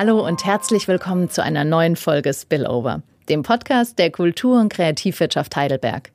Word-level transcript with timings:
Hallo 0.00 0.24
und 0.24 0.44
herzlich 0.44 0.86
willkommen 0.86 1.28
zu 1.28 1.42
einer 1.42 1.64
neuen 1.64 1.96
Folge 1.96 2.32
Spillover, 2.32 3.02
dem 3.28 3.42
Podcast 3.42 3.98
der 3.98 4.12
Kultur- 4.12 4.60
und 4.60 4.72
Kreativwirtschaft 4.72 5.56
Heidelberg. 5.56 6.12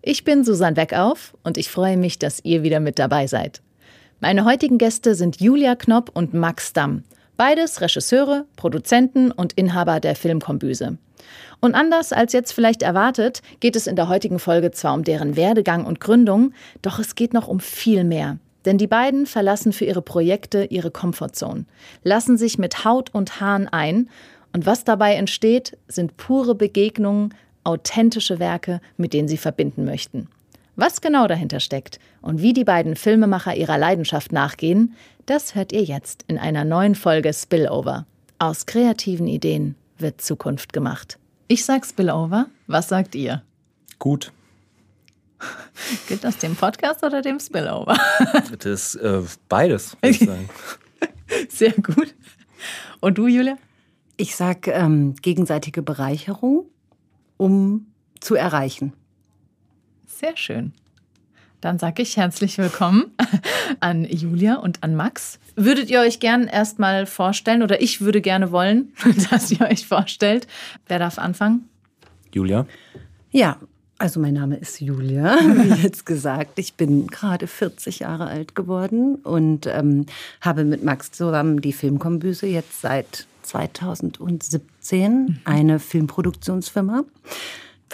Ich 0.00 0.24
bin 0.24 0.42
Susanne 0.42 0.78
Weckauf 0.78 1.36
und 1.44 1.58
ich 1.58 1.70
freue 1.70 1.98
mich, 1.98 2.18
dass 2.18 2.42
ihr 2.46 2.62
wieder 2.62 2.80
mit 2.80 2.98
dabei 2.98 3.26
seid. 3.26 3.60
Meine 4.20 4.46
heutigen 4.46 4.78
Gäste 4.78 5.14
sind 5.14 5.38
Julia 5.38 5.74
Knopp 5.74 6.12
und 6.14 6.32
Max 6.32 6.72
Damm, 6.72 7.04
beides 7.36 7.82
Regisseure, 7.82 8.46
Produzenten 8.56 9.32
und 9.32 9.52
Inhaber 9.52 10.00
der 10.00 10.16
Filmkombüse. 10.16 10.96
Und 11.60 11.74
anders 11.74 12.14
als 12.14 12.32
jetzt 12.32 12.52
vielleicht 12.52 12.80
erwartet, 12.80 13.42
geht 13.60 13.76
es 13.76 13.86
in 13.86 13.96
der 13.96 14.08
heutigen 14.08 14.38
Folge 14.38 14.70
zwar 14.70 14.94
um 14.94 15.04
deren 15.04 15.36
Werdegang 15.36 15.84
und 15.84 16.00
Gründung, 16.00 16.54
doch 16.80 16.98
es 16.98 17.16
geht 17.16 17.34
noch 17.34 17.48
um 17.48 17.60
viel 17.60 18.02
mehr. 18.04 18.38
Denn 18.66 18.78
die 18.78 18.88
beiden 18.88 19.26
verlassen 19.26 19.72
für 19.72 19.84
ihre 19.84 20.02
Projekte 20.02 20.64
ihre 20.64 20.90
Komfortzone, 20.90 21.64
lassen 22.02 22.36
sich 22.36 22.58
mit 22.58 22.84
Haut 22.84 23.14
und 23.14 23.40
Haaren 23.40 23.68
ein 23.68 24.10
und 24.52 24.66
was 24.66 24.84
dabei 24.84 25.14
entsteht, 25.14 25.78
sind 25.88 26.16
pure 26.16 26.54
Begegnungen, 26.54 27.32
authentische 27.62 28.38
Werke, 28.38 28.80
mit 28.96 29.12
denen 29.12 29.28
sie 29.28 29.36
verbinden 29.36 29.84
möchten. 29.84 30.28
Was 30.74 31.00
genau 31.00 31.26
dahinter 31.26 31.60
steckt 31.60 31.98
und 32.20 32.42
wie 32.42 32.52
die 32.52 32.64
beiden 32.64 32.96
Filmemacher 32.96 33.56
ihrer 33.56 33.78
Leidenschaft 33.78 34.32
nachgehen, 34.32 34.94
das 35.24 35.54
hört 35.54 35.72
ihr 35.72 35.82
jetzt 35.82 36.24
in 36.26 36.36
einer 36.36 36.64
neuen 36.64 36.94
Folge 36.94 37.32
Spillover. 37.32 38.04
Aus 38.38 38.66
kreativen 38.66 39.26
Ideen 39.26 39.74
wird 39.98 40.20
Zukunft 40.20 40.72
gemacht. 40.72 41.18
Ich 41.48 41.64
sag 41.64 41.86
Spillover, 41.86 42.46
was 42.66 42.88
sagt 42.88 43.14
ihr? 43.14 43.42
Gut. 43.98 44.32
Gilt 46.08 46.24
das 46.24 46.38
dem 46.38 46.56
Podcast 46.56 47.02
oder 47.02 47.22
dem 47.22 47.40
Spillover? 47.40 47.98
Das 48.58 48.94
äh, 48.94 49.22
beides, 49.48 49.96
würde 50.00 50.08
ich 50.08 50.18
sagen. 50.18 50.48
Sehr 51.48 51.72
gut. 51.72 52.14
Und 53.00 53.18
du, 53.18 53.26
Julia? 53.26 53.58
Ich 54.16 54.36
sag 54.36 54.66
ähm, 54.68 55.14
gegenseitige 55.20 55.82
Bereicherung, 55.82 56.66
um 57.36 57.86
zu 58.20 58.34
erreichen. 58.34 58.94
Sehr 60.06 60.36
schön. 60.36 60.72
Dann 61.60 61.78
sage 61.78 62.02
ich 62.02 62.16
herzlich 62.16 62.58
willkommen 62.58 63.12
an 63.80 64.04
Julia 64.04 64.56
und 64.56 64.82
an 64.82 64.94
Max. 64.94 65.38
Würdet 65.56 65.90
ihr 65.90 66.00
euch 66.00 66.20
gern 66.20 66.48
erstmal 66.48 67.06
vorstellen 67.06 67.62
oder 67.62 67.80
ich 67.80 68.00
würde 68.00 68.20
gerne 68.20 68.52
wollen, 68.52 68.92
dass 69.30 69.50
ihr 69.50 69.62
euch 69.62 69.86
vorstellt? 69.86 70.46
Wer 70.86 70.98
darf 70.98 71.18
anfangen? 71.18 71.68
Julia? 72.32 72.66
Ja, 73.30 73.58
also 73.98 74.20
mein 74.20 74.34
Name 74.34 74.56
ist 74.56 74.80
Julia, 74.80 75.36
wie 75.40 75.82
jetzt 75.82 76.04
gesagt. 76.06 76.58
Ich 76.58 76.74
bin 76.74 77.06
gerade 77.06 77.46
40 77.46 78.00
Jahre 78.00 78.26
alt 78.26 78.54
geworden 78.54 79.16
und 79.16 79.66
ähm, 79.66 80.06
habe 80.40 80.64
mit 80.64 80.84
Max 80.84 81.12
zusammen 81.12 81.60
die 81.60 81.72
Filmkombüse 81.72 82.46
jetzt 82.46 82.80
seit 82.80 83.26
2017, 83.42 85.12
mhm. 85.12 85.38
eine 85.44 85.78
Filmproduktionsfirma. 85.78 87.04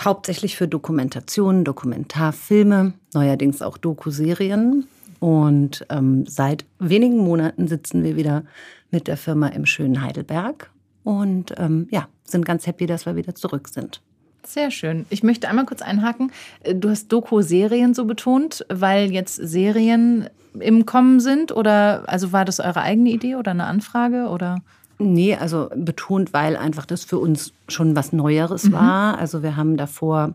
Hauptsächlich 0.01 0.57
für 0.57 0.67
Dokumentationen, 0.67 1.65
Dokumentarfilme, 1.65 2.95
neuerdings 3.13 3.63
auch 3.63 3.79
Dokuserien. 3.79 4.87
Und 5.21 5.87
ähm, 5.89 6.25
seit 6.27 6.65
wenigen 6.81 7.19
Monaten 7.19 7.69
sitzen 7.69 8.03
wir 8.03 8.17
wieder 8.17 8.43
mit 8.91 9.07
der 9.07 9.17
Firma 9.17 9.49
im 9.49 9.67
schönen 9.67 10.03
Heidelberg 10.03 10.71
und 11.05 11.55
ähm, 11.59 11.87
ja, 11.91 12.09
sind 12.25 12.45
ganz 12.45 12.67
happy, 12.67 12.87
dass 12.87 13.07
wir 13.07 13.15
wieder 13.15 13.35
zurück 13.35 13.69
sind. 13.69 14.01
Sehr 14.45 14.71
schön. 14.71 15.07
Ich 15.11 15.23
möchte 15.23 15.49
einmal 15.49 15.67
kurz 15.67 15.83
einhaken. 15.83 16.33
Du 16.75 16.89
hast 16.89 17.09
Doku-Serien 17.13 17.95
so 17.95 18.05
betont, 18.05 18.65
weil 18.69 19.11
jetzt 19.13 19.37
Serien 19.37 20.29
im 20.59 20.85
Kommen 20.85 21.21
sind 21.21 21.53
oder 21.53 22.05
also 22.07 22.33
war 22.33 22.45
das 22.45 22.61
eure 22.61 22.83
eigene 22.83 23.11
Idee 23.11 23.37
oder 23.37 23.53
eine 23.53 23.65
Anfrage 23.65 24.29
oder? 24.29 24.57
Nee, 24.99 25.37
also 25.37 25.69
betont, 25.75 26.33
weil 26.33 26.57
einfach 26.57 26.87
das 26.87 27.05
für 27.05 27.19
uns 27.19 27.53
schon 27.69 27.97
was 27.97 28.13
Neueres 28.13 28.65
mhm. 28.65 28.73
war. 28.73 29.19
Also 29.19 29.43
wir 29.43 29.57
haben 29.57 29.77
davor 29.77 30.35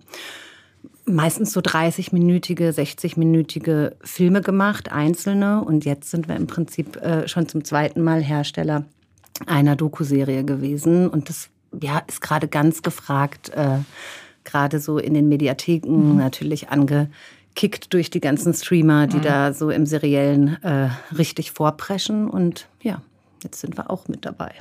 meistens 1.06 1.54
so 1.54 1.62
30-minütige, 1.62 2.72
60-minütige 2.72 3.94
Filme 4.02 4.42
gemacht, 4.42 4.92
einzelne. 4.92 5.64
Und 5.64 5.86
jetzt 5.86 6.12
sind 6.12 6.28
wir 6.28 6.36
im 6.36 6.48
Prinzip 6.48 6.98
äh, 6.98 7.28
schon 7.28 7.48
zum 7.48 7.64
zweiten 7.64 8.02
Mal 8.04 8.22
Hersteller 8.22 8.84
einer 9.46 9.76
Doku-Serie 9.76 10.44
gewesen. 10.44 11.08
Und 11.08 11.30
das 11.30 11.50
ja, 11.82 12.00
ist 12.08 12.22
gerade 12.22 12.48
ganz 12.48 12.82
gefragt, 12.82 13.50
äh, 13.50 13.80
gerade 14.44 14.80
so 14.80 14.98
in 14.98 15.14
den 15.14 15.28
Mediatheken 15.28 16.12
mhm. 16.12 16.18
natürlich 16.18 16.70
angekickt 16.70 17.94
durch 17.94 18.10
die 18.10 18.22
ganzen 18.22 18.54
Streamer, 18.54 19.08
die 19.08 19.18
mhm. 19.18 19.24
da 19.24 19.54
so 19.54 19.70
im 19.70 19.86
Seriellen 19.86 20.62
äh, 20.64 20.90
richtig 21.16 21.52
vorpreschen. 21.52 22.30
Und 22.30 22.68
ja, 22.82 23.02
jetzt 23.44 23.60
sind 23.60 23.78
wir 23.78 23.90
auch 23.90 24.08
mit 24.08 24.26
dabei. 24.26 24.52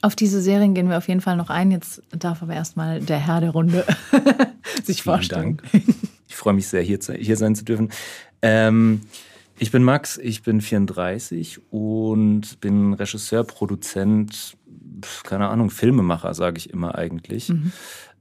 Auf 0.00 0.14
diese 0.14 0.40
Serien 0.40 0.74
gehen 0.74 0.88
wir 0.88 0.98
auf 0.98 1.08
jeden 1.08 1.20
Fall 1.20 1.36
noch 1.36 1.50
ein. 1.50 1.70
Jetzt 1.70 2.02
darf 2.10 2.42
aber 2.42 2.54
erstmal 2.54 3.00
der 3.00 3.18
Herr 3.18 3.40
der 3.40 3.50
Runde 3.50 3.84
sich 4.84 5.02
Vielen 5.02 5.14
vorstellen. 5.14 5.60
Dank. 5.72 5.84
Ich 6.28 6.36
freue 6.36 6.54
mich 6.54 6.68
sehr, 6.68 6.82
hier, 6.82 6.98
hier 7.18 7.36
sein 7.36 7.56
zu 7.56 7.64
dürfen. 7.64 7.90
Ähm, 8.42 9.00
ich 9.58 9.72
bin 9.72 9.82
Max, 9.82 10.18
ich 10.18 10.42
bin 10.42 10.60
34 10.60 11.60
und 11.72 12.60
bin 12.60 12.92
Regisseur, 12.92 13.42
Produzent, 13.42 14.56
keine 15.24 15.48
Ahnung, 15.48 15.70
Filmemacher, 15.70 16.34
sage 16.34 16.58
ich 16.58 16.70
immer 16.70 16.94
eigentlich. 16.94 17.48
Mhm. 17.48 17.72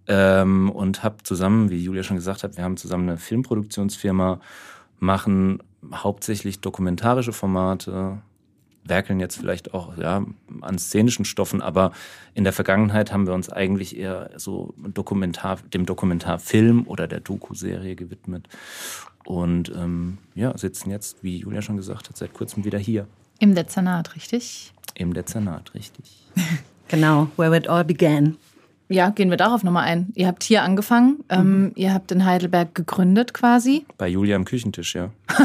Ähm, 0.07 0.71
und 0.71 1.03
habe 1.03 1.17
zusammen, 1.23 1.69
wie 1.69 1.83
Julia 1.83 2.03
schon 2.03 2.17
gesagt 2.17 2.43
hat, 2.43 2.57
wir 2.57 2.63
haben 2.63 2.77
zusammen 2.77 3.09
eine 3.09 3.17
Filmproduktionsfirma, 3.17 4.39
machen 4.99 5.61
hauptsächlich 5.93 6.59
dokumentarische 6.61 7.33
Formate, 7.33 8.19
werkeln 8.85 9.19
jetzt 9.19 9.37
vielleicht 9.37 9.73
auch 9.73 9.97
ja, 9.97 10.25
an 10.61 10.77
szenischen 10.77 11.25
Stoffen, 11.25 11.61
aber 11.61 11.91
in 12.33 12.43
der 12.43 12.53
Vergangenheit 12.53 13.11
haben 13.11 13.27
wir 13.27 13.33
uns 13.33 13.49
eigentlich 13.49 13.97
eher 13.97 14.31
so 14.37 14.73
Dokumentar, 14.77 15.57
dem 15.73 15.85
Dokumentarfilm 15.85 16.87
oder 16.87 17.07
der 17.07 17.19
Doku-Serie 17.19 17.95
gewidmet. 17.95 18.47
Und 19.25 19.73
ähm, 19.75 20.19
ja, 20.35 20.57
sitzen 20.57 20.89
jetzt, 20.89 21.21
wie 21.21 21.37
Julia 21.37 21.61
schon 21.61 21.75
gesagt 21.75 22.07
hat, 22.07 22.17
seit 22.17 22.33
kurzem 22.33 22.63
wieder 22.63 22.79
hier. 22.79 23.07
Im 23.39 23.55
Dezernat, 23.55 24.15
richtig? 24.15 24.73
Im 24.95 25.13
Dezernat, 25.13 25.73
richtig. 25.73 26.23
genau, 26.87 27.29
where 27.37 27.55
it 27.55 27.67
all 27.67 27.83
began. 27.83 28.37
Ja, 28.89 29.09
gehen 29.09 29.29
wir 29.29 29.37
darauf 29.37 29.63
nochmal 29.63 29.83
ein. 29.83 30.07
Ihr 30.15 30.27
habt 30.27 30.43
hier 30.43 30.63
angefangen, 30.63 31.23
ähm, 31.29 31.61
mhm. 31.61 31.71
ihr 31.75 31.93
habt 31.93 32.11
in 32.11 32.25
Heidelberg 32.25 32.73
gegründet 32.73 33.33
quasi. 33.33 33.85
Bei 33.97 34.07
Julia 34.07 34.35
am 34.35 34.45
Küchentisch, 34.45 34.95
ja. 34.95 35.11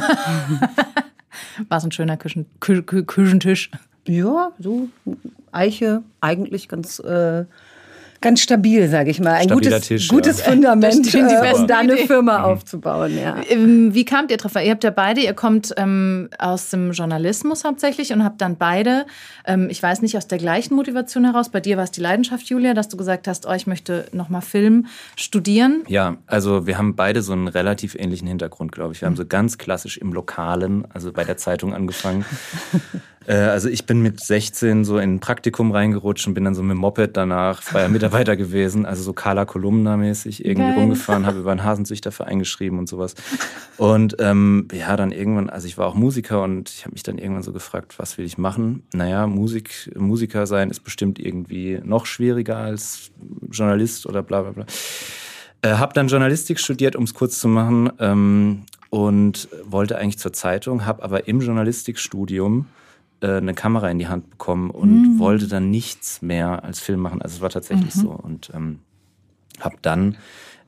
War 1.69 1.79
es 1.79 1.85
ein 1.85 1.93
schöner 1.93 2.17
Küchen, 2.17 2.47
Kü 2.61 2.83
Küchentisch? 2.83 3.71
Ja, 4.07 4.53
so 4.59 4.89
Eiche, 5.51 6.03
eigentlich 6.21 6.69
ganz 6.69 6.99
äh, 7.01 7.45
ganz 8.23 8.41
stabil, 8.41 8.89
sage 8.89 9.11
ich 9.11 9.21
mal. 9.21 9.35
Ein 9.35 9.45
Stabiler 9.45 9.71
gutes, 9.73 9.89
Tisch, 9.89 10.09
gutes 10.09 10.39
ja. 10.39 10.45
Fundament, 10.45 11.15
äh, 11.15 11.53
um 11.55 11.67
da 11.67 11.79
eine 11.79 11.97
Firma 11.99 12.39
mhm. 12.39 12.45
aufzubauen. 12.45 13.19
Ja. 13.19 13.37
Ähm, 13.49 13.93
wie 13.95 14.05
kamt 14.05 14.31
ihr 14.31 14.39
drauf? 14.39 14.55
Ihr 14.55 14.71
habt 14.71 14.85
ja 14.85 14.91
beide, 14.91 15.21
ihr 15.21 15.35
kommt 15.35 15.75
ähm, 15.77 16.31
aus 16.39 16.71
dem 16.71 16.93
Journalismus 16.93 17.65
hauptsächlich 17.65 18.13
und 18.13 18.25
habt 18.25 18.41
dann 18.41 18.57
beide, 18.57 19.07
ähm, 19.47 19.69
ich 19.71 19.83
weiß 19.83 20.03
nicht, 20.03 20.17
aus 20.17 20.27
der 20.27 20.39
gleichen 20.39 20.75
Motivation 20.75 21.25
heraus, 21.25 21.51
bei 21.51 21.61
dir 21.61 21.77
war 21.77 21.85
es 21.85 21.91
die 21.91 22.01
Leidenschaft, 22.01 22.47
Julia, 22.49 22.75
dass 22.75 22.89
du 22.89 22.97
gesagt 22.97 23.29
hast, 23.29 23.47
oh, 23.47 23.53
ich 23.53 23.67
möchte 23.67 24.07
nochmal 24.13 24.43
Film 24.43 24.87
studieren. 25.17 25.83
Ja, 25.89 26.17
also 26.27 26.67
wir 26.67 26.79
haben 26.79 26.97
beide 26.97 27.23
so 27.23 27.33
einen 27.33 27.49
relativ 27.49 27.95
ähnlichen 27.95 28.29
Hintergrund, 28.29 28.73
glaube 28.73 28.95
ich. 28.95 29.03
Wir 29.03 29.07
haben 29.07 29.17
so 29.17 29.27
ganz 29.27 29.59
klassisch 29.59 29.99
im 29.99 30.13
Lokalen, 30.13 30.87
also 30.93 31.13
bei 31.13 31.25
der 31.25 31.37
Zeitung 31.37 31.75
angefangen. 31.75 32.25
Äh, 33.27 33.35
also 33.35 33.69
ich 33.69 33.87
bin 33.87 34.03
mit 34.03 34.21
16 34.21 34.85
so 34.85 34.99
in 34.99 35.15
ein 35.15 35.21
Praktikum 35.21 35.73
reingerutscht 35.73 36.27
und 36.27 36.35
bin 36.35 36.45
dann 36.45 36.55
so 36.55 36.63
mit 36.63 36.73
dem 36.73 36.79
Moped 36.79 37.17
danach 37.17 37.63
freier 37.63 37.89
Mitarbeiter 37.89 38.37
gewesen, 38.37 38.87
also 38.87 39.03
so 39.03 39.13
Carla 39.13 39.45
Kolumna 39.45 39.97
mäßig 39.97 40.45
irgendwie 40.45 40.71
Geil. 40.71 40.79
rumgefahren, 40.79 41.27
habe 41.27 41.41
über 41.41 41.51
einen 41.51 41.65
Hasenzüchterverein 41.65 42.39
geschrieben 42.39 42.79
und 42.79 42.89
sowas. 42.89 43.15
Und 43.77 44.17
ähm, 44.19 44.69
ja, 44.73 44.97
dann 44.97 45.13
irgendwann, 45.13 45.51
also 45.51 45.67
ich 45.67 45.79
war 45.79 45.87
auch 45.87 45.95
Musiker 45.95 46.43
und 46.43 46.71
ich 46.71 46.85
habe 46.85 46.93
mich 46.93 47.03
dann 47.03 47.19
irgendwann 47.19 47.43
so 47.43 47.53
gefragt, 47.53 47.99
was 47.99 48.19
will 48.19 48.25
ich 48.25 48.39
machen? 48.39 48.83
Naja, 48.93 49.27
Musik, 49.27 49.91
Musiker 49.97 50.47
sein 50.47 50.71
ist 50.71 50.81
bestimmt 50.81 51.19
irgendwie 51.19 51.81
noch 51.85 52.07
schwieriger 52.07 52.57
als 52.57 53.11
Journalist 53.51 54.07
oder 54.07 54.23
bla 54.23 54.43
bla 54.43 54.51
bla. 54.53 54.67
Äh, 55.63 55.77
habe 55.77 55.93
dann 55.95 56.09
Journalistik 56.09 56.59
studiert, 56.59 56.97
um 56.97 57.05
es 57.05 57.15
kurz 57.15 57.39
zu 57.39 57.49
machen, 57.49 57.91
ähm, 58.01 58.65
und 58.93 59.49
wollte 59.65 59.97
eigentlich 59.97 60.19
zur 60.19 60.35
Zeitung, 60.35 60.85
habe 60.85 61.03
aber 61.03 61.27
im 61.27 61.41
Journalistikstudium 61.41 62.67
eine 63.29 63.55
Kamera 63.55 63.91
in 63.91 63.99
die 63.99 64.09
Hand 64.09 64.31
bekommen 64.31 64.71
und 64.71 65.15
mhm. 65.15 65.19
wollte 65.19 65.49
dann 65.49 65.71
nichts 65.71 66.23
mehr 66.23 66.65
als 66.65 66.81
Film 66.81 67.01
machen. 67.01 67.23
Also 67.23 67.37
es 67.37 67.41
war 67.41 67.51
tatsächlich 67.51 67.95
mhm. 67.97 68.01
so. 68.01 68.11
Und 68.11 68.51
ähm, 68.55 68.81
habe 69.61 69.77
dann 69.83 70.17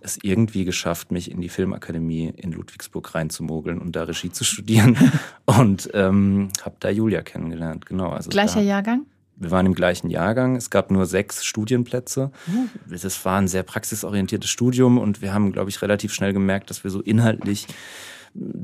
es 0.00 0.18
irgendwie 0.22 0.64
geschafft, 0.64 1.10
mich 1.10 1.30
in 1.30 1.40
die 1.40 1.48
Filmakademie 1.48 2.32
in 2.36 2.52
Ludwigsburg 2.52 3.14
reinzumogeln 3.14 3.78
und 3.78 3.96
da 3.96 4.04
Regie 4.04 4.30
zu 4.30 4.44
studieren. 4.44 4.96
und 5.46 5.90
ähm, 5.94 6.50
habe 6.62 6.76
da 6.80 6.90
Julia 6.90 7.22
kennengelernt. 7.22 7.86
Genau. 7.86 8.10
Also 8.10 8.30
Gleicher 8.30 8.60
da, 8.60 8.66
Jahrgang? 8.66 9.06
Wir 9.36 9.50
waren 9.50 9.66
im 9.66 9.74
gleichen 9.74 10.10
Jahrgang. 10.10 10.56
Es 10.56 10.70
gab 10.70 10.90
nur 10.90 11.06
sechs 11.06 11.44
Studienplätze. 11.44 12.30
Mhm. 12.46 12.70
Das 12.88 13.24
war 13.24 13.38
ein 13.38 13.48
sehr 13.48 13.62
praxisorientiertes 13.62 14.48
Studium 14.48 14.98
und 14.98 15.22
wir 15.22 15.32
haben, 15.32 15.52
glaube 15.52 15.70
ich, 15.70 15.82
relativ 15.82 16.12
schnell 16.12 16.32
gemerkt, 16.32 16.70
dass 16.70 16.84
wir 16.84 16.90
so 16.90 17.00
inhaltlich 17.00 17.66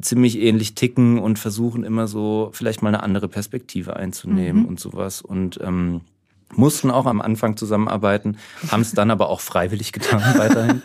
ziemlich 0.00 0.38
ähnlich 0.38 0.74
ticken 0.74 1.18
und 1.18 1.38
versuchen 1.38 1.84
immer 1.84 2.08
so 2.08 2.50
vielleicht 2.52 2.82
mal 2.82 2.88
eine 2.88 3.02
andere 3.02 3.28
Perspektive 3.28 3.96
einzunehmen 3.96 4.62
mhm. 4.62 4.68
und 4.68 4.80
sowas. 4.80 5.22
Und 5.22 5.60
ähm, 5.62 6.00
mussten 6.54 6.90
auch 6.90 7.06
am 7.06 7.20
Anfang 7.20 7.56
zusammenarbeiten, 7.56 8.36
haben 8.68 8.80
es 8.80 8.92
dann 8.92 9.10
aber 9.10 9.28
auch 9.28 9.40
freiwillig 9.40 9.92
getan 9.92 10.20
weiterhin 10.38 10.82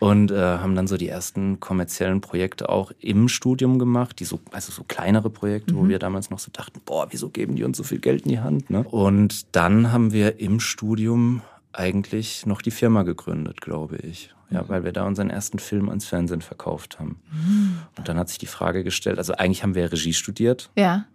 und 0.00 0.30
äh, 0.32 0.36
haben 0.36 0.74
dann 0.74 0.86
so 0.86 0.96
die 0.96 1.08
ersten 1.08 1.60
kommerziellen 1.60 2.20
Projekte 2.20 2.68
auch 2.68 2.92
im 2.98 3.28
Studium 3.28 3.78
gemacht, 3.78 4.18
die 4.18 4.24
so, 4.24 4.40
also 4.50 4.72
so 4.72 4.82
kleinere 4.82 5.30
Projekte, 5.30 5.74
mhm. 5.74 5.78
wo 5.78 5.88
wir 5.88 5.98
damals 5.98 6.30
noch 6.30 6.40
so 6.40 6.50
dachten, 6.52 6.80
boah, 6.84 7.06
wieso 7.10 7.28
geben 7.28 7.54
die 7.56 7.64
uns 7.64 7.76
so 7.76 7.84
viel 7.84 8.00
Geld 8.00 8.22
in 8.22 8.30
die 8.30 8.40
Hand? 8.40 8.70
Ne? 8.70 8.84
Und 8.90 9.54
dann 9.54 9.92
haben 9.92 10.12
wir 10.12 10.40
im 10.40 10.60
Studium 10.60 11.42
eigentlich 11.74 12.46
noch 12.46 12.62
die 12.62 12.70
Firma 12.70 13.02
gegründet, 13.02 13.60
glaube 13.60 13.96
ich. 13.96 14.30
Ja, 14.50 14.62
mhm. 14.62 14.68
weil 14.68 14.84
wir 14.84 14.92
da 14.92 15.06
unseren 15.06 15.30
ersten 15.30 15.58
Film 15.58 15.88
ans 15.88 16.06
Fernsehen 16.06 16.42
verkauft 16.42 17.00
haben. 17.00 17.20
Mhm. 17.32 17.78
Und 17.96 18.08
dann 18.08 18.18
hat 18.18 18.28
sich 18.28 18.38
die 18.38 18.46
Frage 18.46 18.84
gestellt, 18.84 19.18
also 19.18 19.32
eigentlich 19.34 19.62
haben 19.62 19.74
wir 19.74 19.90
Regie 19.90 20.12
studiert. 20.12 20.70
Ja. 20.76 21.06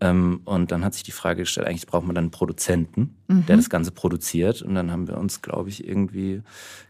Ähm, 0.00 0.42
und 0.44 0.70
dann 0.70 0.84
hat 0.84 0.94
sich 0.94 1.02
die 1.02 1.12
Frage 1.12 1.42
gestellt, 1.42 1.66
eigentlich 1.66 1.86
braucht 1.86 2.04
man 2.04 2.14
dann 2.14 2.24
einen 2.24 2.30
Produzenten, 2.30 3.14
mhm. 3.26 3.46
der 3.46 3.56
das 3.56 3.70
Ganze 3.70 3.90
produziert. 3.90 4.60
Und 4.60 4.74
dann 4.74 4.90
haben 4.90 5.08
wir 5.08 5.16
uns, 5.16 5.40
glaube 5.40 5.70
ich, 5.70 5.86
irgendwie 5.86 6.42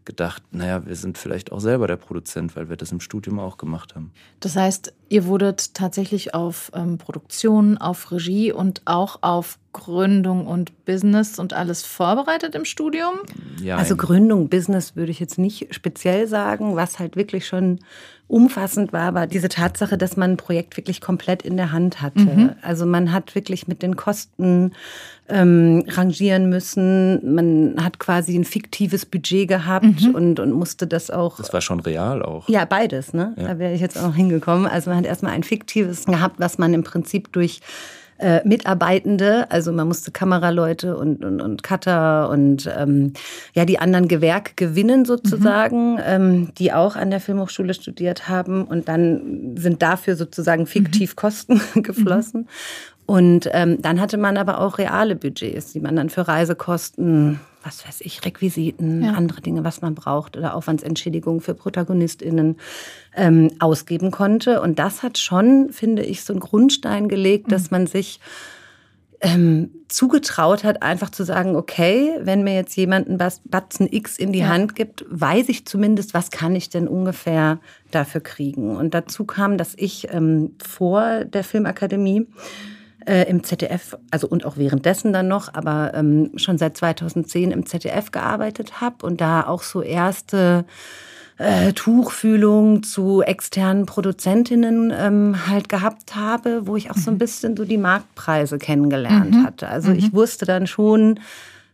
gedacht, 0.04 0.42
naja, 0.50 0.86
wir 0.86 0.96
sind 0.96 1.18
vielleicht 1.18 1.52
auch 1.52 1.60
selber 1.60 1.86
der 1.86 1.96
Produzent, 1.96 2.56
weil 2.56 2.68
wir 2.68 2.76
das 2.76 2.92
im 2.92 3.00
Studium 3.00 3.38
auch 3.38 3.56
gemacht 3.56 3.94
haben. 3.94 4.12
Das 4.40 4.56
heißt, 4.56 4.92
ihr 5.08 5.26
wurdet 5.26 5.74
tatsächlich 5.74 6.34
auf 6.34 6.70
ähm, 6.74 6.98
Produktion, 6.98 7.78
auf 7.78 8.12
Regie 8.12 8.52
und 8.52 8.82
auch 8.84 9.18
auf 9.22 9.58
Gründung 9.72 10.46
und 10.46 10.84
Business 10.86 11.38
und 11.38 11.52
alles 11.52 11.82
vorbereitet 11.82 12.54
im 12.54 12.64
Studium? 12.64 13.14
Ja, 13.60 13.76
also 13.76 13.96
Gründung, 13.96 14.48
Business 14.48 14.96
würde 14.96 15.10
ich 15.10 15.20
jetzt 15.20 15.38
nicht 15.38 15.74
speziell 15.74 16.26
sagen. 16.26 16.76
Was 16.76 16.98
halt 16.98 17.16
wirklich 17.16 17.46
schon 17.46 17.80
umfassend 18.26 18.92
war, 18.92 19.14
war 19.14 19.26
diese 19.26 19.48
Tatsache, 19.48 19.98
dass 19.98 20.16
man 20.16 20.32
ein 20.32 20.36
Projekt 20.38 20.76
wirklich 20.78 21.00
komplett 21.00 21.42
in 21.42 21.56
der 21.56 21.72
Hand 21.72 22.00
hatte. 22.00 22.20
Mhm. 22.20 22.52
Also 22.62 22.86
man 22.86 23.12
hat 23.12 23.34
wirklich 23.34 23.68
mit 23.68 23.82
den 23.82 23.96
Kosten 23.96 24.72
ähm, 25.28 25.84
rangieren 25.88 26.48
müssen. 26.48 27.34
Man 27.34 27.76
hat 27.82 27.98
quasi 27.98 28.36
ein 28.36 28.44
fiktives 28.44 29.06
Budget 29.06 29.48
gehabt 29.48 30.02
mhm. 30.02 30.14
und, 30.14 30.40
und 30.40 30.52
musste 30.52 30.86
das 30.86 31.10
auch. 31.10 31.36
Das 31.36 31.52
war 31.52 31.60
schon 31.60 31.80
real 31.80 32.22
auch. 32.22 32.48
Ja, 32.48 32.64
beides, 32.64 33.14
ne? 33.14 33.34
Ja. 33.36 33.48
Da 33.48 33.58
wäre 33.58 33.72
ich 33.72 33.80
jetzt 33.80 33.98
auch 33.98 34.14
hingekommen. 34.14 34.66
Also 34.66 34.90
man 34.90 34.98
hat 34.98 35.06
erstmal 35.06 35.32
ein 35.32 35.42
fiktives 35.42 36.04
gehabt, 36.04 36.36
was 36.38 36.58
man 36.58 36.74
im 36.74 36.84
Prinzip 36.84 37.32
durch 37.32 37.60
äh, 38.18 38.46
Mitarbeitende, 38.46 39.50
also 39.50 39.72
man 39.72 39.88
musste 39.88 40.12
Kameraleute 40.12 40.96
und, 40.96 41.24
und, 41.24 41.40
und 41.40 41.62
Cutter 41.64 42.30
und 42.30 42.70
ähm, 42.78 43.12
ja 43.54 43.64
die 43.64 43.80
anderen 43.80 44.06
Gewerke 44.06 44.52
gewinnen 44.54 45.04
sozusagen, 45.04 45.94
mhm. 45.94 46.00
ähm, 46.04 46.54
die 46.56 46.72
auch 46.72 46.94
an 46.94 47.10
der 47.10 47.20
Filmhochschule 47.20 47.74
studiert 47.74 48.28
haben 48.28 48.64
und 48.64 48.88
dann 48.88 49.56
sind 49.56 49.82
dafür 49.82 50.14
sozusagen 50.14 50.66
fiktiv 50.66 51.10
mhm. 51.12 51.16
Kosten 51.16 51.60
geflossen. 51.74 52.48
Mhm. 53.06 53.14
Und 53.14 53.50
ähm, 53.52 53.82
dann 53.82 54.00
hatte 54.00 54.16
man 54.16 54.36
aber 54.36 54.60
auch 54.60 54.78
reale 54.78 55.16
Budgets, 55.16 55.72
die 55.72 55.80
man 55.80 55.96
dann 55.96 56.10
für 56.10 56.26
Reisekosten, 56.26 57.40
was 57.62 57.86
weiß 57.86 58.00
ich, 58.02 58.24
Requisiten, 58.24 59.04
ja. 59.04 59.12
andere 59.12 59.40
Dinge, 59.40 59.64
was 59.64 59.80
man 59.80 59.94
braucht 59.94 60.36
oder 60.36 60.54
Aufwandsentschädigungen 60.54 61.40
für 61.40 61.54
ProtagonistInnen 61.54 62.56
ähm, 63.16 63.50
ausgeben 63.58 64.10
konnte. 64.10 64.60
Und 64.60 64.78
das 64.78 65.02
hat 65.02 65.18
schon, 65.18 65.70
finde 65.70 66.02
ich, 66.02 66.24
so 66.24 66.32
einen 66.32 66.40
Grundstein 66.40 67.08
gelegt, 67.08 67.46
mhm. 67.46 67.50
dass 67.50 67.70
man 67.70 67.86
sich 67.86 68.20
ähm, 69.24 69.70
zugetraut 69.88 70.64
hat, 70.64 70.82
einfach 70.82 71.08
zu 71.08 71.24
sagen, 71.24 71.56
okay, 71.56 72.18
wenn 72.20 72.44
mir 72.44 72.54
jetzt 72.54 72.76
jemand 72.76 73.08
einen 73.08 73.18
Batzen 73.44 73.88
X 73.90 74.18
in 74.18 74.32
die 74.32 74.40
ja. 74.40 74.48
Hand 74.48 74.76
gibt, 74.76 75.04
weiß 75.08 75.48
ich 75.48 75.66
zumindest, 75.66 76.12
was 76.12 76.30
kann 76.30 76.54
ich 76.54 76.68
denn 76.68 76.86
ungefähr 76.86 77.58
dafür 77.90 78.20
kriegen. 78.20 78.76
Und 78.76 78.92
dazu 78.92 79.24
kam, 79.24 79.56
dass 79.56 79.74
ich 79.76 80.08
ähm, 80.12 80.56
vor 80.62 81.24
der 81.24 81.42
Filmakademie 81.42 82.26
äh, 83.06 83.28
im 83.28 83.42
ZDF, 83.44 83.96
also 84.10 84.26
und 84.28 84.44
auch 84.44 84.56
währenddessen 84.56 85.12
dann 85.12 85.28
noch, 85.28 85.52
aber 85.54 85.92
ähm, 85.94 86.32
schon 86.36 86.58
seit 86.58 86.76
2010 86.76 87.50
im 87.50 87.66
ZDF 87.66 88.10
gearbeitet 88.10 88.80
habe 88.80 89.04
und 89.06 89.20
da 89.20 89.46
auch 89.46 89.62
so 89.62 89.82
erste 89.82 90.64
äh, 91.38 91.72
Tuchfühlung 91.72 92.82
zu 92.82 93.22
externen 93.22 93.86
Produzentinnen 93.86 94.92
ähm, 94.96 95.46
halt 95.48 95.68
gehabt 95.68 96.14
habe, 96.14 96.66
wo 96.66 96.76
ich 96.76 96.90
auch 96.90 96.96
so 96.96 97.10
ein 97.10 97.14
mhm. 97.14 97.18
bisschen 97.18 97.56
so 97.56 97.64
die 97.64 97.78
Marktpreise 97.78 98.58
kennengelernt 98.58 99.32
mhm. 99.32 99.44
hatte. 99.44 99.68
Also 99.68 99.90
mhm. 99.90 99.98
ich 99.98 100.12
wusste 100.12 100.46
dann 100.46 100.66
schon, 100.66 101.18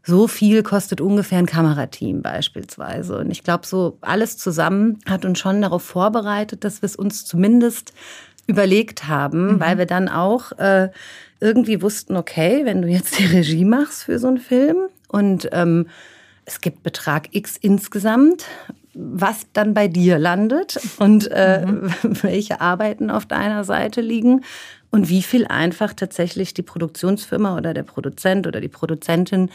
so 0.02 0.28
viel 0.28 0.62
kostet 0.62 1.00
ungefähr 1.00 1.38
ein 1.38 1.46
Kamerateam 1.46 2.22
beispielsweise. 2.22 3.18
Und 3.18 3.30
ich 3.30 3.42
glaube, 3.42 3.66
so 3.66 3.98
alles 4.00 4.38
zusammen 4.38 4.98
hat 5.06 5.24
uns 5.24 5.38
schon 5.38 5.60
darauf 5.60 5.82
vorbereitet, 5.82 6.64
dass 6.64 6.80
wir 6.80 6.86
es 6.86 6.96
uns 6.96 7.26
zumindest 7.26 7.92
überlegt 8.50 9.06
haben, 9.06 9.54
mhm. 9.54 9.60
weil 9.60 9.78
wir 9.78 9.86
dann 9.86 10.08
auch 10.08 10.52
äh, 10.58 10.90
irgendwie 11.40 11.80
wussten, 11.80 12.16
okay, 12.16 12.64
wenn 12.64 12.82
du 12.82 12.88
jetzt 12.88 13.18
die 13.18 13.26
Regie 13.26 13.64
machst 13.64 14.04
für 14.04 14.18
so 14.18 14.26
einen 14.28 14.38
Film 14.38 14.76
und 15.08 15.48
ähm, 15.52 15.86
es 16.44 16.60
gibt 16.60 16.82
Betrag 16.82 17.28
X 17.30 17.56
insgesamt, 17.56 18.44
was 18.92 19.46
dann 19.52 19.72
bei 19.72 19.86
dir 19.86 20.18
landet 20.18 20.80
und 20.98 21.30
äh, 21.30 21.64
mhm. 21.64 21.92
welche 22.22 22.60
Arbeiten 22.60 23.10
auf 23.10 23.24
deiner 23.24 23.64
Seite 23.64 24.00
liegen 24.00 24.44
und 24.90 25.08
wie 25.08 25.22
viel 25.22 25.46
einfach 25.46 25.94
tatsächlich 25.94 26.52
die 26.52 26.62
Produktionsfirma 26.62 27.56
oder 27.56 27.72
der 27.72 27.84
Produzent 27.84 28.48
oder 28.48 28.60
die 28.60 28.68
Produzentin 28.68 29.50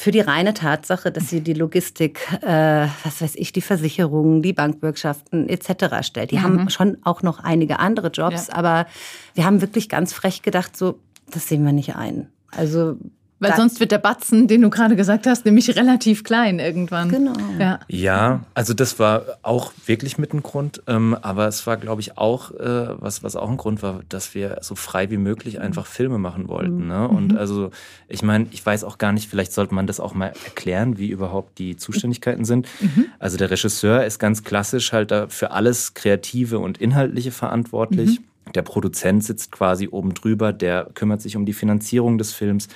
für 0.00 0.12
die 0.12 0.20
reine 0.20 0.54
Tatsache, 0.54 1.12
dass 1.12 1.28
sie 1.28 1.42
die 1.42 1.52
Logistik, 1.52 2.26
äh, 2.40 2.86
was 3.04 3.20
weiß 3.20 3.34
ich, 3.34 3.52
die 3.52 3.60
Versicherungen, 3.60 4.40
die 4.40 4.54
Bankwirtschaften 4.54 5.46
etc. 5.46 5.96
stellt. 6.00 6.30
Die 6.30 6.38
mhm. 6.38 6.42
haben 6.42 6.70
schon 6.70 6.96
auch 7.04 7.22
noch 7.22 7.40
einige 7.40 7.80
andere 7.80 8.08
Jobs, 8.08 8.46
ja. 8.48 8.54
aber 8.54 8.86
wir 9.34 9.44
haben 9.44 9.60
wirklich 9.60 9.90
ganz 9.90 10.14
frech 10.14 10.40
gedacht, 10.40 10.74
so, 10.74 10.98
das 11.30 11.48
sehen 11.48 11.66
wir 11.66 11.72
nicht 11.72 11.96
ein. 11.96 12.30
Also 12.50 12.96
weil 13.40 13.56
sonst 13.56 13.80
wird 13.80 13.90
der 13.90 13.98
Batzen, 13.98 14.48
den 14.48 14.60
du 14.60 14.68
gerade 14.68 14.96
gesagt 14.96 15.26
hast, 15.26 15.46
nämlich 15.46 15.74
relativ 15.74 16.24
klein 16.24 16.58
irgendwann. 16.58 17.08
Genau. 17.08 17.32
Ja, 17.58 17.80
ja 17.88 18.40
also 18.52 18.74
das 18.74 18.98
war 18.98 19.24
auch 19.42 19.72
wirklich 19.86 20.18
mit 20.18 20.34
ein 20.34 20.42
Grund. 20.42 20.82
Ähm, 20.86 21.16
aber 21.20 21.48
es 21.48 21.66
war, 21.66 21.78
glaube 21.78 22.02
ich, 22.02 22.18
auch, 22.18 22.52
äh, 22.52 23.00
was, 23.00 23.22
was 23.22 23.36
auch 23.36 23.48
ein 23.48 23.56
Grund 23.56 23.82
war, 23.82 24.02
dass 24.10 24.34
wir 24.34 24.58
so 24.60 24.74
frei 24.74 25.10
wie 25.10 25.16
möglich 25.16 25.58
einfach 25.58 25.86
Filme 25.86 26.18
machen 26.18 26.48
wollten. 26.48 26.86
Ne? 26.86 27.08
Mhm. 27.10 27.16
Und 27.16 27.38
also, 27.38 27.70
ich 28.08 28.22
meine, 28.22 28.46
ich 28.50 28.64
weiß 28.64 28.84
auch 28.84 28.98
gar 28.98 29.12
nicht, 29.12 29.28
vielleicht 29.28 29.52
sollte 29.52 29.74
man 29.74 29.86
das 29.86 30.00
auch 30.00 30.12
mal 30.12 30.32
erklären, 30.44 30.98
wie 30.98 31.08
überhaupt 31.08 31.58
die 31.58 31.76
Zuständigkeiten 31.76 32.44
sind. 32.44 32.68
Mhm. 32.80 33.06
Also 33.18 33.38
der 33.38 33.50
Regisseur 33.50 34.04
ist 34.04 34.18
ganz 34.18 34.44
klassisch 34.44 34.92
halt 34.92 35.10
da 35.10 35.28
für 35.28 35.50
alles 35.50 35.94
Kreative 35.94 36.58
und 36.58 36.78
Inhaltliche 36.78 37.30
verantwortlich. 37.30 38.20
Mhm. 38.20 38.24
Der 38.54 38.62
Produzent 38.62 39.24
sitzt 39.24 39.52
quasi 39.52 39.88
oben 39.88 40.14
drüber, 40.14 40.52
der 40.52 40.90
kümmert 40.94 41.22
sich 41.22 41.36
um 41.36 41.46
die 41.46 41.52
Finanzierung 41.52 42.18
des 42.18 42.32
Films, 42.32 42.68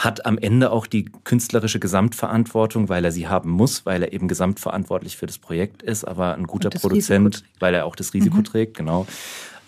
hat 0.00 0.24
am 0.24 0.38
Ende 0.38 0.72
auch 0.72 0.86
die 0.86 1.04
künstlerische 1.24 1.78
Gesamtverantwortung, 1.78 2.88
weil 2.88 3.04
er 3.04 3.12
sie 3.12 3.28
haben 3.28 3.50
muss, 3.50 3.84
weil 3.84 4.02
er 4.02 4.14
eben 4.14 4.28
gesamtverantwortlich 4.28 5.18
für 5.18 5.26
das 5.26 5.36
Projekt 5.36 5.82
ist, 5.82 6.04
aber 6.04 6.34
ein 6.34 6.46
guter 6.46 6.70
Produzent, 6.70 7.44
weil 7.58 7.74
er 7.74 7.84
auch 7.84 7.94
das 7.94 8.14
Risiko 8.14 8.38
mhm. 8.38 8.44
trägt, 8.44 8.78
genau. 8.78 9.06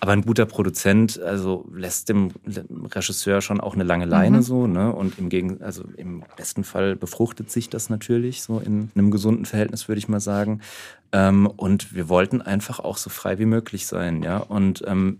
Aber 0.00 0.12
ein 0.12 0.22
guter 0.22 0.46
Produzent, 0.46 1.20
also 1.20 1.68
lässt 1.72 2.08
dem 2.08 2.30
Regisseur 2.46 3.42
schon 3.42 3.60
auch 3.60 3.74
eine 3.74 3.84
lange 3.84 4.06
Leine 4.06 4.38
mhm. 4.38 4.42
so, 4.42 4.66
ne? 4.66 4.90
Und 4.90 5.18
im 5.18 5.28
Gegen, 5.28 5.60
also 5.62 5.84
im 5.98 6.24
besten 6.34 6.64
Fall 6.64 6.96
befruchtet 6.96 7.50
sich 7.50 7.68
das 7.68 7.90
natürlich 7.90 8.42
so 8.42 8.58
in 8.58 8.90
einem 8.94 9.10
gesunden 9.10 9.44
Verhältnis, 9.44 9.86
würde 9.86 9.98
ich 9.98 10.08
mal 10.08 10.18
sagen. 10.18 10.62
Ähm, 11.12 11.46
und 11.46 11.94
wir 11.94 12.08
wollten 12.08 12.40
einfach 12.40 12.80
auch 12.80 12.96
so 12.96 13.10
frei 13.10 13.38
wie 13.38 13.44
möglich 13.44 13.86
sein, 13.86 14.22
ja. 14.22 14.38
Und 14.38 14.82
ähm, 14.86 15.18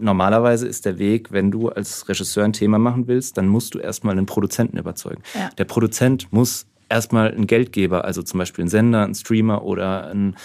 normalerweise 0.00 0.66
ist 0.66 0.86
der 0.86 0.98
Weg, 0.98 1.32
wenn 1.32 1.50
du 1.50 1.68
als 1.68 2.08
Regisseur 2.08 2.44
ein 2.44 2.52
Thema 2.52 2.78
machen 2.78 3.06
willst, 3.06 3.36
dann 3.36 3.48
musst 3.48 3.74
du 3.74 3.78
erstmal 3.78 4.16
einen 4.16 4.26
Produzenten 4.26 4.78
überzeugen. 4.78 5.22
Ja. 5.34 5.50
Der 5.58 5.64
Produzent 5.64 6.32
muss 6.32 6.66
erstmal 6.88 7.30
einen 7.32 7.46
Geldgeber, 7.46 8.04
also 8.04 8.22
zum 8.22 8.38
Beispiel 8.38 8.62
einen 8.62 8.70
Sender, 8.70 9.04
einen 9.04 9.14
Streamer 9.14 9.62
oder 9.64 10.08
einen 10.08 10.36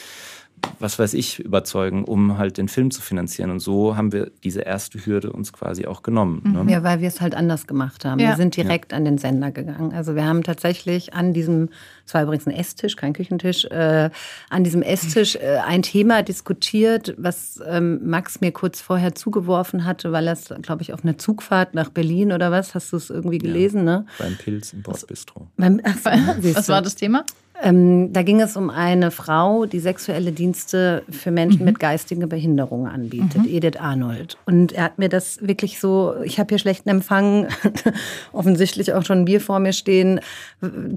was 0.80 1.00
weiß 1.00 1.14
ich, 1.14 1.40
überzeugen, 1.40 2.04
um 2.04 2.38
halt 2.38 2.58
den 2.58 2.68
Film 2.68 2.92
zu 2.92 3.02
finanzieren. 3.02 3.52
Und 3.52 3.60
so 3.60 3.96
haben 3.96 4.12
wir 4.12 4.32
diese 4.44 4.62
erste 4.62 5.06
Hürde 5.06 5.32
uns 5.32 5.54
quasi 5.54 5.86
auch 5.86 6.04
genommen. 6.04 6.42
Ne? 6.44 6.64
Mhm. 6.64 6.70
Ja, 6.70 6.84
weil 6.84 7.02
wir 7.02 7.08
es 7.08 7.22
halt 7.22 7.36
anders 7.36 7.68
gemacht 7.68 8.06
haben. 8.06 8.20
Ja. 8.20 8.30
Wir 8.30 8.36
sind 8.36 8.56
direkt 8.56 8.92
ja. 8.92 8.98
an 8.98 9.06
den 9.06 9.18
Sender 9.18 9.52
gegangen. 9.52 9.94
Also 9.94 10.16
wir 10.16 10.26
haben 10.26 10.44
tatsächlich 10.44 11.14
an 11.14 11.34
diesem, 11.34 11.70
es 12.06 12.14
war 12.14 12.24
übrigens 12.24 12.48
ein 12.48 12.54
Esstisch, 12.54 12.96
kein 12.96 13.14
Küchentisch, 13.14 13.66
äh, 13.66 14.10
an 14.50 14.64
diesem 14.64 14.82
Esstisch 14.82 15.36
äh, 15.36 15.60
ein 15.66 15.82
Thema 15.82 16.24
diskutiert, 16.24 17.16
was 17.18 17.60
ähm, 17.68 18.08
Max 18.08 18.42
mir 18.42 18.52
kurz 18.52 18.82
vorher 18.82 19.16
zugeworfen 19.16 19.86
hatte, 19.86 20.12
weil 20.12 20.28
er 20.28 20.34
es, 20.34 20.54
glaube 20.62 20.82
ich, 20.82 20.94
auf 20.94 21.04
einer 21.04 21.18
Zugfahrt 21.18 21.74
nach 21.74 21.90
Berlin 21.90 22.32
oder 22.32 22.52
was, 22.52 22.76
hast 22.76 22.92
du 22.92 22.98
es 22.98 23.10
irgendwie 23.10 23.38
gelesen, 23.38 23.80
ja, 23.80 24.00
ne? 24.00 24.06
Beim 24.18 24.36
Pilz 24.38 24.74
im 24.74 24.82
Bordbistro. 24.82 25.48
Beim, 25.58 25.82
ach, 25.84 25.98
was 26.04 26.70
war 26.70 26.82
das 26.82 26.96
Thema? 26.96 27.26
Ähm, 27.62 28.12
da 28.12 28.22
ging 28.22 28.42
es 28.42 28.58
um 28.58 28.70
eine 28.70 29.12
Frau, 29.12 29.66
die 29.66 29.80
sexuelle 29.80 30.32
Dienste 30.32 31.04
für 31.10 31.32
Menschen 31.32 31.60
mhm. 31.60 31.66
mit 31.66 31.80
geistiger 31.80 32.28
Behinderung 32.28 32.88
anbietet, 32.88 33.44
mhm. 33.44 33.48
Edith 33.48 33.80
Arnold. 33.80 34.38
Und 34.46 34.74
er 34.74 34.84
hat 34.84 35.00
mir 35.00 35.08
das 35.08 35.46
wirklich 35.46 35.80
so, 35.80 36.16
ich 36.24 36.38
habe 36.40 36.50
hier 36.50 36.60
schlechten 36.60 36.90
Empfang, 36.90 37.48
offensichtlich 38.34 38.94
auch 38.94 39.06
schon 39.06 39.20
ein 39.20 39.26
Bier 39.26 39.40
vor 39.40 39.60
mir 39.60 39.74
stehen. 39.74 40.20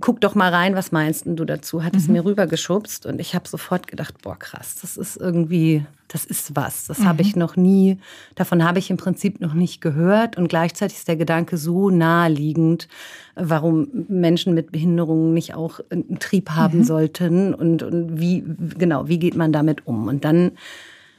Guck 0.01 0.21
doch 0.21 0.35
mal 0.35 0.53
rein, 0.53 0.75
was 0.75 0.91
meinst 0.91 1.25
du 1.27 1.45
dazu? 1.45 1.85
Hat 1.85 1.95
es 1.95 2.09
mhm. 2.09 2.15
mir 2.15 2.25
rübergeschubst 2.25 3.07
und 3.07 3.21
ich 3.21 3.35
habe 3.35 3.49
sofort 3.49 3.87
gedacht, 3.87 4.21
boah 4.23 4.39
krass, 4.39 4.79
das 4.81 4.97
ist 4.97 5.17
irgendwie 5.17 5.85
das 6.09 6.25
ist 6.25 6.57
was. 6.57 6.87
Das 6.87 7.01
mhm. 7.01 7.05
habe 7.05 7.23
ich 7.23 7.37
noch 7.37 7.57
nie, 7.57 7.99
davon 8.35 8.65
habe 8.65 8.79
ich 8.79 8.91
im 8.91 8.97
Prinzip 8.97 9.41
noch 9.41 9.55
nicht 9.55 9.81
gehört. 9.81 10.37
Und 10.37 10.49
gleichzeitig 10.49 10.99
ist 10.99 11.09
der 11.09 11.17
Gedanke 11.17 11.57
so 11.57 11.91
naheliegend, 11.91 12.89
warum 13.37 13.89
Menschen 14.09 14.55
mit 14.55 14.73
Behinderungen 14.73 15.35
nicht 15.35 15.55
auch 15.55 15.81
einen 15.91 16.19
Trieb 16.19 16.51
haben 16.51 16.79
mhm. 16.79 16.85
sollten 16.85 17.55
und, 17.55 17.83
und 17.83 18.19
wie, 18.19 18.45
genau, 18.77 19.09
wie 19.09 19.19
geht 19.19 19.37
man 19.37 19.53
damit 19.53 19.87
um? 19.87 20.09
Und 20.09 20.25
dann 20.25 20.53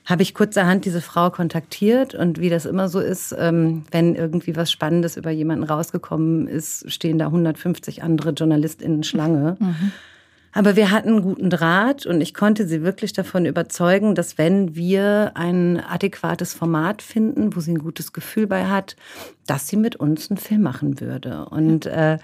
habe 0.06 0.24
ich 0.24 0.34
kurzerhand 0.34 0.86
diese 0.86 1.02
Frau 1.02 1.30
kontaktiert 1.30 2.16
und 2.16 2.40
wie 2.40 2.50
das 2.50 2.66
immer 2.66 2.90
so 2.90 3.00
ist, 3.00 3.36
ähm, 3.38 3.84
wenn 3.92 4.16
irgendwie 4.16 4.56
was 4.56 4.72
Spannendes 4.72 5.18
über 5.18 5.30
jemanden 5.30 5.64
rausgekommen 5.64 6.48
ist, 6.48 6.92
stehen 6.92 7.20
da 7.20 7.28
150 7.28 8.02
andere 8.02 8.32
JournalistInnen 8.32 9.04
Schlange. 9.04 9.56
Mhm. 9.60 9.92
Aber 10.52 10.76
wir 10.76 10.92
hatten 10.92 11.10
einen 11.10 11.22
guten 11.22 11.50
Draht 11.50 12.06
und 12.06 12.22
ich 12.22 12.34
konnte 12.34 12.68
sie 12.68 12.82
wirklich 12.82 13.14
davon 13.14 13.46
überzeugen, 13.46 14.16
dass 14.16 14.38
wenn 14.38 14.76
wir 14.76 15.32
ein 15.36 15.80
adäquates 15.80 16.54
Format 16.54 17.02
finden, 17.02 17.56
wo 17.56 17.60
sie 17.60 17.72
ein 17.72 17.80
gutes 17.80 18.14
Gefühl 18.14 18.48
bei 18.48 18.66
hat, 18.66 18.96
dass 19.46 19.68
sie 19.68 19.78
mit 19.78 19.96
uns 19.96 20.30
einen 20.30 20.38
Film 20.38 20.64
machen 20.64 21.00
würde. 21.00 21.46
Und 21.46 21.86
äh, 21.86 22.18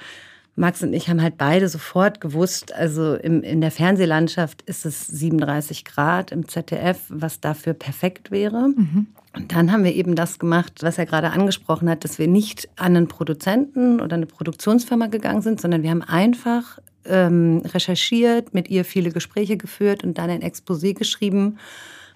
Max 0.55 0.81
und 0.81 0.93
ich 0.93 1.09
haben 1.09 1.21
halt 1.21 1.37
beide 1.37 1.67
sofort 1.67 2.21
gewusst, 2.21 2.73
also 2.73 3.15
im, 3.15 3.43
in 3.43 3.59
der 3.59 3.71
Fernsehlandschaft 3.71 4.61
ist 4.61 4.85
es 4.85 5.05
37 5.05 5.83
Grad 5.83 6.31
im 6.31 6.47
ZDF, 6.47 6.99
was 7.09 7.41
dafür 7.41 7.73
perfekt 7.73 8.31
wäre. 8.31 8.69
Mhm. 8.69 9.07
Und 9.35 9.53
dann 9.53 9.71
haben 9.71 9.83
wir 9.83 9.93
eben 9.93 10.15
das 10.15 10.39
gemacht, 10.39 10.81
was 10.81 10.97
er 10.97 11.05
gerade 11.05 11.31
angesprochen 11.31 11.89
hat, 11.89 12.05
dass 12.05 12.19
wir 12.19 12.29
nicht 12.29 12.69
an 12.77 12.95
einen 12.95 13.09
Produzenten 13.09 13.99
oder 13.99 14.15
eine 14.15 14.27
Produktionsfirma 14.27 15.07
gegangen 15.07 15.41
sind, 15.41 15.59
sondern 15.59 15.83
wir 15.83 15.89
haben 15.89 16.01
einfach 16.01 16.79
ähm, 17.07 17.61
recherchiert, 17.65 18.53
mit 18.53 18.69
ihr 18.69 18.85
viele 18.85 19.11
Gespräche 19.11 19.57
geführt 19.57 20.03
und 20.03 20.17
dann 20.17 20.29
ein 20.29 20.41
Exposé 20.41 20.93
geschrieben, 20.93 21.57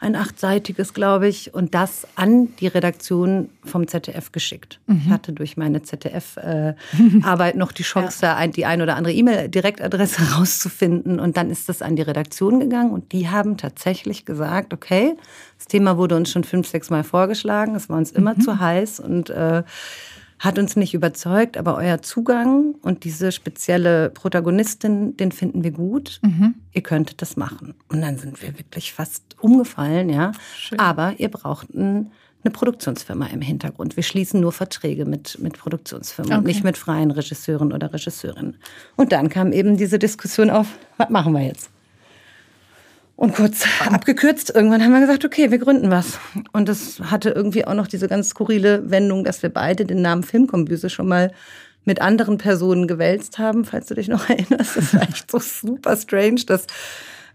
ein 0.02 0.16
achtseitiges, 0.16 0.94
glaube 0.94 1.28
ich, 1.28 1.54
und 1.54 1.76
das 1.76 2.08
an 2.16 2.56
die 2.60 2.68
Redaktion 2.68 3.50
vom 3.66 3.88
ZDF 3.88 4.32
geschickt. 4.32 4.80
Mhm. 4.88 5.02
Ich 5.04 5.10
hatte 5.12 5.34
durch 5.34 5.58
meine 5.58 5.82
ZDF-Arbeit 5.82 7.56
äh, 7.56 7.58
noch 7.58 7.74
die 7.74 7.84
Chance, 7.84 8.26
ja. 8.26 8.48
die 8.48 8.66
ein 8.66 8.82
oder 8.82 8.96
andere 8.96 9.14
E-Mail-Direktadresse 9.14 10.20
herauszufinden. 10.30 11.20
Und 11.20 11.36
dann 11.36 11.52
ist 11.52 11.68
das 11.68 11.82
an 11.82 11.98
die 11.98 12.02
Redaktion 12.02 12.62
gegangen 12.62 12.92
und 12.92 13.12
die 13.12 13.30
haben 13.30 13.58
tatsächlich 13.58 14.24
gesagt, 14.24 14.74
okay, 14.74 15.16
das 15.58 15.68
Thema 15.68 15.98
wurde 15.98 16.16
uns 16.16 16.32
schon 16.32 16.46
fünf, 16.46 16.68
sechs 16.68 16.90
Mal 16.90 17.04
vorgeschlagen, 17.04 17.76
es 17.76 17.90
war 17.90 17.98
uns 17.98 18.12
immer 18.12 18.36
mhm. 18.36 18.42
zu 18.42 18.60
heiß 18.60 19.02
und 19.02 19.30
äh, 19.30 19.64
hat 20.40 20.58
uns 20.58 20.76
nicht 20.78 20.94
überzeugt, 20.94 21.58
aber 21.58 21.76
euer 21.76 22.02
Zugang 22.02 22.76
und 22.82 23.04
diese 23.04 23.32
spezielle 23.32 24.10
Protagonistin, 24.10 25.18
den 25.18 25.32
finden 25.34 25.64
wir 25.64 25.72
gut. 25.72 26.20
Mhm. 26.24 26.56
Ihr 26.72 26.82
könntet 26.82 27.22
das 27.22 27.36
machen. 27.36 27.76
Und 27.90 28.02
dann 28.02 28.18
sind 28.18 28.42
wir 28.42 28.58
wirklich 28.58 28.94
fast 28.94 29.24
umgefallen, 29.42 30.10
ja. 30.10 30.32
Schön. 30.56 30.80
Aber 30.80 31.14
ihr 31.18 31.30
braucht 31.30 31.74
ein, 31.74 32.12
eine 32.44 32.52
Produktionsfirma 32.52 33.28
im 33.28 33.42
Hintergrund. 33.42 33.98
Wir 33.98 34.04
schließen 34.04 34.40
nur 34.40 34.54
Verträge 34.54 35.06
mit, 35.06 35.38
mit 35.42 35.58
Produktionsfirmen 35.58 36.32
okay. 36.32 36.40
und 36.40 36.48
nicht 36.48 36.64
mit 36.64 36.78
freien 36.78 37.12
Regisseuren 37.12 37.74
oder 37.74 37.94
Regisseurinnen. 37.94 38.56
Und 38.96 39.12
dann 39.12 39.28
kam 39.28 39.52
eben 39.52 39.76
diese 39.76 40.00
Diskussion 40.00 40.50
auf, 40.50 40.68
was 40.98 41.10
machen 41.10 41.34
wir 41.34 41.42
jetzt? 41.42 41.70
Und 43.20 43.36
kurz 43.36 43.66
abgekürzt, 43.86 44.50
irgendwann 44.56 44.82
haben 44.82 44.94
wir 44.94 45.02
gesagt, 45.02 45.26
okay, 45.26 45.52
wir 45.52 45.58
gründen 45.58 45.92
was. 45.92 46.20
Und 46.54 46.70
das 46.70 47.02
hatte 47.02 47.32
irgendwie 47.32 47.66
auch 47.66 47.74
noch 47.74 47.88
diese 47.88 48.08
ganz 48.08 48.30
skurrile 48.30 48.90
Wendung, 48.90 49.26
dass 49.26 49.44
wir 49.44 49.50
beide 49.50 49.86
den 49.86 50.02
Namen 50.02 50.24
Filmkombüse 50.24 50.90
schon 50.90 51.10
mal 51.10 51.34
mit 51.84 52.02
anderen 52.02 52.38
Personen 52.38 52.88
gewälzt 52.88 53.38
haben, 53.38 53.66
falls 53.66 53.88
du 53.88 53.96
dich 53.96 54.08
noch 54.08 54.30
erinnerst. 54.30 54.78
Das 54.78 54.94
war 54.94 55.02
echt 55.02 55.30
so 55.30 55.40
super 55.40 55.98
strange, 55.98 56.46
dass 56.48 56.66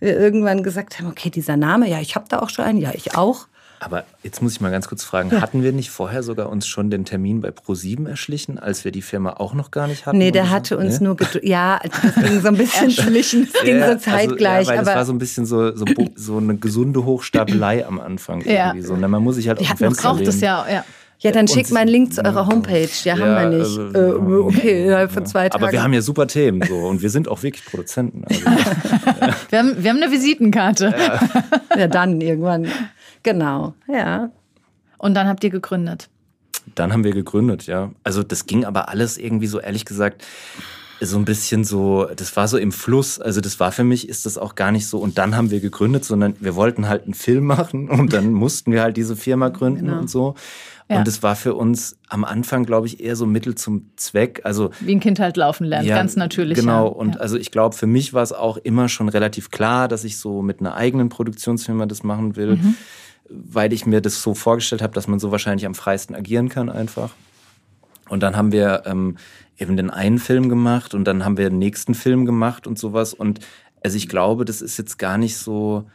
wir 0.00 0.18
irgendwann 0.18 0.62
gesagt 0.62 0.98
haben, 0.98 1.08
okay, 1.08 1.28
dieser 1.28 1.58
Name, 1.58 1.86
ja, 1.86 2.00
ich 2.00 2.14
habe 2.14 2.24
da 2.30 2.38
auch 2.38 2.48
schon 2.48 2.64
einen, 2.64 2.78
ja, 2.78 2.92
ich 2.94 3.14
auch. 3.14 3.46
Aber 3.84 4.04
jetzt 4.22 4.40
muss 4.40 4.52
ich 4.52 4.60
mal 4.62 4.70
ganz 4.70 4.88
kurz 4.88 5.04
fragen, 5.04 5.30
ja. 5.30 5.42
hatten 5.42 5.62
wir 5.62 5.72
nicht 5.72 5.90
vorher 5.90 6.22
sogar 6.22 6.48
uns 6.48 6.66
schon 6.66 6.88
den 6.88 7.04
Termin 7.04 7.42
bei 7.42 7.50
Pro7 7.50 8.08
erschlichen, 8.08 8.58
als 8.58 8.84
wir 8.84 8.92
die 8.92 9.02
Firma 9.02 9.34
auch 9.34 9.52
noch 9.52 9.70
gar 9.70 9.86
nicht 9.86 10.06
hatten? 10.06 10.16
Nee, 10.16 10.30
der 10.30 10.48
hatte 10.48 10.78
uns 10.78 11.00
nee? 11.00 11.08
nur, 11.08 11.16
ja, 11.42 11.80
das 11.82 12.14
ging 12.14 12.40
so 12.40 12.48
ein 12.48 12.56
bisschen 12.56 12.84
erschlichen, 12.96 13.48
das 13.52 13.62
ging 13.62 13.78
ja, 13.78 13.92
so 13.92 13.98
zeitgleich. 13.98 14.68
Also, 14.68 14.72
ja, 14.72 14.78
weil 14.78 14.84
das 14.86 14.94
war 14.94 15.04
so 15.04 15.12
ein 15.12 15.18
bisschen 15.18 15.44
so, 15.44 15.76
so, 15.76 15.84
so 16.14 16.38
eine 16.38 16.56
gesunde 16.56 17.04
Hochstapelei 17.04 17.86
am 17.86 18.00
Anfang. 18.00 18.40
Irgendwie 18.40 18.80
so. 18.82 18.94
Und 18.94 19.00
man 19.02 19.22
muss 19.22 19.36
sich 19.36 19.48
halt 19.48 19.60
auf 19.60 19.68
den 19.68 19.76
Fenster 19.76 20.14
lehnen. 20.14 20.24
Das 20.24 20.40
ja, 20.40 20.64
ja. 20.70 20.84
Ja, 21.20 21.30
dann 21.30 21.48
schickt 21.48 21.70
mal 21.70 21.80
einen 21.80 21.90
Link 21.90 22.12
zu 22.12 22.22
eurer 22.22 22.46
Homepage. 22.46 22.88
Ja, 23.04 23.18
haben 23.18 23.52
wir 23.52 23.58
nicht. 23.58 23.78
Also, 23.78 23.98
äh, 23.98 24.40
okay, 24.40 24.84
innerhalb 24.84 25.10
von 25.10 25.24
zwei 25.24 25.48
Tagen. 25.48 25.62
Aber 25.62 25.72
wir 25.72 25.82
haben 25.82 25.94
ja 25.94 26.02
super 26.02 26.26
Themen 26.26 26.60
so 26.68 26.76
und 26.76 27.00
wir 27.00 27.08
sind 27.08 27.28
auch 27.28 27.42
wirklich 27.42 27.64
Produzenten. 27.64 28.24
Also, 28.24 28.42
wir, 29.48 29.58
haben, 29.58 29.82
wir 29.82 29.90
haben 29.90 30.02
eine 30.02 30.12
Visitenkarte. 30.12 30.94
Ja, 31.78 31.88
dann 31.88 32.20
irgendwann. 32.20 32.68
Genau, 33.24 33.74
ja. 33.92 34.30
Und 34.98 35.14
dann 35.14 35.26
habt 35.26 35.42
ihr 35.42 35.50
gegründet? 35.50 36.08
Dann 36.74 36.92
haben 36.92 37.04
wir 37.04 37.12
gegründet, 37.12 37.66
ja. 37.66 37.90
Also 38.04 38.22
das 38.22 38.46
ging 38.46 38.64
aber 38.64 38.88
alles 38.88 39.18
irgendwie 39.18 39.48
so, 39.48 39.60
ehrlich 39.60 39.84
gesagt, 39.84 40.24
so 41.00 41.18
ein 41.18 41.24
bisschen 41.24 41.64
so, 41.64 42.08
das 42.16 42.36
war 42.36 42.48
so 42.48 42.56
im 42.56 42.72
Fluss. 42.72 43.20
Also 43.20 43.40
das 43.40 43.60
war 43.60 43.72
für 43.72 43.84
mich, 43.84 44.08
ist 44.08 44.26
das 44.26 44.38
auch 44.38 44.54
gar 44.54 44.72
nicht 44.72 44.86
so. 44.86 44.98
Und 44.98 45.18
dann 45.18 45.36
haben 45.36 45.50
wir 45.50 45.60
gegründet, 45.60 46.04
sondern 46.04 46.36
wir 46.40 46.54
wollten 46.54 46.88
halt 46.88 47.04
einen 47.04 47.14
Film 47.14 47.44
machen 47.46 47.90
und 47.90 48.12
dann 48.12 48.32
mussten 48.32 48.72
wir 48.72 48.82
halt 48.82 48.96
diese 48.96 49.16
Firma 49.16 49.48
gründen 49.48 49.86
genau. 49.86 49.98
und 49.98 50.10
so. 50.10 50.34
Ja. 50.88 50.98
Und 50.98 51.08
es 51.08 51.22
war 51.22 51.34
für 51.34 51.54
uns 51.54 51.96
am 52.08 52.24
Anfang, 52.24 52.64
glaube 52.64 52.86
ich, 52.86 53.00
eher 53.00 53.16
so 53.16 53.24
Mittel 53.24 53.54
zum 53.54 53.90
Zweck. 53.96 54.42
Also 54.44 54.70
wie 54.80 54.94
ein 54.94 55.00
Kind 55.00 55.18
halt 55.18 55.38
laufen 55.38 55.64
lernt, 55.64 55.86
ja, 55.86 55.96
ganz 55.96 56.14
natürlich. 56.14 56.58
Genau. 56.58 56.86
Ja. 56.86 56.92
Und 56.92 57.18
also 57.18 57.38
ich 57.38 57.50
glaube, 57.50 57.74
für 57.74 57.86
mich 57.86 58.12
war 58.12 58.22
es 58.22 58.34
auch 58.34 58.58
immer 58.58 58.90
schon 58.90 59.08
relativ 59.08 59.50
klar, 59.50 59.88
dass 59.88 60.04
ich 60.04 60.18
so 60.18 60.42
mit 60.42 60.60
einer 60.60 60.74
eigenen 60.74 61.08
Produktionsfirma 61.08 61.86
das 61.86 62.02
machen 62.02 62.36
will. 62.36 62.56
Mhm 62.56 62.74
weil 63.28 63.72
ich 63.72 63.86
mir 63.86 64.00
das 64.00 64.22
so 64.22 64.34
vorgestellt 64.34 64.82
habe, 64.82 64.94
dass 64.94 65.08
man 65.08 65.18
so 65.18 65.30
wahrscheinlich 65.30 65.66
am 65.66 65.74
freisten 65.74 66.14
agieren 66.14 66.48
kann 66.48 66.68
einfach. 66.68 67.10
Und 68.08 68.22
dann 68.22 68.36
haben 68.36 68.52
wir 68.52 68.82
ähm, 68.86 69.16
eben 69.58 69.76
den 69.76 69.90
einen 69.90 70.18
Film 70.18 70.48
gemacht 70.48 70.94
und 70.94 71.04
dann 71.04 71.24
haben 71.24 71.38
wir 71.38 71.48
den 71.48 71.58
nächsten 71.58 71.94
Film 71.94 72.26
gemacht 72.26 72.66
und 72.66 72.78
sowas. 72.78 73.14
Und 73.14 73.40
also 73.82 73.96
ich 73.96 74.08
glaube, 74.08 74.44
das 74.44 74.60
ist 74.60 74.76
jetzt 74.76 74.98
gar 74.98 75.18
nicht 75.18 75.36
so 75.36 75.88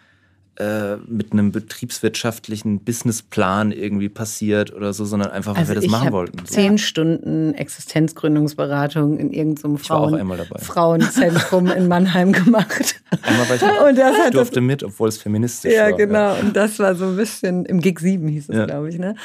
äh, 0.59 0.97
mit 1.07 1.31
einem 1.31 1.53
betriebswirtschaftlichen 1.53 2.83
Businessplan 2.83 3.71
irgendwie 3.71 4.09
passiert 4.09 4.73
oder 4.73 4.91
so, 4.91 5.05
sondern 5.05 5.31
einfach, 5.31 5.53
weil 5.53 5.61
also 5.61 5.73
wir 5.73 5.81
das 5.81 5.89
machen 5.89 6.11
wollten. 6.11 6.39
So. 6.39 6.53
Zehn 6.53 6.77
Stunden 6.77 7.53
Existenzgründungsberatung 7.53 9.17
in 9.17 9.31
irgendeinem 9.31 9.77
Frauen 9.77 10.19
Frauenzentrum 10.59 11.67
in 11.67 11.87
Mannheim 11.87 12.33
gemacht. 12.33 13.01
Einmal 13.21 13.49
war 13.49 13.55
ich, 13.55 13.61
und 13.89 13.97
das 13.97 14.15
ich 14.25 14.31
durfte 14.31 14.55
das, 14.55 14.63
mit, 14.63 14.83
obwohl 14.83 15.07
es 15.07 15.17
feministisch 15.17 15.73
ja, 15.73 15.83
war. 15.83 15.93
Genau. 15.93 16.13
Ja, 16.13 16.33
genau. 16.33 16.47
Und 16.47 16.55
das 16.57 16.77
war 16.79 16.93
so 16.93 17.05
ein 17.05 17.15
bisschen, 17.15 17.65
im 17.65 17.79
Gig 17.79 17.99
7 17.99 18.27
hieß 18.27 18.49
es, 18.49 18.55
ja. 18.55 18.65
glaube 18.65 18.89
ich, 18.89 18.99
ne? 18.99 19.15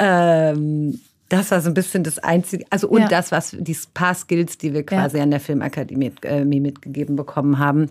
Ähm, 0.00 0.98
das 1.28 1.52
war 1.52 1.60
so 1.60 1.70
ein 1.70 1.74
bisschen 1.74 2.02
das 2.02 2.18
Einzige, 2.18 2.64
also 2.70 2.88
und 2.88 3.02
ja. 3.02 3.08
das, 3.08 3.30
was 3.30 3.56
die 3.56 3.76
paar 3.94 4.14
Skills, 4.14 4.58
die 4.58 4.74
wir 4.74 4.84
quasi 4.84 5.18
ja. 5.18 5.22
an 5.22 5.30
der 5.30 5.38
Filmakademie 5.38 6.10
äh, 6.22 6.44
mitgegeben 6.44 7.14
bekommen 7.14 7.60
haben. 7.60 7.90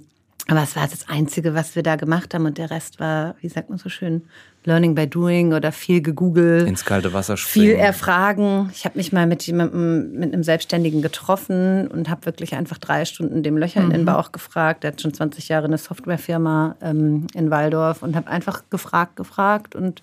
Aber 0.49 0.63
es 0.63 0.75
war 0.75 0.87
das 0.87 1.07
Einzige, 1.07 1.53
was 1.53 1.75
wir 1.75 1.83
da 1.83 1.95
gemacht 1.95 2.33
haben. 2.33 2.45
Und 2.45 2.57
der 2.57 2.71
Rest 2.71 2.99
war, 2.99 3.35
wie 3.39 3.49
sagt 3.49 3.69
man 3.69 3.77
so 3.77 3.87
schön, 3.87 4.23
Learning 4.63 4.95
by 4.95 5.07
Doing 5.07 5.53
oder 5.53 5.71
viel 5.71 6.01
gegoogelt. 6.01 6.67
Ins 6.67 6.83
kalte 6.85 7.13
Wasser 7.13 7.37
springen. 7.37 7.67
Viel 7.67 7.75
erfragen. 7.75 8.69
Ich 8.73 8.83
habe 8.83 8.97
mich 8.97 9.13
mal 9.13 9.27
mit 9.27 9.43
jemandem, 9.43 10.13
mit 10.13 10.33
einem 10.33 10.43
Selbstständigen 10.43 11.01
getroffen 11.01 11.87
und 11.87 12.09
habe 12.09 12.25
wirklich 12.25 12.55
einfach 12.55 12.79
drei 12.79 13.05
Stunden 13.05 13.43
dem 13.43 13.57
Löcher 13.57 13.81
mhm. 13.81 13.85
in 13.87 13.91
den 13.91 14.01
mhm. 14.01 14.07
Bauch 14.07 14.31
gefragt. 14.31 14.83
Der 14.83 14.91
hat 14.91 15.01
schon 15.01 15.13
20 15.13 15.49
Jahre 15.49 15.65
eine 15.65 15.77
Softwarefirma 15.77 16.75
ähm, 16.81 17.27
in 17.35 17.51
Waldorf 17.51 18.01
und 18.01 18.15
habe 18.15 18.27
einfach 18.27 18.63
gefragt, 18.69 19.15
gefragt. 19.17 19.75
Und 19.75 20.01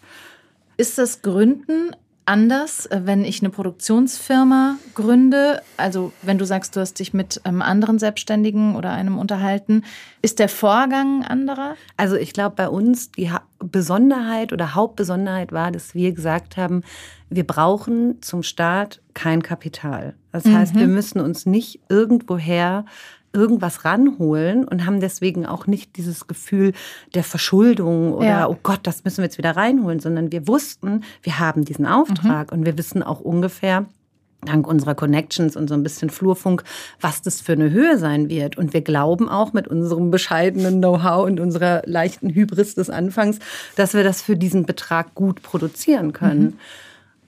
ist 0.76 0.96
das 0.96 1.22
Gründen 1.22 1.90
anders, 2.26 2.86
äh, 2.86 3.02
wenn 3.04 3.24
ich 3.24 3.40
eine 3.40 3.50
Produktionsfirma 3.50 4.76
gründe? 4.94 5.62
Also 5.76 6.12
wenn 6.22 6.38
du 6.38 6.44
sagst, 6.44 6.76
du 6.76 6.80
hast 6.80 6.98
dich 6.98 7.14
mit 7.14 7.40
einem 7.44 7.62
anderen 7.62 7.98
Selbstständigen 7.98 8.76
oder 8.76 8.90
einem 8.90 9.18
unterhalten, 9.18 9.84
ist 10.22 10.38
der 10.38 10.48
Vorgang 10.48 11.24
anderer? 11.24 11.76
Also 11.96 12.16
ich 12.16 12.32
glaube, 12.32 12.56
bei 12.56 12.68
uns 12.68 13.12
die 13.12 13.30
Besonderheit 13.58 14.52
oder 14.52 14.74
Hauptbesonderheit 14.74 15.52
war, 15.52 15.70
dass 15.70 15.94
wir 15.94 16.12
gesagt 16.12 16.56
haben, 16.56 16.82
wir 17.30 17.46
brauchen 17.46 18.20
zum 18.22 18.42
Start 18.42 19.00
kein 19.14 19.42
Kapital. 19.42 20.14
Das 20.32 20.44
heißt, 20.44 20.74
mhm. 20.74 20.80
wir 20.80 20.88
müssen 20.88 21.20
uns 21.20 21.46
nicht 21.46 21.80
irgendwoher 21.88 22.84
irgendwas 23.36 23.84
ranholen 23.84 24.66
und 24.66 24.86
haben 24.86 25.00
deswegen 25.00 25.46
auch 25.46 25.66
nicht 25.66 25.96
dieses 25.96 26.26
Gefühl 26.26 26.72
der 27.14 27.24
Verschuldung 27.24 28.12
oder, 28.12 28.26
ja. 28.26 28.48
oh 28.48 28.56
Gott, 28.62 28.80
das 28.82 29.04
müssen 29.04 29.18
wir 29.18 29.24
jetzt 29.24 29.38
wieder 29.38 29.56
reinholen, 29.56 30.00
sondern 30.00 30.32
wir 30.32 30.48
wussten, 30.48 31.04
wir 31.22 31.38
haben 31.38 31.64
diesen 31.64 31.86
Auftrag 31.86 32.50
mhm. 32.50 32.58
und 32.58 32.66
wir 32.66 32.78
wissen 32.78 33.02
auch 33.02 33.20
ungefähr, 33.20 33.86
dank 34.42 34.66
unserer 34.66 34.94
Connections 34.94 35.56
und 35.56 35.68
so 35.68 35.74
ein 35.74 35.82
bisschen 35.82 36.10
Flurfunk, 36.10 36.64
was 37.00 37.22
das 37.22 37.40
für 37.40 37.52
eine 37.52 37.70
Höhe 37.70 37.98
sein 37.98 38.28
wird. 38.28 38.56
Und 38.56 38.72
wir 38.72 38.80
glauben 38.80 39.28
auch 39.28 39.52
mit 39.52 39.68
unserem 39.68 40.10
bescheidenen 40.10 40.78
Know-how 40.78 41.26
und 41.26 41.40
unserer 41.40 41.82
leichten 41.84 42.30
Hybris 42.30 42.74
des 42.74 42.90
Anfangs, 42.90 43.38
dass 43.76 43.94
wir 43.94 44.04
das 44.04 44.22
für 44.22 44.36
diesen 44.36 44.64
Betrag 44.64 45.14
gut 45.14 45.42
produzieren 45.42 46.12
können. 46.12 46.42
Mhm. 46.42 46.58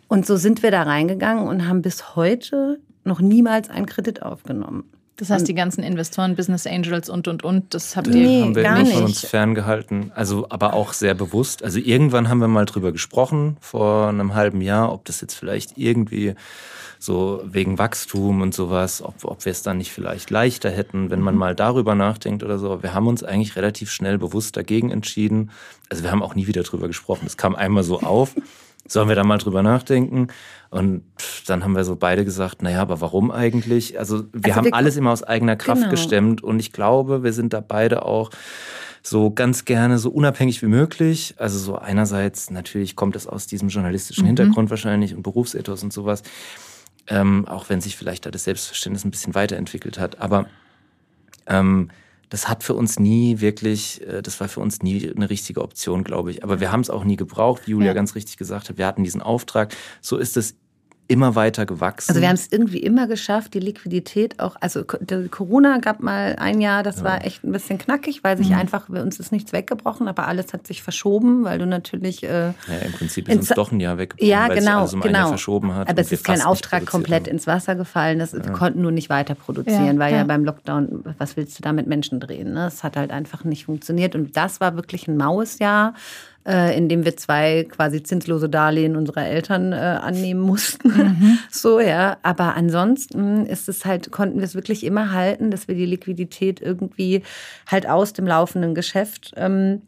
Und 0.09 0.27
so 0.27 0.37
sind 0.37 0.63
wir 0.63 0.71
da 0.71 0.85
reingegangen 0.85 1.47
und 1.47 1.69
haben 1.69 1.83
bis 1.83 2.17
heute 2.17 2.81
noch 3.05 3.21
niemals 3.21 3.69
einen 3.69 3.87
Kredit 3.87 4.23
aufgenommen. 4.23 4.85
Das 5.19 5.31
heißt, 5.31 5.49
die 5.49 5.55
ganzen 5.55 5.83
Investoren, 5.83 6.37
Business 6.37 6.65
Angels 6.65 7.09
und, 7.09 7.27
und, 7.27 7.43
und, 7.43 7.75
das 7.75 7.97
habt 7.97 8.07
ihr 8.07 8.15
nee, 8.15 8.43
haben 8.43 8.55
wir 8.55 8.63
gar 8.63 8.79
nicht 8.79 8.93
von 8.93 9.03
uns 9.03 9.27
ferngehalten. 9.27 10.13
Also, 10.15 10.47
aber 10.49 10.75
auch 10.75 10.93
sehr 10.93 11.15
bewusst. 11.15 11.65
Also, 11.65 11.81
irgendwann 11.81 12.29
haben 12.29 12.39
wir 12.39 12.47
mal 12.47 12.67
drüber 12.67 12.93
gesprochen, 12.93 13.57
vor 13.61 14.11
einem 14.11 14.37
halben 14.37 14.61
Jahr, 14.61 14.93
ob 14.93 15.05
das 15.07 15.21
jetzt 15.21 15.35
vielleicht 15.35 15.77
irgendwie 15.77 16.37
so 17.01 17.43
wegen 17.45 17.79
Wachstum 17.79 18.43
und 18.43 18.55
sowas, 18.55 19.03
ob, 19.03 19.25
ob 19.25 19.45
wir 19.45 19.51
es 19.51 19.63
dann 19.63 19.79
nicht 19.79 19.93
vielleicht 19.93 20.31
leichter 20.31 20.71
hätten, 20.71 21.11
wenn 21.11 21.21
man 21.21 21.35
mhm. 21.35 21.41
mal 21.41 21.55
darüber 21.57 21.97
nachdenkt 21.97 22.45
oder 22.45 22.61
so. 22.61 22.85
Wir 22.85 22.95
haben 22.95 23.09
uns 23.09 23.25
eigentlich 23.25 23.57
relativ 23.57 23.91
schnell 23.91 24.19
bewusst 24.19 24.57
dagegen 24.57 24.93
entschieden. 24.93 25.51
Also, 25.91 26.05
wir 26.05 26.13
haben 26.13 26.23
auch 26.23 26.37
nie 26.37 26.47
wieder 26.47 26.63
drüber 26.63 26.87
gesprochen. 26.87 27.27
Es 27.27 27.37
kam 27.37 27.57
einmal 27.57 27.83
so 27.83 28.03
auf. 28.03 28.37
Sollen 28.87 29.09
wir 29.09 29.17
da 29.17 29.25
mal 29.25 29.39
drüber 29.39 29.65
nachdenken? 29.65 30.29
Und 30.71 31.03
dann 31.47 31.65
haben 31.65 31.75
wir 31.75 31.85
so 31.85 31.97
beide 31.97 32.25
gesagt, 32.25 32.63
naja, 32.63 32.83
aber 32.83 33.01
warum 33.01 33.31
eigentlich? 33.31 33.99
Also 33.99 34.25
wir 34.33 34.45
also 34.45 34.57
haben 34.57 34.65
wir, 34.67 34.75
alles 34.75 34.97
immer 34.97 35.13
aus 35.13 35.23
eigener 35.23 35.57
Kraft 35.57 35.81
genau. 35.81 35.91
gestemmt 35.91 36.43
und 36.43 36.61
ich 36.61 36.73
glaube, 36.73 37.23
wir 37.23 37.33
sind 37.33 37.55
da 37.55 37.61
beide 37.61 38.05
auch 38.05 38.31
so 39.03 39.31
ganz 39.31 39.65
gerne 39.65 39.99
so 39.99 40.11
unabhängig 40.11 40.61
wie 40.61 40.67
möglich. 40.67 41.35
Also 41.39 41.59
so 41.59 41.77
einerseits 41.77 42.51
natürlich 42.51 42.97
kommt 42.97 43.17
es 43.17 43.27
aus 43.27 43.47
diesem 43.47 43.69
journalistischen 43.69 44.25
mhm. 44.25 44.29
Hintergrund 44.29 44.69
wahrscheinlich 44.69 45.15
und 45.15 45.23
Berufsethos 45.23 45.83
und 45.83 45.93
sowas, 45.93 46.23
ähm, 47.07 47.49
auch 47.49 47.71
wenn 47.71 47.81
sich 47.81 47.97
vielleicht 47.97 48.27
da 48.27 48.31
das 48.31 48.45
Selbstverständnis 48.45 49.05
ein 49.05 49.11
bisschen 49.11 49.35
weiterentwickelt 49.35 49.99
hat. 49.99 50.21
Aber 50.21 50.47
ähm, 51.47 51.91
das 52.29 52.49
hat 52.49 52.63
für 52.63 52.75
uns 52.75 52.99
nie 52.99 53.41
wirklich, 53.41 54.07
äh, 54.07 54.23
das 54.23 54.41
war 54.41 54.49
für 54.49 54.61
uns 54.61 54.83
nie 54.83 55.11
eine 55.15 55.31
richtige 55.31 55.63
Option, 55.63 56.05
glaube 56.05 56.31
ich. 56.31 56.45
Aber 56.45 56.61
wir 56.61 56.73
haben 56.73 56.81
es 56.81 56.91
auch 56.91 57.05
nie 57.05 57.17
gebraucht, 57.17 57.63
wie 57.67 57.73
Julia 57.73 57.89
ja. 57.89 57.95
ganz 57.95 58.15
richtig 58.15 58.37
gesagt 58.37 58.69
hat. 58.69 58.79
Wir 58.79 58.87
hatten 58.87 59.05
diesen 59.05 59.23
Auftrag. 59.23 59.75
So 60.01 60.17
ist 60.17 60.37
es 60.37 60.57
immer 61.09 61.35
weiter 61.35 61.65
gewachsen. 61.65 62.11
Also 62.11 62.21
wir 62.21 62.29
haben 62.29 62.35
es 62.35 62.53
irgendwie 62.53 62.79
immer 62.79 63.07
geschafft, 63.07 63.55
die 63.55 63.61
Liquidität 63.61 64.39
auch, 64.41 64.57
also 64.61 64.85
Corona 64.85 65.79
gab 65.79 66.01
mal 66.01 66.37
ein 66.39 66.61
Jahr, 66.61 66.83
das 66.83 66.99
ja. 66.99 67.05
war 67.05 67.25
echt 67.25 67.45
ein 67.45 67.51
bisschen 67.51 67.79
knackig, 67.79 68.23
weil 68.23 68.37
sich 68.37 68.51
mhm. 68.51 68.57
einfach, 68.57 68.91
uns 68.91 69.19
ist 69.19 69.33
nichts 69.33 69.53
weggebrochen, 69.53 70.07
aber 70.07 70.29
alles 70.29 70.53
hat 70.53 70.67
sich 70.67 70.83
verschoben, 70.83 71.45
weil 71.45 71.59
du 71.59 71.67
natürlich... 71.67 72.23
Äh, 72.23 72.49
ja, 72.49 72.55
im 72.85 72.93
Prinzip 72.93 73.27
ist 73.29 73.39
uns 73.39 73.49
doch 73.49 73.73
ein 73.73 73.81
Jahr 73.81 73.97
weggebrochen, 73.97 74.31
ja, 74.31 74.49
weil 74.49 74.59
genau, 74.59 74.61
sich 74.61 74.71
alles 74.71 74.95
um 74.95 75.01
genau. 75.01 75.09
ein 75.09 75.23
Jahr 75.23 75.29
verschoben 75.29 75.75
hat. 75.75 75.89
Aber 75.89 76.01
es 76.01 76.13
ist 76.13 76.25
kein 76.25 76.43
Auftrag 76.43 76.85
komplett 76.85 77.27
ins 77.27 77.47
Wasser 77.47 77.75
gefallen, 77.75 78.19
das, 78.19 78.33
ja. 78.33 78.45
wir 78.45 78.53
konnten 78.53 78.83
nur 78.83 78.93
nicht 78.93 79.09
weiter 79.09 79.35
produzieren, 79.35 79.95
ja, 79.95 79.99
weil 79.99 80.15
ja. 80.15 80.25
beim 80.25 80.45
Lockdown, 80.45 81.05
was 81.17 81.39
willst 81.39 81.59
du 81.59 81.63
da 81.63 81.73
mit 81.73 81.87
Menschen 81.87 82.21
drehen? 82.21 82.53
Ne? 82.53 82.67
Es 82.67 82.85
hat 82.85 82.99
halt 82.99 83.13
einfach 83.13 83.45
nicht 83.45 83.65
funktioniert 83.65 84.15
und 84.15 84.37
das 84.37 84.61
war 84.61 84.77
wirklich 84.77 85.09
ein 85.09 85.17
maues 85.17 85.59
Jahr 85.59 85.95
äh, 86.49 86.77
in 86.77 86.89
dem 86.89 87.05
wir 87.05 87.17
zwei 87.17 87.65
quasi 87.65 88.03
zinslose 88.03 88.49
Darlehen 88.49 88.97
unserer 88.97 89.27
Eltern 89.27 89.73
äh, 89.73 89.77
annehmen 89.77 90.41
mussten. 90.41 90.89
Mhm. 90.89 91.39
So, 91.51 91.81
ja. 91.81 92.17
Aber 92.23 92.55
ansonsten 92.55 93.45
ist 93.47 93.69
es 93.69 93.85
halt, 93.85 94.11
konnten 94.11 94.39
wir 94.39 94.45
es 94.45 94.55
wirklich 94.55 94.85
immer 94.85 95.13
halten, 95.13 95.51
dass 95.51 95.69
wir 95.69 95.75
die 95.75 95.87
Liquidität 95.87 96.61
irgendwie 96.61 97.23
halt 97.67 97.89
aus 97.89 98.13
dem 98.13 98.27
laufenden 98.27 98.75
Geschäft 98.75 99.33
ähm, 99.37 99.83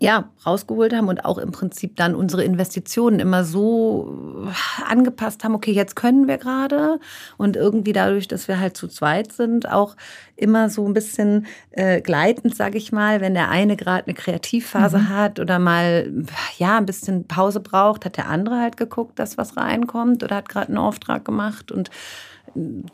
ja, 0.00 0.30
rausgeholt 0.46 0.94
haben 0.94 1.08
und 1.08 1.24
auch 1.24 1.38
im 1.38 1.50
Prinzip 1.50 1.96
dann 1.96 2.14
unsere 2.14 2.44
Investitionen 2.44 3.18
immer 3.18 3.42
so 3.44 4.46
angepasst 4.86 5.42
haben, 5.42 5.56
okay, 5.56 5.72
jetzt 5.72 5.96
können 5.96 6.28
wir 6.28 6.38
gerade. 6.38 7.00
Und 7.36 7.56
irgendwie 7.56 7.92
dadurch, 7.92 8.28
dass 8.28 8.46
wir 8.46 8.60
halt 8.60 8.76
zu 8.76 8.86
zweit 8.86 9.32
sind, 9.32 9.68
auch 9.68 9.96
immer 10.36 10.70
so 10.70 10.86
ein 10.86 10.94
bisschen 10.94 11.46
äh, 11.72 12.00
gleitend, 12.00 12.54
sage 12.54 12.78
ich 12.78 12.92
mal, 12.92 13.20
wenn 13.20 13.34
der 13.34 13.48
eine 13.48 13.76
gerade 13.76 14.06
eine 14.06 14.14
Kreativphase 14.14 14.98
mhm. 14.98 15.08
hat 15.08 15.40
oder 15.40 15.58
mal 15.58 16.12
ja 16.58 16.78
ein 16.78 16.86
bisschen 16.86 17.26
Pause 17.26 17.58
braucht, 17.58 18.04
hat 18.04 18.16
der 18.16 18.28
andere 18.28 18.60
halt 18.60 18.76
geguckt, 18.76 19.18
dass 19.18 19.36
was 19.36 19.56
reinkommt 19.56 20.22
oder 20.22 20.36
hat 20.36 20.48
gerade 20.48 20.68
einen 20.68 20.78
Auftrag 20.78 21.24
gemacht. 21.24 21.72
Und 21.72 21.90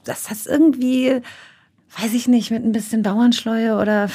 das 0.04 0.30
hat 0.30 0.38
irgendwie 0.46 1.20
weiß 1.98 2.12
ich 2.12 2.26
nicht, 2.26 2.50
mit 2.50 2.64
ein 2.64 2.72
bisschen 2.72 3.02
Bauernschleue 3.02 3.78
oder 3.78 4.08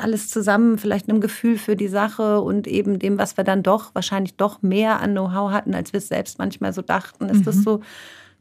alles 0.00 0.28
zusammen, 0.28 0.78
vielleicht 0.78 1.08
einem 1.08 1.20
Gefühl 1.20 1.58
für 1.58 1.76
die 1.76 1.88
Sache 1.88 2.40
und 2.40 2.66
eben 2.66 2.98
dem, 2.98 3.18
was 3.18 3.36
wir 3.36 3.44
dann 3.44 3.62
doch, 3.62 3.94
wahrscheinlich 3.94 4.36
doch 4.36 4.62
mehr 4.62 5.00
an 5.00 5.12
Know-how 5.12 5.50
hatten, 5.50 5.74
als 5.74 5.92
wir 5.92 5.98
es 5.98 6.08
selbst 6.08 6.38
manchmal 6.38 6.72
so 6.72 6.82
dachten, 6.82 7.28
ist 7.28 7.40
mhm. 7.40 7.44
das 7.44 7.56
so, 7.62 7.80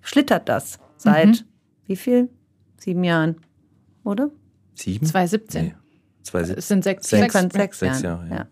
schlittert 0.01 0.47
das 0.47 0.79
seit 0.97 1.27
mhm. 1.27 1.39
wie 1.87 1.95
viel? 1.95 2.29
Sieben 2.77 3.03
Jahren, 3.03 3.37
oder? 4.03 4.29
Sieben? 4.75 5.05
2017. 5.05 5.65
Nee. 5.65 5.75
2017. 6.23 6.59
Es 6.59 6.67
sind 6.67 6.83
sechs, 6.83 7.09
sechs, 7.09 7.33
sechs, 7.33 7.53
sechs, 7.53 7.79
sechs 7.79 8.01
Jahre. 8.01 8.27
Ja. 8.29 8.35
ja. 8.35 8.47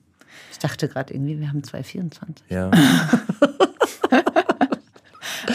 Ich 0.51 0.59
dachte 0.59 0.87
gerade 0.87 1.13
irgendwie, 1.13 1.39
wir 1.39 1.49
haben 1.49 1.63
2024. 1.63 2.49
Ja. 2.49 2.71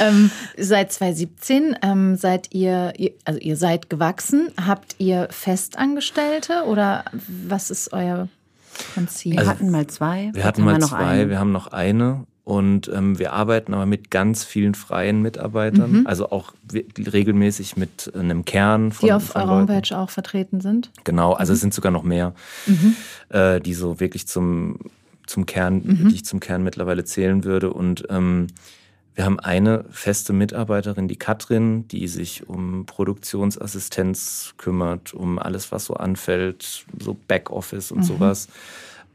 ähm, 0.01 0.31
seit 0.57 0.93
2017 0.93 1.77
ähm, 1.83 2.17
seid 2.17 2.55
ihr, 2.55 2.93
also 3.25 3.41
ihr 3.41 3.57
seid 3.57 3.91
gewachsen. 3.91 4.49
Habt 4.65 4.97
ihr 4.99 5.29
Festangestellte 5.31 6.65
oder 6.67 7.05
was 7.27 7.71
ist 7.71 7.93
euer 7.93 8.29
Prinzip? 8.95 9.33
Wir 9.33 9.39
also, 9.41 9.51
hatten 9.51 9.71
mal 9.71 9.87
zwei. 9.87 10.31
Wir 10.33 10.45
hatten 10.45 10.65
mal 10.65 10.81
zwei, 10.81 10.99
eine. 10.99 11.31
wir 11.31 11.39
haben 11.39 11.53
noch 11.53 11.69
eine. 11.69 12.27
Und 12.47 12.89
ähm, 12.95 13.19
wir 13.19 13.33
arbeiten 13.33 13.75
aber 13.75 13.87
mit 13.87 14.13
ganz 14.13 14.45
vielen 14.45 14.77
freien 14.77 15.21
Mitarbeitern, 15.21 15.91
mhm. 15.91 16.07
also 16.07 16.31
auch 16.31 16.55
regelmäßig 16.73 17.77
mit 17.77 18.13
einem 18.15 18.45
Kern 18.45 18.93
von 18.93 19.05
Die 19.09 19.13
auf 19.13 19.25
von 19.25 19.43
eurer 19.43 19.51
Homepage 19.51 19.99
auch 19.99 20.11
vertreten 20.11 20.61
sind? 20.61 20.93
Genau, 21.03 21.33
also 21.33 21.51
mhm. 21.51 21.55
es 21.55 21.61
sind 21.61 21.75
sogar 21.75 21.91
noch 21.91 22.05
mehr, 22.05 22.35
mhm. 22.67 22.95
äh, 23.31 23.61
die 23.61 23.75
so 23.75 23.99
wirklich 23.99 24.29
zum, 24.29 24.79
zum 25.27 25.45
Kern, 25.45 25.83
mhm. 25.85 26.09
die 26.09 26.15
ich 26.15 26.25
zum 26.25 26.39
Kern 26.39 26.63
mittlerweile 26.63 27.03
zählen 27.03 27.43
würde. 27.43 27.73
Und 27.73 28.05
ähm, 28.11 28.47
wir 29.17 29.25
haben 29.25 29.41
eine 29.41 29.87
feste 29.91 30.35
Mitarbeiterin, 30.35 31.09
die 31.09 31.17
Katrin, 31.17 31.89
die 31.89 32.07
sich 32.07 32.49
um 32.49 32.85
Produktionsassistenz 32.85 34.55
kümmert, 34.59 35.15
um 35.15 35.39
alles, 35.39 35.73
was 35.73 35.87
so 35.87 35.95
anfällt, 35.95 36.85
so 37.01 37.17
Backoffice 37.27 37.91
und 37.93 38.01
mhm. 38.01 38.05
sowas. 38.05 38.49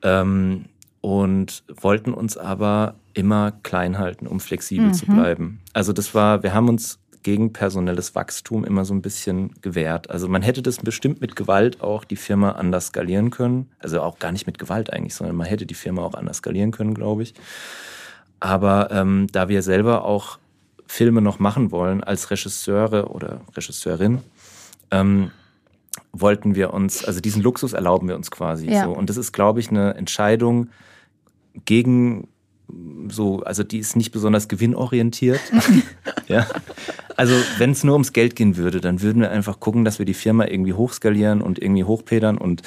Ähm, 0.02 0.66
und 1.02 1.64
wollten 1.68 2.14
uns 2.14 2.36
aber 2.36 2.96
immer 3.14 3.52
klein 3.64 4.00
halten, 4.00 4.26
um 4.26 4.40
flexibel 4.40 4.88
mhm. 4.88 4.94
zu 4.94 5.06
bleiben. 5.06 5.62
Also 5.74 5.94
das 5.94 6.16
war, 6.16 6.42
wir 6.42 6.54
haben 6.54 6.68
uns 6.68 7.00
gegen 7.22 7.54
personelles 7.54 8.16
Wachstum 8.16 8.66
immer 8.66 8.86
so 8.86 8.96
ein 8.96 9.04
bisschen 9.04 9.54
gewehrt. 9.62 10.10
Also 10.10 10.28
man 10.28 10.42
hätte 10.42 10.64
das 10.64 10.78
bestimmt 10.78 11.22
mit 11.22 11.36
Gewalt 11.36 11.82
auch 11.82 12.06
die 12.06 12.16
Firma 12.16 12.54
anders 12.54 12.88
skalieren 12.88 13.30
können. 13.30 13.70
Also 13.78 14.02
auch 14.02 14.18
gar 14.18 14.32
nicht 14.32 14.48
mit 14.48 14.58
Gewalt 14.58 14.92
eigentlich, 14.92 15.14
sondern 15.14 15.36
man 15.36 15.46
hätte 15.46 15.68
die 15.68 15.76
Firma 15.76 16.02
auch 16.02 16.16
anders 16.16 16.38
skalieren 16.38 16.72
können, 16.72 16.96
glaube 16.96 17.22
ich. 17.22 17.36
Aber 18.42 18.90
ähm, 18.92 19.28
da 19.32 19.48
wir 19.48 19.62
selber 19.62 20.04
auch 20.04 20.40
Filme 20.88 21.22
noch 21.22 21.40
machen 21.40 21.72
wollen 21.72 22.04
als 22.04 22.32
Regisseure 22.32 23.08
oder 23.08 23.42
Regisseurin, 23.56 24.20
ähm, 24.90 25.32
wollten 26.12 26.56
wir 26.56 26.74
uns, 26.74 27.06
also 27.06 27.22
diesen 27.22 27.42
Luxus 27.42 27.72
erlauben 27.72 28.10
wir 28.10 28.16
uns 28.16 28.32
quasi 28.32 28.70
ja. 28.70 28.84
so. 28.84 28.92
Und 28.92 29.10
das 29.10 29.16
ist, 29.16 29.32
glaube 29.32 29.60
ich, 29.62 29.70
eine 29.70 29.94
Entscheidung 29.94 30.70
gegen 31.66 32.28
so, 33.10 33.42
also 33.44 33.64
die 33.64 33.80
ist 33.80 33.96
nicht 33.96 34.12
besonders 34.12 34.48
gewinnorientiert. 34.48 35.42
ja. 36.28 36.48
Also 37.18 37.36
wenn 37.58 37.72
es 37.72 37.84
nur 37.84 37.94
ums 37.94 38.14
Geld 38.14 38.36
gehen 38.36 38.58
würde, 38.58 38.82
dann 38.82 39.02
würden 39.02 39.22
wir 39.22 39.30
einfach 39.30 39.60
gucken, 39.60 39.86
dass 39.86 40.00
wir 40.00 40.06
die 40.06 40.14
Firma 40.14 40.46
irgendwie 40.46 40.74
hochskalieren 40.74 41.42
und 41.42 41.62
irgendwie 41.62 41.84
hochpedern 41.84 42.38
und 42.38 42.64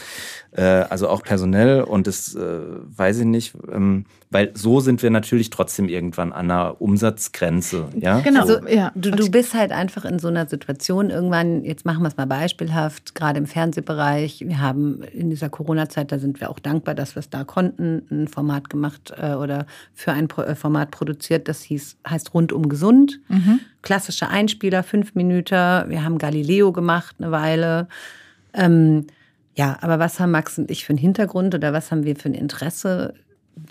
äh, 0.53 0.63
also 0.63 1.09
auch 1.09 1.23
personell 1.23 1.83
und 1.83 2.07
das 2.07 2.35
äh, 2.35 2.61
weiß 2.97 3.21
ich 3.21 3.25
nicht, 3.25 3.55
ähm, 3.73 4.05
weil 4.35 4.51
so 4.55 4.81
sind 4.81 5.01
wir 5.05 5.11
natürlich 5.11 5.49
trotzdem 5.49 5.89
irgendwann 5.89 6.33
an 6.33 6.51
einer 6.51 6.81
Umsatzgrenze. 6.81 7.87
Ja? 7.97 8.19
Genau. 8.19 8.41
Also, 8.41 8.67
ja. 8.67 8.91
Du, 8.97 9.13
du 9.13 9.31
bist 9.31 9.55
halt 9.55 9.71
einfach 9.71 10.05
in 10.05 10.19
so 10.19 10.27
einer 10.27 10.49
Situation 10.49 11.11
irgendwann, 11.11 11.63
jetzt 11.63 11.87
machen 11.87 12.03
wir 12.03 12.09
es 12.09 12.17
mal 12.17 12.27
beispielhaft, 12.27 13.15
gerade 13.15 13.39
im 13.39 13.47
Fernsehbereich. 13.47 14.41
Wir 14.45 14.61
haben 14.61 15.05
in 15.05 15.31
dieser 15.31 15.51
Corona-Zeit, 15.51 16.11
da 16.11 16.19
sind 16.19 16.41
wir 16.41 16.51
auch 16.51 16.59
dankbar, 16.59 16.97
dass 16.97 17.15
wir 17.15 17.21
es 17.21 17.31
da 17.31 17.45
konnten, 17.45 18.03
ein 18.11 18.27
Format 18.27 18.69
gemacht 18.71 19.15
äh, 19.17 19.35
oder 19.35 19.67
für 19.95 20.11
ein 20.11 20.29
äh, 20.31 20.57
Format 20.57 20.91
produziert, 20.91 21.47
das 21.47 21.63
hieß, 21.63 21.99
heißt 22.05 22.35
Rundum 22.35 22.69
gesund. 22.69 23.21
Mhm. 23.29 23.61
Klassische 23.83 24.27
Einspieler, 24.27 24.83
fünf 24.83 25.15
Minuten. 25.15 25.55
Wir 25.89 26.03
haben 26.03 26.19
Galileo 26.19 26.73
gemacht 26.73 27.15
eine 27.21 27.31
Weile. 27.31 27.87
Ähm, 28.53 29.07
ja, 29.57 29.79
aber 29.81 30.01
was 30.01 30.19
haben 30.19 30.33
Max 30.33 30.59
und 30.59 30.71
ich 30.71 30.85
für 30.85 30.91
einen 30.91 30.99
Hintergrund 30.99 31.55
oder 31.55 31.73
was 31.73 31.93
haben 31.93 32.03
wir 32.03 32.17
für 32.17 32.29
ein 32.29 32.35
Interesse? 32.35 33.15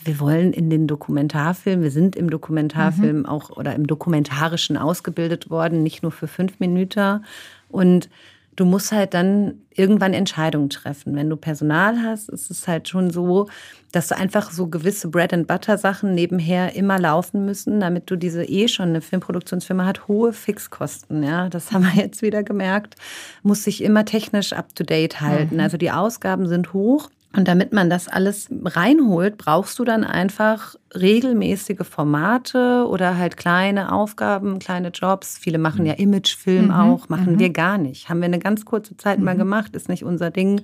Wir 0.04 0.19
wollen 0.19 0.54
in 0.54 0.69
den 0.69 0.88
Dokumentarfilm, 0.88 1.82
wir 1.82 1.91
sind 1.91 2.15
im 2.15 2.30
Dokumentarfilm 2.30 3.19
mhm. 3.19 3.26
auch 3.26 3.50
oder 3.50 3.76
im 3.76 3.88
Dokumentarischen 3.88 4.78
ausgebildet 4.78 5.50
worden, 5.50 5.84
nicht 5.84 6.04
nur 6.04 6.12
für 6.12 6.28
fünf 6.28 6.60
Minuten. 6.60 7.26
Und 7.69 8.10
du 8.56 8.65
musst 8.65 8.91
halt 8.91 9.13
dann 9.13 9.56
irgendwann 9.72 10.13
Entscheidungen 10.13 10.69
treffen. 10.69 11.15
Wenn 11.15 11.30
du 11.30 11.36
Personal 11.36 12.02
hast, 12.02 12.30
ist 12.30 12.52
es 12.52 12.67
halt 12.67 12.88
schon 12.88 13.10
so, 13.10 13.48
dass 13.91 14.08
du 14.08 14.17
einfach 14.17 14.52
so 14.52 14.67
gewisse 14.67 15.08
Bread-and-Butter-Sachen 15.08 16.13
nebenher 16.13 16.76
immer 16.76 17.00
laufen 17.00 17.46
müssen, 17.46 17.80
damit 17.80 18.10
du 18.10 18.15
diese 18.15 18.43
eh 18.43 18.67
schon, 18.67 18.89
eine 18.89 19.02
Filmproduktionsfirma 19.02 19.86
hat 19.86 20.08
hohe 20.08 20.34
Fixkosten. 20.34 21.24
Ja, 21.24 21.50
das 21.50 21.72
haben 21.74 21.84
wir 21.84 22.02
jetzt 22.02 22.22
wieder 22.22 22.43
gemerkt. 22.43 22.96
Muss 23.41 23.63
sich 23.63 23.84
immer 23.84 24.06
technisch 24.06 24.54
up-to-date 24.54 25.22
halten. 25.22 25.56
Mhm. 25.56 25.62
Also 25.62 25.78
die 25.78 25.91
Ausgaben 25.91 26.48
sind 26.48 26.74
hoch. 26.74 27.10
Und 27.36 27.48
damit 27.48 27.74
man 27.74 27.89
das 27.89 28.08
alles 28.08 28.48
reinholt, 28.63 29.38
brauchst 29.38 29.80
du 29.80 29.84
dann 29.84 30.04
einfach 30.04 30.76
regelmäßige 30.93 31.82
Formate 31.82 32.86
oder 32.88 33.17
halt 33.17 33.38
kleine 33.38 33.91
Aufgaben, 33.91 34.60
kleine 34.60 34.89
Jobs. 34.89 35.39
Viele 35.39 35.58
machen 35.58 35.82
mhm. 35.82 35.88
ja 35.88 35.93
Imagefilm 35.93 36.65
mhm. 36.65 36.72
auch, 36.72 37.10
machen 37.10 37.34
mhm. 37.34 37.39
wir 37.39 37.50
gar 37.50 37.80
nicht. 37.80 38.08
Haben 38.10 38.19
wir 38.19 38.26
eine 38.26 38.39
ganz 38.39 38.65
kurze 38.65 38.96
Zeit 38.98 39.19
mal 39.19 39.34
mhm. 39.34 39.39
gemacht, 39.39 39.76
ist 39.76 39.89
nicht 39.89 40.04
unser 40.04 40.30
Ding. 40.30 40.62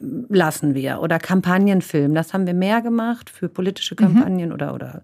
Lassen 0.00 0.74
wir. 0.74 1.00
Oder 1.00 1.18
Kampagnenfilm, 1.18 2.14
das 2.14 2.32
haben 2.32 2.46
wir 2.46 2.54
mehr 2.54 2.80
gemacht 2.80 3.30
für 3.30 3.48
politische 3.48 3.94
mhm. 3.94 3.98
Kampagnen 3.98 4.52
oder, 4.52 4.74
oder 4.74 5.02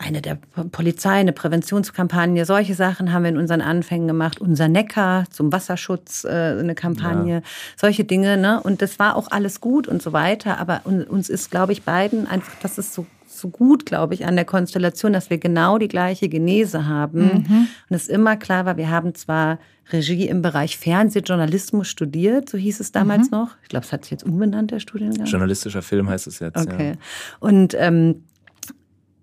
eine 0.00 0.22
der 0.22 0.38
Polizei, 0.72 1.10
eine 1.10 1.32
Präventionskampagne, 1.32 2.44
solche 2.46 2.74
Sachen 2.74 3.12
haben 3.12 3.22
wir 3.22 3.30
in 3.30 3.36
unseren 3.36 3.60
Anfängen 3.60 4.08
gemacht. 4.08 4.40
Unser 4.40 4.68
Neckar 4.68 5.28
zum 5.30 5.52
Wasserschutz, 5.52 6.24
äh, 6.24 6.28
eine 6.58 6.74
Kampagne, 6.74 7.34
ja. 7.34 7.42
solche 7.76 8.04
Dinge. 8.04 8.36
Ne? 8.38 8.60
Und 8.62 8.80
das 8.80 8.98
war 8.98 9.14
auch 9.16 9.30
alles 9.30 9.60
gut 9.60 9.86
und 9.86 10.00
so 10.00 10.12
weiter. 10.12 10.58
Aber 10.58 10.82
uns 10.84 11.28
ist, 11.28 11.50
glaube 11.50 11.72
ich, 11.72 11.82
beiden 11.82 12.26
einfach, 12.26 12.54
das 12.62 12.78
ist 12.78 12.94
so 12.94 13.06
so 13.32 13.48
gut, 13.48 13.86
glaube 13.86 14.12
ich, 14.12 14.26
an 14.26 14.34
der 14.34 14.44
Konstellation, 14.44 15.14
dass 15.14 15.30
wir 15.30 15.38
genau 15.38 15.78
die 15.78 15.88
gleiche 15.88 16.28
Genese 16.28 16.86
haben. 16.86 17.22
Mhm. 17.22 17.68
Und 17.88 17.96
es 17.96 18.08
immer 18.08 18.36
klar 18.36 18.66
war, 18.66 18.76
wir 18.76 18.90
haben 18.90 19.14
zwar 19.14 19.58
Regie 19.92 20.28
im 20.28 20.42
Bereich 20.42 20.76
Fernsehjournalismus 20.76 21.88
studiert, 21.88 22.50
so 22.50 22.58
hieß 22.58 22.80
es 22.80 22.92
damals 22.92 23.30
mhm. 23.30 23.38
noch. 23.38 23.56
Ich 23.62 23.68
glaube, 23.68 23.86
es 23.86 23.92
hat 23.92 24.04
sich 24.04 24.10
jetzt 24.10 24.24
umbenannt, 24.24 24.72
der 24.72 24.80
Studiengang. 24.80 25.26
Journalistischer 25.26 25.80
Film 25.80 26.10
heißt 26.10 26.26
es 26.26 26.40
jetzt. 26.40 26.56
Okay. 26.56 26.90
Ja. 26.90 26.96
Und 27.38 27.74
ähm, 27.78 28.24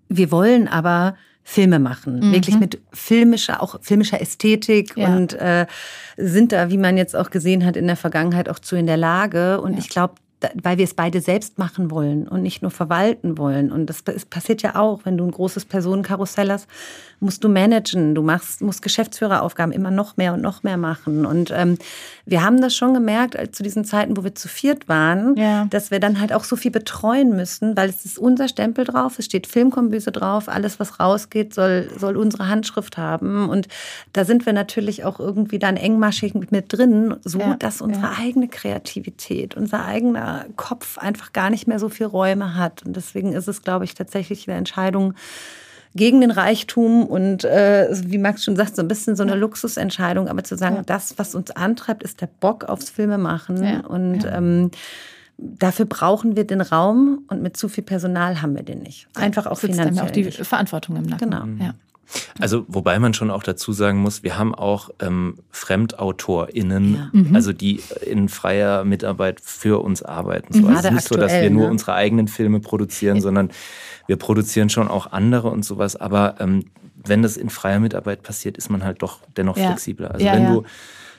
wir 0.08 0.30
wollen 0.30 0.68
aber 0.68 1.16
Filme 1.44 1.78
machen, 1.78 2.20
mhm. 2.20 2.32
wirklich 2.32 2.58
mit 2.58 2.78
filmischer, 2.92 3.62
auch 3.62 3.80
filmischer 3.80 4.20
Ästhetik 4.20 4.96
ja. 4.96 5.16
und 5.16 5.32
äh, 5.32 5.66
sind 6.18 6.52
da, 6.52 6.68
wie 6.70 6.76
man 6.76 6.98
jetzt 6.98 7.16
auch 7.16 7.30
gesehen 7.30 7.64
hat, 7.64 7.74
in 7.76 7.86
der 7.86 7.96
Vergangenheit 7.96 8.50
auch 8.50 8.58
zu 8.58 8.76
in 8.76 8.86
der 8.86 8.98
Lage. 8.98 9.60
Und 9.60 9.72
ja. 9.72 9.78
ich 9.78 9.88
glaube, 9.88 10.14
weil 10.62 10.78
wir 10.78 10.84
es 10.84 10.94
beide 10.94 11.20
selbst 11.20 11.58
machen 11.58 11.90
wollen 11.90 12.28
und 12.28 12.42
nicht 12.42 12.62
nur 12.62 12.70
verwalten 12.70 13.38
wollen. 13.38 13.72
Und 13.72 13.86
das 13.86 14.02
passiert 14.02 14.62
ja 14.62 14.76
auch, 14.76 15.00
wenn 15.04 15.16
du 15.16 15.24
ein 15.24 15.30
großes 15.30 15.64
Personenkarussell 15.64 16.50
hast, 16.50 16.68
musst 17.20 17.42
du 17.42 17.48
managen, 17.48 18.14
du 18.14 18.22
machst, 18.22 18.60
musst 18.60 18.82
Geschäftsführeraufgaben 18.82 19.72
immer 19.72 19.90
noch 19.90 20.16
mehr 20.16 20.34
und 20.34 20.40
noch 20.40 20.62
mehr 20.62 20.76
machen. 20.76 21.26
Und 21.26 21.52
ähm, 21.54 21.78
wir 22.24 22.44
haben 22.44 22.60
das 22.60 22.76
schon 22.76 22.94
gemerkt, 22.94 23.36
als 23.36 23.56
zu 23.56 23.62
diesen 23.62 23.84
Zeiten, 23.84 24.16
wo 24.16 24.24
wir 24.24 24.34
zu 24.34 24.48
viert 24.48 24.88
waren, 24.88 25.36
ja. 25.36 25.66
dass 25.70 25.90
wir 25.90 25.98
dann 25.98 26.20
halt 26.20 26.32
auch 26.32 26.44
so 26.44 26.54
viel 26.54 26.70
betreuen 26.70 27.34
müssen, 27.34 27.76
weil 27.76 27.88
es 27.88 28.04
ist 28.04 28.18
unser 28.18 28.48
Stempel 28.48 28.84
drauf, 28.84 29.18
es 29.18 29.24
steht 29.24 29.46
Filmkombüse 29.46 30.12
drauf, 30.12 30.48
alles, 30.48 30.78
was 30.78 31.00
rausgeht, 31.00 31.54
soll, 31.54 31.90
soll 31.96 32.16
unsere 32.16 32.48
Handschrift 32.48 32.96
haben. 32.96 33.48
Und 33.48 33.68
da 34.12 34.24
sind 34.24 34.46
wir 34.46 34.52
natürlich 34.52 35.04
auch 35.04 35.18
irgendwie 35.18 35.58
dann 35.58 35.76
engmaschig 35.76 36.34
mit 36.34 36.72
drin, 36.72 37.16
so 37.24 37.40
ja. 37.40 37.56
dass 37.58 37.80
unsere 37.80 38.06
ja. 38.06 38.18
eigene 38.18 38.48
Kreativität, 38.48 39.56
unser 39.56 39.84
eigener 39.84 40.46
Kopf 40.56 40.98
einfach 40.98 41.32
gar 41.32 41.50
nicht 41.50 41.66
mehr 41.66 41.80
so 41.80 41.88
viel 41.88 42.06
Räume 42.06 42.54
hat. 42.54 42.84
Und 42.84 42.94
deswegen 42.94 43.32
ist 43.32 43.48
es, 43.48 43.62
glaube 43.62 43.84
ich, 43.84 43.94
tatsächlich 43.94 44.48
eine 44.48 44.56
Entscheidung 44.56 45.14
gegen 45.98 46.22
den 46.22 46.30
Reichtum 46.30 47.04
und 47.04 47.44
äh, 47.44 47.88
wie 47.92 48.16
Max 48.16 48.44
schon 48.44 48.56
sagt, 48.56 48.76
so 48.76 48.82
ein 48.82 48.88
bisschen 48.88 49.16
so 49.16 49.22
eine 49.22 49.34
Luxusentscheidung, 49.34 50.28
aber 50.28 50.44
zu 50.44 50.56
sagen, 50.56 50.76
ja. 50.76 50.82
das, 50.86 51.18
was 51.18 51.34
uns 51.34 51.50
antreibt, 51.50 52.02
ist 52.02 52.22
der 52.22 52.28
Bock 52.40 52.64
aufs 52.64 52.88
Filmemachen. 52.88 53.62
Ja. 53.62 53.80
Und 53.80 54.22
ja. 54.22 54.38
Ähm, 54.38 54.70
dafür 55.36 55.84
brauchen 55.84 56.36
wir 56.36 56.46
den 56.46 56.60
Raum 56.60 57.24
und 57.28 57.42
mit 57.42 57.56
zu 57.56 57.68
viel 57.68 57.84
Personal 57.84 58.40
haben 58.40 58.56
wir 58.56 58.62
den 58.62 58.80
nicht. 58.80 59.08
Einfach 59.14 59.46
auch 59.46 59.58
finanziell. 59.58 60.06
auch 60.06 60.10
die 60.10 60.30
Verantwortung 60.30 60.96
im 60.96 61.04
Nacken. 61.04 61.30
Genau. 61.30 61.64
Ja. 61.64 61.74
Also 62.38 62.64
wobei 62.68 62.98
man 62.98 63.14
schon 63.14 63.30
auch 63.30 63.42
dazu 63.42 63.72
sagen 63.72 63.98
muss, 63.98 64.22
wir 64.22 64.38
haben 64.38 64.54
auch 64.54 64.90
ähm, 65.00 65.38
FremdautorInnen, 65.50 66.94
ja. 66.94 67.10
mhm. 67.12 67.34
also 67.34 67.52
die 67.52 67.80
in 68.04 68.28
freier 68.28 68.84
Mitarbeit 68.84 69.40
für 69.42 69.82
uns 69.82 70.02
arbeiten. 70.02 70.52
So, 70.52 70.60
mhm. 70.60 70.68
also 70.68 70.78
es 70.78 70.84
ist 70.84 70.92
nicht 70.92 71.08
so, 71.08 71.16
dass 71.16 71.32
wir 71.32 71.50
nur 71.50 71.64
ne? 71.64 71.70
unsere 71.70 71.94
eigenen 71.94 72.28
Filme 72.28 72.60
produzieren, 72.60 73.20
sondern 73.22 73.50
wir 74.06 74.16
produzieren 74.16 74.70
schon 74.70 74.88
auch 74.88 75.12
andere 75.12 75.50
und 75.50 75.64
sowas. 75.64 75.96
Aber 75.96 76.36
ähm, 76.38 76.64
wenn 77.04 77.22
das 77.22 77.36
in 77.36 77.50
freier 77.50 77.80
Mitarbeit 77.80 78.22
passiert, 78.22 78.56
ist 78.56 78.70
man 78.70 78.84
halt 78.84 79.02
doch 79.02 79.20
dennoch 79.36 79.56
ja. 79.56 79.66
flexibler. 79.66 80.12
Also 80.12 80.24
ja, 80.24 80.32
wenn 80.34 80.46
du 80.46 80.64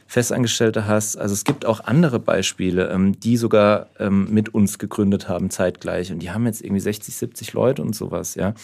Festangestellte 0.08 0.88
hast. 0.88 1.17
Also 1.17 1.34
es 1.34 1.43
gibt 1.43 1.67
auch 1.67 1.82
andere 1.82 2.17
Beispiele, 2.17 2.89
ähm, 2.89 3.19
die 3.19 3.38
sogar 3.38 3.89
ähm, 3.99 4.28
mit 4.32 4.56
uns 4.56 4.80
gegründet 4.80 5.30
haben 5.30 5.52
zeitgleich 5.52 6.12
und 6.12 6.17
die 6.17 6.32
haben 6.32 6.47
jetzt 6.47 6.63
irgendwie 6.63 6.80
60, 6.80 7.15
70 7.15 7.54
Leute 7.54 7.84
und 7.84 7.95
sowas, 7.95 8.34
ja 8.34 8.56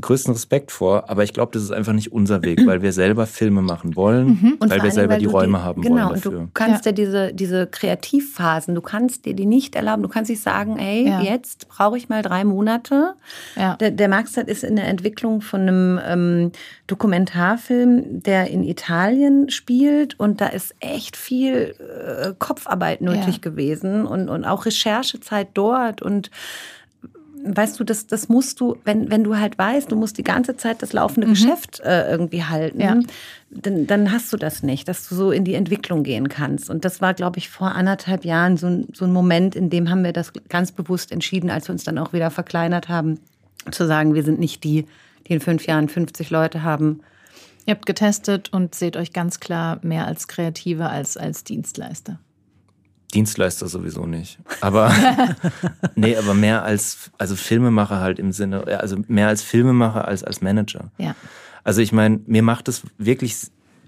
größten 0.00 0.34
Respekt 0.34 0.72
vor, 0.72 1.08
aber 1.08 1.24
ich 1.24 1.32
glaube, 1.32 1.52
das 1.52 1.62
ist 1.62 1.72
einfach 1.72 1.94
nicht 1.94 2.12
unser 2.12 2.42
Weg, 2.42 2.66
weil 2.66 2.82
wir 2.82 2.92
selber 2.92 3.26
Filme 3.26 3.62
machen 3.62 3.96
wollen, 3.96 4.26
mhm. 4.26 4.56
weil 4.60 4.82
wir 4.82 4.90
selber 4.90 5.14
allem, 5.14 5.20
die 5.20 5.26
Räume 5.26 5.58
die, 5.58 5.64
haben 5.64 5.82
genau, 5.82 5.94
wollen 5.96 6.14
dafür. 6.14 6.30
Genau, 6.30 6.44
du 6.44 6.50
kannst 6.52 6.84
ja. 6.84 6.92
dir 6.92 7.04
diese, 7.04 7.32
diese 7.32 7.66
Kreativphasen, 7.66 8.74
du 8.74 8.82
kannst 8.82 9.24
dir 9.24 9.34
die 9.34 9.46
nicht 9.46 9.74
erlauben. 9.74 10.02
Du 10.02 10.08
kannst 10.08 10.28
nicht 10.28 10.42
sagen, 10.42 10.78
ey, 10.78 11.08
ja. 11.08 11.22
jetzt 11.22 11.68
brauche 11.68 11.96
ich 11.96 12.08
mal 12.08 12.22
drei 12.22 12.44
Monate. 12.44 13.14
Ja. 13.56 13.76
Der, 13.76 13.90
der 13.90 14.08
Marxstadt 14.08 14.48
ist 14.48 14.64
in 14.64 14.76
der 14.76 14.86
Entwicklung 14.86 15.40
von 15.40 15.62
einem 15.62 16.00
ähm, 16.06 16.52
Dokumentarfilm, 16.86 18.22
der 18.22 18.50
in 18.50 18.62
Italien 18.62 19.48
spielt 19.48 20.20
und 20.20 20.40
da 20.40 20.48
ist 20.48 20.74
echt 20.80 21.16
viel 21.16 21.74
äh, 21.78 22.34
Kopfarbeit 22.38 23.00
nötig 23.00 23.40
gewesen 23.40 24.06
und, 24.06 24.28
und 24.28 24.44
auch 24.44 24.66
Recherchezeit 24.66 25.48
dort 25.54 26.02
und 26.02 26.30
weißt 27.54 27.78
du, 27.78 27.84
das, 27.84 28.06
das 28.06 28.28
musst 28.28 28.60
du, 28.60 28.76
wenn, 28.84 29.10
wenn 29.10 29.24
du 29.24 29.36
halt 29.36 29.58
weißt, 29.58 29.90
du 29.90 29.96
musst 29.96 30.18
die 30.18 30.22
ganze 30.22 30.56
Zeit 30.56 30.82
das 30.82 30.92
laufende 30.92 31.26
mhm. 31.26 31.32
Geschäft 31.32 31.80
äh, 31.80 32.10
irgendwie 32.10 32.44
halten, 32.44 32.80
ja. 32.80 32.98
dann, 33.50 33.86
dann 33.86 34.12
hast 34.12 34.32
du 34.32 34.36
das 34.36 34.62
nicht, 34.62 34.88
dass 34.88 35.08
du 35.08 35.14
so 35.14 35.30
in 35.30 35.44
die 35.44 35.54
Entwicklung 35.54 36.02
gehen 36.02 36.28
kannst. 36.28 36.70
Und 36.70 36.84
das 36.84 37.00
war, 37.00 37.14
glaube 37.14 37.38
ich, 37.38 37.48
vor 37.48 37.74
anderthalb 37.74 38.24
Jahren 38.24 38.56
so, 38.56 38.84
so 38.92 39.04
ein 39.04 39.12
Moment, 39.12 39.54
in 39.54 39.70
dem 39.70 39.90
haben 39.90 40.04
wir 40.04 40.12
das 40.12 40.32
ganz 40.48 40.72
bewusst 40.72 41.12
entschieden, 41.12 41.50
als 41.50 41.68
wir 41.68 41.72
uns 41.72 41.84
dann 41.84 41.98
auch 41.98 42.12
wieder 42.12 42.30
verkleinert 42.30 42.88
haben, 42.88 43.20
zu 43.70 43.86
sagen, 43.86 44.14
wir 44.14 44.22
sind 44.22 44.38
nicht 44.38 44.64
die, 44.64 44.86
die 45.26 45.34
in 45.34 45.40
fünf 45.40 45.66
Jahren 45.66 45.88
50 45.88 46.30
Leute 46.30 46.62
haben. 46.62 47.00
Ihr 47.66 47.74
habt 47.74 47.86
getestet 47.86 48.52
und 48.52 48.74
seht 48.74 48.96
euch 48.96 49.12
ganz 49.12 49.40
klar 49.40 49.80
mehr 49.82 50.06
als 50.06 50.28
Kreative 50.28 50.88
als 50.88 51.16
als 51.16 51.42
Dienstleister. 51.42 52.20
Dienstleister 53.14 53.68
sowieso 53.68 54.06
nicht. 54.06 54.38
Aber 54.60 54.92
nee, 55.94 56.16
aber 56.16 56.34
mehr 56.34 56.64
als 56.64 57.10
also 57.18 57.36
Filmemacher 57.36 58.00
halt 58.00 58.18
im 58.18 58.32
Sinne, 58.32 58.64
also 58.80 58.96
mehr 59.08 59.28
als 59.28 59.42
Filmemacher 59.42 60.06
als 60.06 60.24
als 60.24 60.42
Manager. 60.42 60.90
Ja. 60.98 61.14
Also 61.64 61.80
ich 61.80 61.92
meine, 61.92 62.20
mir 62.26 62.42
macht 62.42 62.68
es 62.68 62.82
wirklich 62.98 63.36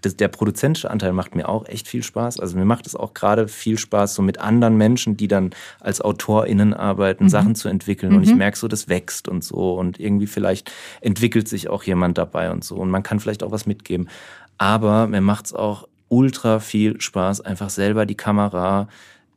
das, 0.01 0.17
der 0.17 0.29
produzentische 0.29 0.91
Anteil 0.91 1.13
macht 1.13 1.35
mir 1.35 1.49
auch 1.49 1.67
echt 1.67 1.89
viel 1.89 2.03
Spaß. 2.03 2.41
Also 2.41 2.57
mir 2.57 2.65
macht 2.65 2.87
es 2.87 2.95
auch 2.95 3.15
gerade 3.15 3.49
viel 3.49 3.79
Spaß, 3.79 4.15
so 4.15 4.23
mit 4.23 4.39
anderen 4.39 4.77
Menschen, 4.77 5.17
die 5.17 5.29
dann 5.29 5.51
als 5.81 6.01
AutorInnen 6.01 6.75
arbeiten, 6.75 7.25
mhm. 7.25 7.29
Sachen 7.29 7.55
zu 7.55 7.69
entwickeln. 7.69 8.13
Mhm. 8.13 8.19
Und 8.19 8.23
ich 8.25 8.33
mhm. 8.33 8.39
merke 8.39 8.59
so, 8.59 8.69
das 8.69 8.89
wächst 8.89 9.29
und 9.29 9.43
so. 9.43 9.75
Und 9.75 9.99
irgendwie 9.99 10.27
vielleicht 10.27 10.71
entwickelt 11.01 11.49
sich 11.49 11.69
auch 11.69 11.83
jemand 11.83 12.19
dabei 12.19 12.51
und 12.51 12.65
so. 12.65 12.77
Und 12.77 12.91
man 12.91 13.03
kann 13.03 13.21
vielleicht 13.21 13.43
auch 13.43 13.51
was 13.51 13.67
mitgeben. 13.67 14.09
Aber 14.57 15.07
mir 15.07 15.21
macht 15.21 15.47
es 15.47 15.53
auch 15.53 15.89
ultra 16.09 16.61
viel 16.61 17.01
Spaß, 17.01 17.41
einfach 17.41 17.71
selber 17.71 18.07
die 18.07 18.17
Kamera 18.17 18.89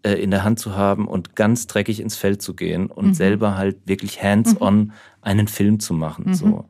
äh, 0.04 0.14
in 0.14 0.32
der 0.32 0.44
Hand 0.44 0.60
zu 0.60 0.76
haben 0.76 1.08
und 1.08 1.36
ganz 1.36 1.68
dreckig 1.68 2.00
ins 2.00 2.16
Feld 2.16 2.42
zu 2.42 2.56
gehen 2.56 2.88
und 2.88 3.08
mhm. 3.08 3.14
selber 3.14 3.58
halt 3.58 3.78
wirklich 3.86 4.22
hands-on 4.24 4.78
mhm. 4.78 4.92
einen 5.22 5.48
Film 5.48 5.80
zu 5.80 5.94
machen. 5.94 6.30
Mhm. 6.30 6.34
So. 6.34 6.66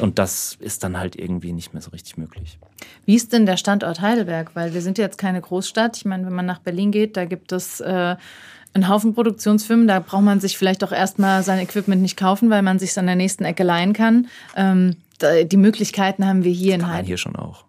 Und 0.00 0.18
das 0.18 0.56
ist 0.60 0.84
dann 0.84 0.98
halt 0.98 1.16
irgendwie 1.16 1.52
nicht 1.52 1.74
mehr 1.74 1.82
so 1.82 1.90
richtig 1.90 2.16
möglich. 2.16 2.58
Wie 3.04 3.16
ist 3.16 3.32
denn 3.32 3.44
der 3.44 3.56
Standort 3.56 4.00
Heidelberg? 4.00 4.54
Weil 4.54 4.72
wir 4.72 4.82
sind 4.82 4.98
jetzt 4.98 5.18
keine 5.18 5.40
Großstadt. 5.40 5.96
Ich 5.96 6.04
meine, 6.04 6.24
wenn 6.26 6.32
man 6.32 6.46
nach 6.46 6.60
Berlin 6.60 6.92
geht, 6.92 7.16
da 7.16 7.24
gibt 7.24 7.52
es 7.52 7.80
äh, 7.80 8.16
einen 8.72 8.88
Haufen 8.88 9.14
Produktionsfilmen. 9.14 9.88
Da 9.88 10.00
braucht 10.00 10.22
man 10.22 10.40
sich 10.40 10.56
vielleicht 10.56 10.84
auch 10.84 10.92
erstmal 10.92 11.42
sein 11.42 11.58
Equipment 11.58 12.00
nicht 12.00 12.16
kaufen, 12.16 12.50
weil 12.50 12.62
man 12.62 12.78
sich 12.78 12.96
an 12.98 13.06
der 13.06 13.16
nächsten 13.16 13.44
Ecke 13.44 13.64
leihen 13.64 13.92
kann. 13.92 14.28
Ähm, 14.56 14.96
die 15.44 15.56
Möglichkeiten 15.56 16.26
haben 16.26 16.44
wir 16.44 16.52
hier 16.52 16.78
das 16.78 16.82
in 16.82 16.86
Heidelberg. 16.86 17.06
hier 17.06 17.18
schon 17.18 17.36
auch. 17.36 17.64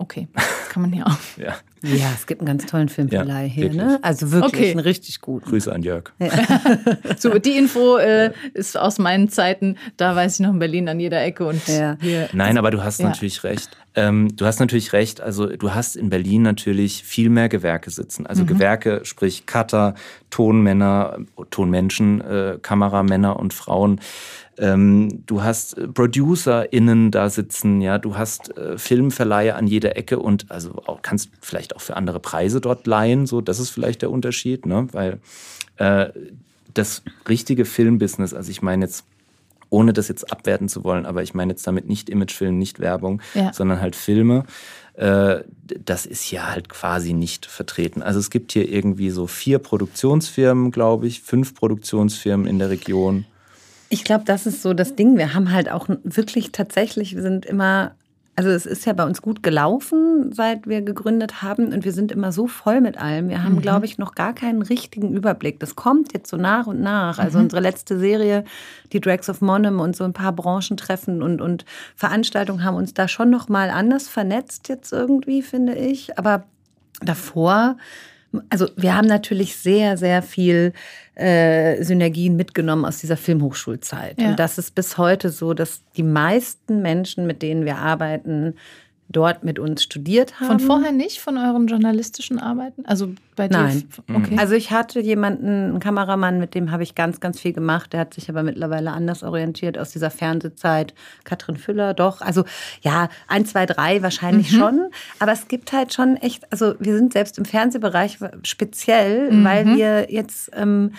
Okay, 0.00 0.28
das 0.32 0.70
kann 0.70 0.80
man 0.80 0.92
hier 0.92 1.06
auch. 1.06 1.18
ja. 1.36 1.56
ja, 1.82 2.10
es 2.14 2.26
gibt 2.26 2.40
einen 2.40 2.46
ganz 2.46 2.64
tollen 2.64 2.88
Filmverleih 2.88 3.44
ja, 3.44 3.52
hier, 3.52 3.70
ne? 3.70 3.98
Also 4.00 4.32
wirklich 4.32 4.62
okay. 4.62 4.70
einen 4.70 4.80
richtig 4.80 5.20
guten. 5.20 5.46
Grüße 5.50 5.70
an 5.70 5.82
Jörg. 5.82 6.10
Ja. 6.18 6.30
so, 7.18 7.38
die 7.38 7.58
Info 7.58 7.98
äh, 7.98 8.32
ist 8.54 8.78
aus 8.78 8.98
meinen 8.98 9.28
Zeiten, 9.28 9.76
da 9.98 10.16
weiß 10.16 10.34
ich 10.34 10.40
noch 10.40 10.54
in 10.54 10.58
Berlin 10.58 10.88
an 10.88 10.98
jeder 10.98 11.22
Ecke 11.22 11.44
und 11.44 11.68
ja. 11.68 11.98
Nein, 12.32 12.56
aber 12.56 12.70
du 12.70 12.82
hast 12.82 13.02
natürlich 13.02 13.44
recht. 13.44 13.76
Ähm, 13.94 14.34
du 14.34 14.46
hast 14.46 14.58
natürlich 14.58 14.94
recht, 14.94 15.20
also 15.20 15.46
du 15.46 15.74
hast 15.74 15.96
in 15.96 16.08
Berlin 16.08 16.42
natürlich 16.42 17.02
viel 17.02 17.28
mehr 17.28 17.50
Gewerke 17.50 17.90
sitzen. 17.90 18.26
Also 18.26 18.44
mhm. 18.44 18.46
Gewerke, 18.46 19.00
sprich 19.02 19.44
Cutter, 19.44 19.96
Tonmänner, 20.30 21.18
Tonmenschen, 21.50 22.22
äh, 22.22 22.58
Kameramänner 22.62 23.38
und 23.38 23.52
Frauen. 23.52 24.00
Ähm, 24.60 25.24
du 25.26 25.42
hast 25.42 25.78
äh, 25.78 25.88
ProducerInnen 25.88 27.10
da 27.10 27.30
sitzen, 27.30 27.80
ja, 27.80 27.98
du 27.98 28.16
hast 28.16 28.56
äh, 28.56 28.78
Filmverleiher 28.78 29.56
an 29.56 29.66
jeder 29.66 29.96
Ecke 29.96 30.18
und 30.18 30.50
also 30.50 30.82
auch, 30.86 31.02
kannst 31.02 31.30
vielleicht 31.40 31.74
auch 31.74 31.80
für 31.80 31.96
andere 31.96 32.20
Preise 32.20 32.60
dort 32.60 32.86
leihen. 32.86 33.26
So, 33.26 33.40
das 33.40 33.58
ist 33.58 33.70
vielleicht 33.70 34.02
der 34.02 34.10
Unterschied, 34.10 34.66
ne? 34.66 34.88
Weil 34.92 35.18
äh, 35.76 36.10
das 36.74 37.02
richtige 37.28 37.64
Filmbusiness, 37.64 38.34
also 38.34 38.50
ich 38.50 38.62
meine 38.62 38.84
jetzt 38.84 39.04
ohne 39.72 39.92
das 39.92 40.08
jetzt 40.08 40.32
abwerten 40.32 40.68
zu 40.68 40.82
wollen, 40.82 41.06
aber 41.06 41.22
ich 41.22 41.32
meine 41.32 41.52
jetzt 41.52 41.64
damit 41.64 41.88
nicht 41.88 42.10
Imagefilm, 42.10 42.58
nicht 42.58 42.80
Werbung, 42.80 43.22
ja. 43.34 43.52
sondern 43.52 43.80
halt 43.80 43.94
Filme 43.94 44.44
äh, 45.00 45.44
das 45.84 46.04
ist 46.04 46.22
hier 46.22 46.50
halt 46.50 46.68
quasi 46.68 47.14
nicht 47.14 47.46
vertreten. 47.46 48.02
Also 48.02 48.20
es 48.20 48.28
gibt 48.28 48.52
hier 48.52 48.68
irgendwie 48.68 49.10
so 49.10 49.26
vier 49.26 49.58
Produktionsfirmen, 49.58 50.70
glaube 50.70 51.06
ich, 51.06 51.22
fünf 51.22 51.54
Produktionsfirmen 51.54 52.46
in 52.46 52.58
der 52.58 52.68
Region. 52.70 53.24
Ich 53.90 54.04
glaube, 54.04 54.24
das 54.24 54.46
ist 54.46 54.62
so 54.62 54.72
das 54.72 54.96
Ding. 54.96 55.18
Wir 55.18 55.34
haben 55.34 55.52
halt 55.52 55.70
auch 55.70 55.88
wirklich 56.04 56.52
tatsächlich, 56.52 57.14
wir 57.14 57.22
sind 57.22 57.44
immer 57.44 57.92
also 58.40 58.48
es 58.48 58.64
ist 58.64 58.86
ja 58.86 58.94
bei 58.94 59.04
uns 59.04 59.20
gut 59.20 59.42
gelaufen, 59.42 60.32
seit 60.32 60.66
wir 60.66 60.80
gegründet 60.80 61.42
haben 61.42 61.74
und 61.74 61.84
wir 61.84 61.92
sind 61.92 62.10
immer 62.10 62.32
so 62.32 62.46
voll 62.46 62.80
mit 62.80 62.96
allem. 62.96 63.28
Wir 63.28 63.44
haben, 63.44 63.56
mhm. 63.56 63.60
glaube 63.60 63.84
ich, 63.84 63.98
noch 63.98 64.14
gar 64.14 64.32
keinen 64.32 64.62
richtigen 64.62 65.12
Überblick. 65.12 65.60
Das 65.60 65.76
kommt 65.76 66.14
jetzt 66.14 66.30
so 66.30 66.38
nach 66.38 66.66
und 66.66 66.80
nach. 66.80 67.18
Also 67.18 67.36
mhm. 67.36 67.44
unsere 67.44 67.60
letzte 67.60 67.98
Serie, 67.98 68.44
die 68.94 69.00
Drags 69.00 69.28
of 69.28 69.42
Monum 69.42 69.78
und 69.78 69.94
so 69.94 70.04
ein 70.04 70.14
paar 70.14 70.32
Branchentreffen 70.32 71.22
und, 71.22 71.42
und 71.42 71.66
Veranstaltungen 71.96 72.64
haben 72.64 72.76
uns 72.76 72.94
da 72.94 73.08
schon 73.08 73.28
noch 73.28 73.50
mal 73.50 73.68
anders 73.68 74.08
vernetzt 74.08 74.70
jetzt 74.70 74.90
irgendwie, 74.90 75.42
finde 75.42 75.74
ich. 75.74 76.16
Aber 76.16 76.44
davor 77.02 77.76
also 78.48 78.68
wir 78.76 78.96
haben 78.96 79.08
natürlich 79.08 79.56
sehr, 79.56 79.96
sehr 79.96 80.22
viel 80.22 80.72
äh, 81.20 81.82
Synergien 81.82 82.36
mitgenommen 82.36 82.84
aus 82.84 82.98
dieser 82.98 83.16
Filmhochschulzeit. 83.16 84.20
Ja. 84.20 84.30
Und 84.30 84.38
das 84.38 84.58
ist 84.58 84.74
bis 84.74 84.98
heute 84.98 85.30
so, 85.30 85.54
dass 85.54 85.82
die 85.96 86.02
meisten 86.02 86.82
Menschen, 86.82 87.26
mit 87.26 87.42
denen 87.42 87.64
wir 87.64 87.76
arbeiten, 87.76 88.54
dort 89.10 89.42
mit 89.42 89.58
uns 89.58 89.82
studiert 89.82 90.38
haben. 90.40 90.46
Von 90.46 90.60
vorher 90.60 90.92
nicht, 90.92 91.20
von 91.20 91.36
euren 91.36 91.66
journalistischen 91.66 92.38
Arbeiten? 92.38 92.86
Also 92.86 93.12
bei 93.34 93.48
dir? 93.48 93.58
Nein. 93.58 93.88
Okay. 94.08 94.36
Also 94.38 94.54
ich 94.54 94.70
hatte 94.70 95.00
jemanden, 95.00 95.46
einen 95.46 95.80
Kameramann, 95.80 96.38
mit 96.38 96.54
dem 96.54 96.70
habe 96.70 96.84
ich 96.84 96.94
ganz, 96.94 97.18
ganz 97.18 97.40
viel 97.40 97.52
gemacht. 97.52 97.92
Der 97.92 98.00
hat 98.00 98.14
sich 98.14 98.28
aber 98.30 98.44
mittlerweile 98.44 98.92
anders 98.92 99.22
orientiert 99.22 99.76
aus 99.76 99.90
dieser 99.90 100.10
Fernsehzeit. 100.10 100.94
Katrin 101.24 101.56
Füller, 101.56 101.92
doch. 101.92 102.20
Also 102.20 102.44
ja, 102.82 103.08
ein, 103.26 103.44
zwei, 103.46 103.66
drei 103.66 104.00
wahrscheinlich 104.02 104.52
mhm. 104.52 104.58
schon. 104.58 104.90
Aber 105.18 105.32
es 105.32 105.48
gibt 105.48 105.72
halt 105.72 105.92
schon 105.92 106.16
echt, 106.16 106.50
also 106.52 106.74
wir 106.78 106.96
sind 106.96 107.12
selbst 107.12 107.36
im 107.36 107.44
Fernsehbereich 107.44 108.18
speziell, 108.44 109.32
mhm. 109.32 109.44
weil 109.44 109.66
wir 109.66 110.12
jetzt... 110.12 110.50
Ähm, 110.54 110.92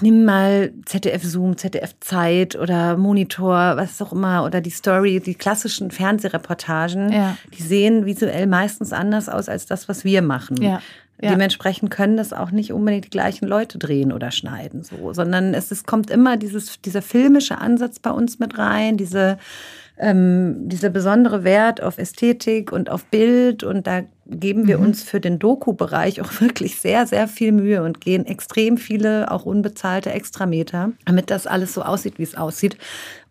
nimm 0.00 0.24
mal 0.24 0.72
ZDF 0.84 1.22
Zoom, 1.24 1.56
ZDF 1.56 1.94
Zeit 2.00 2.56
oder 2.56 2.96
Monitor, 2.96 3.76
was 3.76 4.00
auch 4.02 4.12
immer, 4.12 4.44
oder 4.44 4.60
die 4.60 4.70
Story, 4.70 5.20
die 5.20 5.34
klassischen 5.34 5.90
Fernsehreportagen, 5.90 7.12
ja. 7.12 7.36
die 7.56 7.62
sehen 7.62 8.06
visuell 8.06 8.46
meistens 8.46 8.92
anders 8.92 9.28
aus 9.28 9.48
als 9.48 9.66
das, 9.66 9.88
was 9.88 10.04
wir 10.04 10.22
machen. 10.22 10.62
Ja. 10.62 10.80
Ja. 11.20 11.30
Dementsprechend 11.30 11.90
können 11.90 12.16
das 12.16 12.32
auch 12.32 12.52
nicht 12.52 12.72
unbedingt 12.72 13.06
die 13.06 13.10
gleichen 13.10 13.48
Leute 13.48 13.78
drehen 13.78 14.12
oder 14.12 14.30
schneiden, 14.30 14.84
so, 14.84 15.12
sondern 15.12 15.52
es, 15.52 15.72
es 15.72 15.82
kommt 15.84 16.10
immer 16.10 16.36
dieses, 16.36 16.80
dieser 16.80 17.02
filmische 17.02 17.58
Ansatz 17.58 17.98
bei 17.98 18.10
uns 18.10 18.38
mit 18.38 18.56
rein, 18.56 18.96
diese, 18.96 19.38
ähm, 19.98 20.68
dieser 20.68 20.90
besondere 20.90 21.42
Wert 21.42 21.82
auf 21.82 21.98
Ästhetik 21.98 22.70
und 22.70 22.88
auf 22.88 23.04
Bild 23.06 23.64
und 23.64 23.88
da 23.88 24.02
geben 24.28 24.66
wir 24.66 24.78
mhm. 24.78 24.84
uns 24.84 25.02
für 25.02 25.20
den 25.20 25.38
Doku-Bereich 25.38 26.20
auch 26.20 26.30
wirklich 26.40 26.80
sehr, 26.80 27.06
sehr 27.06 27.28
viel 27.28 27.52
Mühe 27.52 27.82
und 27.82 28.00
gehen 28.00 28.26
extrem 28.26 28.76
viele, 28.76 29.30
auch 29.30 29.44
unbezahlte 29.44 30.10
Extrameter, 30.12 30.92
damit 31.04 31.30
das 31.30 31.46
alles 31.46 31.74
so 31.74 31.82
aussieht, 31.82 32.18
wie 32.18 32.24
es 32.24 32.34
aussieht. 32.34 32.76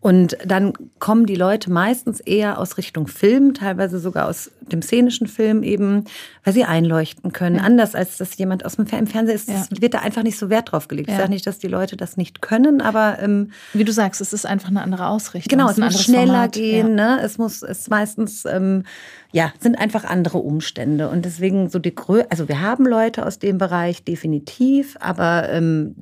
Und 0.00 0.36
dann 0.46 0.74
kommen 1.00 1.26
die 1.26 1.34
Leute 1.34 1.72
meistens 1.72 2.20
eher 2.20 2.58
aus 2.58 2.78
Richtung 2.78 3.08
Film, 3.08 3.52
teilweise 3.54 3.98
sogar 3.98 4.28
aus 4.28 4.52
dem 4.60 4.80
szenischen 4.80 5.26
Film 5.26 5.64
eben, 5.64 6.04
weil 6.44 6.54
sie 6.54 6.62
einleuchten 6.62 7.32
können. 7.32 7.56
Ja. 7.56 7.62
Anders 7.62 7.96
als 7.96 8.16
das 8.16 8.36
jemand 8.36 8.64
aus 8.64 8.76
dem 8.76 8.86
Fernsehen 8.86 9.26
ist, 9.28 9.48
ja. 9.48 9.64
wird 9.80 9.94
da 9.94 9.98
einfach 9.98 10.22
nicht 10.22 10.38
so 10.38 10.50
Wert 10.50 10.70
drauf 10.70 10.86
gelegt. 10.86 11.08
Ja. 11.08 11.14
Ich 11.14 11.20
sage 11.20 11.32
nicht, 11.32 11.46
dass 11.48 11.58
die 11.58 11.66
Leute 11.66 11.96
das 11.96 12.16
nicht 12.16 12.42
können, 12.42 12.80
aber 12.80 13.18
ähm, 13.20 13.50
wie 13.72 13.82
du 13.82 13.92
sagst, 13.92 14.20
es 14.20 14.32
ist 14.32 14.46
einfach 14.46 14.68
eine 14.68 14.82
andere 14.82 15.08
Ausrichtung. 15.08 15.50
Genau, 15.50 15.68
es, 15.68 15.78
es 15.78 15.84
muss 15.84 16.04
schneller 16.04 16.26
Format. 16.26 16.52
gehen. 16.52 16.94
Ne? 16.94 17.18
Es 17.20 17.36
muss, 17.38 17.62
es 17.62 17.88
meistens 17.88 18.44
ähm, 18.44 18.84
ja, 19.30 19.52
sind 19.58 19.78
einfach 19.78 20.04
andere 20.04 20.38
Umstände. 20.38 21.10
Und 21.10 21.24
deswegen 21.24 21.68
so 21.68 21.78
die 21.78 21.94
Grö 21.94 22.22
also 22.30 22.48
wir 22.48 22.62
haben 22.62 22.86
Leute 22.86 23.26
aus 23.26 23.38
dem 23.38 23.58
Bereich 23.58 24.02
definitiv, 24.02 24.96
aber 25.00 25.48
ähm, 25.50 25.94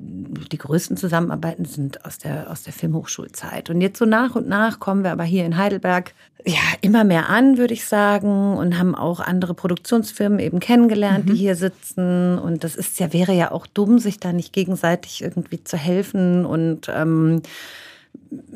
die 0.51 0.57
größten 0.57 0.95
Zusammenarbeiten 0.95 1.65
sind 1.65 2.05
aus 2.05 2.17
der, 2.17 2.49
aus 2.49 2.63
der 2.63 2.73
Filmhochschulzeit. 2.73 3.69
Und 3.69 3.81
jetzt 3.81 3.99
so 3.99 4.05
nach 4.05 4.35
und 4.35 4.47
nach 4.47 4.79
kommen 4.79 5.03
wir 5.03 5.11
aber 5.11 5.25
hier 5.25 5.45
in 5.45 5.57
Heidelberg 5.57 6.13
ja 6.45 6.59
immer 6.81 7.03
mehr 7.03 7.29
an, 7.29 7.57
würde 7.57 7.73
ich 7.73 7.85
sagen, 7.85 8.55
und 8.55 8.77
haben 8.77 8.95
auch 8.95 9.19
andere 9.19 9.53
Produktionsfirmen 9.53 10.39
eben 10.39 10.61
kennengelernt, 10.61 11.25
mhm. 11.25 11.33
die 11.33 11.35
hier 11.35 11.55
sitzen. 11.55 12.39
Und 12.39 12.63
das 12.63 12.75
ist 12.75 12.99
ja, 12.99 13.11
wäre 13.11 13.33
ja 13.33 13.51
auch 13.51 13.67
dumm, 13.67 13.99
sich 13.99 14.19
da 14.19 14.31
nicht 14.31 14.53
gegenseitig 14.53 15.21
irgendwie 15.21 15.63
zu 15.63 15.75
helfen 15.75 16.45
und 16.45 16.89
ähm, 16.93 17.41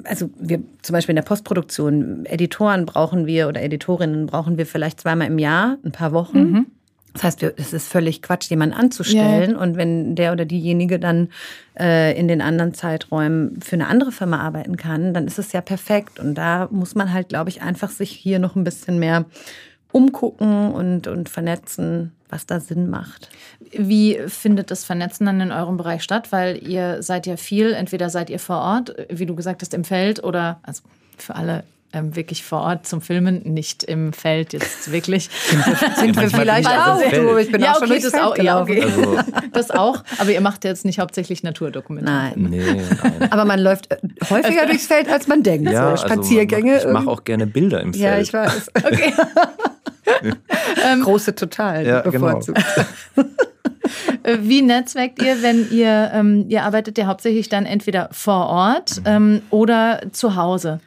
also 0.04 0.30
wir 0.38 0.62
zum 0.82 0.94
Beispiel 0.94 1.14
in 1.14 1.18
der 1.18 1.24
Postproduktion, 1.24 2.26
Editoren 2.26 2.86
brauchen 2.86 3.26
wir 3.26 3.48
oder 3.48 3.62
Editorinnen 3.62 4.26
brauchen 4.26 4.58
wir 4.58 4.66
vielleicht 4.66 5.02
zweimal 5.02 5.28
im 5.28 5.40
Jahr, 5.40 5.78
ein 5.84 5.92
paar 5.92 6.12
Wochen. 6.12 6.40
Mhm. 6.40 6.66
Das 7.14 7.24
heißt, 7.24 7.44
es 7.44 7.74
ist 7.74 7.88
völlig 7.88 8.22
Quatsch, 8.22 8.50
jemanden 8.50 8.76
anzustellen. 8.76 9.52
Ja. 9.52 9.58
Und 9.58 9.76
wenn 9.76 10.16
der 10.16 10.32
oder 10.32 10.46
diejenige 10.46 10.98
dann 10.98 11.28
äh, 11.78 12.18
in 12.18 12.30
den 12.30 12.42
anderen 12.42 12.74
Zeiträumen 12.74 13.60
für 13.60 13.76
eine 13.76 13.88
andere 13.88 14.14
Firma 14.14 14.40
arbeiten 14.40 14.78
kann, 14.78 15.14
dann 15.14 15.28
ist 15.28 15.38
es 15.38 15.52
ja 15.52 15.60
perfekt. 15.60 16.20
Und 16.20 16.36
da 16.36 16.70
muss 16.72 16.96
man 16.96 17.12
halt, 17.12 17.30
glaube 17.30 17.50
ich, 17.50 17.62
einfach 17.62 17.90
sich 17.90 18.12
hier 18.12 18.40
noch 18.40 18.56
ein 18.56 18.64
bisschen 18.64 18.98
mehr 18.98 19.26
umgucken 19.92 20.72
und, 20.72 21.08
und 21.08 21.28
vernetzen, 21.28 22.14
was 22.32 22.46
da 22.46 22.60
Sinn 22.60 22.90
macht. 22.90 23.30
Wie 23.72 24.20
findet 24.28 24.72
das 24.72 24.84
Vernetzen 24.84 25.26
dann 25.26 25.42
in 25.42 25.52
eurem 25.52 25.78
Bereich 25.78 26.04
statt? 26.04 26.32
Weil 26.32 26.66
ihr 26.68 27.04
seid 27.04 27.28
ja 27.28 27.38
viel, 27.38 27.74
entweder 27.74 28.10
seid 28.10 28.30
ihr 28.30 28.40
vor 28.40 28.58
Ort, 28.58 28.96
wie 29.10 29.26
du 29.26 29.36
gesagt 29.36 29.62
hast, 29.62 29.74
im 29.74 29.84
Feld 29.84 30.24
oder 30.24 30.60
also 30.64 30.82
für 31.18 31.36
alle 31.36 31.64
ähm, 31.94 32.16
wirklich 32.16 32.44
vor 32.44 32.62
Ort 32.62 32.88
zum 32.88 33.02
Filmen, 33.02 33.42
nicht 33.44 33.84
im 33.84 34.14
Feld 34.14 34.54
jetzt 34.54 34.92
wirklich. 34.92 35.30
sind 35.50 35.66
wir, 35.66 35.98
sind 35.98 36.16
wir 36.16 36.30
vielleicht 36.30 36.68
auch. 36.70 37.02
Du, 37.12 37.38
ich 37.38 37.52
bin 37.52 37.62
ja, 37.62 37.74
auch 37.74 37.82
okay, 37.82 38.02
schon 38.02 38.12
das 38.12 38.14
auch. 38.14 38.38
Ja, 38.38 38.62
okay. 38.62 38.84
Also. 38.84 39.18
Das 39.54 39.70
auch. 39.70 40.04
Aber 40.18 40.32
ihr 40.32 40.40
macht 40.40 40.64
jetzt 40.64 40.86
nicht 40.86 41.00
hauptsächlich 41.00 41.44
Naturdokumentation. 41.44 42.44
Nein. 42.44 42.52
Nee, 42.52 42.86
nein. 43.04 43.32
Aber 43.32 43.44
man 43.44 43.60
läuft 43.60 43.92
äh, 43.92 43.98
häufiger 44.30 44.66
durchs 44.66 44.88
Feld, 44.88 45.10
als 45.10 45.28
man 45.28 45.44
denkt. 45.44 45.70
Ja, 45.70 45.98
so 45.98 46.08
Spaziergänge. 46.08 46.76
Also 46.76 46.88
ich 46.88 46.94
mache 46.94 47.10
auch 47.10 47.26
gerne 47.26 47.48
Bilder 47.48 47.82
im 47.82 47.94
Feld. 47.94 48.04
Ja, 48.04 48.20
ich 48.20 48.32
weiß. 48.34 48.72
Okay. 48.84 49.14
ähm, 50.86 51.02
Große 51.04 51.36
Total 51.36 51.86
ja, 51.86 52.02
genau. 52.02 52.28
bevorzugt. 52.28 52.64
Genau. 53.16 53.28
Wie 54.40 54.62
netzwerkt 54.62 55.22
ihr, 55.22 55.42
wenn 55.42 55.70
ihr, 55.72 56.12
ähm, 56.14 56.46
ihr 56.48 56.64
arbeitet 56.64 56.98
ja 56.98 57.08
hauptsächlich 57.08 57.50
dann 57.50 57.66
entweder 57.66 58.10
vor 58.12 58.48
Ort 58.48 59.02
ähm, 59.06 59.42
oder 59.50 60.02
zu 60.12 60.36
Hause? 60.36 60.80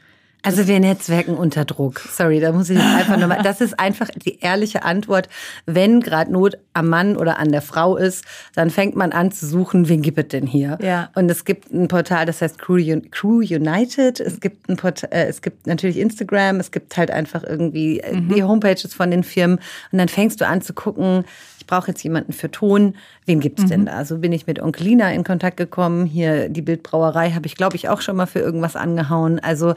Also 0.45 0.67
wir 0.67 0.79
netzwerken 0.79 1.35
unter 1.37 1.65
Druck. 1.65 2.01
Sorry, 2.01 2.39
da 2.39 2.53
muss 2.53 2.69
ich 2.69 2.79
einfach 2.79 3.17
nochmal. 3.17 3.43
Das 3.43 3.63
ist 3.63 3.81
einfach 3.81 4.09
die 4.15 4.41
ehrliche 4.41 4.83
Antwort. 4.83 5.29
Wenn 5.65 6.01
gerade 6.01 6.31
Not 6.31 6.59
am 6.75 6.89
Mann 6.89 7.17
oder 7.17 7.39
an 7.39 7.51
der 7.51 7.63
Frau 7.63 7.97
ist, 7.97 8.25
dann 8.55 8.69
fängt 8.69 8.95
man 8.95 9.13
an 9.13 9.33
zu 9.33 9.47
suchen, 9.47 9.89
wen 9.89 10.03
gibt 10.03 10.19
es 10.19 10.29
denn 10.29 10.47
hier? 10.47 10.79
Ja. 10.83 11.11
Und 11.15 11.31
es 11.31 11.47
gibt 11.47 11.73
ein 11.73 11.89
Portal, 11.89 12.27
das 12.27 12.43
heißt 12.43 12.59
Crew, 12.59 12.79
Crew 13.11 13.39
United. 13.39 14.21
Es 14.21 14.39
gibt 14.39 14.69
ein 14.69 14.77
Portal, 14.77 15.11
äh, 15.13 15.25
es 15.25 15.41
gibt 15.41 15.67
natürlich 15.67 15.97
Instagram. 15.97 16.61
Es 16.61 16.71
gibt 16.71 16.95
halt 16.97 17.11
einfach 17.11 17.43
irgendwie 17.43 18.01
äh, 18.01 18.15
mhm. 18.15 18.29
die 18.29 18.43
Homepages 18.43 18.93
von 18.93 19.11
den 19.11 19.25
Firmen. 19.25 19.59
Und 19.93 19.99
dann 19.99 20.09
fängst 20.09 20.43
du 20.43 20.47
an 20.47 20.61
zu 20.61 20.75
gucken, 20.75 21.25
ich 21.65 21.67
brauche 21.67 21.89
jetzt 21.89 22.05
jemanden 22.05 22.35
für 22.35 22.51
Ton. 22.51 22.95
Wen 23.25 23.41
gibt 23.41 23.59
es 23.59 23.65
mhm. 23.65 23.71
denn 23.71 23.87
da? 23.87 23.93
Also 23.93 24.19
bin 24.19 24.33
ich 24.33 24.47
mit 24.47 24.61
Onkelina 24.61 25.11
in 25.13 25.25
Kontakt 25.25 25.57
gekommen. 25.57 26.05
Hier 26.05 26.51
die 26.51 26.61
Bildbrauerei 26.61 27.31
habe 27.31 27.47
ich, 27.47 27.57
glaube 27.57 27.77
ich, 27.77 27.89
auch 27.89 28.03
schon 28.03 28.17
mal 28.17 28.27
für 28.27 28.41
irgendwas 28.41 28.77
angehauen. 28.77 29.39
Also 29.39 29.75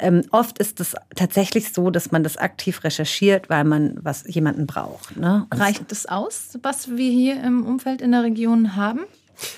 ähm, 0.00 0.22
oft 0.32 0.58
ist 0.58 0.80
es 0.80 0.96
tatsächlich 1.14 1.72
so, 1.72 1.90
dass 1.90 2.10
man 2.10 2.24
das 2.24 2.38
aktiv 2.38 2.82
recherchiert, 2.82 3.48
weil 3.48 3.62
man 3.62 3.98
was 4.02 4.24
jemanden 4.26 4.66
braucht. 4.66 5.16
Ne? 5.16 5.46
Reicht 5.54 5.92
es 5.92 6.06
aus, 6.06 6.58
was 6.62 6.96
wir 6.96 7.10
hier 7.10 7.40
im 7.44 7.64
Umfeld 7.64 8.02
in 8.02 8.10
der 8.10 8.24
Region 8.24 8.74
haben? 8.74 9.02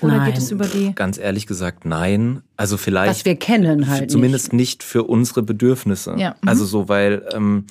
Oder 0.01 0.17
nein. 0.17 0.27
geht 0.27 0.37
es 0.37 0.51
über 0.51 0.67
die? 0.67 0.93
Ganz 0.93 1.17
ehrlich 1.17 1.47
gesagt, 1.47 1.83
nein. 1.83 2.43
Also 2.57 2.77
vielleicht. 2.77 3.09
Was 3.09 3.25
wir 3.25 3.37
kennen 3.37 3.87
halt. 3.87 4.11
Zumindest 4.11 4.53
nicht, 4.53 4.81
nicht 4.81 4.83
für 4.83 5.05
unsere 5.05 5.41
Bedürfnisse. 5.41 6.13
Ja. 6.17 6.35
Mhm. 6.41 6.47
Also 6.47 6.65
so, 6.65 6.87
weil 6.87 7.27
ähm, 7.33 7.65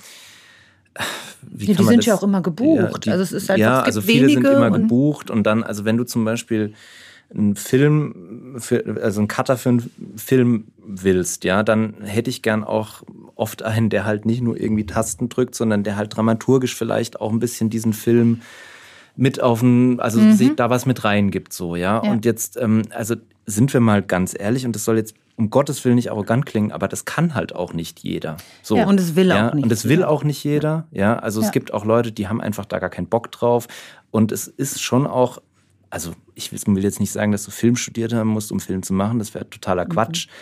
wie 1.43 1.67
ja, 1.67 1.75
die 1.75 1.85
sind 1.85 1.99
das, 1.99 2.07
ja 2.07 2.15
auch 2.15 2.23
immer 2.23 2.43
gebucht. 2.43 2.81
Ja, 2.81 2.99
die, 2.99 3.11
also 3.11 3.23
es 3.23 3.33
ist 3.33 3.49
halt, 3.49 3.59
ja, 3.61 3.81
also 3.81 4.01
viele 4.01 4.29
sind 4.29 4.47
immer 4.47 4.67
und 4.67 4.83
gebucht 4.83 5.31
und 5.31 5.45
dann, 5.45 5.63
also 5.63 5.85
wenn 5.85 5.97
du 5.97 6.05
zum 6.05 6.25
Beispiel 6.25 6.75
einen 7.33 7.55
Film, 7.55 8.57
für, 8.59 9.01
also 9.03 9.21
einen 9.21 9.29
Cutter 9.29 9.57
für 9.57 9.69
einen 9.69 9.91
Film 10.17 10.65
willst, 10.85 11.45
ja, 11.45 11.63
dann 11.63 11.95
hätte 12.03 12.31
ich 12.31 12.43
gern 12.43 12.65
auch 12.65 13.03
oft 13.37 13.63
einen, 13.63 13.89
der 13.89 14.05
halt 14.05 14.27
nicht 14.27 14.43
nur 14.43 14.61
irgendwie 14.61 14.85
Tasten 14.85 15.29
drückt, 15.29 15.55
sondern 15.55 15.85
der 15.85 15.97
halt 15.97 16.17
dramaturgisch 16.17 16.75
vielleicht 16.75 17.21
auch 17.21 17.33
ein 17.33 17.39
bisschen 17.39 17.71
diesen 17.71 17.93
Film 17.93 18.43
mit 19.21 19.41
auf 19.41 19.61
den, 19.61 20.01
also 20.01 20.19
mhm. 20.19 20.57
da 20.57 20.71
was 20.71 20.87
mit 20.87 21.05
reingibt, 21.05 21.53
so, 21.53 21.77
ja. 21.77 22.03
ja. 22.03 22.11
Und 22.11 22.25
jetzt, 22.25 22.57
ähm, 22.57 22.83
also 22.91 23.17
sind 23.45 23.73
wir 23.75 23.81
mal 23.81 24.03
ganz 24.03 24.35
ehrlich, 24.37 24.65
und 24.65 24.75
das 24.75 24.87
soll 24.87 24.97
jetzt 24.97 25.15
um 25.37 25.51
Gottes 25.51 25.85
Willen 25.85 25.97
nicht 25.97 26.11
arrogant 26.11 26.47
klingen, 26.47 26.73
aber 26.73 26.89
das 26.89 27.05
kann 27.05 27.35
halt 27.35 27.55
auch 27.55 27.75
nicht 27.75 28.01
jeder. 28.01 28.39
So, 28.63 28.77
ja, 28.77 28.87
und 28.87 28.99
es 28.99 29.17
will 29.17 29.29
ja, 29.29 29.51
auch 29.51 29.55
nicht. 29.55 29.65
Und 29.65 29.73
es 29.73 29.89
will 29.89 30.05
auch 30.05 30.25
nicht 30.25 30.43
jeder. 30.43 30.87
Ja, 30.91 31.19
also 31.19 31.41
ja. 31.41 31.47
es 31.47 31.53
gibt 31.53 31.73
auch 31.75 31.85
Leute, 31.85 32.13
die 32.13 32.29
haben 32.29 32.41
einfach 32.41 32.65
da 32.65 32.79
gar 32.79 32.89
keinen 32.89 33.09
Bock 33.09 33.31
drauf. 33.31 33.67
Und 34.11 34.33
es 34.33 34.49
ist 34.49 34.83
schon 34.83 35.07
auch, 35.07 35.43
also 35.91 36.13
ich 36.35 36.51
will 36.53 36.83
jetzt 36.83 37.01
nicht 37.01 37.13
sagen, 37.13 37.33
dass 37.33 37.45
du 37.45 37.51
Film 37.51 37.77
studiert 37.77 38.15
haben 38.15 38.29
musst, 38.31 38.53
um 38.53 38.61
Film 38.61 38.83
zu 38.83 38.95
machen. 38.95 39.19
Das 39.19 39.35
wäre 39.35 39.49
totaler 39.49 39.85
mhm. 39.85 39.91
Quatsch. 39.91 40.29
Mhm. 40.29 40.33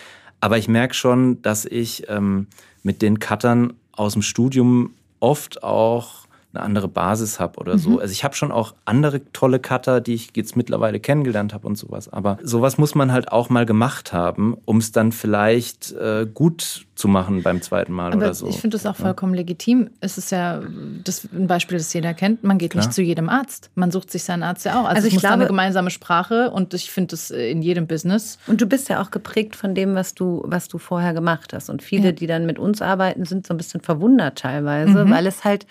Aber 0.40 0.58
ich 0.58 0.68
merke 0.68 0.94
schon, 0.94 1.42
dass 1.42 1.64
ich 1.64 2.08
ähm, 2.08 2.46
mit 2.84 3.02
den 3.02 3.18
Cuttern 3.18 3.74
aus 3.92 4.12
dem 4.12 4.22
Studium 4.22 4.94
oft 5.18 5.64
auch 5.64 6.27
eine 6.54 6.62
andere 6.62 6.88
Basis 6.88 7.40
habe 7.40 7.58
oder 7.58 7.76
so. 7.76 7.90
Mhm. 7.90 7.98
Also 7.98 8.12
ich 8.12 8.24
habe 8.24 8.34
schon 8.34 8.50
auch 8.50 8.74
andere 8.86 9.20
tolle 9.32 9.58
Cutter, 9.58 10.00
die 10.00 10.14
ich 10.14 10.30
jetzt 10.34 10.56
mittlerweile 10.56 10.98
kennengelernt 10.98 11.52
habe 11.52 11.66
und 11.66 11.76
sowas. 11.76 12.10
Aber 12.10 12.38
sowas 12.42 12.78
muss 12.78 12.94
man 12.94 13.12
halt 13.12 13.30
auch 13.30 13.50
mal 13.50 13.66
gemacht 13.66 14.14
haben, 14.14 14.56
um 14.64 14.78
es 14.78 14.90
dann 14.90 15.12
vielleicht 15.12 15.92
äh, 15.92 16.26
gut 16.32 16.86
zu 16.94 17.06
machen 17.06 17.42
beim 17.42 17.60
zweiten 17.60 17.92
Mal 17.92 18.12
Aber 18.12 18.16
oder 18.16 18.34
so. 18.34 18.48
Ich 18.48 18.58
finde 18.58 18.76
das 18.76 18.86
auch 18.86 18.96
vollkommen 18.96 19.34
ja. 19.34 19.40
legitim. 19.40 19.90
Es 20.00 20.16
ist 20.16 20.32
ja 20.32 20.62
das 21.04 21.28
ein 21.32 21.46
Beispiel, 21.46 21.76
das 21.76 21.92
jeder 21.92 22.14
kennt. 22.14 22.42
Man 22.44 22.56
geht 22.56 22.70
Klar. 22.72 22.84
nicht 22.84 22.94
zu 22.94 23.02
jedem 23.02 23.28
Arzt. 23.28 23.70
Man 23.74 23.90
sucht 23.90 24.10
sich 24.10 24.24
seinen 24.24 24.42
Arzt 24.42 24.64
ja 24.64 24.80
auch. 24.80 24.84
Also, 24.84 24.96
also 24.96 25.08
ich 25.08 25.14
muss 25.14 25.22
glaube, 25.22 25.34
eine 25.34 25.46
gemeinsame 25.46 25.90
Sprache 25.90 26.50
und 26.50 26.72
ich 26.72 26.90
finde 26.90 27.08
das 27.08 27.30
äh, 27.30 27.50
in 27.50 27.60
jedem 27.60 27.86
Business. 27.86 28.38
Und 28.46 28.60
du 28.60 28.66
bist 28.66 28.88
ja 28.88 29.02
auch 29.02 29.10
geprägt 29.10 29.54
von 29.54 29.74
dem, 29.74 29.94
was 29.94 30.14
du, 30.14 30.42
was 30.46 30.68
du 30.68 30.78
vorher 30.78 31.12
gemacht 31.12 31.52
hast. 31.52 31.68
Und 31.68 31.82
viele, 31.82 32.06
ja. 32.06 32.12
die 32.12 32.26
dann 32.26 32.46
mit 32.46 32.58
uns 32.58 32.80
arbeiten, 32.80 33.26
sind 33.26 33.46
so 33.46 33.52
ein 33.52 33.58
bisschen 33.58 33.82
verwundert 33.82 34.38
teilweise, 34.38 35.04
mhm. 35.04 35.10
weil 35.10 35.26
es 35.26 35.44
halt 35.44 35.66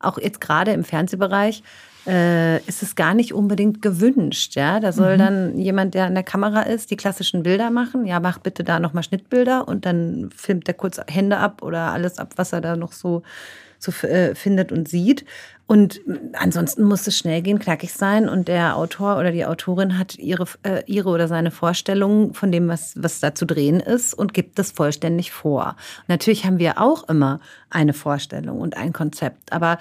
auch 0.00 0.18
jetzt 0.18 0.40
gerade 0.40 0.72
im 0.72 0.84
Fernsehbereich, 0.84 1.62
äh, 2.06 2.58
ist 2.66 2.82
es 2.82 2.94
gar 2.94 3.14
nicht 3.14 3.34
unbedingt 3.34 3.82
gewünscht. 3.82 4.54
Ja? 4.56 4.80
Da 4.80 4.92
soll 4.92 5.14
mhm. 5.14 5.18
dann 5.18 5.58
jemand, 5.58 5.94
der 5.94 6.06
an 6.06 6.14
der 6.14 6.24
Kamera 6.24 6.62
ist, 6.62 6.90
die 6.90 6.96
klassischen 6.96 7.42
Bilder 7.42 7.70
machen. 7.70 8.06
Ja, 8.06 8.18
mach 8.20 8.38
bitte 8.38 8.64
da 8.64 8.80
nochmal 8.80 9.02
Schnittbilder 9.02 9.68
und 9.68 9.84
dann 9.84 10.30
filmt 10.34 10.68
er 10.68 10.74
kurz 10.74 11.00
Hände 11.08 11.36
ab 11.36 11.62
oder 11.62 11.92
alles 11.92 12.18
ab, 12.18 12.32
was 12.36 12.52
er 12.52 12.60
da 12.60 12.76
noch 12.76 12.92
so, 12.92 13.22
so 13.78 13.92
äh, 14.06 14.34
findet 14.34 14.72
und 14.72 14.88
sieht. 14.88 15.24
Und 15.68 16.00
ansonsten 16.32 16.82
muss 16.82 17.06
es 17.06 17.18
schnell 17.18 17.42
gehen, 17.42 17.58
knackig 17.58 17.92
sein. 17.92 18.26
Und 18.26 18.48
der 18.48 18.74
Autor 18.76 19.18
oder 19.18 19.32
die 19.32 19.44
Autorin 19.44 19.98
hat 19.98 20.16
ihre, 20.18 20.46
äh, 20.62 20.82
ihre 20.86 21.10
oder 21.10 21.28
seine 21.28 21.50
Vorstellung 21.50 22.32
von 22.32 22.50
dem, 22.50 22.68
was, 22.68 22.94
was 22.96 23.20
da 23.20 23.34
zu 23.34 23.44
drehen 23.44 23.78
ist 23.78 24.14
und 24.14 24.32
gibt 24.32 24.58
das 24.58 24.70
vollständig 24.70 25.30
vor. 25.30 25.76
Natürlich 26.06 26.46
haben 26.46 26.58
wir 26.58 26.80
auch 26.80 27.06
immer 27.10 27.40
eine 27.68 27.92
Vorstellung 27.92 28.60
und 28.60 28.78
ein 28.78 28.94
Konzept. 28.94 29.52
Aber 29.52 29.78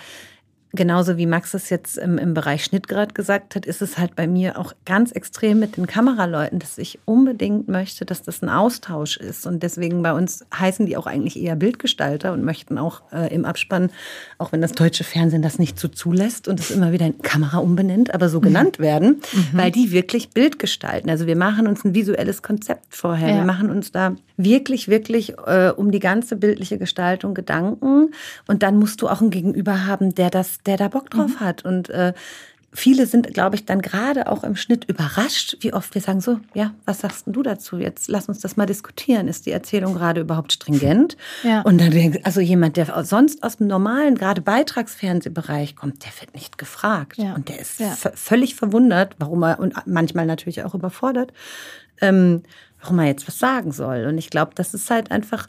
genauso 0.74 1.18
wie 1.18 1.26
Max 1.26 1.54
es 1.54 1.70
jetzt 1.70 1.98
im, 1.98 2.18
im 2.18 2.34
Bereich 2.34 2.64
Schnitt 2.64 2.88
gerade 2.88 3.14
gesagt 3.14 3.56
hat, 3.56 3.66
ist 3.66 3.82
es 3.82 3.98
halt 3.98 4.16
bei 4.16 4.28
mir 4.28 4.60
auch 4.60 4.74
ganz 4.86 5.12
extrem 5.12 5.60
mit 5.60 5.78
den 5.78 5.88
Kameraleuten, 5.88 6.60
dass 6.60 6.78
ich 6.78 7.00
unbedingt 7.06 7.68
möchte, 7.68 8.06
dass 8.06 8.22
das 8.22 8.42
ein 8.42 8.50
Austausch 8.50 9.18
ist. 9.18 9.48
Und 9.48 9.64
deswegen 9.64 10.04
bei 10.04 10.14
uns 10.14 10.46
heißen 10.58 10.86
die 10.86 10.98
auch 10.98 11.08
eigentlich 11.08 11.40
eher 11.40 11.56
Bildgestalter 11.56 12.34
und 12.34 12.44
möchten 12.44 12.78
auch 12.78 13.02
äh, 13.12 13.34
im 13.34 13.46
Abspann, 13.46 13.90
auch 14.38 14.52
wenn 14.52 14.62
das 14.62 14.74
deutsche 14.74 15.04
Fernsehen 15.04 15.42
das 15.42 15.60
nicht 15.60 15.80
so 15.80 15.88
zulässt 15.88 16.48
und 16.48 16.60
es 16.60 16.72
immer 16.72 16.92
wieder 16.92 17.06
in 17.06 17.22
Kamera 17.22 17.58
umbenennt, 17.60 18.14
aber 18.14 18.30
so 18.30 18.40
mhm. 18.40 18.44
genannt 18.44 18.80
werden, 18.80 19.22
mhm. 19.34 19.58
weil 19.58 19.72
die 19.72 19.92
wirklich 19.92 20.30
Bild 20.30 20.60
gestalten. 20.60 21.10
Also 21.10 21.28
wir 21.28 21.36
machen 21.36 21.68
uns 21.68 21.84
ein 21.86 21.96
visuelles 21.96 22.42
Konzept 22.42 22.96
vorher. 22.96 23.30
Ja. 23.30 23.36
Wir 23.38 23.46
machen 23.46 23.70
uns 23.70 23.92
da 23.92 24.16
wirklich, 24.38 24.88
wirklich 24.88 25.34
äh, 25.46 25.72
um 25.76 25.92
die 25.92 26.00
ganze 26.00 26.36
bildliche 26.36 26.78
Gestaltung 26.78 27.34
Gedanken. 27.34 28.12
Und 28.48 28.64
dann 28.64 28.78
musst 28.78 29.02
du 29.02 29.10
auch 29.10 29.22
ein 29.22 29.30
Gegenüber 29.30 29.86
haben, 29.86 30.14
der 30.14 30.30
das 30.30 30.57
der 30.66 30.78
da 30.78 30.88
Bock 30.88 31.10
drauf 31.10 31.40
mhm. 31.40 31.40
hat. 31.40 31.66
Und 31.66 31.90
äh, 31.90 32.14
viele 32.74 33.08
sind, 33.08 33.34
glaube 33.34 33.56
ich, 33.56 33.66
dann 33.66 33.82
gerade 33.82 34.30
auch 34.30 34.44
im 34.44 34.56
Schnitt 34.56 34.86
überrascht, 34.86 35.58
wie 35.62 35.74
oft 35.74 35.94
wir 35.96 36.02
sagen 36.02 36.22
so, 36.22 36.40
ja, 36.54 36.74
was 36.86 37.00
sagst 37.00 37.24
du 37.26 37.42
dazu? 37.42 37.78
Jetzt 37.78 38.08
lass 38.08 38.30
uns 38.30 38.40
das 38.40 38.58
mal 38.58 38.66
diskutieren. 38.66 39.28
Ist 39.28 39.46
die 39.46 39.52
Erzählung 39.52 39.94
gerade 39.94 40.22
überhaupt 40.22 40.54
stringent? 40.54 41.18
Ja. 41.44 41.62
Und 41.62 41.80
dann 41.80 41.92
denkt, 41.92 42.26
also 42.26 42.42
jemand, 42.42 42.78
der 42.78 43.04
sonst 43.06 43.44
aus 43.44 43.58
dem 43.58 43.68
normalen, 43.68 44.16
gerade 44.16 44.42
Beitragsfernsehbereich 44.42 45.76
kommt, 45.76 46.04
der 46.04 46.12
wird 46.20 46.34
nicht 46.34 46.58
gefragt. 46.58 47.18
Ja. 47.18 47.36
Und 47.36 47.48
der 47.48 47.60
ist 47.60 47.80
ja. 47.80 47.96
völlig 48.16 48.56
verwundert, 48.56 49.16
warum 49.20 49.44
er, 49.44 49.60
und 49.60 49.76
manchmal 49.86 50.26
natürlich 50.26 50.64
auch 50.64 50.74
überfordert, 50.74 51.32
ähm, 52.02 52.44
warum 52.82 53.00
er 53.00 53.06
jetzt 53.06 53.28
was 53.28 53.40
sagen 53.40 53.72
soll. 53.72 54.06
Und 54.08 54.18
ich 54.18 54.30
glaube, 54.30 54.52
das 54.56 54.74
ist 54.74 54.90
halt 54.90 55.12
einfach 55.12 55.48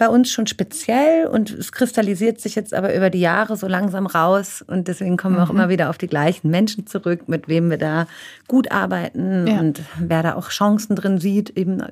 bei 0.00 0.08
uns 0.08 0.30
schon 0.30 0.46
speziell 0.46 1.26
und 1.26 1.50
es 1.50 1.72
kristallisiert 1.72 2.40
sich 2.40 2.54
jetzt 2.54 2.72
aber 2.72 2.94
über 2.94 3.10
die 3.10 3.20
Jahre 3.20 3.58
so 3.58 3.68
langsam 3.68 4.06
raus 4.06 4.64
und 4.66 4.88
deswegen 4.88 5.18
kommen 5.18 5.36
wir 5.36 5.42
auch 5.42 5.50
mhm. 5.52 5.56
immer 5.56 5.68
wieder 5.68 5.90
auf 5.90 5.98
die 5.98 6.06
gleichen 6.06 6.50
Menschen 6.50 6.86
zurück, 6.86 7.28
mit 7.28 7.48
wem 7.48 7.68
wir 7.68 7.76
da 7.76 8.06
gut 8.48 8.72
arbeiten 8.72 9.46
ja. 9.46 9.60
und 9.60 9.82
wer 9.98 10.22
da 10.22 10.36
auch 10.36 10.48
Chancen 10.48 10.96
drin 10.96 11.18
sieht, 11.18 11.50
eben 11.50 11.82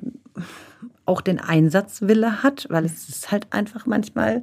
auch 1.05 1.21
den 1.21 1.39
Einsatzwille 1.39 2.43
hat, 2.43 2.67
weil 2.71 2.87
es 2.87 3.11
ist 3.11 3.31
halt 3.31 3.47
einfach 3.51 3.85
manchmal 3.85 4.43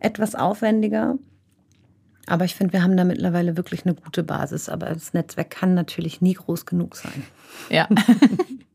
etwas 0.00 0.34
aufwendiger. 0.34 1.14
Aber 2.26 2.44
ich 2.46 2.56
finde, 2.56 2.72
wir 2.72 2.82
haben 2.82 2.96
da 2.96 3.04
mittlerweile 3.04 3.56
wirklich 3.56 3.86
eine 3.86 3.94
gute 3.94 4.24
Basis. 4.24 4.68
Aber 4.68 4.86
das 4.86 5.14
Netzwerk 5.14 5.50
kann 5.50 5.74
natürlich 5.74 6.20
nie 6.20 6.34
groß 6.34 6.66
genug 6.66 6.94
sein. 6.94 7.22
Ja. 7.70 7.88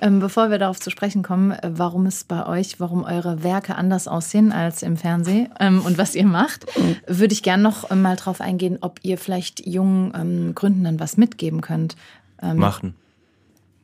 Ähm, 0.00 0.20
bevor 0.20 0.50
wir 0.50 0.58
darauf 0.58 0.80
zu 0.80 0.90
sprechen 0.90 1.22
kommen, 1.22 1.52
äh, 1.52 1.70
warum 1.74 2.06
es 2.06 2.24
bei 2.24 2.46
euch, 2.46 2.80
warum 2.80 3.04
eure 3.04 3.42
Werke 3.42 3.76
anders 3.76 4.08
aussehen 4.08 4.52
als 4.52 4.82
im 4.82 4.96
Fernsehen 4.96 5.48
ähm, 5.60 5.82
und 5.82 5.98
was 5.98 6.14
ihr 6.14 6.26
macht, 6.26 6.66
würde 7.06 7.32
ich 7.32 7.42
gerne 7.42 7.62
noch 7.62 7.90
mal 7.90 8.16
drauf 8.16 8.40
eingehen, 8.40 8.78
ob 8.80 9.00
ihr 9.02 9.18
vielleicht 9.18 9.66
jungen 9.66 10.12
ähm, 10.14 10.54
Gründenden 10.54 11.00
was 11.00 11.16
mitgeben 11.16 11.60
könnt. 11.60 11.96
Machen. 12.42 12.96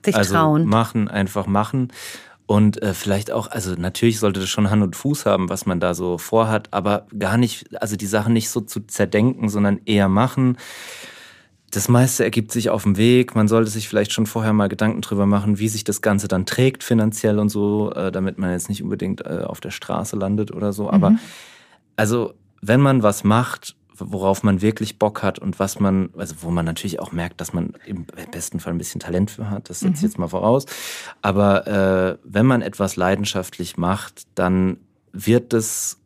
Sich 0.04 0.16
also 0.16 0.34
trauen. 0.34 0.66
Machen, 0.66 1.06
einfach 1.06 1.46
machen. 1.46 1.92
Und 2.46 2.82
äh, 2.82 2.94
vielleicht 2.94 3.30
auch, 3.30 3.48
also 3.48 3.74
natürlich 3.74 4.18
sollte 4.18 4.40
das 4.40 4.48
schon 4.48 4.70
Hand 4.70 4.82
und 4.82 4.96
Fuß 4.96 5.26
haben, 5.26 5.50
was 5.50 5.66
man 5.66 5.80
da 5.80 5.92
so 5.92 6.16
vorhat, 6.16 6.68
aber 6.72 7.06
gar 7.16 7.36
nicht, 7.36 7.80
also 7.82 7.94
die 7.94 8.06
Sachen 8.06 8.32
nicht 8.32 8.48
so 8.48 8.62
zu 8.62 8.80
zerdenken, 8.80 9.50
sondern 9.50 9.80
eher 9.84 10.08
machen 10.08 10.56
das 11.70 11.88
meiste 11.88 12.24
ergibt 12.24 12.52
sich 12.52 12.70
auf 12.70 12.84
dem 12.84 12.96
Weg. 12.96 13.34
Man 13.34 13.48
sollte 13.48 13.70
sich 13.70 13.88
vielleicht 13.88 14.12
schon 14.12 14.26
vorher 14.26 14.52
mal 14.52 14.68
Gedanken 14.68 15.02
drüber 15.02 15.26
machen, 15.26 15.58
wie 15.58 15.68
sich 15.68 15.84
das 15.84 16.00
Ganze 16.00 16.28
dann 16.28 16.46
trägt 16.46 16.82
finanziell 16.82 17.38
und 17.38 17.50
so, 17.50 17.92
äh, 17.92 18.10
damit 18.10 18.38
man 18.38 18.50
jetzt 18.50 18.68
nicht 18.68 18.82
unbedingt 18.82 19.24
äh, 19.26 19.42
auf 19.44 19.60
der 19.60 19.70
Straße 19.70 20.16
landet 20.16 20.50
oder 20.50 20.72
so. 20.72 20.90
Aber 20.90 21.10
mhm. 21.10 21.18
also, 21.96 22.34
wenn 22.62 22.80
man 22.80 23.02
was 23.02 23.22
macht, 23.22 23.76
worauf 23.94 24.42
man 24.42 24.62
wirklich 24.62 24.98
Bock 24.98 25.22
hat 25.22 25.38
und 25.38 25.58
was 25.58 25.80
man, 25.80 26.10
also 26.16 26.36
wo 26.40 26.50
man 26.50 26.64
natürlich 26.64 27.00
auch 27.00 27.12
merkt, 27.12 27.40
dass 27.40 27.52
man 27.52 27.74
im 27.84 28.06
besten 28.30 28.60
Fall 28.60 28.72
ein 28.72 28.78
bisschen 28.78 29.00
Talent 29.00 29.30
für 29.30 29.50
hat, 29.50 29.68
das 29.68 29.80
setze 29.80 29.94
ich 29.94 30.02
mhm. 30.02 30.08
jetzt 30.08 30.18
mal 30.18 30.28
voraus. 30.28 30.66
Aber 31.20 31.66
äh, 31.66 32.18
wenn 32.24 32.46
man 32.46 32.62
etwas 32.62 32.96
leidenschaftlich 32.96 33.76
macht, 33.76 34.22
dann 34.34 34.78
wird 35.12 35.52
es 35.52 36.00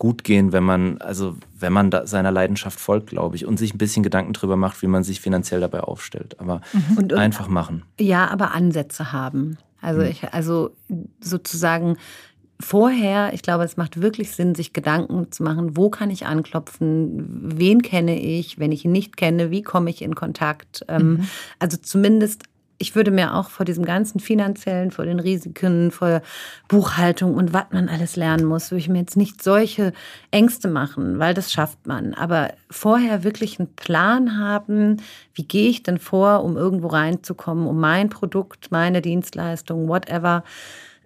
gut 0.00 0.24
gehen, 0.24 0.52
wenn 0.52 0.64
man, 0.64 0.98
also 0.98 1.36
wenn 1.58 1.74
man 1.74 1.90
seiner 2.04 2.32
Leidenschaft 2.32 2.80
folgt, 2.80 3.10
glaube 3.10 3.36
ich, 3.36 3.44
und 3.44 3.58
sich 3.58 3.74
ein 3.74 3.78
bisschen 3.78 4.02
Gedanken 4.02 4.32
darüber 4.32 4.56
macht, 4.56 4.80
wie 4.80 4.86
man 4.86 5.04
sich 5.04 5.20
finanziell 5.20 5.60
dabei 5.60 5.80
aufstellt. 5.80 6.40
Aber 6.40 6.62
mhm. 6.72 6.96
und, 6.96 7.12
und, 7.12 7.18
einfach 7.18 7.48
machen. 7.48 7.82
Ja, 8.00 8.26
aber 8.28 8.52
Ansätze 8.52 9.12
haben. 9.12 9.58
Also 9.82 10.00
mhm. 10.00 10.06
ich, 10.06 10.32
also 10.32 10.70
sozusagen 11.20 11.98
vorher, 12.58 13.34
ich 13.34 13.42
glaube, 13.42 13.64
es 13.64 13.76
macht 13.76 14.00
wirklich 14.00 14.32
Sinn, 14.32 14.54
sich 14.54 14.72
Gedanken 14.72 15.30
zu 15.32 15.42
machen, 15.42 15.76
wo 15.76 15.90
kann 15.90 16.10
ich 16.10 16.24
anklopfen, 16.24 17.58
wen 17.58 17.82
kenne 17.82 18.18
ich, 18.18 18.58
wenn 18.58 18.72
ich 18.72 18.86
ihn 18.86 18.92
nicht 18.92 19.18
kenne, 19.18 19.50
wie 19.50 19.62
komme 19.62 19.90
ich 19.90 20.00
in 20.00 20.14
Kontakt. 20.14 20.82
Ähm, 20.88 21.10
mhm. 21.10 21.28
Also 21.58 21.76
zumindest 21.76 22.44
ich 22.80 22.94
würde 22.94 23.10
mir 23.10 23.34
auch 23.34 23.50
vor 23.50 23.66
diesem 23.66 23.84
ganzen 23.84 24.20
finanziellen, 24.20 24.90
vor 24.90 25.04
den 25.04 25.20
Risiken, 25.20 25.90
vor 25.90 26.22
Buchhaltung 26.66 27.34
und 27.34 27.52
was 27.52 27.66
man 27.72 27.90
alles 27.90 28.16
lernen 28.16 28.46
muss, 28.46 28.70
würde 28.70 28.80
ich 28.80 28.88
mir 28.88 29.00
jetzt 29.00 29.18
nicht 29.18 29.42
solche 29.42 29.92
Ängste 30.30 30.66
machen, 30.66 31.18
weil 31.18 31.34
das 31.34 31.52
schafft 31.52 31.86
man. 31.86 32.14
Aber 32.14 32.54
vorher 32.70 33.22
wirklich 33.22 33.60
einen 33.60 33.74
Plan 33.74 34.38
haben, 34.38 34.96
wie 35.34 35.44
gehe 35.44 35.68
ich 35.68 35.82
denn 35.82 35.98
vor, 35.98 36.42
um 36.42 36.56
irgendwo 36.56 36.86
reinzukommen, 36.86 37.66
um 37.66 37.78
mein 37.78 38.08
Produkt, 38.08 38.72
meine 38.72 39.02
Dienstleistung, 39.02 39.86
whatever, 39.86 40.42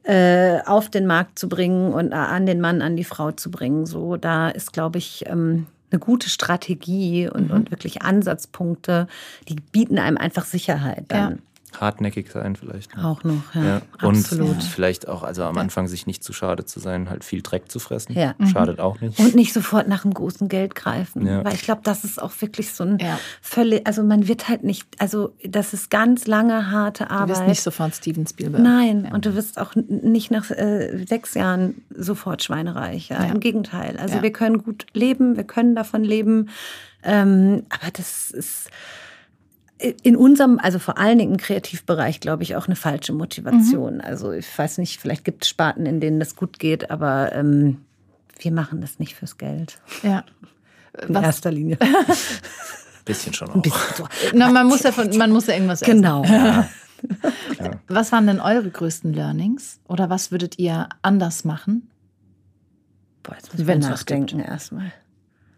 äh, 0.05 0.61
auf 0.67 0.91
den 0.91 1.07
Markt 1.07 1.41
zu 1.41 1.49
bringen 1.49 1.93
und 1.93 2.13
an 2.13 2.47
den 2.47 2.61
Mann, 2.61 2.83
an 2.83 2.95
die 2.95 3.03
Frau 3.03 3.33
zu 3.33 3.51
bringen. 3.51 3.85
So, 3.85 4.17
da 4.17 4.49
ist, 4.49 4.73
glaube 4.73 4.99
ich, 4.99 5.25
ähm, 5.27 5.67
eine 5.91 5.99
gute 5.99 6.29
Strategie 6.29 7.29
und, 7.29 7.49
mhm. 7.49 7.57
und 7.57 7.71
wirklich 7.73 8.03
Ansatzpunkte, 8.03 9.09
die 9.49 9.57
bieten 9.57 9.99
einem 9.99 10.19
einfach 10.19 10.45
Sicherheit 10.45 11.07
dann. 11.09 11.33
Ja 11.33 11.39
hartnäckig 11.81 12.31
sein 12.31 12.57
vielleicht. 12.57 12.97
Ne? 12.97 13.05
Auch 13.05 13.25
noch, 13.25 13.55
ja. 13.55 13.65
ja. 13.65 13.83
Und 14.03 14.19
Absolut. 14.19 14.63
vielleicht 14.63 15.09
auch, 15.09 15.23
also 15.23 15.45
am 15.45 15.59
Anfang 15.59 15.87
sich 15.87 16.07
nicht 16.07 16.23
zu 16.23 16.33
schade 16.33 16.65
zu 16.65 16.81
sein, 16.81 17.11
halt 17.11 17.25
viel 17.25 17.43
Dreck 17.43 17.71
zu 17.71 17.79
fressen. 17.79 18.15
Ja. 18.15 18.35
Schadet 18.53 18.81
auch 18.81 19.01
nicht. 19.01 19.19
Und 19.19 19.35
nicht 19.35 19.53
sofort 19.53 19.89
nach 19.89 20.03
dem 20.03 20.15
großen 20.15 20.49
Geld 20.49 20.75
greifen. 20.75 21.27
Ja. 21.27 21.45
Weil 21.45 21.55
ich 21.55 21.63
glaube, 21.63 21.81
das 21.85 22.05
ist 22.05 22.21
auch 22.21 22.33
wirklich 22.41 22.73
so 22.73 22.85
ein 22.85 22.99
ja. 22.99 23.19
völlig, 23.41 23.87
also 23.87 24.03
man 24.03 24.29
wird 24.29 24.49
halt 24.49 24.65
nicht, 24.65 24.87
also 24.99 25.35
das 25.45 25.73
ist 25.73 25.91
ganz 25.91 26.27
lange, 26.27 26.71
harte 26.71 27.11
Arbeit. 27.11 27.29
Du 27.29 27.41
wirst 27.41 27.49
nicht 27.49 27.63
sofort 27.63 27.95
Steven 27.95 28.27
Spielberg. 28.27 28.63
Nein, 28.63 29.11
und 29.13 29.27
du 29.27 29.35
wirst 29.35 29.59
auch 29.59 29.75
nicht 29.75 30.31
nach 30.31 30.51
äh, 30.51 31.05
sechs 31.07 31.35
Jahren 31.35 31.83
sofort 31.91 32.43
schweinereich. 32.43 33.09
Ja. 33.09 33.25
Im 33.25 33.41
Gegenteil. 33.41 33.97
Also 33.97 34.23
wir 34.23 34.33
können 34.33 34.63
gut 34.63 34.87
leben, 34.93 35.37
wir 35.37 35.45
können 35.45 35.75
davon 35.75 36.05
leben. 36.05 36.51
Ähm, 37.03 37.67
aber 37.69 37.91
das 37.93 38.31
ist 38.31 38.71
in 39.79 40.17
unserem, 40.17 40.59
also 40.59 40.79
vor 40.79 40.99
allen 40.99 41.19
Dingen 41.19 41.33
im 41.33 41.37
Kreativbereich, 41.37 42.21
glaube 42.21 42.43
ich, 42.43 42.57
auch 42.57 42.67
eine 42.67 42.77
falsche 42.77 43.13
Motivation. 43.13 43.97
Mhm. 43.97 44.01
Also 44.01 44.33
ich 44.33 44.47
weiß 44.57 44.79
nicht, 44.79 45.01
vielleicht 45.01 45.25
gibt 45.25 45.45
es 45.45 45.49
Sparten, 45.49 45.87
in 45.87 46.01
denen 46.01 46.21
das 46.21 46.37
gut 46.37 46.59
geht, 46.59 46.91
aber 46.91 47.33
ähm, 47.33 47.79
wir 48.39 48.53
machen 48.53 48.81
das 48.81 48.99
nicht 48.99 49.15
fürs 49.17 49.37
Geld. 49.37 49.81
Ja. 50.03 50.25
In 51.07 51.15
Was? 51.15 51.25
erster 51.25 51.51
Linie. 51.51 51.79
bisschen 53.05 53.35
schon 53.35 53.51
auch. 53.51 53.63
Bisschen 53.63 53.97
so. 53.97 54.09
Na, 54.33 54.49
man, 54.51 54.67
muss 54.67 54.85
ja 54.85 54.93
von, 54.93 55.17
man 55.17 55.31
muss 55.31 55.47
ja 55.47 55.55
irgendwas 55.55 55.83
essen. 55.83 55.97
Genau. 55.97 56.25
Ja. 56.25 56.69
Was 57.89 58.13
waren 58.13 58.27
denn 58.27 58.41
eure 58.41 58.71
größten 58.71 59.13
Learnings? 59.13 59.81
Oder 59.89 60.09
was 60.09 60.31
würdet 60.31 60.59
ihr 60.59 60.89
anders 61.03 61.45
machen? 61.45 61.91
Boah, 63.23 63.35
jetzt 63.35 63.53
müssen 63.53 63.67
wir 63.67 63.77
nachdenken 63.77 64.41
erstmal. 64.41 64.93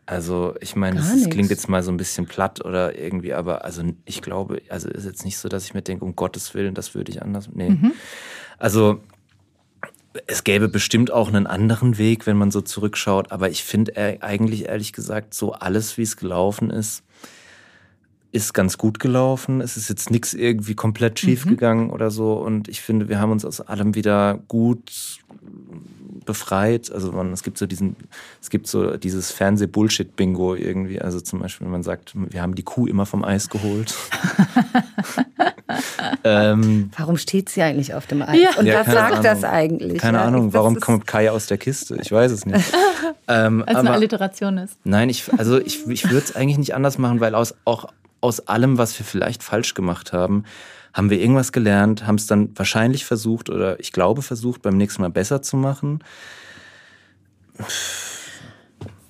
Also 0.07 0.55
ich 0.61 0.77
meine, 0.77 1.01
es 1.01 1.29
klingt 1.29 1.51
jetzt 1.51 1.69
mal 1.69 1.83
so 1.83 1.91
ein 1.91 1.97
bisschen 1.97 2.27
platt 2.27 2.65
oder 2.65 2.97
irgendwie, 2.97 3.35
aber 3.35 3.65
also 3.65 3.83
ich 4.05 4.23
glaube, 4.23 4.63
also 4.69 4.89
ist 4.89 5.05
jetzt 5.05 5.25
nicht 5.25 5.37
so, 5.37 5.49
dass 5.49 5.65
ich 5.65 5.75
mir 5.75 5.83
denke, 5.83 6.05
um 6.05 6.15
Gottes 6.15 6.55
Willen, 6.55 6.75
das 6.75 6.95
würde 6.95 7.11
ich 7.11 7.23
anders. 7.23 7.49
Nee. 7.53 7.71
Mhm. 7.71 7.93
Also 8.57 9.01
es 10.29 10.45
gäbe 10.45 10.69
bestimmt 10.69 11.11
auch 11.11 11.29
einen 11.29 11.49
anderen 11.49 11.99
Weg, 11.99 12.27
wenn 12.27 12.37
man 12.37 12.53
so 12.53 12.61
zurückschaut, 12.61 13.33
aber 13.33 13.51
ich 13.51 13.65
finde 13.65 14.23
eigentlich 14.23 14.67
ehrlich 14.67 14.93
gesagt, 14.93 15.35
so 15.35 15.53
alles, 15.53 15.99
wie 15.99 16.03
es 16.03 16.17
gelaufen 16.17 16.71
ist, 16.71 17.03
ist 18.33 18.53
ganz 18.53 18.79
gut 18.79 19.01
gelaufen. 19.01 19.61
Es 19.61 19.77
ist 19.77 19.89
jetzt 19.89 20.11
nichts 20.11 20.35
irgendwie 20.35 20.75
komplett 20.75 21.19
schief 21.19 21.45
mhm. 21.47 21.51
gegangen 21.51 21.91
oder 21.91 22.11
so. 22.11 22.35
Und 22.35 22.69
ich 22.69 22.81
finde, 22.81 23.09
wir 23.09 23.21
haben 23.21 23.33
uns 23.33 23.45
aus 23.45 23.61
allem 23.61 23.95
wieder 23.95 24.41
gut 24.49 25.21
befreit. 26.27 26.93
Also 26.93 27.13
man, 27.13 27.33
es 27.33 27.43
gibt 27.43 27.57
so 27.57 27.67
diesen, 27.67 27.97
es 28.43 28.51
gibt 28.51 28.67
so 28.67 28.97
dieses 28.97 29.31
Fernseh-Bullshit-Bingo 29.31 30.55
irgendwie. 30.55 31.01
Also 31.01 31.21
zum 31.21 31.39
Beispiel, 31.39 31.65
wenn 31.65 31.73
man 31.73 31.83
sagt, 31.83 32.13
wir 32.15 32.43
haben 32.43 32.55
die 32.55 32.65
Kuh 32.65 32.87
immer 32.87 33.07
vom 33.07 33.25
Eis 33.25 33.49
geholt. 33.49 33.95
ähm, 36.25 36.91
warum 36.97 37.17
steht 37.17 37.49
sie 37.49 37.63
eigentlich 37.63 37.95
auf 37.95 38.07
dem 38.07 38.23
Eis? 38.23 38.39
Ja. 38.39 38.59
Und 38.59 38.67
ja, 38.67 38.81
was 38.81 38.87
sagt 38.87 39.13
Ahnung. 39.13 39.23
das 39.23 39.45
eigentlich? 39.45 39.99
Keine 39.99 40.19
ja, 40.19 40.25
Ahnung, 40.25 40.53
warum 40.53 40.79
kommt 40.81 41.07
Kai 41.07 41.31
aus 41.31 41.47
der 41.47 41.59
Kiste? 41.59 41.97
Ich 42.03 42.13
weiß 42.13 42.33
es 42.33 42.45
nicht. 42.45 42.65
ähm, 43.29 43.65
Als 43.67 43.79
eine 43.79 43.93
Alliteration 43.93 44.59
ist. 44.59 44.77
Nein, 44.85 45.09
ich, 45.09 45.33
also 45.39 45.59
ich, 45.59 45.87
ich 45.89 46.11
würde 46.11 46.25
es 46.25 46.37
eigentlich 46.37 46.59
nicht 46.59 46.75
anders 46.75 46.99
machen, 46.99 47.21
weil 47.21 47.35
aus, 47.35 47.55
auch 47.65 47.87
aus 48.27 48.49
allem, 48.49 48.79
was 48.79 48.99
wir 48.99 49.07
vielleicht 49.07 49.43
falsch 49.43 49.75
gemacht 49.75 50.13
haben, 50.13 50.45
haben 50.93 51.11
wir 51.11 51.21
irgendwas 51.21 51.53
gelernt, 51.53 52.07
haben 52.07 52.17
es 52.17 52.27
dann 52.27 52.51
wahrscheinlich 52.57 53.05
versucht 53.05 53.51
oder 53.51 53.79
ich 53.81 53.93
glaube 53.93 54.23
versucht, 54.23 54.63
beim 54.63 54.77
nächsten 54.77 55.03
Mal 55.03 55.11
besser 55.11 55.43
zu 55.43 55.57
machen. 55.57 56.03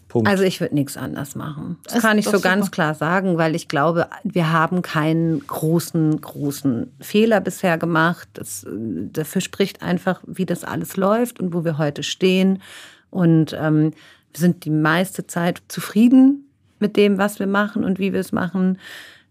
Punkt. 0.09 0.29
Also 0.29 0.45
ich 0.45 0.61
würde 0.61 0.75
nichts 0.75 0.97
anders 0.97 1.35
machen. 1.35 1.79
Das, 1.85 1.95
das 1.95 2.03
kann 2.03 2.19
ich 2.19 2.25
so 2.25 2.33
super. 2.33 2.43
ganz 2.43 2.71
klar 2.71 2.95
sagen, 2.95 3.39
weil 3.39 3.55
ich 3.55 3.69
glaube, 3.69 4.09
wir 4.25 4.53
haben 4.53 4.83
keinen 4.83 5.47
großen, 5.47 6.21
großen 6.21 6.93
Fehler 7.01 7.41
bisher 7.41 7.77
gemacht. 7.79 8.29
Das, 8.33 8.67
dafür 8.69 9.41
spricht 9.41 9.83
einfach, 9.83 10.21
wie 10.27 10.47
das 10.47 10.65
alles 10.65 10.97
läuft 10.97 11.39
und 11.39 11.53
wo 11.53 11.65
wir 11.65 11.79
heute 11.79 12.03
stehen. 12.03 12.63
Und 13.11 13.55
ähm, 13.59 13.93
wir 14.33 14.41
sind 14.41 14.65
die 14.65 14.71
meiste 14.71 15.27
Zeit 15.27 15.63
zufrieden 15.69 16.47
mit 16.79 16.97
dem, 16.97 17.19
was 17.19 17.39
wir 17.39 17.47
machen 17.47 17.85
und 17.85 17.99
wie 17.99 18.13
wir 18.13 18.21
es 18.21 18.33
machen. 18.33 18.79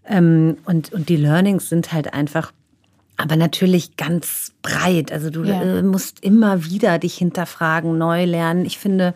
Ähm, 0.06 0.58
und, 0.66 0.94
und 0.94 1.10
die 1.10 1.16
Learnings 1.16 1.70
sind 1.70 1.94
halt 1.94 2.14
einfach, 2.14 2.52
aber 3.18 3.36
natürlich 3.36 3.98
ganz 3.98 4.54
breit. 4.62 5.12
Also 5.12 5.30
du 5.30 5.44
ja. 5.44 5.62
äh, 5.62 5.82
musst 5.82 6.24
immer 6.24 6.66
wieder 6.66 7.00
dich 7.00 7.16
hinterfragen, 7.18 7.98
neu 7.98 8.26
lernen. 8.26 8.66
Ich 8.66 8.78
finde, 8.78 9.14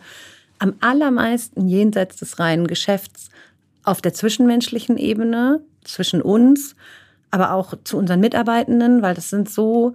am 0.58 0.74
allermeisten 0.80 1.68
jenseits 1.68 2.16
des 2.16 2.38
reinen 2.38 2.66
Geschäfts 2.66 3.30
auf 3.82 4.02
der 4.02 4.12
zwischenmenschlichen 4.12 4.96
Ebene, 4.96 5.62
zwischen 5.84 6.22
uns, 6.22 6.76
aber 7.30 7.52
auch 7.52 7.74
zu 7.84 7.96
unseren 7.96 8.20
Mitarbeitenden, 8.20 9.02
weil 9.02 9.14
das 9.14 9.30
sind 9.30 9.48
so 9.48 9.94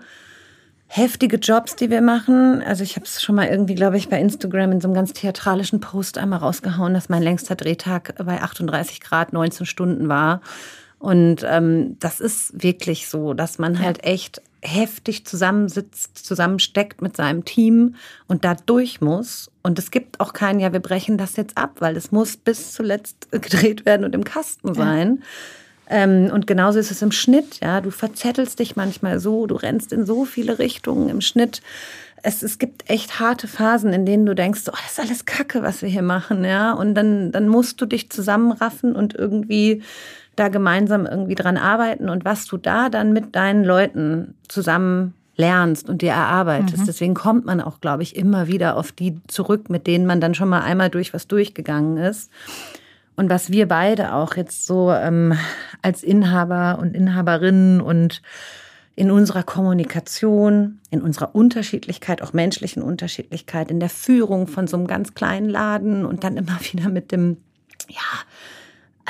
heftige 0.88 1.38
Jobs, 1.38 1.76
die 1.76 1.90
wir 1.90 2.02
machen. 2.02 2.62
Also 2.62 2.84
ich 2.84 2.96
habe 2.96 3.06
es 3.06 3.22
schon 3.22 3.36
mal 3.36 3.48
irgendwie, 3.48 3.76
glaube 3.76 3.98
ich, 3.98 4.10
bei 4.10 4.20
Instagram 4.20 4.74
in 4.74 4.82
so 4.82 4.88
einem 4.88 4.96
ganz 4.96 5.14
theatralischen 5.14 5.80
Post 5.80 6.18
einmal 6.18 6.40
rausgehauen, 6.40 6.94
dass 6.94 7.10
mein 7.10 7.24
längster 7.24 7.56
Drehtag 7.56 8.16
bei 8.24 8.42
38 8.42 9.02
Grad 9.02 9.34
19 9.34 9.66
Stunden 9.66 10.08
war. 10.08 10.42
Und 11.00 11.46
ähm, 11.48 11.98
das 12.00 12.20
ist 12.20 12.64
wirklich 12.64 13.10
so, 13.10 13.34
dass 13.34 13.60
man 13.60 13.80
halt 13.80 14.04
echt 14.04 14.42
heftig 14.62 15.26
zusammensitzt, 15.26 16.18
zusammensteckt 16.18 17.02
mit 17.02 17.16
seinem 17.16 17.46
Team 17.46 17.96
und 18.28 18.44
da 18.46 18.56
durch 18.56 19.02
muss. 19.02 19.52
Und 19.62 19.78
es 19.78 19.92
gibt 19.92 20.20
auch 20.20 20.34
kein, 20.34 20.60
ja, 20.60 20.74
wir 20.74 20.80
brechen 20.80 21.18
das 21.18 21.36
jetzt 21.36 21.58
ab, 21.58 21.76
weil 21.80 21.96
es 21.96 22.12
muss 22.12 22.38
bis 22.38 22.74
zuletzt 22.74 23.32
gedreht 23.32 23.86
werden 23.86 24.06
und 24.06 24.16
im 24.16 24.24
Kasten 24.24 24.74
sein. 24.74 25.18
Ja. 25.20 25.26
Ähm, 25.90 26.32
und 26.34 26.48
genauso 26.48 26.80
ist 26.80 26.92
es 26.92 27.02
im 27.02 27.12
Schnitt. 27.12 27.60
Ja, 27.62 27.82
du 27.82 27.92
verzettelst 27.92 28.60
dich 28.60 28.76
manchmal 28.76 29.20
so, 29.20 29.46
du 29.48 29.56
rennst 29.56 29.94
in 29.94 30.06
so 30.06 30.26
viele 30.26 30.60
Richtungen 30.60 31.10
im 31.10 31.22
Schnitt. 31.22 31.62
Es, 32.24 32.42
es 32.42 32.58
gibt 32.58 32.90
echt 32.90 33.20
harte 33.20 33.48
Phasen, 33.48 33.94
in 33.94 34.06
denen 34.06 34.26
du 34.26 34.34
denkst, 34.34 34.62
oh, 34.68 34.72
das 34.72 34.94
ist 34.94 35.00
alles 35.00 35.26
Kacke, 35.26 35.62
was 35.62 35.82
wir 35.82 35.90
hier 35.90 36.02
machen, 36.02 36.44
ja. 36.44 36.74
Und 36.74 36.96
dann, 36.96 37.32
dann 37.32 37.48
musst 37.48 37.80
du 37.82 37.86
dich 37.86 38.10
zusammenraffen 38.10 38.96
und 38.96 39.14
irgendwie 39.14 39.84
da 40.36 40.50
gemeinsam 40.50 41.06
irgendwie 41.06 41.36
dran 41.36 41.58
arbeiten 41.58 42.10
und 42.10 42.26
was 42.26 42.46
du 42.46 42.58
da 42.58 42.90
dann 42.90 43.14
mit 43.14 43.36
deinen 43.36 43.64
Leuten 43.64 44.36
zusammen 44.48 45.14
lernst 45.38 45.90
und 45.90 46.02
dir 46.02 46.12
erarbeitest. 46.12 46.80
Mhm. 46.80 46.86
Deswegen 46.86 47.14
kommt 47.14 47.46
man 47.46 47.62
auch, 47.62 47.82
glaube 47.82 48.04
ich, 48.04 48.16
immer 48.16 48.48
wieder 48.48 48.78
auf 48.78 48.92
die 48.92 49.20
zurück, 49.28 49.70
mit 49.70 49.88
denen 49.88 50.06
man 50.06 50.22
dann 50.22 50.34
schon 50.34 50.50
mal 50.50 50.62
einmal 50.62 50.90
durch 50.90 51.14
was 51.14 51.28
durchgegangen 51.28 51.98
ist. 51.98 52.32
Und 53.16 53.30
was 53.30 53.50
wir 53.52 53.68
beide 53.68 54.14
auch 54.14 54.36
jetzt 54.36 54.66
so 54.66 54.92
ähm, 54.92 55.38
als 55.82 56.04
Inhaber 56.04 56.80
und 56.80 56.96
Inhaberinnen 56.96 57.82
und 57.82 58.22
in 58.96 59.12
unserer 59.12 59.44
Kommunikation, 59.44 60.80
in 60.90 61.02
unserer 61.02 61.36
Unterschiedlichkeit, 61.36 62.22
auch 62.22 62.34
menschlichen 62.34 62.82
Unterschiedlichkeit, 62.82 63.70
in 63.70 63.80
der 63.80 63.90
Führung 63.90 64.48
von 64.48 64.68
so 64.68 64.78
einem 64.78 64.88
ganz 64.88 65.14
kleinen 65.14 65.50
Laden 65.50 66.06
und 66.06 66.24
dann 66.24 66.38
immer 66.38 66.60
wieder 66.72 66.90
mit 66.90 67.12
dem, 67.12 67.38
ja, 67.90 68.02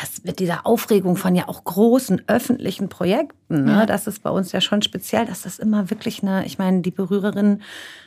es 0.01 0.23
mit 0.23 0.39
dieser 0.39 0.65
Aufregung 0.65 1.15
von 1.15 1.35
ja 1.35 1.47
auch 1.47 1.63
großen 1.63 2.23
öffentlichen 2.27 2.89
Projekten, 2.89 3.65
ne, 3.65 3.71
ja. 3.71 3.85
das 3.85 4.07
ist 4.07 4.23
bei 4.23 4.29
uns 4.29 4.51
ja 4.51 4.59
schon 4.59 4.81
speziell, 4.81 5.25
dass 5.25 5.43
das 5.43 5.57
immer 5.57 5.89
wirklich 5.89 6.21
eine, 6.21 6.45
ich 6.45 6.57
meine, 6.57 6.81
die 6.81 6.91
Berührerinnen 6.91 7.61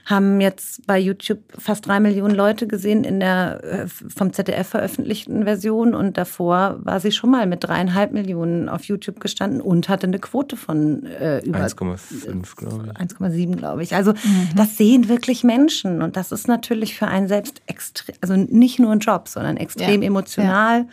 haben 0.05 0.41
jetzt 0.41 0.87
bei 0.87 0.99
YouTube 0.99 1.39
fast 1.57 1.87
drei 1.87 1.99
Millionen 2.01 2.35
Leute 2.35 2.67
gesehen 2.67 3.05
in 3.05 3.21
der 3.21 3.65
äh, 3.65 3.87
vom 3.87 4.33
ZDF 4.35 4.69
veröffentlichten 4.69 5.45
Version 5.45 5.95
und 5.95 6.19
davor 6.19 6.79
war 6.83 7.01
sie 7.01 7.13
schon 7.13 7.31
mal 7.31 7.47
mit 7.47 7.65
dreieinhalb 7.65 8.13
Millionen 8.13 8.69
auf 8.69 8.85
YouTube 8.85 9.21
gestanden 9.21 9.63
und 9.63 9.89
hatte 9.89 10.07
eine 10.07 10.19
Quote 10.19 10.57
von 10.57 11.07
äh, 11.07 11.39
über 11.41 11.61
1,5, 11.61 12.57
glaube 12.57 12.93
ich. 12.93 13.01
1,7, 13.01 13.57
glaube 13.57 13.83
ich. 13.83 13.95
Also 13.95 14.13
mhm. 14.13 14.49
das 14.57 14.77
sehen 14.77 15.09
wirklich 15.09 15.43
Menschen 15.43 16.03
und 16.03 16.17
das 16.17 16.33
ist 16.33 16.49
natürlich 16.49 16.99
für 16.99 17.07
einen 17.07 17.29
selbst 17.29 17.63
extrem, 17.67 18.15
also 18.21 18.37
nicht 18.37 18.79
nur 18.79 18.93
ein 18.93 19.01
Job, 19.01 19.29
sondern 19.29 19.57
extrem 19.57 20.03
ja. 20.03 20.09
emotional. 20.09 20.81
Ja 20.81 20.87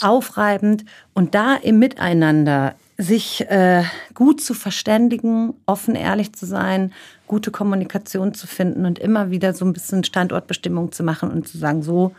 aufreibend 0.00 0.84
und 1.12 1.34
da 1.34 1.56
im 1.56 1.78
Miteinander 1.78 2.74
sich 2.96 3.40
äh, 3.48 3.82
gut 4.14 4.40
zu 4.40 4.54
verständigen, 4.54 5.54
offen 5.66 5.94
ehrlich 5.94 6.32
zu 6.32 6.46
sein, 6.46 6.92
gute 7.26 7.50
Kommunikation 7.50 8.34
zu 8.34 8.46
finden 8.46 8.86
und 8.86 8.98
immer 8.98 9.30
wieder 9.30 9.52
so 9.52 9.64
ein 9.64 9.72
bisschen 9.72 10.04
Standortbestimmung 10.04 10.92
zu 10.92 11.02
machen 11.02 11.30
und 11.30 11.48
zu 11.48 11.58
sagen, 11.58 11.82
so, 11.82 12.12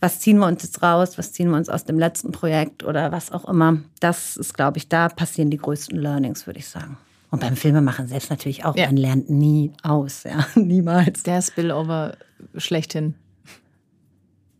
was 0.00 0.20
ziehen 0.20 0.38
wir 0.38 0.46
uns 0.46 0.62
jetzt 0.62 0.82
raus, 0.82 1.16
was 1.16 1.32
ziehen 1.32 1.48
wir 1.50 1.56
uns 1.56 1.70
aus 1.70 1.84
dem 1.84 1.98
letzten 1.98 2.32
Projekt 2.32 2.84
oder 2.84 3.12
was 3.12 3.32
auch 3.32 3.48
immer. 3.48 3.78
Das 4.00 4.36
ist, 4.36 4.54
glaube 4.54 4.76
ich, 4.76 4.88
da 4.88 5.08
passieren 5.08 5.50
die 5.50 5.56
größten 5.56 5.98
Learnings, 5.98 6.46
würde 6.46 6.58
ich 6.58 6.68
sagen. 6.68 6.98
Und 7.30 7.40
beim 7.40 7.56
Filmemachen 7.56 8.06
selbst 8.06 8.30
natürlich 8.30 8.64
auch, 8.64 8.76
ja. 8.76 8.86
man 8.86 8.96
lernt 8.98 9.30
nie 9.30 9.72
aus, 9.82 10.24
ja, 10.24 10.46
niemals. 10.54 11.22
Der 11.22 11.40
Spillover 11.40 12.16
schlechthin. 12.56 13.14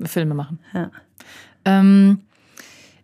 Filme 0.03 0.35
machen. 0.35 0.59
Ja. 0.73 0.91
Ähm, 1.65 2.23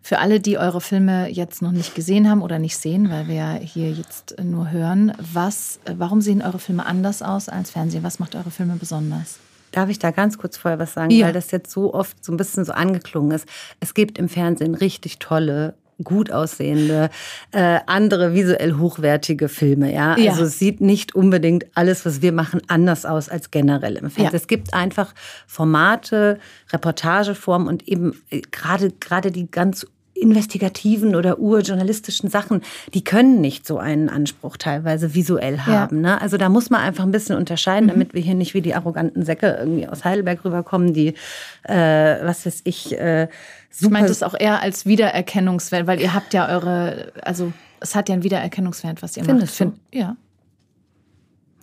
für 0.01 0.19
alle, 0.19 0.39
die 0.39 0.57
eure 0.57 0.81
Filme 0.81 1.29
jetzt 1.29 1.61
noch 1.61 1.71
nicht 1.71 1.93
gesehen 1.93 2.29
haben 2.29 2.41
oder 2.41 2.59
nicht 2.59 2.77
sehen, 2.77 3.09
weil 3.09 3.27
wir 3.27 3.35
ja 3.35 3.53
hier 3.53 3.91
jetzt 3.91 4.35
nur 4.43 4.71
hören, 4.71 5.13
was, 5.19 5.79
warum 5.85 6.21
sehen 6.21 6.41
eure 6.41 6.59
Filme 6.59 6.85
anders 6.85 7.21
aus 7.21 7.49
als 7.49 7.71
Fernsehen? 7.71 8.03
Was 8.03 8.19
macht 8.19 8.35
eure 8.35 8.51
Filme 8.51 8.75
besonders? 8.77 9.39
Darf 9.71 9.89
ich 9.89 9.99
da 9.99 10.11
ganz 10.11 10.37
kurz 10.37 10.57
vorher 10.57 10.79
was 10.79 10.93
sagen, 10.93 11.11
ja. 11.11 11.27
weil 11.27 11.33
das 11.33 11.51
jetzt 11.51 11.71
so 11.71 11.93
oft 11.93 12.23
so 12.25 12.33
ein 12.33 12.37
bisschen 12.37 12.65
so 12.65 12.73
angeklungen 12.73 13.31
ist. 13.31 13.47
Es 13.79 13.93
gibt 13.93 14.17
im 14.17 14.27
Fernsehen 14.27 14.75
richtig 14.75 15.19
tolle 15.19 15.75
gut 16.03 16.31
aussehende, 16.31 17.09
äh, 17.51 17.79
andere 17.85 18.33
visuell 18.33 18.73
hochwertige 18.73 19.49
Filme. 19.49 19.93
Ja? 19.93 20.17
ja? 20.17 20.31
Also 20.31 20.43
es 20.43 20.59
sieht 20.59 20.81
nicht 20.81 21.15
unbedingt 21.15 21.65
alles, 21.75 22.05
was 22.05 22.21
wir 22.21 22.31
machen, 22.31 22.61
anders 22.67 23.05
aus 23.05 23.29
als 23.29 23.51
generell 23.51 23.93
im 23.93 24.09
Fernsehen. 24.09 24.25
Ja. 24.25 24.37
Es 24.37 24.47
gibt 24.47 24.73
einfach 24.73 25.13
Formate, 25.47 26.39
Reportageformen 26.71 27.67
und 27.67 27.87
eben 27.87 28.21
äh, 28.29 28.41
gerade 28.51 28.91
gerade 28.99 29.31
die 29.31 29.49
ganz 29.49 29.85
investigativen 30.21 31.15
oder 31.15 31.39
urjournalistischen 31.39 32.29
Sachen, 32.29 32.61
die 32.93 33.03
können 33.03 33.41
nicht 33.41 33.65
so 33.65 33.79
einen 33.79 34.07
Anspruch 34.07 34.57
teilweise 34.57 35.15
visuell 35.15 35.59
haben. 35.59 36.03
Ja. 36.03 36.15
Ne? 36.15 36.21
Also 36.21 36.37
da 36.37 36.47
muss 36.49 36.69
man 36.69 36.81
einfach 36.81 37.03
ein 37.03 37.11
bisschen 37.11 37.35
unterscheiden, 37.35 37.87
mhm. 37.87 37.91
damit 37.91 38.13
wir 38.13 38.21
hier 38.21 38.35
nicht 38.35 38.53
wie 38.53 38.61
die 38.61 38.75
arroganten 38.75 39.25
Säcke 39.25 39.57
irgendwie 39.59 39.87
aus 39.87 40.05
Heidelberg 40.05 40.45
rüberkommen, 40.45 40.93
die, 40.93 41.15
äh, 41.63 42.23
was 42.23 42.45
weiß 42.45 42.61
ich, 42.65 42.97
äh, 42.97 43.27
super. 43.71 43.85
Ich 43.85 43.91
meine 43.91 44.07
das 44.07 44.23
auch 44.23 44.35
eher 44.37 44.61
als 44.61 44.85
Wiedererkennungswert, 44.85 45.87
weil 45.87 45.99
ihr 45.99 46.13
habt 46.13 46.33
ja 46.33 46.47
eure, 46.47 47.11
also 47.23 47.51
es 47.79 47.95
hat 47.95 48.09
ja 48.09 48.13
einen 48.13 48.23
Wiedererkennungswert, 48.23 49.01
was 49.01 49.17
ihr 49.17 49.25
Findest 49.25 49.59
macht. 49.59 49.73
Du? 49.91 49.97
Ja. 49.97 50.15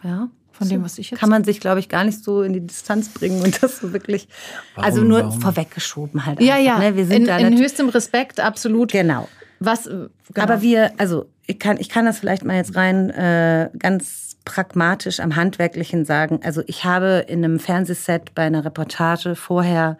Ja 0.03 0.29
von 0.59 0.69
dem, 0.69 0.85
was 0.85 0.99
ich 0.99 1.11
jetzt. 1.11 1.21
Kann 1.21 1.31
man 1.31 1.45
sich, 1.45 1.61
glaube 1.61 1.79
ich, 1.81 1.89
gar 1.89 2.05
nicht 2.05 2.23
so 2.23 2.43
in 2.43 2.53
die 2.53 2.67
Distanz 2.67 3.09
bringen 3.11 3.41
und 3.43 3.63
das 3.63 3.79
so 3.79 3.93
wirklich. 3.93 4.29
Warum, 4.75 4.85
also 4.85 5.03
nur 5.03 5.21
warum? 5.21 5.41
vorweggeschoben 5.41 6.27
halt. 6.27 6.41
Ja, 6.41 6.57
einfach, 6.57 6.67
ja. 6.67 6.79
Ne? 6.79 6.97
Wir 6.97 7.07
sind 7.07 7.17
in, 7.17 7.27
da 7.27 7.39
in 7.39 7.57
höchstem 7.57 7.89
Respekt, 7.89 8.41
absolut. 8.41 8.91
Genau. 8.93 9.29
Was, 9.61 9.85
genau. 9.85 10.09
Aber 10.37 10.61
wir, 10.61 10.93
also 10.99 11.27
ich 11.47 11.59
kann, 11.59 11.79
ich 11.79 11.89
kann 11.89 12.05
das 12.05 12.19
vielleicht 12.19 12.45
mal 12.45 12.57
jetzt 12.57 12.77
rein 12.77 13.11
äh, 13.11 13.71
ganz 13.79 14.37
pragmatisch 14.45 15.21
am 15.21 15.37
Handwerklichen 15.37 16.05
sagen. 16.05 16.41
Also 16.43 16.63
ich 16.67 16.85
habe 16.85 17.25
in 17.29 17.45
einem 17.45 17.59
Fernsehset 17.59 18.35
bei 18.35 18.43
einer 18.43 18.65
Reportage 18.65 19.37
vorher 19.37 19.99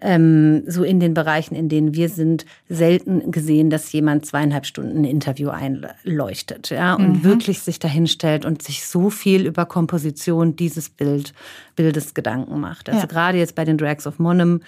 ähm, 0.00 0.62
so 0.66 0.84
in 0.84 1.00
den 1.00 1.14
Bereichen, 1.14 1.54
in 1.54 1.68
denen 1.68 1.94
wir 1.94 2.08
sind, 2.08 2.46
selten 2.68 3.32
gesehen, 3.32 3.68
dass 3.68 3.90
jemand 3.92 4.26
zweieinhalb 4.26 4.64
Stunden 4.64 4.98
ein 4.98 5.04
Interview 5.04 5.50
einleuchtet, 5.50 6.70
ja, 6.70 6.94
und 6.94 7.08
mhm. 7.08 7.24
wirklich 7.24 7.60
sich 7.60 7.78
dahinstellt 7.78 8.44
und 8.44 8.62
sich 8.62 8.86
so 8.86 9.10
viel 9.10 9.46
über 9.46 9.66
Komposition 9.66 10.54
dieses 10.54 10.88
Bild, 10.88 11.32
Bildes 11.74 12.14
Gedanken 12.14 12.60
macht. 12.60 12.88
Also 12.88 13.02
ja. 13.02 13.06
gerade 13.06 13.38
jetzt 13.38 13.54
bei 13.54 13.64
den 13.64 13.78
Drags 13.78 14.06
of 14.06 14.18
Monum, 14.18 14.60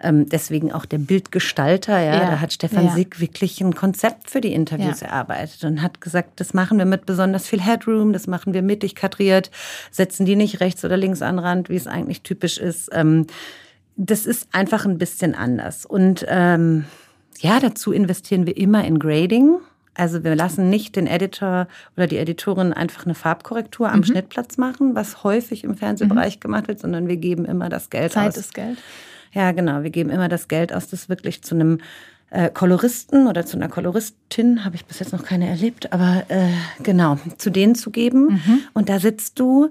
ähm, 0.00 0.28
deswegen 0.28 0.72
auch 0.72 0.86
der 0.86 0.98
Bildgestalter, 0.98 1.98
ja, 1.98 2.14
ja. 2.14 2.30
da 2.30 2.40
hat 2.40 2.52
Stefan 2.52 2.86
ja. 2.86 2.94
Sick 2.94 3.20
wirklich 3.20 3.60
ein 3.60 3.74
Konzept 3.74 4.30
für 4.30 4.40
die 4.40 4.52
Interviews 4.52 5.02
erarbeitet 5.02 5.64
und 5.64 5.82
hat 5.82 6.00
gesagt, 6.00 6.40
das 6.40 6.54
machen 6.54 6.78
wir 6.78 6.84
mit 6.84 7.04
besonders 7.04 7.46
viel 7.46 7.60
Headroom, 7.60 8.12
das 8.12 8.26
machen 8.26 8.54
wir 8.54 8.62
mittig 8.62 8.94
kadriert, 8.94 9.50
setzen 9.90 10.24
die 10.24 10.36
nicht 10.36 10.60
rechts 10.60 10.84
oder 10.84 10.96
links 10.96 11.20
an 11.20 11.38
Rand, 11.38 11.68
wie 11.68 11.76
es 11.76 11.86
eigentlich 11.86 12.22
typisch 12.22 12.58
ist. 12.58 12.90
Ähm, 12.92 13.26
das 13.98 14.26
ist 14.26 14.48
einfach 14.52 14.86
ein 14.86 14.96
bisschen 14.96 15.34
anders. 15.34 15.84
Und 15.84 16.24
ähm, 16.28 16.84
ja, 17.40 17.60
dazu 17.60 17.92
investieren 17.92 18.46
wir 18.46 18.56
immer 18.56 18.84
in 18.84 18.98
Grading. 18.98 19.58
Also 19.94 20.22
wir 20.22 20.36
lassen 20.36 20.70
nicht 20.70 20.94
den 20.94 21.08
Editor 21.08 21.66
oder 21.96 22.06
die 22.06 22.18
Editorin 22.18 22.72
einfach 22.72 23.04
eine 23.04 23.16
Farbkorrektur 23.16 23.90
am 23.90 24.00
mhm. 24.00 24.04
Schnittplatz 24.04 24.56
machen, 24.56 24.94
was 24.94 25.24
häufig 25.24 25.64
im 25.64 25.76
Fernsehbereich 25.76 26.36
mhm. 26.36 26.40
gemacht 26.40 26.68
wird, 26.68 26.78
sondern 26.78 27.08
wir 27.08 27.16
geben 27.16 27.44
immer 27.44 27.68
das 27.68 27.90
Geld 27.90 28.12
Zeit 28.12 28.28
aus. 28.28 28.34
Zeit 28.34 28.44
ist 28.44 28.54
Geld. 28.54 28.78
Ja, 29.32 29.50
genau. 29.50 29.82
Wir 29.82 29.90
geben 29.90 30.10
immer 30.10 30.28
das 30.28 30.46
Geld 30.46 30.72
aus, 30.72 30.88
das 30.88 31.08
wirklich 31.08 31.42
zu 31.42 31.56
einem 31.56 31.80
äh, 32.30 32.50
Koloristen 32.50 33.26
oder 33.26 33.44
zu 33.44 33.56
einer 33.56 33.68
Koloristin, 33.68 34.64
habe 34.64 34.76
ich 34.76 34.84
bis 34.84 35.00
jetzt 35.00 35.12
noch 35.12 35.24
keine 35.24 35.48
erlebt, 35.48 35.92
aber 35.92 36.24
äh, 36.28 36.50
genau, 36.82 37.18
zu 37.36 37.50
denen 37.50 37.74
zu 37.74 37.90
geben. 37.90 38.34
Mhm. 38.34 38.60
Und 38.74 38.88
da 38.88 39.00
sitzt 39.00 39.40
du 39.40 39.70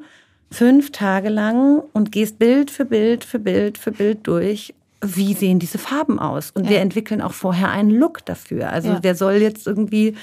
fünf 0.51 0.91
Tage 0.91 1.29
lang 1.29 1.81
und 1.93 2.11
gehst 2.11 2.39
Bild 2.39 2.71
für 2.71 2.85
Bild 2.85 3.23
für 3.23 3.39
Bild 3.39 3.77
für 3.77 3.91
Bild 3.91 4.25
durch. 4.27 4.73
Wie 5.01 5.35
sehen 5.35 5.59
diese 5.59 5.77
Farben 5.77 6.17
aus? 6.17 6.49
Und 6.49 6.63
ja. 6.63 6.71
wir 6.71 6.79
entwickeln 6.79 7.21
auch 7.21 7.33
vorher 7.33 7.69
einen 7.69 7.91
Look 7.91 8.25
dafür. 8.25 8.71
Also 8.71 8.93
ja. 8.93 8.99
der 8.99 9.13
soll 9.13 9.35
jetzt 9.35 9.67
irgendwie, 9.67 10.15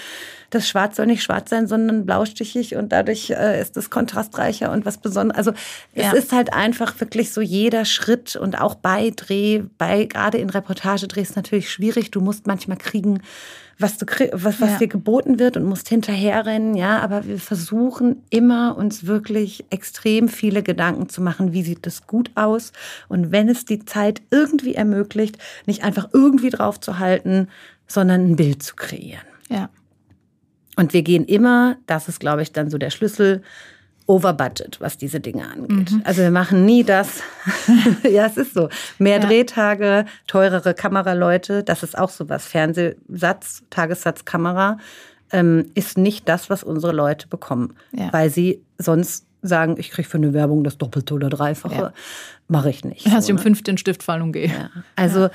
das 0.50 0.68
Schwarz 0.68 0.96
soll 0.96 1.06
nicht 1.06 1.22
schwarz 1.22 1.50
sein, 1.50 1.68
sondern 1.68 2.04
blaustichig 2.04 2.74
und 2.74 2.90
dadurch 2.90 3.30
äh, 3.30 3.60
ist 3.60 3.76
es 3.76 3.88
kontrastreicher 3.88 4.72
und 4.72 4.84
was 4.84 4.98
Besonderes. 4.98 5.38
Also 5.38 5.52
es 5.92 6.06
ja. 6.06 6.12
ist 6.12 6.32
halt 6.32 6.52
einfach 6.52 6.98
wirklich 6.98 7.32
so 7.32 7.40
jeder 7.40 7.84
Schritt 7.84 8.34
und 8.34 8.60
auch 8.60 8.74
bei 8.74 9.12
Dreh, 9.14 9.62
bei 9.78 10.06
gerade 10.06 10.38
in 10.38 10.50
Reportagedrehs 10.50 11.36
natürlich 11.36 11.70
schwierig. 11.70 12.10
Du 12.10 12.20
musst 12.20 12.48
manchmal 12.48 12.78
kriegen, 12.78 13.22
was, 13.78 13.98
du, 13.98 14.06
was, 14.32 14.60
was 14.60 14.70
ja. 14.72 14.78
dir 14.78 14.88
geboten 14.88 15.38
wird 15.38 15.56
und 15.56 15.64
musst 15.64 15.88
hinterherrennen, 15.88 16.74
ja, 16.74 17.00
aber 17.00 17.26
wir 17.26 17.38
versuchen 17.38 18.22
immer 18.30 18.76
uns 18.76 19.06
wirklich 19.06 19.64
extrem 19.70 20.28
viele 20.28 20.62
Gedanken 20.62 21.08
zu 21.08 21.22
machen, 21.22 21.52
wie 21.52 21.62
sieht 21.62 21.86
das 21.86 22.06
gut 22.06 22.30
aus 22.34 22.72
und 23.08 23.32
wenn 23.32 23.48
es 23.48 23.64
die 23.64 23.84
Zeit 23.84 24.22
irgendwie 24.30 24.74
ermöglicht, 24.74 25.38
nicht 25.66 25.82
einfach 25.82 26.08
irgendwie 26.12 26.50
drauf 26.50 26.80
zu 26.80 26.98
halten, 26.98 27.48
sondern 27.86 28.30
ein 28.30 28.36
Bild 28.36 28.62
zu 28.62 28.76
kreieren. 28.76 29.26
Ja. 29.48 29.70
Und 30.76 30.92
wir 30.92 31.02
gehen 31.02 31.24
immer, 31.24 31.76
das 31.86 32.08
ist 32.08 32.20
glaube 32.20 32.42
ich 32.42 32.52
dann 32.52 32.70
so 32.70 32.78
der 32.78 32.90
Schlüssel, 32.90 33.42
over 34.06 34.32
budget, 34.32 34.80
was 34.80 34.98
diese 34.98 35.20
Dinge 35.20 35.48
angeht. 35.48 35.92
Mhm. 35.92 36.02
Also 36.04 36.22
wir 36.22 36.30
machen 36.30 36.64
nie 36.64 36.84
das. 36.84 37.22
ja, 38.02 38.26
es 38.26 38.36
ist 38.36 38.54
so. 38.54 38.68
Mehr 38.98 39.20
ja. 39.20 39.26
Drehtage, 39.26 40.04
teurere 40.26 40.74
Kameraleute, 40.74 41.62
das 41.62 41.82
ist 41.82 41.96
auch 41.96 42.10
so 42.10 42.28
was. 42.28 42.46
Fernsehsatz, 42.46 43.62
Tagessatz, 43.70 44.24
Kamera 44.24 44.78
ähm, 45.32 45.70
ist 45.74 45.96
nicht 45.96 46.28
das, 46.28 46.50
was 46.50 46.62
unsere 46.62 46.92
Leute 46.92 47.28
bekommen, 47.28 47.76
ja. 47.92 48.12
weil 48.12 48.30
sie 48.30 48.62
sonst 48.78 49.26
sagen, 49.42 49.76
ich 49.78 49.90
kriege 49.90 50.08
für 50.08 50.16
eine 50.16 50.32
Werbung 50.32 50.64
das 50.64 50.78
Doppelte 50.78 51.14
oder 51.14 51.28
Dreifache. 51.28 51.74
Ja. 51.74 51.92
Mache 52.48 52.70
ich 52.70 52.84
nicht. 52.84 53.06
Lass 53.06 53.26
so, 53.26 53.28
ich 53.28 53.30
um 53.32 53.36
ne? 53.36 53.42
fünf 53.42 53.62
den 53.62 53.78
Stift 53.78 54.02
fallen 54.02 54.22
und 54.22 54.32
gehe. 54.32 54.48
Ja. 54.48 54.70
Also 54.96 55.28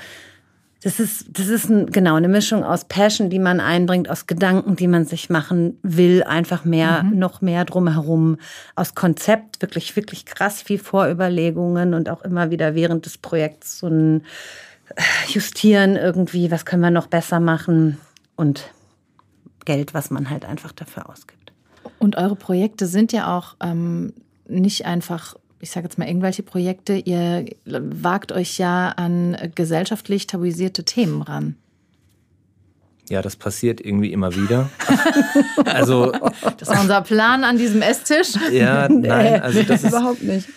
das 0.82 0.98
ist, 0.98 1.26
das 1.38 1.48
ist 1.48 1.68
ein, 1.68 1.86
genau 1.86 2.14
eine 2.14 2.28
Mischung 2.28 2.64
aus 2.64 2.86
Passion, 2.86 3.28
die 3.28 3.38
man 3.38 3.60
einbringt, 3.60 4.08
aus 4.08 4.26
Gedanken, 4.26 4.76
die 4.76 4.86
man 4.86 5.04
sich 5.04 5.28
machen 5.28 5.78
will, 5.82 6.22
einfach 6.22 6.64
mehr, 6.64 7.02
mhm. 7.02 7.18
noch 7.18 7.42
mehr 7.42 7.66
drumherum, 7.66 8.38
aus 8.76 8.94
Konzept, 8.94 9.60
wirklich, 9.60 9.94
wirklich 9.94 10.24
krass 10.24 10.62
viel 10.62 10.78
Vorüberlegungen 10.78 11.92
und 11.92 12.08
auch 12.08 12.22
immer 12.22 12.50
wieder 12.50 12.74
während 12.74 13.04
des 13.04 13.18
Projekts 13.18 13.78
so 13.78 13.88
ein 13.88 14.22
äh, 14.96 15.02
Justieren 15.28 15.96
irgendwie, 15.96 16.50
was 16.50 16.64
können 16.64 16.82
wir 16.82 16.90
noch 16.90 17.08
besser 17.08 17.40
machen 17.40 17.98
und 18.36 18.70
Geld, 19.66 19.92
was 19.92 20.10
man 20.10 20.30
halt 20.30 20.46
einfach 20.46 20.72
dafür 20.72 21.10
ausgibt. 21.10 21.52
Und 21.98 22.16
eure 22.16 22.36
Projekte 22.36 22.86
sind 22.86 23.12
ja 23.12 23.36
auch 23.36 23.56
ähm, 23.60 24.14
nicht 24.48 24.86
einfach 24.86 25.36
ich 25.60 25.70
sage 25.70 25.86
jetzt 25.86 25.98
mal, 25.98 26.08
irgendwelche 26.08 26.42
Projekte, 26.42 26.94
ihr 26.94 27.46
wagt 27.64 28.32
euch 28.32 28.58
ja 28.58 28.90
an 28.90 29.36
gesellschaftlich 29.54 30.26
tabuisierte 30.26 30.84
Themen 30.84 31.22
ran. 31.22 31.56
Ja, 33.08 33.22
das 33.22 33.36
passiert 33.36 33.80
irgendwie 33.80 34.12
immer 34.12 34.34
wieder. 34.36 34.70
also 35.64 36.12
das 36.58 36.68
war 36.68 36.80
unser 36.80 37.02
Plan 37.02 37.44
an 37.44 37.58
diesem 37.58 37.82
Esstisch. 37.82 38.34
Ja, 38.52 38.88
nein, 38.90 39.42
also 39.42 39.62
das 39.62 39.82
ist 39.82 39.90
überhaupt 39.90 40.22
nicht. 40.22 40.48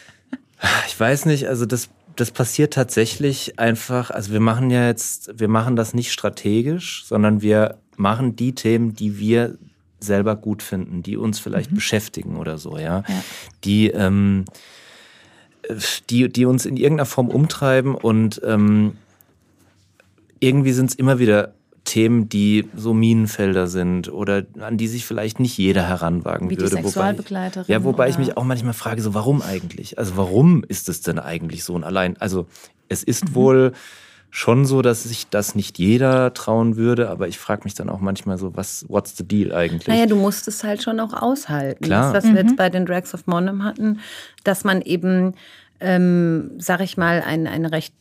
Ich 0.88 1.00
weiß 1.00 1.26
nicht, 1.26 1.48
also 1.48 1.66
das 1.66 1.90
das 2.16 2.32
passiert 2.32 2.74
tatsächlich 2.74 3.60
einfach, 3.60 4.12
also 4.12 4.32
wir 4.32 4.40
machen 4.40 4.70
ja 4.70 4.88
jetzt, 4.88 5.40
wir 5.40 5.48
machen 5.48 5.76
das 5.76 5.94
nicht 5.94 6.12
strategisch, 6.12 7.06
sondern 7.06 7.42
wir 7.42 7.80
machen 7.96 8.36
die 8.36 8.54
Themen, 8.54 8.96
die 8.96 9.18
wir 9.18 9.58
selber 10.00 10.36
gut 10.36 10.62
finden, 10.62 11.02
die 11.02 11.18
uns 11.18 11.40
vielleicht 11.40 11.72
mhm. 11.72 11.76
beschäftigen 11.76 12.36
oder 12.38 12.58
so, 12.58 12.78
ja. 12.78 13.04
ja. 13.08 13.24
Die 13.64 13.88
ähm, 13.90 14.46
die, 16.10 16.30
die 16.30 16.46
uns 16.46 16.66
in 16.66 16.78
irgendeiner 16.78 17.06
Form 17.06 17.30
umtreiben 17.30 17.96
und 17.96 18.42
ähm, 18.46 18.98
irgendwie 20.40 20.74
sind 20.74 20.90
es 20.90 20.96
immer 20.96 21.20
wieder 21.20 21.54
Themen, 21.86 22.30
die 22.30 22.70
so 22.76 22.94
Minenfelder 22.94 23.68
sind 23.68 24.12
oder 24.12 24.46
an 24.60 24.78
die 24.78 24.88
sich 24.88 25.06
vielleicht 25.06 25.40
nicht 25.40 25.58
jeder 25.58 25.84
heranwagen 25.84 26.50
Wie 26.50 26.58
würde. 26.58 26.76
Die 26.76 26.82
Sexualbegleiterin. 26.82 27.68
Wobei, 27.68 27.74
ja, 27.74 27.84
wobei 27.84 28.10
ich 28.10 28.18
mich 28.18 28.38
auch 28.38 28.44
manchmal 28.44 28.74
frage, 28.74 29.02
so 29.02 29.14
warum 29.14 29.42
eigentlich? 29.42 29.98
Also 29.98 30.16
warum 30.16 30.64
ist 30.64 30.88
es 30.88 31.02
denn 31.02 31.20
eigentlich 31.20 31.64
so? 31.64 31.74
Und 31.74 31.84
allein, 31.84 32.16
also 32.18 32.48
es 32.88 33.04
ist 33.04 33.30
mhm. 33.30 33.36
wohl 33.36 33.74
schon 34.36 34.66
so, 34.66 34.82
dass 34.82 35.04
sich 35.04 35.30
das 35.30 35.54
nicht 35.54 35.78
jeder 35.78 36.34
trauen 36.34 36.76
würde, 36.76 37.12
aber 37.12 37.28
ich 37.28 37.38
frage 37.38 37.66
mich 37.66 37.76
dann 37.76 37.88
auch 37.88 38.00
manchmal 38.00 38.40
so, 38.40 38.58
was, 38.58 38.84
what's 38.90 39.16
the 39.16 39.24
deal 39.24 39.54
eigentlich? 39.54 39.88
Naja, 39.88 40.08
du 40.08 40.16
musst 40.16 40.48
es 40.48 40.64
halt 40.64 40.82
schon 40.82 41.00
auch 41.00 41.14
aushalten. 41.14 41.86
Klar. 41.86 42.12
Das, 42.12 42.24
was 42.24 42.32
mhm. 42.32 42.36
wir 42.36 42.42
jetzt 42.42 42.58
bei 42.58 42.72
den 42.72 42.88
Drags 42.88 43.14
of 43.14 43.28
Monum 43.28 43.64
hatten, 43.64 44.00
dass 44.44 44.64
man 44.64 44.82
eben, 44.82 45.36
ähm, 45.80 46.50
sag 46.58 46.82
ich 46.82 46.98
mal, 46.98 47.22
ein, 47.22 47.46
ein 47.46 47.68
recht, 47.68 47.94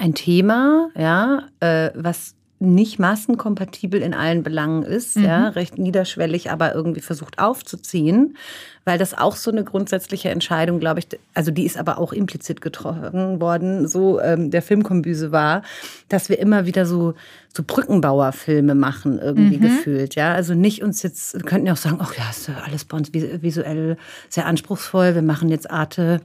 ein 0.00 0.14
Thema, 0.14 0.88
ja, 0.96 1.42
äh, 1.60 1.90
was 1.96 2.34
nicht 2.62 2.98
massenkompatibel 2.98 4.00
in 4.00 4.14
allen 4.14 4.42
Belangen 4.42 4.82
ist, 4.82 5.16
mhm. 5.16 5.24
ja, 5.24 5.48
recht 5.48 5.78
niederschwellig, 5.78 6.50
aber 6.50 6.74
irgendwie 6.74 7.00
versucht 7.00 7.38
aufzuziehen, 7.38 8.36
weil 8.84 8.98
das 8.98 9.16
auch 9.16 9.36
so 9.36 9.50
eine 9.50 9.64
grundsätzliche 9.64 10.30
Entscheidung, 10.30 10.80
glaube 10.80 11.00
ich, 11.00 11.08
also 11.34 11.50
die 11.50 11.64
ist 11.64 11.76
aber 11.76 11.98
auch 11.98 12.12
implizit 12.12 12.60
getroffen 12.60 13.40
worden, 13.40 13.88
so 13.88 14.20
ähm, 14.20 14.50
der 14.50 14.62
Filmkombüse 14.62 15.32
war, 15.32 15.62
dass 16.08 16.28
wir 16.28 16.38
immer 16.38 16.66
wieder 16.66 16.86
so 16.86 17.14
so 17.54 17.62
Brückenbauerfilme 17.66 18.74
machen 18.74 19.18
irgendwie 19.18 19.58
mhm. 19.58 19.62
gefühlt, 19.62 20.14
ja, 20.14 20.32
also 20.32 20.54
nicht 20.54 20.82
uns 20.82 21.02
jetzt, 21.02 21.34
wir 21.34 21.42
könnten 21.42 21.66
ja 21.66 21.74
auch 21.74 21.78
sagen, 21.78 21.98
ach 22.00 22.14
ja, 22.16 22.30
ist 22.30 22.48
ja 22.48 22.62
alles 22.64 22.86
bei 22.86 22.96
uns 22.96 23.12
visuell 23.12 23.98
sehr 24.30 24.46
anspruchsvoll, 24.46 25.14
wir 25.14 25.22
machen 25.22 25.50
jetzt 25.50 25.70
Arte 25.70 26.20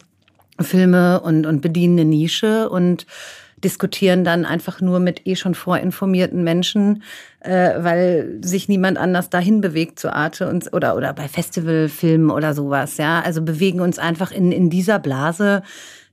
Filme 0.60 1.20
und 1.20 1.46
und 1.46 1.62
bedienen 1.62 2.00
eine 2.00 2.10
Nische 2.10 2.70
und 2.70 3.06
diskutieren 3.64 4.24
dann 4.24 4.46
einfach 4.46 4.82
nur 4.82 5.00
mit 5.00 5.26
eh 5.26 5.36
schon 5.36 5.56
vorinformierten 5.56 6.44
Menschen, 6.44 7.04
äh, 7.40 7.72
weil 7.78 8.38
sich 8.42 8.70
niemand 8.70 8.98
anders 8.98 9.30
dahin 9.30 9.62
bewegt 9.62 10.00
zu 10.00 10.14
Arte 10.14 10.48
und, 10.48 10.72
oder, 10.74 10.96
oder 10.96 11.14
bei 11.14 11.28
Festivalfilmen 11.28 12.30
oder 12.30 12.54
sowas. 12.54 12.98
Ja, 12.98 13.22
also 13.22 13.42
bewegen 13.42 13.82
uns 13.82 13.98
einfach 13.98 14.32
in, 14.32 14.52
in 14.52 14.70
dieser 14.70 15.00
Blase. 15.00 15.64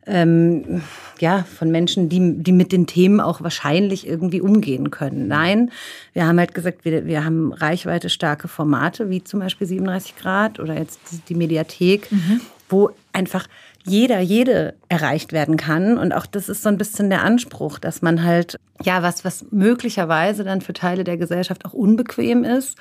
Ähm, 0.06 0.82
ja, 1.18 1.44
von 1.44 1.70
Menschen, 1.70 2.10
die, 2.10 2.42
die 2.42 2.52
mit 2.52 2.72
den 2.72 2.86
Themen 2.86 3.20
auch 3.20 3.40
wahrscheinlich 3.42 4.06
irgendwie 4.06 4.42
umgehen 4.42 4.90
können. 4.90 5.28
Nein, 5.28 5.70
wir 6.12 6.26
haben 6.26 6.38
halt 6.38 6.52
gesagt, 6.52 6.84
wir, 6.84 7.06
wir 7.06 7.24
haben 7.24 7.52
reichweite 7.54 8.10
starke 8.10 8.46
Formate, 8.46 9.08
wie 9.08 9.24
zum 9.24 9.40
Beispiel 9.40 9.66
37 9.66 10.16
Grad 10.16 10.60
oder 10.60 10.76
jetzt 10.76 11.00
die 11.30 11.34
Mediathek, 11.34 12.12
mhm. 12.12 12.42
wo 12.68 12.90
einfach 13.14 13.46
jeder, 13.86 14.20
jede 14.20 14.74
erreicht 14.88 15.32
werden 15.32 15.56
kann. 15.56 15.98
Und 15.98 16.12
auch 16.12 16.26
das 16.26 16.48
ist 16.48 16.62
so 16.62 16.68
ein 16.68 16.78
bisschen 16.78 17.10
der 17.10 17.22
Anspruch, 17.22 17.78
dass 17.78 18.02
man 18.02 18.24
halt, 18.24 18.58
ja, 18.82 19.02
was, 19.02 19.24
was 19.24 19.46
möglicherweise 19.50 20.44
dann 20.44 20.60
für 20.60 20.72
Teile 20.72 21.04
der 21.04 21.16
Gesellschaft 21.16 21.64
auch 21.64 21.72
unbequem 21.72 22.44
ist 22.44 22.78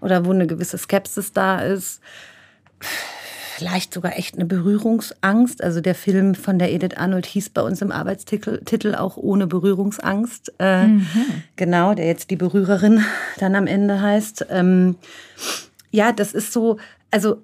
oder 0.00 0.24
wo 0.24 0.32
eine 0.32 0.46
gewisse 0.46 0.78
Skepsis 0.78 1.32
da 1.32 1.60
ist, 1.60 2.00
vielleicht 3.56 3.94
sogar 3.94 4.18
echt 4.18 4.34
eine 4.34 4.44
Berührungsangst. 4.44 5.62
Also 5.62 5.80
der 5.80 5.94
Film 5.94 6.34
von 6.34 6.58
der 6.58 6.72
Edith 6.72 6.96
Arnold 6.96 7.26
hieß 7.26 7.50
bei 7.50 7.62
uns 7.62 7.80
im 7.82 7.92
Arbeitstitel 7.92 8.62
Titel 8.64 8.94
auch 8.94 9.16
ohne 9.16 9.46
Berührungsangst. 9.46 10.54
Äh, 10.58 10.86
mhm. 10.86 11.06
Genau, 11.56 11.94
der 11.94 12.06
jetzt 12.06 12.30
die 12.30 12.36
Berührerin 12.36 13.04
dann 13.38 13.54
am 13.54 13.66
Ende 13.66 14.00
heißt. 14.00 14.46
Ähm, 14.50 14.96
ja, 15.90 16.12
das 16.12 16.32
ist 16.32 16.52
so, 16.52 16.78
also 17.10 17.42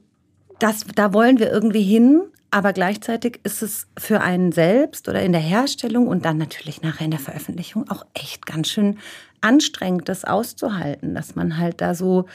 das, 0.59 0.85
da 0.95 1.13
wollen 1.13 1.39
wir 1.39 1.51
irgendwie 1.51 1.83
hin. 1.83 2.23
Aber 2.55 2.75
gleichzeitig 2.75 3.41
ist 3.45 3.63
es 3.63 3.87
für 3.99 4.21
einen 4.21 4.53
selbst 4.53 5.09
oder 5.09 5.23
in 5.23 5.33
der 5.33 5.41
Herstellung 5.41 6.07
und 6.07 6.27
dann 6.27 6.37
natürlich 6.37 6.83
nachher 6.83 7.07
in 7.07 7.11
der 7.11 7.19
Veröffentlichung 7.19 7.89
auch 7.89 8.05
echt 8.13 8.45
ganz 8.45 8.69
schön 8.69 8.99
anstrengend, 9.41 10.07
das 10.11 10.27
auszuhalten, 10.27 11.15
dass 11.15 11.35
man 11.35 11.57
halt 11.57 11.81
da 11.81 11.95
so 11.95 12.27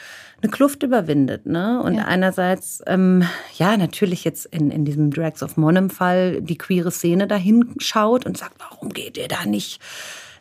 eine 0.42 0.50
Kluft 0.50 0.82
überwindet. 0.82 1.46
Ne? 1.46 1.80
Und 1.80 1.94
ja. 1.94 2.06
einerseits, 2.06 2.82
ähm, 2.88 3.22
ja, 3.58 3.76
natürlich 3.76 4.24
jetzt 4.24 4.46
in, 4.46 4.72
in 4.72 4.84
diesem 4.84 5.12
Drags 5.12 5.40
of 5.40 5.56
Monum-Fall 5.56 6.42
die 6.42 6.58
queere 6.58 6.90
Szene 6.90 7.28
dahin 7.28 7.76
schaut 7.78 8.26
und 8.26 8.36
sagt, 8.36 8.56
warum 8.58 8.88
geht 8.88 9.16
ihr 9.16 9.28
da 9.28 9.46
nicht 9.46 9.80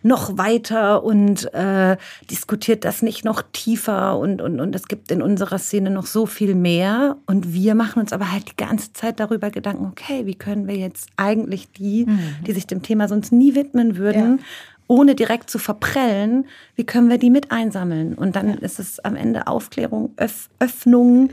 noch 0.07 0.37
weiter 0.37 1.03
und 1.03 1.53
äh, 1.53 1.97
diskutiert 2.31 2.85
das 2.85 3.01
nicht 3.01 3.25
noch 3.25 3.43
tiefer 3.51 4.17
und, 4.17 4.41
und, 4.41 4.59
und 4.59 4.73
es 4.73 4.87
gibt 4.87 5.11
in 5.11 5.21
unserer 5.21 5.59
Szene 5.59 5.89
noch 5.89 6.05
so 6.05 6.25
viel 6.25 6.55
mehr. 6.55 7.17
Und 7.25 7.53
wir 7.53 7.75
machen 7.75 7.99
uns 7.99 8.13
aber 8.13 8.31
halt 8.31 8.49
die 8.49 8.55
ganze 8.57 8.93
Zeit 8.93 9.19
darüber 9.19 9.51
Gedanken, 9.51 9.85
okay, 9.85 10.25
wie 10.25 10.35
können 10.35 10.67
wir 10.67 10.75
jetzt 10.75 11.09
eigentlich 11.17 11.71
die, 11.73 12.05
mhm. 12.05 12.35
die 12.45 12.53
sich 12.53 12.65
dem 12.65 12.81
Thema 12.81 13.07
sonst 13.07 13.31
nie 13.31 13.53
widmen 13.53 13.97
würden, 13.97 14.37
ja. 14.37 14.43
ohne 14.87 15.13
direkt 15.13 15.49
zu 15.49 15.59
verprellen, 15.59 16.45
wie 16.75 16.85
können 16.85 17.09
wir 17.09 17.17
die 17.17 17.29
mit 17.29 17.51
einsammeln? 17.51 18.13
Und 18.15 18.35
dann 18.35 18.49
ja. 18.49 18.55
ist 18.55 18.79
es 18.79 18.99
am 18.99 19.15
Ende 19.15 19.47
Aufklärung, 19.47 20.13
Öff 20.17 20.49
Öffnung 20.59 21.29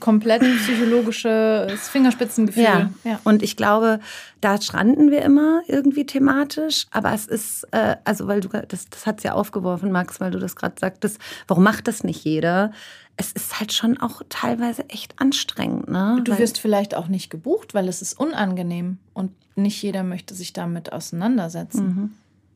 komplett 0.00 0.42
psychologisches 0.42 1.88
Fingerspitzengefühl. 1.88 2.62
Ja. 2.62 2.90
ja. 3.04 3.20
Und 3.24 3.42
ich 3.42 3.56
glaube, 3.56 4.00
da 4.40 4.60
stranden 4.60 5.10
wir 5.10 5.22
immer 5.22 5.62
irgendwie 5.66 6.06
thematisch. 6.06 6.86
Aber 6.90 7.12
es 7.12 7.26
ist, 7.26 7.66
äh, 7.72 7.96
also 8.04 8.26
weil 8.26 8.40
du, 8.40 8.48
das, 8.48 8.88
das 8.88 9.06
hat 9.06 9.18
es 9.18 9.24
ja 9.24 9.32
aufgeworfen, 9.32 9.92
Max, 9.92 10.20
weil 10.20 10.30
du 10.30 10.38
das 10.38 10.56
gerade 10.56 10.74
sagtest, 10.78 11.18
warum 11.46 11.64
macht 11.64 11.88
das 11.88 12.04
nicht 12.04 12.24
jeder? 12.24 12.72
Es 13.16 13.32
ist 13.32 13.60
halt 13.60 13.72
schon 13.72 13.98
auch 13.98 14.22
teilweise 14.28 14.88
echt 14.88 15.20
anstrengend. 15.20 15.88
Ne? 15.88 16.20
Du 16.24 16.38
wirst 16.38 16.58
vielleicht 16.58 16.94
auch 16.94 17.08
nicht 17.08 17.30
gebucht, 17.30 17.74
weil 17.74 17.88
es 17.88 18.00
ist 18.00 18.18
unangenehm 18.18 18.98
und 19.12 19.32
nicht 19.56 19.82
jeder 19.82 20.02
möchte 20.02 20.34
sich 20.34 20.52
damit 20.52 20.92
auseinandersetzen. 20.92 21.86
Mhm. 21.86 22.12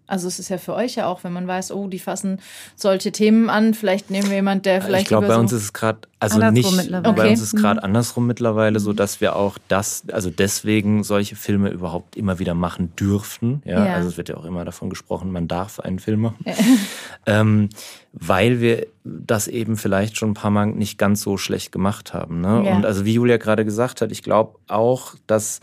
Also 0.07 0.29
es 0.29 0.39
ist 0.39 0.51
ja 0.51 0.59
für 0.59 0.75
euch 0.75 0.97
ja 0.97 1.07
auch, 1.07 1.25
wenn 1.25 1.33
man 1.33 1.47
weiß, 1.47 1.73
oh, 1.73 1.89
die 1.89 1.99
fassen 1.99 2.41
solche 2.77 3.11
Themen 3.11 3.49
an, 3.49 3.73
vielleicht 3.73 4.11
nehmen 4.11 4.29
wir 4.29 4.37
jemanden, 4.37 4.63
der 4.63 4.83
vielleicht. 4.83 5.03
Ich 5.03 5.09
glaube, 5.09 5.29
bei 5.29 5.35
so 5.35 5.41
uns 5.41 5.53
ist 5.53 5.63
es 5.63 5.73
gerade, 5.73 6.01
also 6.21 6.41
andersrum 6.41 6.77
nicht, 6.77 6.93
okay. 6.93 7.13
bei 7.17 7.31
uns 7.31 7.41
ist 7.41 7.55
es 7.55 7.61
gerade 7.61 7.81
mhm. 7.81 7.85
andersrum 7.85 8.27
mittlerweile, 8.27 8.81
so 8.81 8.93
dass 8.93 9.23
wir 9.23 9.35
auch 9.35 9.57
das, 9.69 10.05
also 10.13 10.29
deswegen 10.29 11.05
solche 11.05 11.37
Filme 11.37 11.71
überhaupt 11.71 12.17
immer 12.17 12.39
wieder 12.39 12.53
machen 12.53 12.95
dürfen. 12.97 13.63
Ja, 13.65 13.87
ja. 13.87 13.95
also 13.95 14.11
es 14.11 14.19
wird 14.19 14.29
ja 14.29 14.37
auch 14.37 14.45
immer 14.45 14.67
davon 14.67 14.91
gesprochen, 14.91 15.33
man 15.33 15.49
darf 15.49 15.81
einen 15.81 15.99
Film 15.99 16.21
machen. 16.21 16.45
ähm, 17.27 17.71
weil 18.13 18.61
wir 18.61 18.87
das 19.05 19.49
eben 19.49 19.77
vielleicht 19.77 20.19
schon 20.19 20.31
ein 20.31 20.35
paar 20.35 20.51
Mal 20.51 20.67
nicht 20.67 20.99
ganz 20.99 21.23
so 21.23 21.39
schlecht 21.39 21.73
gemacht 21.73 22.13
haben. 22.13 22.43
Ne? 22.43 22.65
Ja. 22.67 22.77
Und 22.77 22.85
also 22.85 23.07
wie 23.07 23.15
Julia 23.15 23.39
gerade 23.39 23.65
gesagt 23.65 24.03
hat, 24.03 24.13
ich 24.13 24.23
glaube 24.23 24.59
auch, 24.69 25.15
dass 25.27 25.61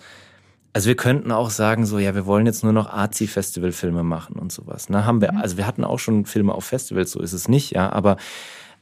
also 0.74 0.88
wir 0.88 0.96
könnten 0.96 1.32
auch 1.32 1.50
sagen, 1.50 1.86
so, 1.86 2.00
ja, 2.00 2.16
wir 2.16 2.26
wollen 2.26 2.46
jetzt 2.46 2.64
nur 2.64 2.74
noch 2.74 2.90
Arzi-Festival-Filme 2.90 4.04
machen 4.04 4.38
und 4.38 4.52
sowas. 4.52 4.90
Ne? 4.90 5.06
Haben 5.06 5.22
wir, 5.22 5.34
mhm. 5.34 5.40
also 5.40 5.58
wir 5.58 5.68
hatten 5.68 5.84
auch 5.84 6.00
schon 6.00 6.26
Filme 6.26 6.54
auf 6.54 6.66
Festivals, 6.66 7.12
so 7.12 7.20
ist 7.20 7.34
es 7.34 7.48
nicht, 7.48 7.72
ja, 7.72 7.92
aber 7.92 8.18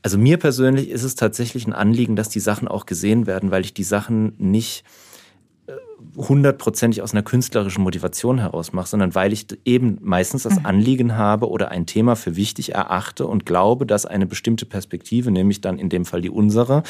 also 0.02 0.18
mir 0.18 0.38
persönlich 0.38 0.90
ist 0.90 1.04
es 1.04 1.16
tatsächlich 1.16 1.68
ein 1.68 1.74
Anliegen, 1.74 2.16
dass 2.16 2.30
die 2.30 2.40
Sachen 2.40 2.68
auch 2.68 2.86
gesehen 2.86 3.28
werden, 3.28 3.52
weil 3.52 3.66
ich 3.66 3.74
die 3.74 3.84
Sachen 3.84 4.34
nicht 4.38 4.86
äh, 5.68 5.74
hundertprozentig 6.16 7.02
aus 7.02 7.12
einer 7.12 7.24
künstlerischen 7.24 7.84
Motivation 7.84 8.40
heraus 8.40 8.72
mache, 8.72 8.88
sondern 8.88 9.14
weil 9.16 9.34
ich 9.34 9.48
eben 9.66 9.98
meistens 10.02 10.44
das 10.44 10.60
mhm. 10.60 10.66
Anliegen 10.68 11.18
habe 11.18 11.50
oder 11.50 11.72
ein 11.72 11.86
Thema 11.86 12.16
für 12.16 12.36
wichtig 12.36 12.76
erachte 12.76 13.26
und 13.26 13.46
glaube, 13.46 13.86
dass 13.86 14.06
eine 14.06 14.28
bestimmte 14.28 14.66
Perspektive, 14.66 15.32
nämlich 15.32 15.60
dann 15.60 15.80
in 15.80 15.90
dem 15.90 16.06
Fall 16.06 16.22
die 16.22 16.30
unsere, 16.30 16.84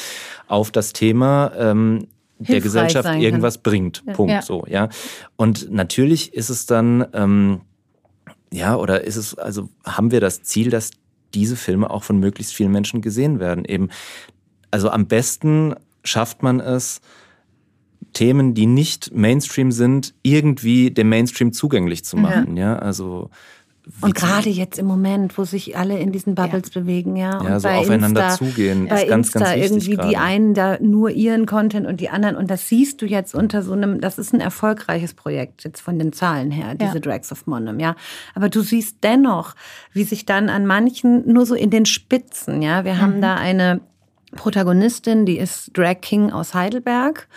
auf 0.46 0.70
das 0.70 0.92
Thema 0.92 1.52
ähm, 1.56 2.06
der 2.48 2.60
Gesellschaft 2.60 3.08
irgendwas 3.20 3.58
bringt. 3.58 4.02
Ja. 4.06 4.12
Punkt. 4.12 4.32
Ja. 4.32 4.42
So, 4.42 4.64
ja. 4.68 4.88
Und 5.36 5.70
natürlich 5.70 6.34
ist 6.34 6.50
es 6.50 6.66
dann, 6.66 7.06
ähm, 7.12 7.60
ja, 8.52 8.76
oder 8.76 9.04
ist 9.04 9.16
es, 9.16 9.36
also 9.36 9.68
haben 9.84 10.10
wir 10.10 10.20
das 10.20 10.42
Ziel, 10.42 10.70
dass 10.70 10.90
diese 11.34 11.56
Filme 11.56 11.90
auch 11.90 12.02
von 12.02 12.18
möglichst 12.18 12.54
vielen 12.54 12.72
Menschen 12.72 13.02
gesehen 13.02 13.38
werden. 13.38 13.64
Eben, 13.64 13.90
also 14.70 14.90
am 14.90 15.06
besten 15.06 15.74
schafft 16.02 16.42
man 16.42 16.60
es, 16.60 17.00
Themen, 18.12 18.54
die 18.54 18.66
nicht 18.66 19.14
Mainstream 19.14 19.70
sind, 19.70 20.14
irgendwie 20.22 20.90
dem 20.90 21.08
Mainstream 21.08 21.52
zugänglich 21.52 22.04
zu 22.04 22.16
machen. 22.16 22.56
Ja, 22.56 22.72
ja? 22.72 22.78
also 22.78 23.30
und 24.02 24.14
gerade 24.14 24.50
jetzt 24.50 24.78
im 24.78 24.86
Moment, 24.86 25.36
wo 25.38 25.44
sich 25.44 25.76
alle 25.76 25.98
in 25.98 26.12
diesen 26.12 26.34
Bubbles 26.34 26.70
ja. 26.74 26.80
bewegen, 26.80 27.16
ja. 27.16 27.42
Ja, 27.42 27.54
und 27.54 27.60
so 27.60 27.68
aufeinander 27.68 28.24
Insta, 28.26 28.44
zugehen, 28.44 28.86
bei 28.86 29.02
ist 29.02 29.08
ganz, 29.08 29.26
Insta 29.28 29.40
ganz 29.40 29.54
wichtig 29.54 29.70
irgendwie 29.70 29.96
gerade. 29.96 30.08
die 30.08 30.16
einen 30.16 30.54
da 30.54 30.78
nur 30.80 31.10
ihren 31.10 31.46
Content 31.46 31.86
und 31.86 32.00
die 32.00 32.10
anderen. 32.10 32.36
Und 32.36 32.50
das 32.50 32.68
siehst 32.68 33.00
du 33.02 33.06
jetzt 33.06 33.34
unter 33.34 33.62
so 33.62 33.72
einem, 33.72 34.00
das 34.00 34.18
ist 34.18 34.32
ein 34.32 34.40
erfolgreiches 34.40 35.14
Projekt 35.14 35.64
jetzt 35.64 35.80
von 35.80 35.98
den 35.98 36.12
Zahlen 36.12 36.50
her, 36.50 36.74
diese 36.74 36.94
ja. 36.94 37.00
Drags 37.00 37.32
of 37.32 37.46
Monum, 37.46 37.80
ja. 37.80 37.96
Aber 38.34 38.48
du 38.48 38.60
siehst 38.60 38.98
dennoch, 39.02 39.54
wie 39.92 40.04
sich 40.04 40.26
dann 40.26 40.48
an 40.50 40.66
manchen 40.66 41.30
nur 41.30 41.46
so 41.46 41.54
in 41.54 41.70
den 41.70 41.86
Spitzen, 41.86 42.62
ja. 42.62 42.84
Wir 42.84 42.94
mhm. 42.94 43.00
haben 43.00 43.20
da 43.20 43.34
eine 43.36 43.80
Protagonistin, 44.36 45.26
die 45.26 45.38
ist 45.38 45.76
Drag 45.76 46.00
King 46.00 46.30
aus 46.30 46.54
Heidelberg 46.54 47.28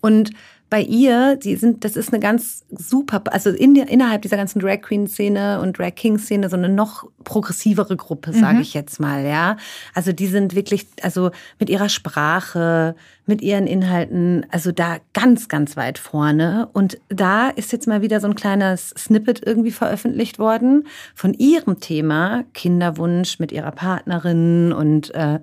und 0.00 0.30
bei 0.70 0.80
ihr, 0.80 1.36
die 1.36 1.56
sind, 1.56 1.84
das 1.84 1.96
ist 1.96 2.12
eine 2.12 2.20
ganz 2.20 2.64
super, 2.70 3.22
also 3.32 3.50
in, 3.50 3.76
innerhalb 3.76 4.22
dieser 4.22 4.36
ganzen 4.36 4.60
Drag 4.60 4.80
Queen 4.80 5.06
Szene 5.06 5.60
und 5.60 5.78
Drag 5.78 5.94
King 5.94 6.18
Szene 6.18 6.48
so 6.48 6.56
eine 6.56 6.68
noch 6.68 7.06
progressivere 7.22 7.96
Gruppe, 7.96 8.32
sage 8.32 8.56
mhm. 8.56 8.62
ich 8.62 8.74
jetzt 8.74 8.98
mal, 8.98 9.24
ja. 9.24 9.56
Also 9.94 10.12
die 10.12 10.26
sind 10.26 10.54
wirklich, 10.54 10.86
also 11.02 11.30
mit 11.60 11.70
ihrer 11.70 11.88
Sprache, 11.88 12.96
mit 13.26 13.40
ihren 13.40 13.66
Inhalten, 13.66 14.46
also 14.50 14.72
da 14.72 14.96
ganz, 15.12 15.48
ganz 15.48 15.76
weit 15.76 15.98
vorne. 15.98 16.68
Und 16.72 16.98
da 17.08 17.50
ist 17.50 17.72
jetzt 17.72 17.86
mal 17.86 18.02
wieder 18.02 18.20
so 18.20 18.26
ein 18.26 18.34
kleines 18.34 18.90
Snippet 18.98 19.46
irgendwie 19.46 19.70
veröffentlicht 19.70 20.38
worden 20.38 20.88
von 21.14 21.34
ihrem 21.34 21.78
Thema 21.80 22.44
Kinderwunsch 22.52 23.38
mit 23.38 23.52
ihrer 23.52 23.72
Partnerin 23.72 24.72
und 24.72 25.14
äh, 25.14 25.40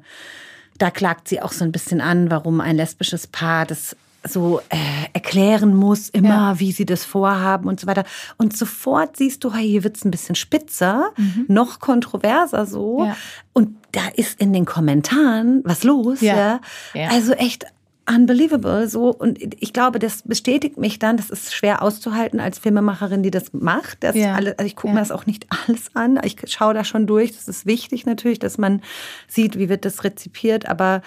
da 0.77 0.89
klagt 0.89 1.27
sie 1.27 1.41
auch 1.41 1.51
so 1.51 1.63
ein 1.63 1.71
bisschen 1.71 2.01
an, 2.01 2.31
warum 2.31 2.59
ein 2.59 2.75
lesbisches 2.75 3.27
Paar 3.27 3.67
das 3.67 3.95
so 4.27 4.61
äh, 4.69 4.77
erklären 5.13 5.75
muss, 5.75 6.09
immer, 6.09 6.29
ja. 6.29 6.59
wie 6.59 6.71
sie 6.71 6.85
das 6.85 7.05
vorhaben 7.05 7.67
und 7.67 7.79
so 7.79 7.87
weiter. 7.87 8.03
Und 8.37 8.55
sofort 8.55 9.17
siehst 9.17 9.43
du, 9.43 9.53
hey, 9.53 9.67
hier 9.67 9.83
wird's 9.83 10.05
ein 10.05 10.11
bisschen 10.11 10.35
spitzer, 10.35 11.11
mhm. 11.17 11.45
noch 11.47 11.79
kontroverser 11.79 12.65
so. 12.65 13.05
Ja. 13.05 13.17
Und 13.53 13.75
da 13.91 14.01
ist 14.15 14.39
in 14.39 14.53
den 14.53 14.65
Kommentaren 14.65 15.61
was 15.65 15.83
los. 15.83 16.21
Ja. 16.21 16.61
ja. 16.93 17.09
Also 17.09 17.33
echt 17.33 17.65
unbelievable 18.13 18.87
so 18.87 19.13
und 19.13 19.39
ich 19.59 19.73
glaube, 19.73 19.99
das 19.99 20.23
bestätigt 20.23 20.77
mich 20.77 20.99
dann, 20.99 21.17
das 21.17 21.29
ist 21.29 21.53
schwer 21.53 21.81
auszuhalten 21.81 22.39
als 22.39 22.59
Filmemacherin, 22.59 23.23
die 23.23 23.31
das 23.31 23.53
macht. 23.53 24.03
Das 24.03 24.15
ja. 24.15 24.33
alles, 24.33 24.57
also 24.57 24.65
ich 24.65 24.75
gucke 24.75 24.89
ja. 24.89 24.93
mir 24.95 24.99
das 24.99 25.11
auch 25.11 25.25
nicht 25.25 25.47
alles 25.67 25.95
an, 25.95 26.19
ich 26.23 26.37
schaue 26.47 26.73
da 26.73 26.83
schon 26.83 27.07
durch. 27.07 27.31
Das 27.31 27.47
ist 27.47 27.65
wichtig 27.65 28.05
natürlich, 28.05 28.39
dass 28.39 28.57
man 28.57 28.81
sieht, 29.27 29.57
wie 29.57 29.69
wird 29.69 29.85
das 29.85 30.03
rezipiert, 30.03 30.67
aber 30.67 31.01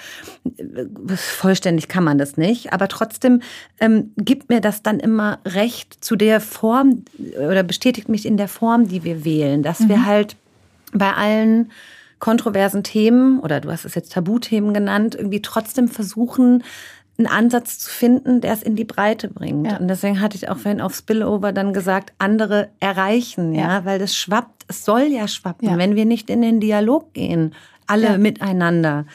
äh, 0.57 1.17
vollständig 1.17 1.89
kann 1.89 2.05
man 2.05 2.19
das 2.19 2.37
nicht. 2.37 2.73
Aber 2.73 2.89
trotzdem 2.89 3.43
ähm, 3.81 4.13
gibt 4.17 4.49
mir 4.49 4.61
das 4.61 4.83
dann 4.83 5.01
immer 5.01 5.39
recht 5.45 6.05
zu 6.05 6.17
der 6.17 6.41
Form 6.41 7.05
oder 7.37 7.63
bestätigt 7.63 8.09
mich 8.09 8.27
in 8.27 8.37
der 8.37 8.49
Form, 8.49 8.89
die 8.89 9.05
wir 9.05 9.25
wählen, 9.25 9.63
dass 9.63 9.81
mhm. 9.81 9.89
wir 9.89 10.07
halt 10.07 10.37
bei 10.93 11.13
allen 11.13 11.71
kontroversen 12.19 12.83
Themen 12.83 13.41
oder 13.41 13.61
du 13.61 13.71
hast 13.71 13.85
es 13.85 13.95
jetzt 13.95 14.13
Tabuthemen 14.13 14.73
genannt, 14.75 15.15
irgendwie 15.15 15.43
trotzdem 15.43 15.89
versuchen, 15.89 16.63
einen 17.17 17.27
Ansatz 17.27 17.79
zu 17.79 17.91
finden, 17.91 18.41
der 18.41 18.53
es 18.53 18.63
in 18.63 18.75
die 18.77 18.85
Breite 18.85 19.29
bringt. 19.29 19.67
Ja. 19.67 19.77
Und 19.77 19.89
deswegen 19.89 20.21
hatte 20.21 20.37
ich 20.37 20.49
auch 20.49 20.59
vorhin 20.59 20.81
auf 20.81 20.95
Spillover 20.95 21.53
dann 21.53 21.73
gesagt, 21.73 22.13
andere 22.19 22.71
erreichen, 22.81 23.55
ja, 23.55 23.69
ja 23.69 23.85
weil 23.85 23.99
das 23.99 24.17
schwappt, 24.17 24.65
es 24.69 24.85
soll 24.85 25.03
ja 25.03 25.29
schwappen. 25.29 25.69
Ja. 25.69 25.79
Wenn 25.79 25.95
wir 25.95 26.07
nicht 26.07 26.29
in 26.31 26.43
den 26.43 26.61
Dialog 26.61 27.13
gehen, 27.13 27.55
alle 27.87 28.19
miteinander, 28.19 29.07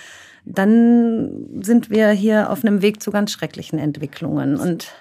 dann 0.45 1.62
sind 1.62 1.89
wir 1.89 2.10
hier 2.12 2.50
auf 2.52 2.64
einem 2.64 2.82
Weg 2.82 3.04
zu 3.04 3.12
ganz 3.12 3.32
schrecklichen 3.32 3.80
Entwicklungen. 3.80 4.56
Und 4.56 4.93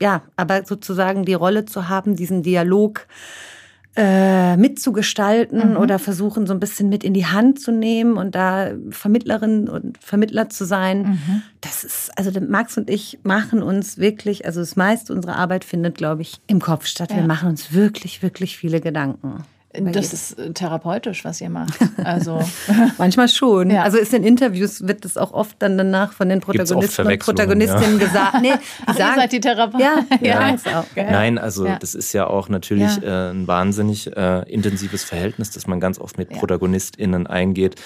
ja, 0.00 0.22
aber 0.36 0.64
sozusagen 0.64 1.24
die 1.24 1.34
Rolle 1.34 1.64
zu 1.64 1.88
haben, 1.88 2.16
diesen 2.16 2.42
Dialog 2.42 3.00
äh, 3.00 3.53
mitzugestalten 3.96 5.70
mhm. 5.70 5.76
oder 5.76 6.00
versuchen, 6.00 6.48
so 6.48 6.52
ein 6.52 6.58
bisschen 6.58 6.88
mit 6.88 7.04
in 7.04 7.14
die 7.14 7.26
Hand 7.26 7.60
zu 7.60 7.70
nehmen 7.70 8.16
und 8.16 8.34
da 8.34 8.72
Vermittlerin 8.90 9.68
und 9.68 9.98
Vermittler 10.02 10.48
zu 10.48 10.64
sein. 10.64 11.02
Mhm. 11.02 11.42
Das 11.60 11.84
ist, 11.84 12.10
also 12.16 12.32
Max 12.40 12.76
und 12.76 12.90
ich 12.90 13.20
machen 13.22 13.62
uns 13.62 13.96
wirklich, 13.98 14.46
also 14.46 14.58
das 14.58 14.74
meiste 14.74 15.12
unserer 15.12 15.36
Arbeit 15.36 15.64
findet, 15.64 15.96
glaube 15.96 16.22
ich, 16.22 16.40
im 16.48 16.60
Kopf 16.60 16.86
statt. 16.86 17.10
Ja. 17.10 17.18
Wir 17.18 17.24
machen 17.24 17.48
uns 17.48 17.72
wirklich, 17.72 18.20
wirklich 18.20 18.56
viele 18.56 18.80
Gedanken. 18.80 19.44
Das 19.80 20.12
ist 20.12 20.38
äh, 20.38 20.52
therapeutisch, 20.52 21.24
was 21.24 21.40
ihr 21.40 21.50
macht. 21.50 21.78
Also 22.04 22.40
manchmal 22.98 23.28
schon. 23.28 23.70
Ja. 23.70 23.82
Also 23.82 23.96
ist 23.98 24.12
in 24.12 24.24
Interviews 24.24 24.86
wird 24.86 25.04
das 25.04 25.16
auch 25.16 25.32
oft 25.32 25.56
dann 25.60 25.78
danach 25.78 26.12
von 26.12 26.28
den 26.28 26.40
Protagonisten 26.40 27.06
und 27.06 27.18
Protagonistinnen 27.18 27.98
ja. 27.98 28.06
gesagt. 28.06 28.42
Nee, 28.42 28.52
Ach, 28.86 28.96
sagen, 28.96 29.14
ihr 29.14 29.20
seid 29.20 29.32
die 29.32 29.40
Therapeut. 29.40 29.80
Ja, 29.80 30.04
ja. 30.20 30.56
ja. 30.64 30.84
Nein, 30.96 31.38
also 31.38 31.66
das 31.80 31.94
ist 31.94 32.12
ja 32.12 32.26
auch 32.26 32.48
natürlich 32.48 33.02
äh, 33.02 33.30
ein 33.30 33.46
wahnsinnig 33.46 34.14
äh, 34.14 34.42
intensives 34.52 35.04
Verhältnis, 35.04 35.50
das 35.50 35.66
man 35.66 35.80
ganz 35.80 35.98
oft 35.98 36.18
mit 36.18 36.30
ProtagonistInnen 36.30 37.26
eingeht. 37.26 37.80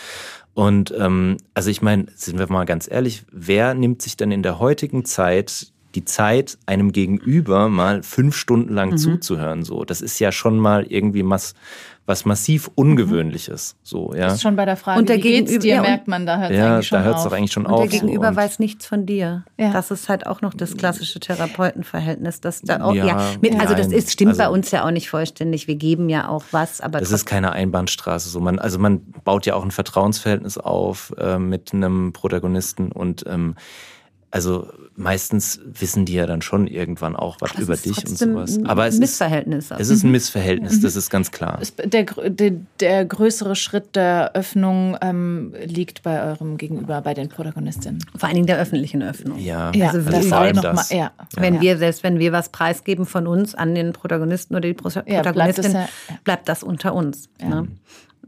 Und 0.55 0.93
ähm, 0.99 1.37
also 1.55 1.71
ich 1.71 1.83
meine, 1.83 2.07
sind 2.17 2.39
wir 2.39 2.51
mal 2.51 2.65
ganz 2.65 2.91
ehrlich, 2.91 3.25
wer 3.31 3.75
nimmt 3.75 4.03
sich 4.03 4.17
denn 4.17 4.33
in 4.33 4.43
der 4.43 4.59
heutigen 4.59 5.05
Zeit 5.05 5.69
die 5.99 6.05
Zeit, 6.05 6.59
einem 6.67 6.93
Gegenüber 6.93 7.69
mal 7.69 8.05
fünf 8.05 8.37
Stunden 8.37 8.73
lang 8.73 8.93
mhm. 8.93 8.99
zuzuhören. 8.99 9.65
So, 9.65 9.85
das 9.85 10.01
ist 10.01 10.21
ja 10.21 10.31
schon 10.31 10.57
mal 10.59 10.85
irgendwie 10.85 11.29
was, 11.29 11.55
was 12.07 12.25
massiv 12.25 12.71
Ungewöhnliches. 12.77 13.75
So, 13.83 14.15
ja. 14.15 14.27
Das 14.27 14.35
ist 14.35 14.43
schon 14.43 14.55
bei 14.55 14.65
der 14.65 14.77
Frage, 14.77 15.01
und 15.01 15.09
der 15.09 15.17
wie 15.17 15.23
geht's 15.23 15.59
dir, 15.59 15.75
ja, 15.75 15.83
merkt 15.83 16.07
man, 16.07 16.25
da 16.25 16.39
hört 16.39 16.53
es 16.53 16.57
ja, 16.57 16.75
eigentlich 16.75 16.87
schon 16.87 16.99
da 17.01 17.05
hört's 17.05 17.19
auf. 17.19 17.25
Doch 17.25 17.37
eigentlich 17.37 17.53
schon 17.53 17.67
und 17.67 17.73
auf. 17.73 17.81
Der 17.81 17.89
Gegenüber 17.89 18.31
so. 18.31 18.37
weiß 18.37 18.61
nichts 18.61 18.87
von 18.87 19.07
dir. 19.07 19.45
Ja. 19.57 19.73
Das 19.73 19.91
ist 19.91 20.09
halt 20.09 20.27
auch 20.27 20.41
noch 20.41 20.55
das 20.55 20.77
klassische 20.77 21.19
Therapeutenverhältnis. 21.19 22.41
Das 22.41 22.63
da 22.63 22.81
auch, 22.81 22.95
ja, 22.95 23.07
ja 23.07 23.31
mit, 23.41 23.59
also 23.59 23.75
das 23.75 23.89
ist, 23.89 24.13
stimmt 24.13 24.31
also, 24.31 24.43
bei 24.43 24.49
uns 24.49 24.71
ja 24.71 24.87
auch 24.87 24.93
nicht 24.93 25.11
vollständig. 25.11 25.67
Wir 25.67 25.77
geben 25.77 26.09
ja 26.09 26.29
auch 26.29 26.45
was, 26.53 26.81
aber 26.81 27.01
das 27.01 27.11
ist 27.11 27.27
keine 27.27 27.51
Einbahnstraße. 27.51 28.29
So, 28.29 28.39
man, 28.39 28.61
also 28.61 28.79
man 28.79 29.01
baut 29.25 29.47
ja 29.47 29.55
auch 29.55 29.65
ein 29.65 29.73
Vertrauensverhältnis 29.73 30.59
auf 30.59 31.13
äh, 31.19 31.41
mit 31.41 31.75
einem 31.75 32.13
Protagonisten 32.13 32.93
und 32.93 33.25
ähm, 33.27 33.57
also 34.31 34.69
meistens 34.99 35.61
wissen 35.65 36.05
die 36.05 36.15
ja 36.15 36.27
dann 36.27 36.43
schon 36.43 36.67
irgendwann 36.67 37.15
auch 37.15 37.37
was 37.41 37.55
über 37.55 37.77
dich 37.77 37.99
und 37.99 38.19
sowas. 38.19 38.59
Aber 38.65 38.87
es 38.87 38.99
Missverhältnis. 38.99 39.71
Ist, 39.71 39.81
es 39.81 39.91
ist 39.91 40.03
ein 40.03 40.11
Missverhältnis, 40.11 40.81
das 40.81 40.97
ist 40.97 41.09
ganz 41.09 41.31
klar. 41.31 41.61
Der, 41.85 42.05
der, 42.05 42.53
der 42.81 43.05
größere 43.05 43.55
Schritt 43.55 43.95
der 43.95 44.33
Öffnung 44.35 44.97
ähm, 45.01 45.55
liegt 45.65 46.03
bei 46.03 46.23
eurem 46.23 46.59
Gegenüber, 46.59 47.01
bei 47.01 47.15
den 47.15 47.29
Protagonistinnen. 47.29 48.05
Vor 48.17 48.27
allen 48.29 48.35
Dingen 48.35 48.47
der 48.49 48.59
öffentlichen 48.59 49.03
Öffnung. 49.03 49.39
Ja, 49.39 49.71
ja 49.73 49.91
also 49.91 50.11
das 50.11 50.27
vor 50.27 50.39
allem 50.39 50.61
das. 50.61 50.91
Mal, 50.91 50.97
ja. 50.97 51.13
Wenn 51.37 51.55
ja. 51.55 51.61
wir, 51.61 51.79
selbst 51.79 52.03
wenn 52.03 52.19
wir 52.19 52.33
was 52.33 52.49
preisgeben 52.49 53.07
von 53.07 53.29
uns 53.29 53.55
an 53.55 53.75
den 53.75 53.93
Protagonisten 53.93 54.55
oder 54.55 54.67
die 54.67 54.75
Protagonistin, 54.75 55.15
ja, 55.15 55.33
bleibt, 55.33 55.59
das, 55.59 55.75
bleibt 56.25 56.49
das 56.49 56.63
unter 56.65 56.93
uns. 56.95 57.29
Ne? 57.41 57.69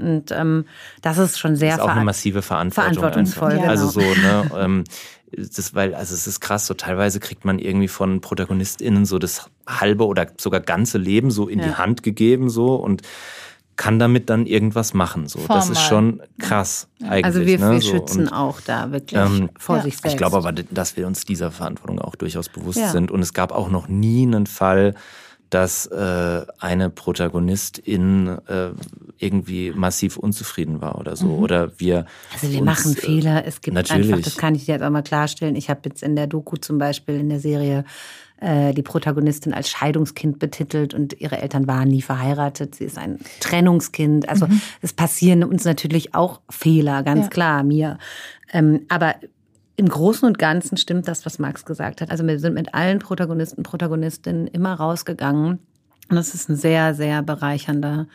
Und 0.03 0.31
ähm, 0.31 0.65
das 1.03 1.19
ist 1.19 1.39
schon 1.39 1.57
sehr 1.57 1.77
das 1.77 1.79
ist 1.79 1.85
auch 1.85 1.95
eine 1.95 2.05
massive 2.05 2.43
Verantwortung. 2.43 2.95
Verantwortungsvoll. 2.95 3.53
Genau. 3.53 3.69
Also 3.69 3.89
so, 3.89 4.01
ne, 4.01 4.51
ähm, 4.57 4.85
das, 5.33 5.75
weil, 5.75 5.95
also 5.95 6.15
es 6.15 6.27
ist 6.27 6.41
krass, 6.41 6.67
so 6.67 6.75
teilweise 6.75 7.21
kriegt 7.21 7.45
man 7.45 7.59
irgendwie 7.59 7.89
von 7.89 8.21
ProtagonistInnen 8.21 9.05
so 9.05 9.19
das 9.19 9.49
halbe 9.67 10.07
oder 10.07 10.27
sogar 10.37 10.61
ganze 10.61 10.99
Leben 10.99 11.31
so 11.31 11.49
in 11.49 11.61
ja. 11.61 11.67
die 11.67 11.75
Hand 11.75 12.03
gegeben, 12.03 12.51
so 12.51 12.75
und 12.75 13.03
kann 13.81 13.99
damit 13.99 14.29
dann 14.29 14.45
irgendwas 14.45 14.93
machen. 14.93 15.27
So, 15.27 15.39
Formal. 15.39 15.57
das 15.57 15.71
ist 15.71 15.81
schon 15.81 16.21
krass 16.39 16.89
eigentlich. 17.03 17.25
Also 17.25 17.47
wir, 17.47 17.59
ne? 17.59 17.71
wir 17.73 17.81
schützen 17.81 18.27
so, 18.27 18.33
auch 18.35 18.61
da 18.61 18.93
wirklich 18.93 19.19
ähm, 19.19 19.49
vor 19.57 19.77
ja. 19.77 19.83
sich 19.83 19.97
selbst. 19.97 20.13
Ich 20.13 20.19
glaube 20.19 20.37
aber, 20.37 20.53
dass 20.53 20.99
wir 20.99 21.07
uns 21.07 21.25
dieser 21.25 21.51
Verantwortung 21.51 21.99
auch 21.99 22.15
durchaus 22.15 22.51
bewusst 22.51 22.79
ja. 22.79 22.91
sind. 22.91 23.11
Und 23.11 23.23
es 23.23 23.33
gab 23.33 23.53
auch 23.53 23.71
noch 23.71 23.89
nie 23.89 24.27
einen 24.27 24.47
Fall, 24.47 24.95
dass 25.51 25.87
äh, 25.87 26.47
eine 26.59 26.91
Protagonistin 26.91 28.39
äh, 28.47 28.71
irgendwie 29.19 29.73
massiv 29.73 30.17
unzufrieden 30.17 30.81
war 30.81 30.99
oder 30.99 31.17
so. 31.17 31.27
Mhm. 31.27 31.43
Oder 31.43 31.79
wir. 31.79 32.07
Also 32.33 32.51
wir 32.51 32.61
uns, 32.61 32.67
machen 32.67 32.93
äh, 32.93 33.01
Fehler. 33.01 33.45
Es 33.45 33.61
gibt 33.61 33.75
natürlich. 33.75 34.13
einfach, 34.13 34.25
das 34.25 34.37
kann 34.37 34.55
ich 34.55 34.67
dir 34.67 34.73
jetzt 34.73 34.83
auch 34.83 34.91
mal 34.91 35.03
klarstellen. 35.03 35.57
Ich 35.57 35.69
habe 35.69 35.81
jetzt 35.85 36.03
in 36.03 36.17
der 36.17 36.29
Doku 36.29 36.57
zum 36.57 36.79
Beispiel 36.79 37.17
in 37.17 37.29
der 37.29 37.41
Serie 37.41 37.85
äh, 38.41 38.73
die 38.73 38.83
Protagonistin 38.83 39.53
als 39.53 39.69
Scheidungskind 39.69 40.39
betitelt 40.39 40.95
und 40.95 41.21
ihre 41.21 41.43
Eltern 41.43 41.67
waren 41.67 41.89
nie 41.89 42.03
verheiratet. 42.03 42.77
Sie 42.77 42.85
ist 42.85 42.97
ein 42.97 43.19
Trennungskind. 43.41 44.29
Also 44.29 44.47
mhm. 44.47 44.61
es 44.81 44.93
passieren 44.93 45.45
uns 45.45 45.65
natürlich 45.65 46.15
auch 46.15 46.41
Fehler, 46.49 47.03
ganz 47.03 47.25
ja. 47.25 47.29
klar, 47.29 47.63
mir. 47.65 47.99
Ähm, 48.53 48.87
aber 48.89 49.17
im 49.81 49.89
Großen 49.89 50.29
und 50.29 50.39
Ganzen 50.39 50.77
stimmt 50.77 51.09
das, 51.09 51.25
was 51.25 51.39
Max 51.39 51.65
gesagt 51.65 52.03
hat. 52.03 52.11
Also 52.11 52.27
wir 52.27 52.39
sind 52.39 52.53
mit 52.53 52.75
allen 52.75 52.99
Protagonisten, 52.99 53.63
Protagonistinnen 53.63 54.47
immer 54.47 54.75
rausgegangen. 54.75 55.59
Und 56.11 56.17
das 56.17 56.35
ist 56.35 56.51
ein 56.51 56.57
sehr, 56.57 56.95
sehr 56.95 57.23
bereichernder 57.23 58.07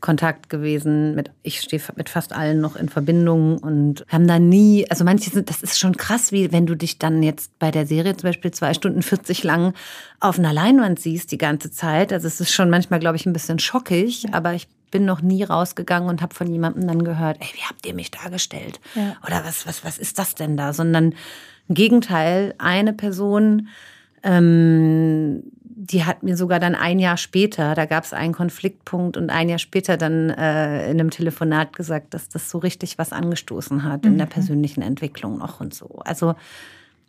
Kontakt 0.00 0.50
gewesen. 0.50 1.14
Mit, 1.14 1.30
ich 1.44 1.60
stehe 1.60 1.80
mit 1.94 2.08
fast 2.08 2.32
allen 2.32 2.60
noch 2.60 2.74
in 2.74 2.88
Verbindung 2.88 3.58
und 3.58 4.04
haben 4.08 4.26
da 4.26 4.40
nie, 4.40 4.90
also 4.90 5.04
manche 5.04 5.30
sind, 5.30 5.48
das 5.48 5.62
ist 5.62 5.78
schon 5.78 5.96
krass, 5.96 6.32
wie 6.32 6.50
wenn 6.50 6.66
du 6.66 6.74
dich 6.74 6.98
dann 6.98 7.22
jetzt 7.22 7.56
bei 7.60 7.70
der 7.70 7.86
Serie 7.86 8.16
zum 8.16 8.30
Beispiel 8.30 8.50
zwei 8.50 8.74
Stunden 8.74 9.00
40 9.00 9.44
lang 9.44 9.72
auf 10.18 10.40
einer 10.40 10.52
Leinwand 10.52 10.98
siehst 10.98 11.30
die 11.30 11.38
ganze 11.38 11.70
Zeit. 11.70 12.12
Also 12.12 12.26
es 12.26 12.40
ist 12.40 12.52
schon 12.52 12.70
manchmal, 12.70 12.98
glaube 12.98 13.14
ich, 13.14 13.24
ein 13.24 13.32
bisschen 13.32 13.60
schockig, 13.60 14.26
aber 14.32 14.54
ich 14.54 14.66
bin 14.94 15.04
noch 15.06 15.22
nie 15.22 15.42
rausgegangen 15.42 16.08
und 16.08 16.22
habe 16.22 16.36
von 16.36 16.46
jemandem 16.46 16.86
dann 16.86 17.04
gehört, 17.04 17.38
ey, 17.40 17.48
wie 17.54 17.64
habt 17.68 17.84
ihr 17.84 17.94
mich 17.94 18.12
dargestellt? 18.12 18.78
Ja. 18.94 19.16
Oder 19.26 19.44
was, 19.44 19.66
was, 19.66 19.84
was 19.84 19.98
ist 19.98 20.20
das 20.20 20.36
denn 20.36 20.56
da? 20.56 20.72
Sondern 20.72 21.16
im 21.68 21.74
Gegenteil, 21.74 22.54
eine 22.58 22.92
Person, 22.92 23.66
ähm, 24.22 25.42
die 25.64 26.04
hat 26.04 26.22
mir 26.22 26.36
sogar 26.36 26.60
dann 26.60 26.76
ein 26.76 27.00
Jahr 27.00 27.16
später, 27.16 27.74
da 27.74 27.86
gab 27.86 28.04
es 28.04 28.12
einen 28.12 28.32
Konfliktpunkt 28.32 29.16
und 29.16 29.30
ein 29.30 29.48
Jahr 29.48 29.58
später 29.58 29.96
dann 29.96 30.30
äh, 30.30 30.88
in 30.88 31.00
einem 31.00 31.10
Telefonat 31.10 31.74
gesagt, 31.74 32.14
dass 32.14 32.28
das 32.28 32.48
so 32.48 32.58
richtig 32.58 32.96
was 32.96 33.12
angestoßen 33.12 33.82
hat 33.82 34.04
mhm. 34.04 34.12
in 34.12 34.18
der 34.18 34.28
mhm. 34.28 34.30
persönlichen 34.30 34.82
Entwicklung 34.82 35.38
noch 35.38 35.58
und 35.58 35.74
so. 35.74 36.02
Also 36.04 36.36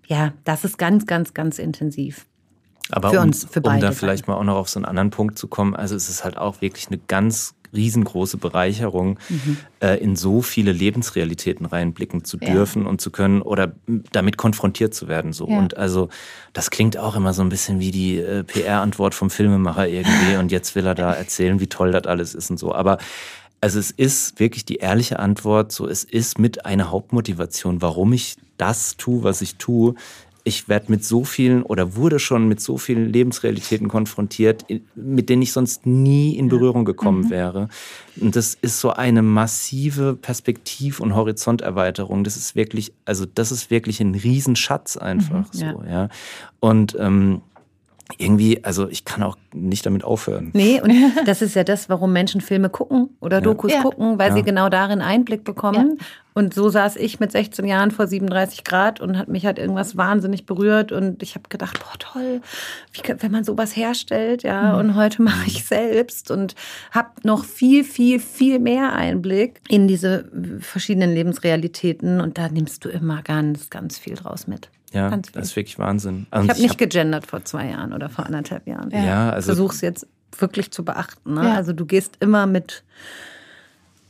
ja, 0.08 0.34
das 0.44 0.66
ist 0.66 0.80
ganz, 0.80 1.06
ganz, 1.06 1.36
ganz 1.36 1.60
intensiv. 1.60 2.26
Aber 2.90 3.12
für 3.12 3.20
um, 3.20 3.28
uns, 3.28 3.46
für 3.46 3.62
beide. 3.62 3.76
Um 3.76 3.82
da 3.82 3.92
vielleicht 3.92 4.28
mal 4.28 4.34
auch 4.34 4.44
noch 4.44 4.56
auf 4.56 4.70
so 4.70 4.80
einen 4.80 4.86
anderen 4.86 5.12
Punkt 5.12 5.38
zu 5.38 5.48
kommen, 5.48 5.76
also 5.76 5.96
es 5.96 6.10
ist 6.10 6.24
halt 6.24 6.38
auch 6.38 6.62
wirklich 6.62 6.88
eine 6.88 6.98
ganz 6.98 7.54
riesengroße 7.76 8.38
Bereicherung, 8.38 9.20
mhm. 9.30 9.58
äh, 9.82 9.98
in 9.98 10.16
so 10.16 10.42
viele 10.42 10.72
Lebensrealitäten 10.72 11.66
reinblicken 11.66 12.24
zu 12.24 12.38
dürfen 12.38 12.84
ja. 12.84 12.90
und 12.90 13.02
zu 13.02 13.12
können 13.12 13.42
oder 13.42 13.74
damit 14.12 14.38
konfrontiert 14.38 14.94
zu 14.94 15.08
werden. 15.08 15.34
So. 15.34 15.48
Ja. 15.50 15.58
Und 15.58 15.78
also 15.78 16.10
das 16.54 16.72
klingt 16.72 16.98
auch 16.98 17.16
immer 17.16 17.34
so 17.34 17.42
ein 17.42 17.50
bisschen 17.50 17.80
wie 17.80 17.92
die 17.92 18.18
äh, 18.18 18.44
PR-Antwort 18.44 19.14
vom 19.14 19.30
Filmemacher 19.30 19.88
irgendwie 19.88 20.38
und 20.38 20.52
jetzt 20.52 20.76
will 20.76 20.86
er 20.86 20.96
da 20.96 21.14
erzählen, 21.14 21.60
wie 21.60 21.68
toll 21.68 21.92
das 21.92 22.06
alles 22.06 22.34
ist 22.34 22.50
und 22.50 22.58
so. 22.58 22.74
Aber 22.74 22.98
also 23.62 23.80
es 23.80 23.92
ist 23.92 24.40
wirklich 24.40 24.66
die 24.66 24.76
ehrliche 24.76 25.20
Antwort, 25.20 25.72
so 25.72 25.88
es 25.88 26.04
ist 26.04 26.38
mit 26.38 26.66
einer 26.66 26.92
Hauptmotivation, 26.92 27.82
warum 27.82 28.14
ich 28.14 28.38
das 28.58 28.96
tue, 28.98 29.24
was 29.24 29.42
ich 29.42 29.56
tue, 29.56 29.96
ich 30.48 30.70
werde 30.70 30.92
mit 30.92 31.04
so 31.04 31.24
vielen 31.24 31.64
oder 31.64 31.96
wurde 31.96 32.20
schon 32.20 32.48
mit 32.48 32.62
so 32.62 32.78
vielen 32.78 33.12
Lebensrealitäten 33.12 33.88
konfrontiert, 33.88 34.64
mit 34.94 35.28
denen 35.28 35.42
ich 35.42 35.52
sonst 35.52 35.88
nie 35.88 36.38
in 36.38 36.50
Berührung 36.50 36.86
gekommen 36.86 37.26
mhm. 37.26 37.30
wäre. 37.32 37.68
Und 38.22 38.36
das 38.36 38.54
ist 38.54 38.80
so 38.80 38.92
eine 38.92 39.24
massive 39.24 40.16
Perspektiv- 40.16 41.00
und 41.00 41.16
Horizonterweiterung. 41.16 42.24
Das 42.24 42.38
ist 42.38 42.56
wirklich, 42.56 42.94
also 43.06 43.26
das 43.26 43.52
ist 43.52 43.72
wirklich 43.72 44.00
ein 44.02 44.14
Riesenschatz 44.14 44.98
einfach 44.98 45.52
mhm, 45.52 45.58
so, 45.58 45.84
ja. 45.90 46.10
Und 46.60 46.96
ähm, 47.00 47.42
irgendwie, 48.20 48.64
also 48.64 48.88
ich 48.88 49.04
kann 49.04 49.24
auch 49.24 49.38
nicht 49.52 49.84
damit 49.88 50.04
aufhören. 50.04 50.52
Nee, 50.54 50.80
und 50.80 50.94
das 51.26 51.42
ist 51.42 51.56
ja 51.56 51.64
das, 51.64 51.90
warum 51.90 52.14
Menschen 52.14 52.40
Filme 52.40 52.70
gucken 52.70 53.10
oder 53.20 53.42
Dokus 53.42 53.72
ja. 53.72 53.82
gucken, 53.82 54.20
weil 54.20 54.30
ja. 54.30 54.36
sie 54.36 54.44
genau 54.44 54.70
darin 54.70 55.02
Einblick 55.02 55.44
bekommen. 55.44 55.98
Ja. 56.00 56.06
Und 56.38 56.54
so 56.54 56.68
saß 56.68 56.98
ich 56.98 57.22
mit 57.22 57.32
16 57.32 57.66
Jahren 57.66 57.92
vor 57.92 58.08
37 58.08 58.66
Grad 58.66 59.00
und 59.00 59.18
hat 59.18 59.30
mich 59.30 59.46
halt 59.46 59.58
irgendwas 59.58 59.96
wahnsinnig 59.96 60.46
berührt 60.46 60.92
und 60.92 61.24
ich 61.24 61.36
habe 61.36 61.48
gedacht, 61.48 61.80
boah 61.80 61.98
toll, 61.98 62.42
wie, 62.92 63.02
wenn 63.20 63.32
man 63.32 63.46
sowas 63.46 63.74
herstellt, 63.74 64.44
ja. 64.44 64.74
Mhm. 64.74 64.80
Und 64.80 64.96
heute 64.96 65.22
mache 65.22 65.48
ich 65.48 65.64
selbst 65.64 66.32
und 66.32 66.54
habe 66.92 67.10
noch 67.24 67.46
viel, 67.46 67.86
viel, 67.86 68.20
viel 68.20 68.60
mehr 68.60 68.92
Einblick 68.92 69.62
in 69.70 69.88
diese 69.88 70.30
verschiedenen 70.60 71.14
Lebensrealitäten 71.14 72.20
und 72.20 72.38
da 72.38 72.50
nimmst 72.50 72.84
du 72.84 72.90
immer 72.90 73.22
ganz, 73.24 73.70
ganz 73.70 73.98
viel 73.98 74.16
draus 74.16 74.46
mit. 74.46 74.70
Ja, 74.92 75.16
das 75.16 75.50
ist 75.50 75.56
wirklich 75.56 75.80
Wahnsinn. 75.80 76.28
Und 76.32 76.44
ich 76.44 76.50
habe 76.50 76.62
nicht 76.62 76.72
hab 76.72 76.78
gegendert 76.78 77.28
vor 77.28 77.46
zwei 77.46 77.70
Jahren 77.70 77.94
oder 77.94 78.10
vor 78.10 78.26
anderthalb 78.26 78.68
Jahren. 78.68 78.92
Ja, 78.92 79.04
ja 79.04 79.30
also. 79.30 79.48
Versuch 79.48 79.72
es 79.74 79.80
jetzt 79.80 80.06
wirklich 80.38 80.72
zu 80.72 80.84
beachten. 80.84 81.34
Ne? 81.34 81.46
Ja. 81.46 81.56
Also 81.56 81.72
du 81.72 81.86
gehst 81.86 82.18
immer 82.20 82.46
mit 82.46 82.84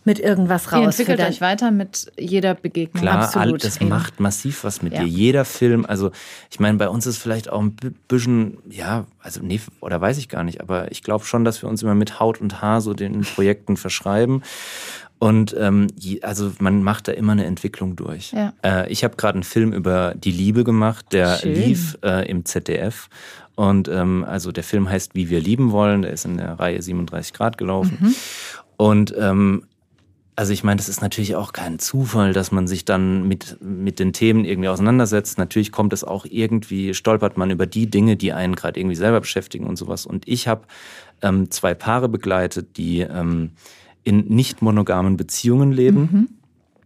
mit 0.05 0.19
irgendwas 0.19 0.71
raus. 0.71 0.79
Ihr 0.79 0.85
entwickelt 0.85 1.19
euch 1.19 1.41
weiter 1.41 1.71
mit 1.71 2.11
jeder 2.17 2.53
Begegnung. 2.53 3.01
Klar, 3.01 3.23
Absolut. 3.23 3.63
das 3.63 3.77
Eben. 3.77 3.89
macht 3.89 4.19
massiv 4.19 4.63
was 4.63 4.81
mit 4.81 4.93
ja. 4.93 5.03
dir. 5.03 5.07
Jeder 5.07 5.45
Film, 5.45 5.85
also 5.85 6.11
ich 6.51 6.59
meine, 6.59 6.77
bei 6.77 6.87
uns 6.87 7.07
ist 7.07 7.17
vielleicht 7.17 7.49
auch 7.49 7.61
ein 7.61 7.75
bisschen, 8.07 8.57
ja, 8.69 9.05
also 9.19 9.41
nee, 9.43 9.59
oder 9.81 9.99
weiß 9.99 10.17
ich 10.19 10.29
gar 10.29 10.43
nicht, 10.43 10.61
aber 10.61 10.91
ich 10.91 11.03
glaube 11.03 11.25
schon, 11.25 11.43
dass 11.43 11.61
wir 11.61 11.69
uns 11.69 11.81
immer 11.81 11.95
mit 11.95 12.19
Haut 12.19 12.39
und 12.39 12.61
Haar 12.61 12.81
so 12.81 12.93
den 12.93 13.21
Projekten 13.21 13.77
verschreiben. 13.77 14.43
Und 15.17 15.55
ähm, 15.57 15.87
also 16.21 16.51
man 16.59 16.83
macht 16.83 17.07
da 17.07 17.13
immer 17.13 17.31
eine 17.31 17.45
Entwicklung 17.45 17.95
durch. 17.95 18.31
Ja. 18.31 18.53
Äh, 18.63 18.91
ich 18.91 19.03
habe 19.03 19.15
gerade 19.15 19.35
einen 19.35 19.43
Film 19.43 19.73
über 19.73 20.13
die 20.15 20.31
Liebe 20.31 20.63
gemacht, 20.63 21.05
der 21.13 21.37
Schön. 21.37 21.55
lief 21.55 21.97
äh, 22.03 22.29
im 22.29 22.45
ZDF. 22.45 23.09
Und 23.55 23.87
ähm, 23.87 24.25
also 24.27 24.51
der 24.51 24.63
Film 24.63 24.89
heißt 24.89 25.15
Wie 25.15 25.29
wir 25.29 25.39
lieben 25.39 25.71
wollen, 25.71 26.01
der 26.01 26.11
ist 26.11 26.25
in 26.25 26.37
der 26.37 26.59
Reihe 26.59 26.81
37 26.81 27.33
Grad 27.33 27.57
gelaufen. 27.57 27.97
Mhm. 28.01 28.15
Und 28.77 29.15
ähm, 29.17 29.63
also 30.35 30.51
ich 30.51 30.63
meine, 30.63 30.77
das 30.77 30.89
ist 30.89 31.01
natürlich 31.01 31.35
auch 31.35 31.53
kein 31.53 31.79
Zufall, 31.79 32.33
dass 32.33 32.51
man 32.51 32.67
sich 32.67 32.83
dann 32.83 33.27
mit, 33.27 33.57
mit 33.61 33.99
den 33.99 34.11
Themen 34.11 34.43
irgendwie 34.43 34.69
auseinandersetzt. 34.69 35.37
Natürlich 35.37 35.71
kommt 35.71 35.93
es 35.93 36.03
auch 36.03 36.25
irgendwie, 36.29 36.93
stolpert 36.93 37.37
man 37.37 37.51
über 37.51 37.65
die 37.65 37.89
Dinge, 37.89 38.17
die 38.17 38.33
einen 38.33 38.55
gerade 38.55 38.79
irgendwie 38.79 38.97
selber 38.97 39.21
beschäftigen 39.21 39.65
und 39.65 39.77
sowas. 39.77 40.05
Und 40.05 40.27
ich 40.27 40.47
habe 40.47 40.63
ähm, 41.21 41.51
zwei 41.51 41.73
Paare 41.73 42.09
begleitet, 42.09 42.77
die 42.77 42.99
ähm, 42.99 43.51
in 44.03 44.27
nicht 44.27 44.61
monogamen 44.61 45.15
Beziehungen 45.15 45.71
leben. 45.71 45.99
Mhm 45.99 46.27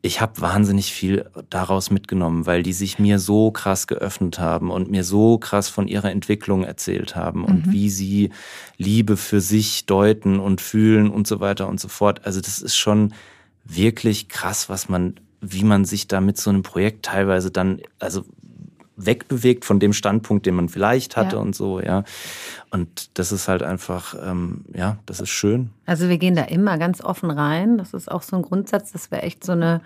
ich 0.01 0.21
habe 0.21 0.39
wahnsinnig 0.39 0.93
viel 0.93 1.25
daraus 1.49 1.91
mitgenommen, 1.91 2.45
weil 2.45 2.63
die 2.63 2.71
sich 2.71 2.99
mir 2.99 3.19
so 3.19 3.51
krass 3.51 3.85
geöffnet 3.85 4.39
haben 4.39 4.71
und 4.71 4.89
mir 4.89 5.03
so 5.03 5.37
krass 5.37 5.67
von 5.67 5.87
ihrer 5.87 6.11
Entwicklung 6.11 6.63
erzählt 6.63 7.15
haben 7.15 7.43
und 7.43 7.67
mhm. 7.67 7.71
wie 7.73 7.89
sie 7.89 8.29
Liebe 8.77 9.17
für 9.17 9.41
sich 9.41 9.85
deuten 9.87 10.39
und 10.39 10.61
fühlen 10.61 11.09
und 11.09 11.27
so 11.27 11.41
weiter 11.41 11.67
und 11.67 11.81
so 11.81 11.89
fort. 11.89 12.25
Also 12.25 12.39
das 12.39 12.59
ist 12.59 12.77
schon 12.77 13.13
wirklich 13.69 14.27
krass, 14.27 14.69
was 14.69 14.89
man, 14.89 15.15
wie 15.41 15.63
man 15.63 15.85
sich 15.85 16.07
da 16.07 16.19
mit 16.19 16.37
so 16.37 16.49
einem 16.49 16.63
Projekt 16.63 17.05
teilweise 17.05 17.51
dann, 17.51 17.81
also 17.99 18.25
wegbewegt 18.97 19.63
von 19.63 19.79
dem 19.79 19.93
Standpunkt, 19.93 20.45
den 20.45 20.55
man 20.55 20.67
vielleicht 20.67 21.15
hatte 21.15 21.37
ja. 21.37 21.41
und 21.41 21.55
so, 21.55 21.79
ja. 21.79 22.03
Und 22.69 23.17
das 23.17 23.31
ist 23.31 23.47
halt 23.47 23.63
einfach, 23.63 24.13
ähm, 24.21 24.65
ja, 24.73 24.97
das 25.05 25.21
ist 25.21 25.29
schön. 25.29 25.69
Also 25.85 26.09
wir 26.09 26.17
gehen 26.17 26.35
da 26.35 26.43
immer 26.43 26.77
ganz 26.77 27.01
offen 27.01 27.31
rein. 27.31 27.77
Das 27.77 27.93
ist 27.93 28.11
auch 28.11 28.23
so 28.23 28.35
ein 28.35 28.41
Grundsatz, 28.41 28.91
dass 28.91 29.09
wir 29.09 29.23
echt 29.23 29.45
so 29.45 29.53
eine 29.53 29.81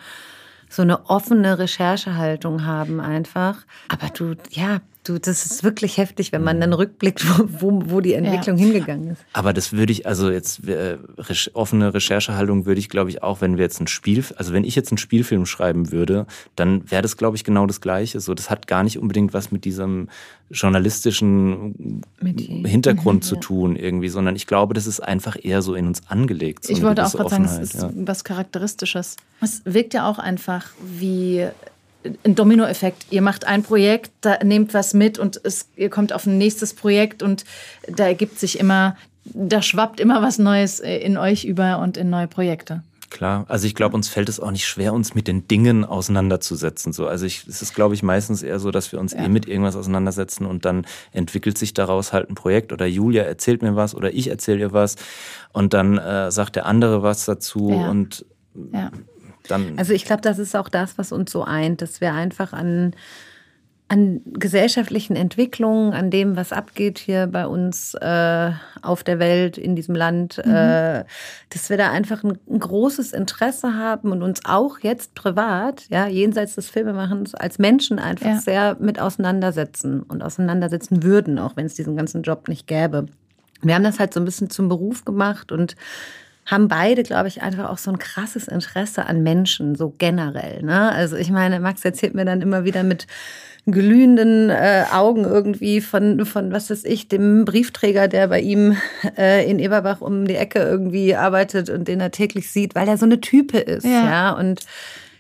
so 0.74 0.82
eine 0.82 1.08
offene 1.10 1.60
Recherchehaltung 1.60 2.66
haben 2.66 3.00
einfach. 3.00 3.64
Aber 3.90 4.10
du, 4.10 4.36
ja, 4.50 4.82
du, 5.04 5.20
das 5.20 5.46
ist 5.46 5.64
wirklich 5.64 5.98
heftig, 5.98 6.32
wenn 6.32 6.44
man 6.44 6.60
dann 6.60 6.74
rückblickt, 6.74 7.26
wo, 7.62 7.82
wo 7.86 8.02
die 8.02 8.14
Entwicklung 8.14 8.58
ja. 8.58 8.66
hingegangen 8.66 9.12
ist. 9.12 9.26
Aber 9.34 9.54
das 9.54 9.74
würde 9.74 9.92
ich, 9.92 10.08
also 10.08 10.30
jetzt 10.30 10.68
äh, 10.68 10.98
offene 11.54 11.94
Recherchehaltung 11.94 12.66
würde 12.66 12.80
ich, 12.80 12.90
glaube 12.90 13.10
ich, 13.10 13.24
auch, 13.24 13.42
wenn 13.42 13.58
wir 13.58 13.64
jetzt 13.64 13.80
ein 13.80 13.88
Spiel, 13.88 14.24
also 14.36 14.54
wenn 14.54 14.64
ich 14.64 14.76
jetzt 14.76 14.92
einen 14.92 14.98
Spielfilm 14.98 15.46
schreiben 15.46 15.92
würde, 15.92 16.26
dann 16.56 16.90
wäre 16.90 17.02
das, 17.02 17.18
glaube 17.18 17.36
ich, 17.36 17.44
genau 17.44 17.66
das 17.66 17.82
Gleiche. 17.82 18.20
So, 18.20 18.34
das 18.34 18.50
hat 18.50 18.68
gar 18.68 18.84
nicht 18.84 19.00
unbedingt 19.00 19.34
was 19.34 19.52
mit 19.52 19.66
diesem 19.66 20.10
journalistischen 20.52 22.04
Hintergrund 22.22 23.24
mhm, 23.24 23.28
zu 23.28 23.36
tun 23.38 23.76
irgendwie, 23.76 24.10
sondern 24.10 24.36
ich 24.36 24.48
glaube, 24.48 24.74
das 24.74 24.88
ist 24.88 25.00
einfach 25.00 25.38
eher 25.42 25.62
so 25.62 25.74
in 25.74 25.88
uns 25.88 26.08
angelegt. 26.08 26.66
So 26.66 26.74
ich 26.74 26.84
wollte 26.84 27.06
auch 27.06 27.12
gerade 27.12 27.30
sagen, 27.30 27.46
es 27.46 27.58
ist 27.58 27.82
ja. 27.82 27.90
was 27.96 28.24
Charakteristisches. 28.24 29.18
Es 29.42 29.62
wirkt 29.66 29.94
ja 29.94 30.08
auch 30.08 30.20
einfach 30.20 30.68
wie 30.82 31.48
ein 32.24 32.36
Dominoeffekt. 32.36 33.08
Ihr 33.10 33.22
macht 33.22 33.46
ein 33.46 33.64
Projekt, 33.64 34.12
da 34.22 34.44
nehmt 34.44 34.74
was 34.74 34.94
mit 34.94 35.20
und 35.20 35.40
es, 35.44 35.68
ihr 35.76 35.90
kommt 35.90 36.14
auf 36.14 36.26
ein 36.26 36.38
nächstes 36.38 36.74
Projekt 36.74 37.24
und 37.24 37.46
da 37.88 38.06
ergibt 38.08 38.40
sich 38.40 38.60
immer, 38.60 38.96
da 39.26 39.62
schwappt 39.62 40.00
immer 40.00 40.22
was 40.22 40.40
Neues 40.40 40.80
äh, 40.80 40.98
in 40.98 41.18
euch 41.18 41.46
über 41.46 41.80
und 41.80 41.98
in 41.98 42.10
neue 42.10 42.28
Projekte. 42.28 42.84
Klar, 43.10 43.46
also 43.48 43.68
ich 43.68 43.76
glaube, 43.76 43.96
uns 43.96 44.10
fällt 44.10 44.28
es 44.28 44.40
auch 44.40 44.50
nicht 44.50 44.66
schwer, 44.66 44.92
uns 44.92 45.14
mit 45.14 45.28
den 45.28 45.48
Dingen 45.48 45.86
auseinanderzusetzen. 45.86 46.94
So, 46.94 47.06
also 47.06 47.28
ich, 47.28 47.46
es 47.48 47.62
ist, 47.62 47.76
glaube 47.76 47.94
ich, 47.94 48.02
meistens 48.02 48.42
eher 48.42 48.60
so, 48.60 48.72
dass 48.72 48.92
wir 48.92 49.00
uns 49.00 49.14
ja. 49.14 49.24
eh 49.24 49.30
mit 49.30 49.48
irgendwas 49.48 49.76
auseinandersetzen 49.76 50.48
und 50.48 50.66
dann 50.66 50.88
entwickelt 51.12 51.56
sich 51.60 51.76
daraus 51.76 52.12
halt 52.12 52.32
ein 52.32 52.36
Projekt 52.36 52.74
oder 52.74 52.88
Julia 52.88 53.22
erzählt 53.22 53.62
mir 53.62 53.76
was 53.76 53.94
oder 53.94 54.12
ich 54.12 54.30
erzähle 54.30 54.60
ihr 54.62 54.74
was 54.74 54.96
und 55.52 55.76
dann 55.76 56.00
äh, 56.00 56.32
sagt 56.32 56.56
der 56.56 56.66
andere 56.66 57.04
was 57.04 57.26
dazu 57.26 57.70
ja. 57.70 57.88
und 57.88 58.26
ja 58.72 58.90
dann. 59.48 59.78
Also 59.78 59.94
ich 59.94 60.06
glaube, 60.06 60.22
das 60.22 60.40
ist 60.40 60.56
auch 60.56 60.70
das, 60.70 60.98
was 60.98 61.12
uns 61.12 61.32
so 61.32 61.44
eint, 61.44 61.82
dass 61.82 62.02
wir 62.02 62.14
einfach 62.14 62.54
an, 62.54 62.94
an 63.90 64.22
gesellschaftlichen 64.26 65.16
Entwicklungen, 65.16 65.94
an 65.94 66.10
dem, 66.10 66.36
was 66.36 66.52
abgeht 66.52 66.98
hier 66.98 67.28
bei 67.28 67.46
uns 67.46 67.94
äh, 67.96 68.52
auf 68.82 69.04
der 69.04 69.20
Welt, 69.20 69.58
in 69.58 69.76
diesem 69.76 69.94
Land, 69.94 70.42
mhm. 70.44 70.52
äh, 70.52 71.04
dass 71.50 71.70
wir 71.70 71.78
da 71.78 71.92
einfach 71.92 72.24
ein, 72.24 72.40
ein, 72.50 72.60
großes 72.60 73.14
Interesse 73.14 73.76
haben 73.76 74.12
und 74.12 74.24
uns 74.24 74.42
auch 74.46 74.80
jetzt 74.80 75.14
privat, 75.16 75.88
ja, 75.90 76.08
jenseits 76.08 76.56
des 76.56 76.70
Filmemachens, 76.70 77.36
als 77.36 77.60
Menschen 77.60 78.00
einfach 78.00 78.26
ja. 78.26 78.38
sehr 78.40 78.78
mit 78.80 79.00
auseinandersetzen 79.00 80.02
und 80.02 80.24
auseinandersetzen 80.24 81.04
würden, 81.04 81.38
auch 81.38 81.56
wenn 81.56 81.66
es 81.66 81.76
diesen 81.76 81.96
ganzen 81.96 82.24
Job 82.24 82.48
nicht 82.48 82.68
gäbe. 82.68 83.06
Wir 83.62 83.76
haben 83.76 83.84
das 83.84 84.00
halt 84.00 84.14
so 84.14 84.20
ein 84.20 84.26
bisschen 84.26 84.50
zum 84.50 84.70
Beruf 84.70 85.06
gemacht 85.06 85.52
und 85.52 85.76
haben 86.46 86.68
beide, 86.68 87.04
glaube 87.04 87.28
ich, 87.28 87.42
einfach 87.42 87.70
auch 87.70 87.78
so 87.78 87.92
ein 87.92 88.00
krasses 88.00 88.48
Interesse 88.48 89.06
an 89.06 89.24
Menschen, 89.24 89.76
so 89.76 89.94
generell. 89.98 90.62
Ne? 90.64 90.92
Also 90.92 91.16
ich 91.16 91.32
meine, 91.32 91.60
Max 91.60 91.86
erzählt 91.86 92.16
mir 92.16 92.26
dann 92.26 92.42
immer 92.42 92.66
wieder 92.66 92.84
mit 92.84 93.08
glühenden 93.66 94.50
äh, 94.50 94.84
Augen 94.92 95.24
irgendwie 95.24 95.80
von, 95.80 96.26
von, 96.26 96.52
was 96.52 96.70
weiß 96.70 96.84
ich, 96.84 97.08
dem 97.08 97.46
Briefträger, 97.46 98.10
der 98.10 98.28
bei 98.28 98.42
ihm 98.42 98.76
äh, 99.18 99.50
in 99.50 99.60
Eberbach 99.60 100.02
um 100.02 100.26
die 100.26 100.36
Ecke 100.36 100.60
irgendwie 100.60 101.16
arbeitet 101.16 101.70
und 101.70 101.88
den 101.88 102.02
er 102.02 102.12
täglich 102.12 102.52
sieht, 102.52 102.76
weil 102.76 102.90
er 102.90 102.98
so 102.98 103.06
eine 103.06 103.22
Type 103.22 103.58
ist. 103.58 103.86
Ja. 103.86 104.06
ja? 104.06 104.32
Und 104.32 104.66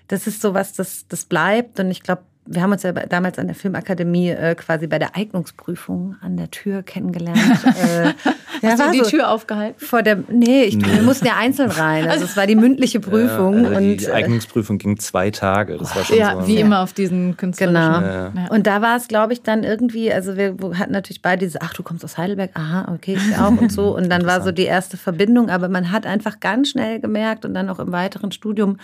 das 0.10 0.28
ist 0.28 0.42
so 0.42 0.54
was, 0.54 0.74
das, 0.74 1.08
das 1.08 1.24
bleibt. 1.24 1.80
Und 1.80 1.90
ich 1.90 2.04
glaube, 2.04 2.24
wir 2.46 2.62
haben 2.62 2.72
uns 2.74 2.84
ja 2.84 2.92
damals 2.92 3.40
an 3.40 3.48
der 3.48 3.56
Filmakademie 3.56 4.30
äh, 4.30 4.56
quasi 4.56 4.88
bei 4.88 5.00
der 5.00 5.16
Eignungsprüfung 5.16 6.18
an 6.22 6.36
der 6.36 6.52
Tür 6.52 6.84
kennengelernt. 6.84 7.40
äh, 7.66 8.14
Hast 8.62 8.82
du 8.82 8.92
die 8.92 9.00
so 9.00 9.10
Tür 9.10 9.30
aufgehalten? 9.30 9.80
Vor 9.84 10.04
der, 10.04 10.20
nee, 10.30 10.64
ich, 10.64 10.76
nee. 10.76 10.86
wir 10.86 11.02
mussten 11.04 11.26
ja 11.26 11.38
einzeln 11.38 11.72
rein. 11.72 12.10
Also 12.10 12.26
es 12.26 12.36
war 12.36 12.46
die 12.46 12.56
mündliche 12.56 13.00
Prüfung. 13.00 13.64
Ja, 13.64 13.70
also 13.70 13.80
die, 13.80 13.98
die 13.98 14.06
äh, 14.06 14.12
Eignungsprüfung 14.12 14.78
ging 14.78 15.00
zwei 15.00 15.32
Tage. 15.32 15.78
Das 15.78 15.96
war 15.96 16.04
schon 16.04 16.18
ja, 16.18 16.42
so. 16.42 16.48
wie 16.48 16.58
immer 16.58 16.82
auf 16.82 16.92
diesen 16.92 17.38
künstlerischen. 17.38 17.76
Genau. 17.76 18.02
Ja. 18.02 18.32
Und 18.50 18.68
da 18.68 18.82
war 18.82 18.98
es, 18.98 19.08
glaube 19.08 19.34
ich, 19.34 19.42
dann 19.42 19.64
irgendwie, 19.64 20.12
also 20.12 20.36
wir 20.36 20.58
hatten 20.78 20.92
natürlich 20.92 21.22
beide 21.22 21.46
diese, 21.46 21.62
ach, 21.62 21.74
du 21.74 21.84
kommst 21.84 22.04
aus 22.04 22.18
Heidelberg, 22.18 22.52
aha, 22.56 22.92
okay, 22.94 23.18
ich 23.18 23.38
auch 23.38 23.52
und 23.52 23.72
so. 23.72 23.96
Und 23.96 24.10
dann 24.10 24.26
war 24.26 24.42
so 24.42 24.52
die 24.52 24.64
erste 24.64 24.98
Verbindung, 24.98 25.50
aber 25.50 25.70
man 25.70 25.92
hat 25.92 26.06
einfach 26.06 26.40
ganz 26.42 26.70
schnell 26.70 27.00
gemerkt 27.00 27.46
und 27.46 27.54
dann 27.54 27.70
auch 27.70 27.80
im 27.80 27.92
weiteren 27.92 28.32
Studium, 28.32 28.78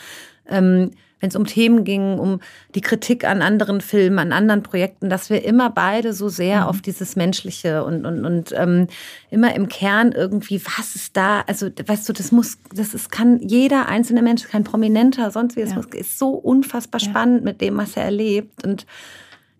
ähm, 0.47 0.91
wenn 1.19 1.29
es 1.29 1.35
um 1.35 1.45
Themen 1.45 1.83
ging, 1.83 2.17
um 2.17 2.39
die 2.75 2.81
Kritik 2.81 3.25
an 3.25 3.41
anderen 3.41 3.81
Filmen, 3.81 4.19
an 4.19 4.31
anderen 4.31 4.63
Projekten, 4.63 5.09
dass 5.09 5.29
wir 5.29 5.43
immer 5.43 5.69
beide 5.69 6.13
so 6.13 6.29
sehr 6.29 6.61
mhm. 6.61 6.67
auf 6.67 6.81
dieses 6.81 7.15
Menschliche 7.15 7.83
und, 7.83 8.05
und, 8.05 8.25
und 8.25 8.53
ähm, 8.55 8.87
immer 9.29 9.55
im 9.55 9.67
Kern 9.67 10.11
irgendwie, 10.11 10.61
was 10.77 10.95
ist 10.95 11.17
da? 11.17 11.41
Also, 11.47 11.69
weißt 11.85 12.07
du, 12.07 12.13
das 12.13 12.31
muss, 12.31 12.57
das 12.73 12.93
ist, 12.93 13.11
kann 13.11 13.39
jeder 13.39 13.87
einzelne 13.87 14.21
Mensch, 14.21 14.47
kein 14.47 14.63
Prominenter, 14.63 15.31
sonst 15.31 15.55
wie, 15.55 15.61
es 15.61 15.71
ja. 15.71 15.81
ist 15.93 16.17
so 16.17 16.29
unfassbar 16.29 17.01
ja. 17.01 17.09
spannend 17.09 17.43
mit 17.43 17.61
dem, 17.61 17.77
was 17.77 17.97
er 17.97 18.03
erlebt. 18.03 18.65
Und 18.65 18.85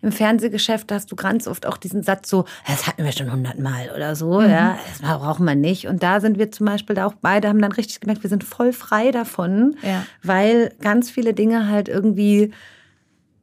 im 0.01 0.11
Fernsehgeschäft 0.11 0.91
hast 0.91 1.11
du 1.11 1.15
ganz 1.15 1.47
oft 1.47 1.65
auch 1.65 1.77
diesen 1.77 2.03
Satz 2.03 2.29
so, 2.29 2.45
das 2.67 2.87
hatten 2.87 3.03
wir 3.03 3.11
schon 3.11 3.31
hundertmal 3.31 3.91
oder 3.95 4.15
so, 4.15 4.39
mhm. 4.39 4.49
ja, 4.49 4.79
das 4.87 5.01
braucht 5.01 5.39
man 5.39 5.59
nicht. 5.59 5.87
Und 5.87 6.03
da 6.03 6.19
sind 6.21 6.37
wir 6.37 6.51
zum 6.51 6.65
Beispiel 6.65 6.95
da 6.95 7.05
auch 7.05 7.15
beide, 7.21 7.49
haben 7.49 7.61
dann 7.61 7.71
richtig 7.71 7.99
gemerkt, 7.99 8.23
wir 8.23 8.29
sind 8.29 8.43
voll 8.43 8.71
frei 8.71 9.11
davon, 9.11 9.75
ja. 9.81 10.05
weil 10.23 10.73
ganz 10.81 11.09
viele 11.09 11.33
Dinge 11.33 11.67
halt 11.67 11.89
irgendwie 11.89 12.51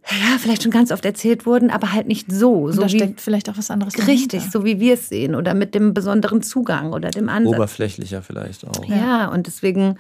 ja, 0.09 0.38
vielleicht 0.38 0.62
schon 0.62 0.70
ganz 0.70 0.92
oft 0.92 1.04
erzählt 1.04 1.46
wurden, 1.46 1.70
aber 1.70 1.92
halt 1.92 2.07
nicht 2.07 2.30
so. 2.30 2.70
So 2.70 2.82
da 2.82 2.86
wie, 2.86 2.96
steckt 2.96 3.20
vielleicht 3.20 3.50
auch 3.50 3.59
was 3.59 3.72
anderes 3.72 3.98
Richtig, 4.07 4.40
dahinter. 4.42 4.50
so 4.61 4.64
wie 4.64 4.78
wir 4.78 4.94
es 4.94 5.09
sehen 5.09 5.34
oder 5.34 5.52
mit 5.52 5.74
dem 5.74 5.94
besonderen 5.94 6.42
Zugang 6.42 6.92
oder 6.92 7.11
dem 7.11 7.28
Ansatz. 7.28 7.54
Oberflächlicher 7.57 8.22
vielleicht 8.22 8.66
auch. 8.66 8.84
Ja, 8.84 9.26
und 9.26 9.48
deswegen 9.48 9.98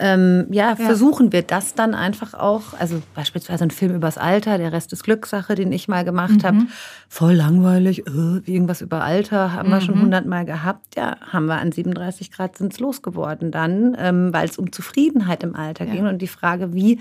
ähm, 0.00 0.46
ja, 0.50 0.70
ja, 0.70 0.76
versuchen 0.76 1.32
wir 1.32 1.42
das 1.42 1.74
dann 1.74 1.94
einfach 1.94 2.34
auch. 2.34 2.74
Also 2.78 3.02
beispielsweise 3.14 3.64
ein 3.64 3.70
Film 3.70 3.94
übers 3.94 4.16
Alter, 4.18 4.56
der 4.56 4.72
Rest 4.72 4.92
ist 4.92 5.04
Glückssache, 5.04 5.54
den 5.54 5.70
ich 5.70 5.86
mal 5.86 6.04
gemacht 6.04 6.42
mhm. 6.42 6.42
habe. 6.42 6.58
Voll 7.08 7.34
langweilig, 7.34 8.06
äh, 8.06 8.50
irgendwas 8.50 8.80
über 8.80 9.02
Alter 9.02 9.52
haben 9.52 9.68
mhm. 9.68 9.72
wir 9.72 9.80
schon 9.82 9.96
mhm. 9.96 10.02
hundertmal 10.02 10.44
gehabt. 10.44 10.96
Ja, 10.96 11.16
haben 11.20 11.46
wir 11.46 11.58
an 11.58 11.72
37 11.72 12.30
Grad 12.30 12.56
sind 12.56 12.72
es 12.72 12.80
losgeworden 12.80 13.50
dann, 13.50 13.94
ähm, 13.98 14.32
weil 14.32 14.48
es 14.48 14.58
um 14.58 14.72
Zufriedenheit 14.72 15.42
im 15.42 15.54
Alter 15.54 15.84
ja. 15.84 15.92
ging 15.92 16.06
und 16.06 16.22
die 16.22 16.26
Frage, 16.26 16.72
wie 16.72 16.98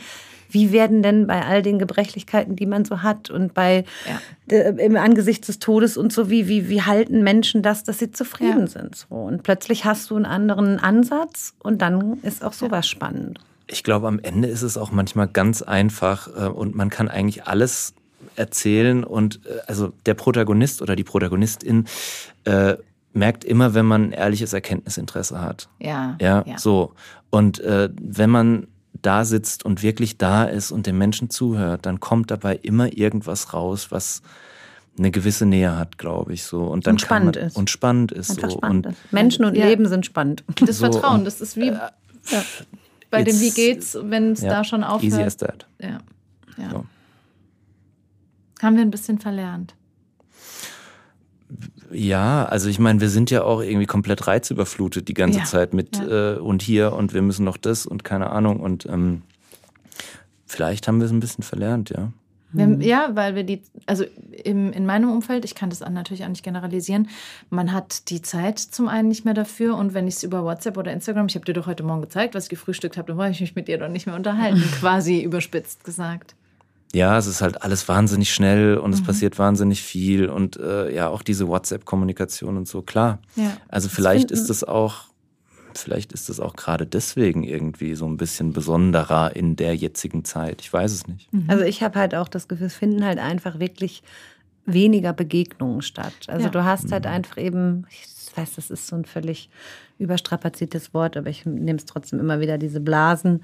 wie 0.54 0.72
werden 0.72 1.02
denn 1.04 1.28
bei 1.28 1.46
all 1.46 1.62
den 1.62 1.80
Gebrechlichkeiten, 1.80 2.56
die 2.56 2.66
man 2.66 2.86
so 2.86 3.02
hat 3.02 3.30
und 3.30 3.54
bei 3.54 3.86
ja. 4.50 4.58
äh, 4.58 4.86
im 4.86 4.96
Angesicht 4.96 5.48
des 5.48 5.60
Todes 5.60 5.98
und 5.98 6.12
so, 6.14 6.30
wie, 6.30 6.48
wie, 6.48 6.70
wie 6.70 6.82
halten 6.82 7.24
Menschen 7.24 7.62
das, 7.62 7.84
dass 7.84 8.00
sie 8.00 8.12
zufrieden 8.12 8.62
ja. 8.62 8.68
sind? 8.68 8.96
So. 8.96 9.16
Und 9.16 9.44
plötzlich 9.44 9.86
hast 9.86 10.10
du 10.10 10.16
einen 10.16 10.26
anderen 10.26 10.80
Ansatz 10.80 11.54
und 11.60 11.82
dann 11.82 12.20
ist 12.24 12.44
auch 12.44 12.54
sowas 12.54 12.86
ja. 12.86 12.92
spannend. 12.92 13.40
Ich 13.68 13.84
glaube, 13.84 14.08
am 14.08 14.20
Ende 14.20 14.48
ist 14.48 14.64
es 14.64 14.78
auch 14.78 14.92
manchmal 14.92 15.28
ganz 15.28 15.62
einfach 15.62 16.28
äh, 16.28 16.48
und 16.48 16.76
man 16.76 16.90
kann 16.90 17.08
eigentlich 17.08 17.46
alles 17.46 17.94
erzählen 18.36 19.04
und 19.04 19.42
äh, 19.46 19.60
also 19.68 19.94
der 20.06 20.14
Protagonist 20.14 20.82
oder 20.82 20.96
die 20.96 21.04
Protagonistin 21.04 21.86
äh, 22.46 22.76
merkt 23.14 23.44
immer, 23.44 23.74
wenn 23.74 23.86
man 23.86 24.10
ein 24.10 24.12
ehrliches 24.12 24.54
Erkenntnisinteresse 24.54 25.42
hat. 25.42 25.70
Ja. 25.80 26.18
Ja, 26.22 26.44
ja. 26.46 26.58
so. 26.58 26.94
Und 27.30 27.60
äh, 27.60 27.90
wenn 28.00 28.30
man 28.30 28.68
da 29.02 29.26
sitzt 29.26 29.66
und 29.66 29.84
wirklich 29.84 30.18
da 30.18 30.46
ist 30.46 30.72
und 30.72 30.88
dem 30.88 30.98
Menschen 30.98 31.30
zuhört, 31.30 31.86
dann 31.86 32.00
kommt 32.00 32.32
dabei 32.32 32.56
immer 32.62 32.96
irgendwas 32.98 33.54
raus, 33.54 33.92
was 33.92 34.22
eine 34.98 35.12
gewisse 35.12 35.46
Nähe 35.46 35.78
hat, 35.78 35.98
glaube 35.98 36.34
ich, 36.34 36.44
so 36.44 36.64
und 36.64 36.86
dann 36.86 36.96
und 36.96 37.02
spannend 37.02 37.36
man, 37.36 37.46
ist 37.46 37.56
und 37.58 37.70
spannend 37.70 38.12
ist 38.12 38.32
Einfach 38.32 38.50
so 38.50 38.58
spannend 38.58 38.88
und 38.88 38.92
ist. 38.94 39.14
Menschen 39.14 39.46
und 39.46 39.56
ja. 39.56 39.66
Leben 39.66 39.88
sind 39.88 40.06
spannend. 40.06 40.44
Das 40.66 40.78
so, 40.78 40.92
Vertrauen, 40.92 41.26
das 41.26 41.42
ist 41.42 41.56
wie 41.56 41.70
äh, 41.70 41.80
ja, 42.30 42.44
bei 43.10 43.24
dem 43.24 43.40
Wie 43.40 43.52
geht's, 43.52 43.98
wenn 44.02 44.34
es 44.34 44.42
ja, 44.42 44.50
da 44.50 44.64
schon 44.64 44.84
aufhört. 44.84 45.04
Easy 45.04 45.22
as 45.22 45.38
that. 45.38 45.66
Ja, 45.80 46.00
ja. 46.58 46.70
So. 46.70 46.86
Haben 48.62 48.76
wir 48.76 48.84
ein 48.84 48.92
bisschen 48.92 49.20
verlernt. 49.20 49.74
Ja, 51.92 52.46
also 52.46 52.70
ich 52.70 52.80
meine, 52.80 53.02
wir 53.02 53.10
sind 53.10 53.32
ja 53.32 53.44
auch 53.44 53.62
irgendwie 53.62 53.86
komplett 53.86 54.28
reizüberflutet 54.28 55.08
die 55.08 55.14
ganze 55.14 55.40
Ja, 55.40 55.46
Zeit 55.46 55.74
mit 55.74 55.98
ja. 55.98 56.36
äh, 56.36 56.40
und 56.40 56.62
hier 56.62 56.94
und 56.94 57.14
wir 57.14 57.22
müssen 57.22 57.44
noch 57.44 57.58
das 57.58 57.86
und 57.86 58.04
keine 58.04 58.30
Ahnung 58.30 58.60
und 58.60 58.86
ähm, 58.86 59.24
vielleicht 60.46 60.88
haben 60.88 61.00
wir 61.00 61.06
es 61.06 61.12
ein 61.12 61.20
bisschen 61.20 61.44
verlernt, 61.44 61.90
ja. 61.90 62.12
Wir 62.54 62.66
haben, 62.66 62.82
ja, 62.82 63.12
weil 63.14 63.36
wir 63.36 63.44
die, 63.46 63.62
also 63.86 64.04
im, 64.44 64.74
in 64.74 64.86
meinem 64.86 65.10
Umfeld, 65.10 65.46
ich 65.46 65.56
kann 65.56 65.70
das 65.70 65.80
natürlich 65.80 66.26
auch 66.26 66.30
nicht 66.30 66.44
generalisieren, 66.44 67.08
man 67.50 67.72
hat 67.72 68.10
die 68.10 68.22
Zeit 68.22 68.60
zum 68.60 68.90
einen 68.90 69.08
nicht 69.08 69.24
mehr 69.24 69.34
dafür 69.34 69.78
und 69.78 69.94
wenn 69.94 70.06
ich 70.06 70.16
es 70.16 70.24
über 70.24 70.44
WhatsApp 70.44 70.78
oder 70.78 70.92
Instagram, 70.92 71.28
ich 71.28 71.36
habe 71.36 71.46
dir 71.46 71.54
doch 71.54 71.66
heute 71.66 71.84
Morgen 71.84 72.02
gezeigt, 72.02 72.36
was 72.36 72.46
ich 72.46 72.50
gefrühstückt 72.50 72.98
habe, 72.98 73.08
dann 73.08 73.18
wollte 73.18 73.32
ich 73.32 73.42
mich 73.42 73.56
mit 73.56 73.70
dir 73.70 73.78
doch 73.78 73.88
nicht 73.88 74.06
mehr 74.06 74.16
unterhalten, 74.16 74.62
quasi 74.80 75.22
überspitzt 75.22 75.86
gesagt. 75.86 76.36
Ja, 76.94 77.18
es 77.18 77.26
ist 77.28 77.42
halt 77.42 77.62
alles 77.64 77.88
wahnsinnig 77.88 78.34
schnell 78.34 78.78
und 78.78 78.94
es 78.94 79.02
passiert 79.02 79.40
wahnsinnig 79.40 79.82
viel 79.82 80.28
und 80.30 80.58
äh, 80.58 80.94
ja, 80.94 81.08
auch 81.08 81.22
diese 81.22 81.48
WhatsApp-Kommunikation 81.48 82.58
und 82.58 82.68
so, 82.68 82.82
klar. 82.82 83.20
Ja. 83.38 83.56
Also 83.70 83.88
vielleicht 83.88 84.30
finden- 84.30 84.34
ist 84.44 84.50
es 84.50 84.64
auch, 84.66 85.06
vielleicht 85.74 86.12
ist 86.12 86.30
es 86.30 86.42
auch 86.42 86.54
gerade 86.56 86.86
deswegen 86.86 87.44
irgendwie 87.44 87.96
so 87.96 88.06
ein 88.08 88.18
bisschen 88.18 88.52
besonderer 88.52 89.34
in 89.36 89.56
der 89.56 89.74
jetzigen 89.76 90.26
Zeit. 90.26 90.60
Ich 90.62 90.74
weiß 90.74 90.92
es 90.92 91.08
nicht. 91.08 91.30
Also 91.48 91.64
ich 91.64 91.82
habe 91.82 91.98
halt 91.98 92.14
auch 92.14 92.28
das 92.28 92.50
Gefühl, 92.50 92.68
es 92.68 92.76
finden 92.76 93.06
halt 93.06 93.20
einfach 93.20 93.60
wirklich 93.60 94.04
weniger 94.66 95.14
Begegnungen 95.14 95.82
statt. 95.82 96.14
Also 96.28 96.46
Ja. 96.46 96.50
du 96.52 96.64
hast 96.66 96.92
halt 96.92 97.08
einfach 97.08 97.38
eben, 97.38 97.86
ich 97.90 98.38
weiß, 98.38 98.56
das 98.56 98.70
ist 98.70 98.88
so 98.88 98.96
ein 98.98 99.06
völlig 99.06 99.50
überstrapaziertes 100.02 100.94
Wort, 100.94 101.16
aber 101.18 101.30
ich 101.30 101.46
nehme 101.46 101.78
es 101.78 101.86
trotzdem 101.86 102.20
immer 102.20 102.40
wieder, 102.40 102.58
diese 102.58 102.80
Blasen, 102.80 103.44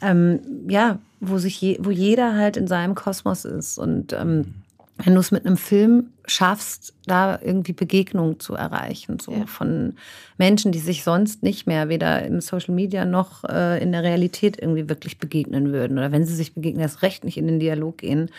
ähm, 0.00 0.40
ja, 0.68 0.98
wo 1.20 1.38
sich 1.38 1.60
je, 1.60 1.78
wo 1.80 1.90
jeder 1.90 2.34
halt 2.36 2.56
in 2.56 2.66
seinem 2.68 2.94
Kosmos 2.94 3.44
ist. 3.44 3.78
Und 3.78 4.12
ähm, 4.12 4.54
wenn 4.98 5.14
du 5.14 5.20
es 5.20 5.30
mit 5.30 5.46
einem 5.46 5.56
Film 5.56 6.08
schaffst, 6.26 6.92
da 7.06 7.38
irgendwie 7.40 7.72
Begegnungen 7.72 8.40
zu 8.40 8.54
erreichen, 8.54 9.18
so 9.20 9.32
Ja. 9.32 9.46
von 9.46 9.94
Menschen, 10.38 10.72
die 10.72 10.80
sich 10.80 11.04
sonst 11.04 11.42
nicht 11.42 11.66
mehr 11.66 11.88
weder 11.88 12.24
im 12.24 12.40
Social 12.40 12.74
Media 12.74 13.04
noch 13.04 13.44
äh, 13.44 13.82
in 13.82 13.92
der 13.92 14.02
Realität 14.02 14.60
irgendwie 14.60 14.88
wirklich 14.88 15.18
begegnen 15.18 15.72
würden. 15.72 15.98
Oder 15.98 16.10
wenn 16.12 16.24
sie 16.24 16.34
sich 16.34 16.54
begegnen, 16.54 16.82
erst 16.82 17.02
recht 17.02 17.24
nicht 17.24 17.38
in 17.38 17.46
den 17.46 17.60
Dialog 17.60 17.98
gehen, 17.98 18.30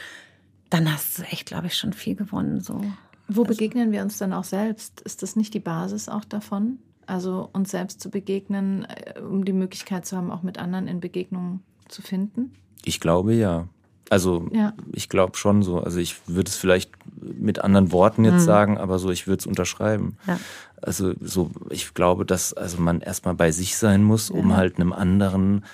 dann 0.70 0.92
hast 0.94 1.18
du 1.20 1.24
echt, 1.24 1.46
glaube 1.48 1.68
ich, 1.68 1.76
schon 1.76 1.94
viel 1.94 2.16
gewonnen. 2.16 2.60
So. 2.62 2.82
Wo 3.28 3.44
begegnen 3.44 3.92
wir 3.92 4.02
uns 4.02 4.18
dann 4.18 4.34
auch 4.34 4.44
selbst? 4.44 5.02
Ist 5.02 5.24
das 5.24 5.36
nicht 5.36 5.54
die 5.54 5.60
Basis 5.60 6.10
auch 6.10 6.26
davon? 6.26 6.78
Also 7.10 7.50
uns 7.54 7.72
selbst 7.72 8.00
zu 8.02 8.10
begegnen, 8.10 8.86
äh, 8.86 9.20
um 9.20 9.44
die 9.46 9.54
Möglichkeit 9.54 10.06
zu 10.06 10.16
haben, 10.16 10.32
auch 10.32 10.44
mit 10.44 10.58
anderen 10.58 10.88
in 10.88 11.00
Begegnungen 11.00 11.62
zu 11.88 12.02
finden? 12.02 12.54
Ich 12.86 13.00
glaube 13.00 13.34
ja. 13.34 13.68
Also 14.12 14.48
Ja. 14.52 14.74
ich 14.92 15.08
glaube 15.10 15.38
schon 15.38 15.62
so. 15.62 15.80
Also 15.80 16.00
ich 16.00 16.16
würde 16.28 16.50
es 16.50 16.56
vielleicht 16.58 16.92
mit 17.22 17.60
anderen 17.60 17.92
Worten 17.92 18.26
jetzt 18.26 18.44
sagen, 18.46 18.78
aber 18.78 18.98
so, 19.00 19.12
ich 19.12 19.28
würde 19.28 19.40
es 19.42 19.46
unterschreiben. 19.48 20.18
Ja. 20.28 20.40
Also 20.82 21.14
so, 21.22 21.52
ich 21.70 21.94
glaube, 21.94 22.26
dass 22.26 22.54
also 22.54 22.82
man 22.82 23.02
erstmal 23.02 23.36
bei 23.36 23.52
sich 23.52 23.78
sein 23.78 24.04
muss, 24.04 24.30
um 24.32 24.52
Ja. 24.52 24.58
halt 24.58 24.78
einem 24.78 24.94
anderen 24.94 25.66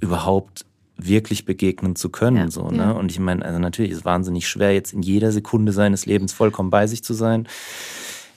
überhaupt 0.00 0.64
wirklich 0.96 1.44
begegnen 1.44 1.96
zu 1.96 2.10
können. 2.10 2.36
Ja. 2.36 2.50
So, 2.50 2.68
ne? 2.70 2.76
Ja. 2.78 2.90
Und 2.92 3.10
ich 3.10 3.18
meine, 3.18 3.44
also 3.44 3.58
natürlich 3.58 3.90
ist 3.92 3.98
es 3.98 4.04
wahnsinnig 4.04 4.48
schwer, 4.48 4.72
jetzt 4.72 4.92
in 4.92 5.02
jeder 5.02 5.32
Sekunde 5.32 5.72
seines 5.72 6.06
Lebens 6.06 6.32
vollkommen 6.32 6.70
bei 6.70 6.86
sich 6.86 7.02
zu 7.02 7.12
sein. 7.14 7.48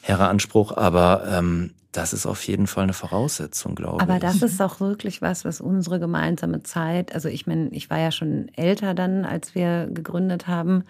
Hehrer 0.01 0.29
Anspruch, 0.29 0.71
aber 0.75 1.23
ähm, 1.31 1.71
das 1.97 2.13
ist 2.13 2.25
auf 2.25 2.45
jeden 2.47 2.67
Fall 2.67 2.83
eine 2.83 2.93
Voraussetzung, 2.93 3.75
glaube 3.75 4.01
Aber 4.01 4.15
ich. 4.15 4.21
das 4.21 4.41
ist 4.41 4.61
auch 4.61 4.79
wirklich 4.79 5.21
was, 5.21 5.45
was 5.45 5.61
unsere 5.61 5.99
gemeinsame 5.99 6.63
Zeit, 6.63 7.13
also 7.13 7.29
ich 7.29 7.47
meine, 7.47 7.69
ich 7.69 7.89
war 7.89 7.99
ja 7.99 8.11
schon 8.11 8.49
älter 8.55 8.93
dann, 8.93 9.25
als 9.25 9.55
wir 9.55 9.87
gegründet 9.91 10.47
haben. 10.47 10.83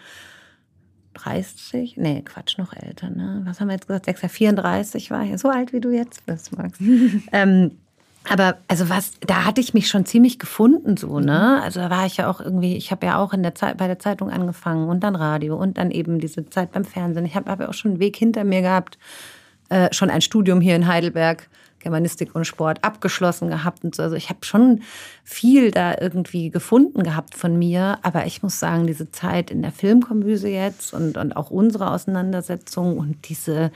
30? 1.14 1.96
Nee, 1.98 2.24
Quatsch, 2.24 2.58
noch 2.58 2.74
älter, 2.74 3.10
ne? 3.10 3.42
Was 3.46 3.60
haben 3.60 3.68
wir 3.68 3.76
jetzt 3.76 3.88
gesagt? 3.88 4.06
6, 4.06 4.22
34 4.34 5.12
war 5.12 5.24
ich. 5.24 5.40
So 5.40 5.50
alt 5.50 5.72
wie 5.72 5.80
du 5.80 5.90
jetzt 5.90 6.26
bist, 6.26 6.56
Max. 6.58 6.78
ähm, 7.32 7.72
aber 8.28 8.58
also 8.68 8.90
was, 8.90 9.14
da 9.22 9.46
hatte 9.46 9.62
ich 9.62 9.74
mich 9.74 9.88
schon 9.88 10.06
ziemlich 10.06 10.40
gefunden, 10.40 10.98
so, 10.98 11.20
ne? 11.20 11.62
Also 11.62 11.80
da 11.80 11.90
war 11.90 12.06
ich 12.06 12.18
ja 12.18 12.30
auch 12.30 12.42
irgendwie, 12.42 12.76
ich 12.76 12.92
habe 12.92 13.06
ja 13.06 13.18
auch 13.18 13.34
in 13.34 13.44
der 13.44 13.56
Zeit, 13.56 13.78
bei 13.78 13.88
der 13.88 14.00
Zeitung 14.00 14.30
angefangen 14.30 14.90
und 14.90 15.02
dann 15.04 15.16
Radio 15.16 15.56
und 15.56 15.78
dann 15.78 15.92
eben 15.92 16.20
diese 16.20 16.50
Zeit 16.50 16.72
beim 16.72 16.86
Fernsehen. 16.86 17.26
Ich 17.26 17.36
habe 17.36 17.50
hab 17.50 17.60
ja 17.60 17.70
auch 17.70 17.74
schon 17.74 17.92
einen 17.92 18.00
Weg 18.00 18.18
hinter 18.18 18.44
mir 18.44 18.62
gehabt, 18.62 18.98
äh, 19.70 19.94
schon 19.94 20.10
ein 20.10 20.22
Studium 20.22 20.62
hier 20.62 20.76
in 20.76 20.88
Heidelberg, 20.88 21.50
Germanistik 21.80 22.34
und 22.34 22.46
Sport, 22.46 22.84
abgeschlossen 22.84 23.50
gehabt 23.50 23.84
und 23.84 23.94
so. 23.94 24.04
Also 24.04 24.16
ich 24.16 24.30
habe 24.30 24.44
schon 24.44 24.82
viel 25.24 25.70
da 25.72 25.96
irgendwie 26.00 26.50
gefunden 26.50 27.04
gehabt 27.04 27.36
von 27.36 27.58
mir. 27.58 28.00
Aber 28.02 28.26
ich 28.26 28.42
muss 28.42 28.60
sagen, 28.60 28.88
diese 28.88 29.12
Zeit 29.12 29.52
in 29.52 29.62
der 29.62 29.72
Filmkombüse 29.72 30.50
jetzt 30.50 30.94
und, 30.94 31.16
und 31.18 31.36
auch 31.36 31.52
unsere 31.52 31.92
Auseinandersetzung 31.92 32.98
und 32.98 33.30
diese 33.30 33.72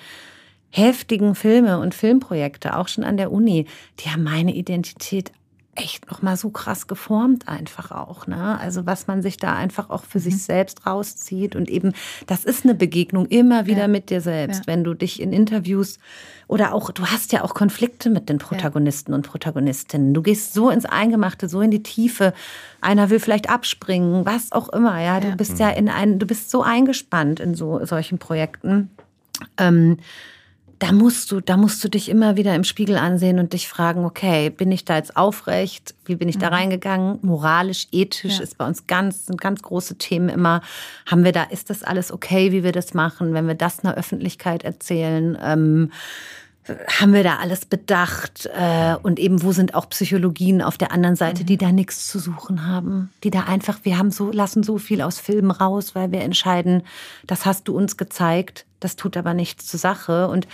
heftigen 0.72 1.36
Filme 1.36 1.80
und 1.80 1.96
Filmprojekte, 1.96 2.78
auch 2.78 2.88
schon 2.88 3.04
an 3.04 3.18
der 3.18 3.32
Uni, 3.32 3.66
die 4.00 4.10
haben 4.10 4.24
meine 4.24 4.56
Identität 4.56 5.32
echt 5.80 6.10
noch 6.10 6.22
mal 6.22 6.38
so 6.38 6.50
krass 6.50 6.88
geformt 6.88 7.48
einfach 7.48 7.92
auch, 7.92 8.28
ne? 8.28 8.60
Also 8.60 8.86
was 8.86 9.08
man 9.08 9.22
sich 9.22 9.38
da 9.38 9.54
einfach 9.56 9.90
auch 9.90 10.04
für 10.04 10.20
sich 10.20 10.42
selbst 10.44 10.86
rauszieht 10.86 11.56
und 11.56 11.70
eben 11.70 11.94
das 12.28 12.44
ist 12.46 12.64
eine 12.66 12.76
Begegnung 12.76 13.26
immer 13.28 13.66
wieder 13.66 13.82
Ja. 13.82 13.88
mit 13.88 14.10
dir 14.10 14.22
selbst, 14.22 14.60
Ja. 14.62 14.68
wenn 14.68 14.84
du 14.84 14.94
dich 14.94 15.22
in 15.22 15.34
Interviews 15.34 16.00
oder 16.48 16.74
auch 16.74 16.92
du 16.92 17.06
hast 17.06 17.32
ja 17.32 17.44
auch 17.44 17.54
Konflikte 17.54 18.10
mit 18.10 18.30
den 18.30 18.38
Protagonisten 18.40 19.14
und 19.14 19.28
Protagonistinnen. 19.28 20.14
Du 20.14 20.22
gehst 20.22 20.54
so 20.54 20.70
ins 20.70 20.86
Eingemachte, 20.86 21.48
so 21.50 21.62
in 21.62 21.72
die 21.72 21.84
Tiefe. 21.84 22.34
Einer 22.82 23.10
will 23.10 23.20
vielleicht 23.20 23.50
abspringen, 23.50 24.26
was 24.26 24.52
auch 24.52 24.70
immer, 24.70 25.00
ja, 25.02 25.20
du 25.20 25.30
Ja. 25.30 25.36
bist 25.36 25.60
ja 25.60 25.70
in 25.70 25.90
ein 25.90 26.20
du 26.20 26.26
bist 26.26 26.50
so 26.52 26.64
eingespannt 26.64 27.40
in 27.40 27.56
so 27.56 27.86
solchen 27.86 28.18
Projekten. 28.20 28.90
Ähm, 29.58 29.98
da 30.80 30.94
musst 30.94 31.32
du, 31.32 31.42
da 31.42 31.58
musst 31.58 31.84
du 31.84 31.90
dich 31.90 32.08
immer 32.08 32.38
wieder 32.38 32.56
im 32.56 32.64
Spiegel 32.64 32.98
ansehen 32.98 33.38
und 33.38 33.52
dich 33.52 33.68
fragen, 33.68 34.06
okay, 34.06 34.50
bin 34.50 34.72
ich 34.72 34.86
da 34.86 34.96
jetzt 34.96 35.18
aufrecht? 35.18 35.94
Wie 36.06 36.16
bin 36.16 36.30
ich 36.30 36.38
da 36.38 36.48
reingegangen? 36.48 37.20
Moralisch, 37.22 37.88
ethisch 37.92 38.38
Ja. 38.38 38.44
ist 38.44 38.58
bei 38.58 38.66
uns 38.66 38.88
ganz, 38.88 39.26
sind 39.26 39.42
ganz 39.42 39.62
große 39.62 39.98
Themen 39.98 40.30
immer. 40.30 40.62
Haben 41.06 41.26
wir 41.26 41.34
da, 41.34 41.44
ist 41.44 41.70
das 41.70 41.84
alles 41.84 42.14
okay, 42.14 42.54
wie 42.54 42.64
wir 42.64 42.72
das 42.72 42.94
machen, 42.94 43.34
wenn 43.34 43.46
wir 43.46 43.56
das 43.56 43.84
einer 43.84 43.96
Öffentlichkeit 43.96 44.64
erzählen? 44.64 45.38
Ähm, 45.44 45.92
haben 47.00 47.14
wir 47.14 47.24
da 47.24 47.38
alles 47.38 47.66
bedacht? 47.66 48.46
Äh, 48.54 48.96
und 49.02 49.20
eben, 49.20 49.44
wo 49.44 49.52
sind 49.52 49.74
auch 49.76 49.90
Psychologien 49.90 50.62
auf 50.62 50.78
der 50.78 50.92
anderen 50.92 51.16
Seite, 51.16 51.44
die 51.44 51.58
da 51.58 51.72
nichts 51.72 52.08
zu 52.08 52.20
suchen 52.20 52.66
haben? 52.66 53.12
Die 53.24 53.32
da 53.32 53.42
einfach, 53.42 53.80
wir 53.84 53.98
haben 53.98 54.12
so, 54.12 54.32
lassen 54.32 54.64
so 54.64 54.78
viel 54.78 55.02
aus 55.02 55.20
Filmen 55.20 55.52
raus, 55.52 55.94
weil 55.96 56.12
wir 56.12 56.22
entscheiden, 56.22 56.84
das 57.28 57.46
hast 57.46 57.68
du 57.68 57.76
uns 57.76 57.98
gezeigt, 57.98 58.66
das 58.80 58.96
tut 58.96 59.18
aber 59.18 59.34
nichts 59.34 59.68
zur 59.68 59.80
Sache. 59.80 60.28
Und 60.28 60.48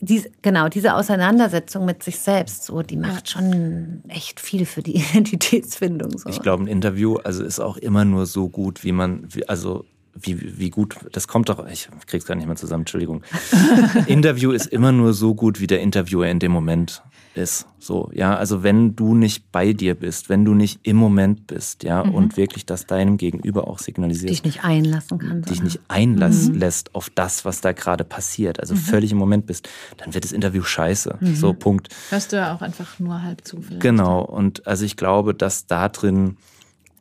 dies, 0.00 0.28
genau, 0.42 0.68
diese 0.68 0.94
Auseinandersetzung 0.94 1.84
mit 1.84 2.02
sich 2.02 2.18
selbst, 2.18 2.64
so, 2.64 2.82
die 2.82 2.96
macht 2.96 3.30
schon 3.30 4.02
echt 4.08 4.40
viel 4.40 4.66
für 4.66 4.82
die 4.82 4.96
Identitätsfindung. 5.10 6.18
So. 6.18 6.28
Ich 6.28 6.40
glaube, 6.40 6.64
ein 6.64 6.68
Interview 6.68 7.16
also 7.16 7.44
ist 7.44 7.60
auch 7.60 7.76
immer 7.76 8.04
nur 8.04 8.26
so 8.26 8.48
gut, 8.48 8.84
wie 8.84 8.92
man, 8.92 9.26
wie, 9.34 9.48
also 9.48 9.84
wie, 10.14 10.58
wie 10.58 10.70
gut, 10.70 10.96
das 11.12 11.26
kommt 11.26 11.48
doch, 11.48 11.66
ich 11.66 11.88
krieg's 12.06 12.24
gar 12.24 12.34
nicht 12.36 12.46
mehr 12.46 12.56
zusammen, 12.56 12.82
Entschuldigung. 12.82 13.22
Interview 14.06 14.52
ist 14.52 14.66
immer 14.66 14.92
nur 14.92 15.12
so 15.12 15.34
gut, 15.34 15.60
wie 15.60 15.66
der 15.66 15.80
Interviewer 15.80 16.26
in 16.26 16.38
dem 16.38 16.52
Moment 16.52 17.02
ist. 17.34 17.66
So, 17.78 18.10
ja, 18.14 18.36
also 18.36 18.62
wenn 18.62 18.94
du 18.96 19.14
nicht 19.14 19.50
bei 19.52 19.72
dir 19.72 19.94
bist, 19.94 20.28
wenn 20.28 20.44
du 20.44 20.54
nicht 20.54 20.80
im 20.84 20.96
Moment 20.96 21.46
bist, 21.46 21.82
ja, 21.82 22.00
und 22.00 22.36
wirklich 22.36 22.64
das 22.66 22.86
deinem 22.86 23.16
Gegenüber 23.16 23.68
auch 23.68 23.78
signalisierst, 23.78 24.32
dich 24.32 24.44
nicht 24.44 24.64
einlassen 24.64 25.18
kann. 25.18 25.42
dich 25.42 25.56
sondern- 25.58 25.64
nicht 25.64 25.80
einlässt 25.88 26.94
auf 26.94 27.10
das, 27.10 27.44
was 27.44 27.60
da 27.60 27.72
gerade 27.72 28.04
passiert, 28.04 28.60
also 28.60 28.76
völlig 28.76 29.12
im 29.12 29.18
Moment 29.18 29.46
bist, 29.46 29.68
dann 29.98 30.14
wird 30.14 30.24
das 30.24 30.32
Interview 30.32 30.62
scheiße. 30.62 31.18
So, 31.34 31.52
Punkt. 31.52 31.88
Hörst 32.10 32.32
du 32.32 32.36
ja 32.36 32.54
auch 32.54 32.62
einfach 32.62 32.98
nur 33.00 33.22
halb 33.22 33.46
zu. 33.46 33.60
Vielleicht. 33.60 33.80
Genau. 33.82 34.22
Und 34.22 34.66
also 34.66 34.84
ich 34.84 34.96
glaube, 34.96 35.34
dass 35.34 35.66
da 35.66 35.88
drin 35.88 36.36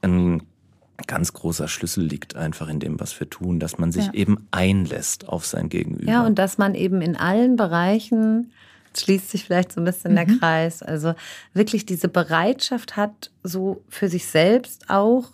ein 0.01 0.43
ganz 1.07 1.33
großer 1.33 1.67
Schlüssel 1.67 2.03
liegt 2.05 2.35
einfach 2.35 2.69
in 2.69 2.79
dem, 2.79 2.99
was 2.99 3.19
wir 3.19 3.29
tun, 3.29 3.59
dass 3.59 3.77
man 3.77 3.91
sich 3.91 4.05
Ja. 4.07 4.13
eben 4.13 4.47
einlässt 4.51 5.27
auf 5.27 5.45
sein 5.45 5.69
Gegenüber. 5.69 6.09
Ja, 6.11 6.25
und 6.25 6.37
dass 6.39 6.57
man 6.57 6.75
eben 6.75 7.01
in 7.01 7.15
allen 7.17 7.55
Bereichen, 7.55 8.51
schließt 8.97 9.29
sich 9.29 9.45
vielleicht 9.45 9.71
so 9.71 9.81
ein 9.81 9.85
bisschen 9.85 10.15
der 10.15 10.25
Kreis, 10.25 10.83
also 10.83 11.15
wirklich 11.53 11.85
diese 11.85 12.07
Bereitschaft 12.07 12.95
hat, 12.95 13.31
so 13.43 13.81
für 13.89 14.07
sich 14.07 14.25
selbst 14.25 14.89
auch 14.89 15.31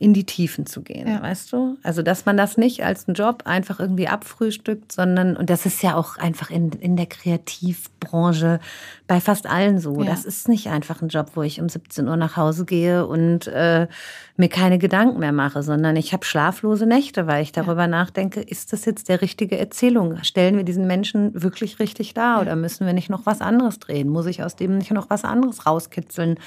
in 0.00 0.14
die 0.14 0.24
Tiefen 0.24 0.64
zu 0.64 0.82
gehen, 0.82 1.08
Ja. 1.08 1.20
weißt 1.20 1.52
du? 1.52 1.76
Also, 1.82 2.02
dass 2.02 2.24
man 2.24 2.36
das 2.36 2.56
nicht 2.56 2.84
als 2.84 3.08
einen 3.08 3.14
Job 3.16 3.42
einfach 3.46 3.80
irgendwie 3.80 4.06
abfrühstückt, 4.06 4.92
sondern, 4.92 5.36
und 5.36 5.50
das 5.50 5.66
ist 5.66 5.82
ja 5.82 5.96
auch 5.96 6.16
einfach 6.18 6.50
in, 6.50 6.70
in 6.70 6.96
der 6.96 7.06
Kreativbranche 7.06 8.60
bei 9.06 9.20
fast 9.20 9.46
allen 9.48 9.78
so. 9.78 10.00
Ja. 10.02 10.10
Das 10.10 10.24
ist 10.24 10.48
nicht 10.48 10.68
einfach 10.68 11.02
ein 11.02 11.08
Job, 11.08 11.32
wo 11.34 11.42
ich 11.42 11.60
um 11.60 11.68
17 11.68 12.06
Uhr 12.06 12.16
nach 12.16 12.36
Hause 12.36 12.64
gehe 12.64 13.06
und 13.06 13.48
äh, 13.48 13.88
mir 14.36 14.48
keine 14.48 14.78
Gedanken 14.78 15.18
mehr 15.18 15.32
mache, 15.32 15.62
sondern 15.62 15.96
ich 15.96 16.12
habe 16.12 16.24
schlaflose 16.24 16.86
Nächte, 16.86 17.26
weil 17.26 17.42
ich 17.42 17.52
darüber 17.52 17.86
nachdenke, 17.88 18.40
ist 18.40 18.72
das 18.72 18.84
jetzt 18.84 19.08
der 19.08 19.20
richtige 19.20 19.58
Erzählung? 19.58 20.22
Stellen 20.22 20.56
wir 20.56 20.64
diesen 20.64 20.86
Menschen 20.86 21.42
wirklich 21.42 21.80
richtig 21.80 22.14
dar 22.14 22.40
oder 22.40 22.54
müssen 22.54 22.86
wir 22.86 22.92
nicht 22.92 23.10
noch 23.10 23.26
was 23.26 23.40
anderes 23.40 23.78
drehen? 23.80 24.08
Muss 24.08 24.26
ich 24.26 24.42
aus 24.44 24.54
dem 24.54 24.78
nicht 24.78 24.92
noch 24.92 25.10
was 25.10 25.24
anderes 25.24 25.66
rauskitzeln? 25.66 26.38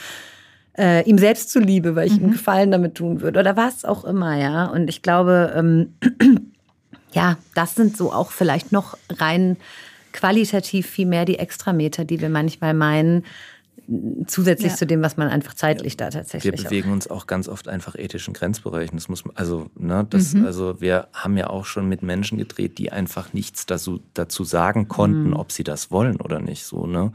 Äh, 0.78 1.04
ihm 1.08 1.18
selbst 1.18 1.52
zuliebe, 1.52 1.96
weil 1.96 2.08
ich 2.08 2.18
ihm 2.18 2.32
Gefallen 2.32 2.72
damit 2.72 2.96
tun 2.96 3.22
würde 3.22 3.40
oder 3.40 3.58
was 3.58 3.86
auch 3.86 4.06
immer, 4.06 4.38
ja. 4.38 4.66
Und 4.66 4.90
ich 4.90 5.02
glaube, 5.02 5.54
ähm, 5.56 5.94
ja, 7.12 7.38
das 7.56 7.76
sind 7.76 7.98
so 7.98 8.12
auch 8.12 8.32
vielleicht 8.32 8.72
noch 8.72 8.98
rein 9.10 9.58
qualitativ 10.14 10.88
viel 10.88 11.06
mehr 11.06 11.26
die 11.26 11.40
Extrameter, 11.40 12.06
die 12.06 12.20
wir 12.20 12.30
manchmal 12.30 12.74
meinen, 12.74 13.24
zusätzlich 14.28 14.72
ja. 14.72 14.78
zu 14.78 14.86
dem, 14.86 15.02
was 15.02 15.18
man 15.18 15.28
einfach 15.28 15.54
zeitlich 15.54 15.98
da 15.98 16.10
tatsächlich. 16.10 16.60
Wir 16.60 16.64
bewegen 16.64 16.90
auch. 16.90 16.94
uns 16.94 17.10
auch 17.10 17.28
ganz 17.28 17.48
oft 17.50 17.68
einfach 17.68 17.96
ethischen 17.96 18.34
Grenzbereichen. 18.34 18.98
Das 18.98 19.10
muss 19.10 19.26
man, 19.26 19.36
also, 19.36 19.70
ne, 19.76 20.06
das, 20.10 20.34
mhm. 20.34 20.46
also 20.46 20.80
wir 20.80 21.08
haben 21.14 21.36
ja 21.38 21.50
auch 21.50 21.66
schon 21.66 21.90
mit 21.90 22.02
Menschen 22.02 22.38
gedreht, 22.38 22.78
die 22.78 22.92
einfach 22.92 23.34
nichts 23.34 23.66
dazu, 23.66 24.00
dazu 24.14 24.44
sagen 24.44 24.88
konnten, 24.88 25.30
mhm. 25.30 25.36
ob 25.36 25.52
sie 25.52 25.64
das 25.64 25.92
wollen 25.92 26.22
oder 26.22 26.40
nicht. 26.40 26.64
So, 26.64 26.86
ne? 26.86 27.12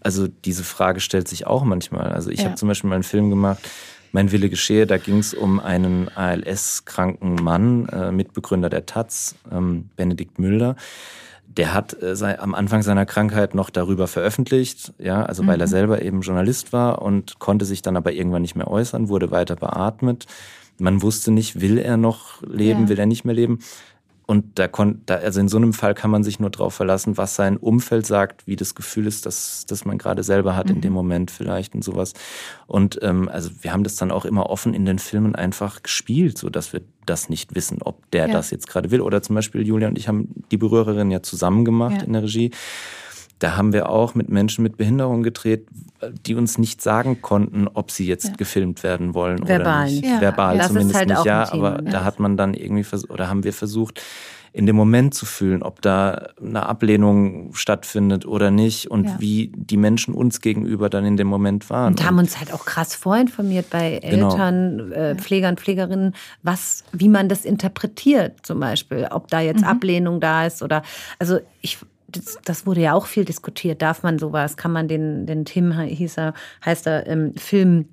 Also 0.00 0.28
diese 0.28 0.64
Frage 0.64 1.00
stellt 1.00 1.28
sich 1.28 1.46
auch 1.46 1.64
manchmal. 1.64 2.12
Also 2.12 2.30
ich 2.30 2.40
ja. 2.40 2.46
habe 2.46 2.56
zum 2.56 2.68
Beispiel 2.68 2.88
mal 2.88 2.96
einen 2.96 3.04
Film 3.04 3.30
gemacht, 3.30 3.68
Mein 4.12 4.32
Wille 4.32 4.48
geschehe, 4.48 4.86
da 4.86 4.98
ging 4.98 5.18
es 5.18 5.34
um 5.34 5.60
einen 5.60 6.08
ALS-kranken 6.08 7.36
Mann, 7.36 7.88
äh, 7.88 8.10
Mitbegründer 8.10 8.68
der 8.68 8.86
Taz, 8.86 9.36
ähm, 9.52 9.90
Benedikt 9.96 10.38
Müller 10.38 10.76
der 11.56 11.74
hat 11.74 12.00
äh, 12.00 12.14
sei, 12.14 12.38
am 12.38 12.54
Anfang 12.54 12.82
seiner 12.82 13.06
Krankheit 13.06 13.54
noch 13.54 13.70
darüber 13.70 14.06
veröffentlicht, 14.06 14.92
ja, 14.98 15.24
also 15.24 15.46
weil 15.46 15.56
mhm. 15.56 15.62
er 15.62 15.66
selber 15.66 16.02
eben 16.02 16.20
Journalist 16.20 16.72
war 16.72 17.02
und 17.02 17.38
konnte 17.38 17.64
sich 17.64 17.82
dann 17.82 17.96
aber 17.96 18.12
irgendwann 18.12 18.42
nicht 18.42 18.54
mehr 18.54 18.68
äußern, 18.68 19.08
wurde 19.08 19.30
weiter 19.30 19.56
beatmet. 19.56 20.26
Man 20.78 21.02
wusste 21.02 21.30
nicht, 21.30 21.60
will 21.60 21.76
er 21.76 21.96
noch 21.96 22.42
leben, 22.42 22.82
ja. 22.82 22.88
will 22.88 22.98
er 22.98 23.06
nicht 23.06 23.24
mehr 23.24 23.34
leben. 23.34 23.58
Und 24.30 24.60
da 24.60 24.68
konnte, 24.68 25.18
also 25.18 25.40
in 25.40 25.48
so 25.48 25.56
einem 25.56 25.72
Fall 25.72 25.92
kann 25.92 26.08
man 26.08 26.22
sich 26.22 26.38
nur 26.38 26.50
darauf 26.50 26.72
verlassen, 26.72 27.16
was 27.16 27.34
sein 27.34 27.56
Umfeld 27.56 28.06
sagt, 28.06 28.46
wie 28.46 28.54
das 28.54 28.76
Gefühl 28.76 29.08
ist, 29.08 29.26
dass, 29.26 29.66
dass 29.66 29.84
man 29.84 29.98
gerade 29.98 30.22
selber 30.22 30.54
hat 30.54 30.68
mhm. 30.68 30.76
in 30.76 30.80
dem 30.82 30.92
Moment 30.92 31.32
vielleicht 31.32 31.74
und 31.74 31.82
sowas. 31.82 32.12
Und 32.68 33.00
ähm, 33.02 33.28
also 33.28 33.50
wir 33.60 33.72
haben 33.72 33.82
das 33.82 33.96
dann 33.96 34.12
auch 34.12 34.24
immer 34.24 34.48
offen 34.48 34.72
in 34.72 34.84
den 34.84 35.00
Filmen 35.00 35.34
einfach 35.34 35.82
gespielt, 35.82 36.38
so 36.38 36.48
dass 36.48 36.72
wir 36.72 36.82
das 37.06 37.28
nicht 37.28 37.56
wissen, 37.56 37.78
ob 37.82 38.08
der 38.12 38.28
ja. 38.28 38.32
das 38.32 38.52
jetzt 38.52 38.68
gerade 38.68 38.92
will. 38.92 39.00
Oder 39.00 39.20
zum 39.20 39.34
Beispiel 39.34 39.66
Julia 39.66 39.88
und 39.88 39.98
ich 39.98 40.06
haben 40.06 40.28
die 40.52 40.58
Berührerin 40.58 41.10
ja 41.10 41.24
zusammen 41.24 41.64
gemacht 41.64 41.96
ja. 41.96 42.04
in 42.04 42.12
der 42.12 42.22
Regie. 42.22 42.52
Da 43.40 43.56
haben 43.56 43.72
wir 43.72 43.88
auch 43.88 44.14
mit 44.14 44.28
Menschen 44.28 44.62
mit 44.62 44.76
Behinderung 44.76 45.22
gedreht, 45.22 45.66
die 46.26 46.34
uns 46.34 46.58
nicht 46.58 46.80
sagen 46.80 47.20
konnten, 47.22 47.68
ob 47.68 47.90
sie 47.90 48.06
jetzt 48.06 48.28
ja. 48.28 48.34
gefilmt 48.36 48.82
werden 48.82 49.14
wollen 49.14 49.46
Verbal. 49.46 49.84
oder 49.84 49.84
nicht. 49.86 50.04
Ja. 50.04 50.20
Verbal 50.20 50.58
das 50.58 50.68
zumindest 50.68 50.94
halt 50.94 51.08
nicht, 51.08 51.24
ja. 51.24 51.46
Thema, 51.46 51.68
aber 51.68 51.84
ja. 51.84 51.90
da 51.90 52.04
hat 52.04 52.20
man 52.20 52.36
dann 52.36 52.54
irgendwie 52.54 52.84
oder 53.08 53.28
haben 53.28 53.42
wir 53.42 53.52
versucht, 53.52 54.00
in 54.52 54.66
dem 54.66 54.74
Moment 54.74 55.14
zu 55.14 55.26
fühlen, 55.26 55.62
ob 55.62 55.80
da 55.80 56.28
eine 56.42 56.66
Ablehnung 56.66 57.54
stattfindet 57.54 58.26
oder 58.26 58.50
nicht 58.50 58.90
und 58.90 59.04
ja. 59.04 59.16
wie 59.20 59.52
die 59.54 59.76
Menschen 59.76 60.12
uns 60.12 60.40
gegenüber 60.40 60.90
dann 60.90 61.04
in 61.04 61.16
dem 61.16 61.28
Moment 61.28 61.70
waren. 61.70 61.92
Und 61.92 62.04
haben 62.04 62.18
uns 62.18 62.38
halt 62.38 62.52
auch 62.52 62.64
krass 62.64 62.94
vorinformiert 62.94 63.70
bei 63.70 64.00
genau. 64.02 64.32
Eltern, 64.32 64.78
genau. 64.78 64.94
äh, 64.94 65.14
Pflegern, 65.14 65.56
Pflegerinnen, 65.56 66.14
was, 66.42 66.84
wie 66.92 67.08
man 67.08 67.28
das 67.28 67.44
interpretiert 67.44 68.44
zum 68.44 68.58
Beispiel, 68.58 69.06
ob 69.10 69.28
da 69.28 69.40
jetzt 69.40 69.62
mhm. 69.62 69.68
Ablehnung 69.68 70.20
da 70.20 70.46
ist 70.46 70.62
oder, 70.62 70.82
also 71.18 71.38
ich 71.60 71.78
das, 72.10 72.38
das, 72.44 72.66
wurde 72.66 72.80
ja 72.80 72.94
auch 72.94 73.06
viel 73.06 73.24
diskutiert. 73.24 73.82
Darf 73.82 74.02
man 74.02 74.18
sowas? 74.18 74.56
Kann 74.56 74.72
man 74.72 74.88
den, 74.88 75.26
den 75.26 75.44
Tim 75.44 75.72
hieß 75.72 76.18
er, 76.18 76.34
heißt 76.64 76.86
er, 76.86 77.06
im 77.06 77.34
Film 77.34 77.86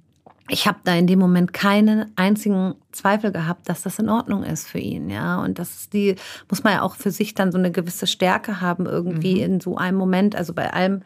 ich 0.49 0.65
habe 0.65 0.79
da 0.83 0.95
in 0.95 1.07
dem 1.07 1.19
Moment 1.19 1.51
keinen 1.53 2.11
einzigen 2.15 2.75
Zweifel 2.91 3.31
gehabt, 3.31 3.67
dass 3.67 3.81
das 3.81 3.99
in 3.99 4.09
Ordnung 4.09 4.43
ist 4.43 4.67
für 4.67 4.79
ihn, 4.79 5.09
ja. 5.09 5.41
Und 5.41 5.59
das 5.59 5.89
die, 5.89 6.15
muss 6.49 6.63
man 6.63 6.73
ja 6.73 6.81
auch 6.83 6.95
für 6.95 7.11
sich 7.11 7.33
dann 7.33 7.51
so 7.51 7.57
eine 7.57 7.71
gewisse 7.71 8.07
Stärke 8.07 8.61
haben, 8.61 8.85
irgendwie 8.85 9.35
mhm. 9.35 9.43
in 9.43 9.59
so 9.59 9.75
einem 9.75 9.97
Moment, 9.97 10.35
also 10.35 10.53
bei 10.53 10.71
allem 10.71 11.01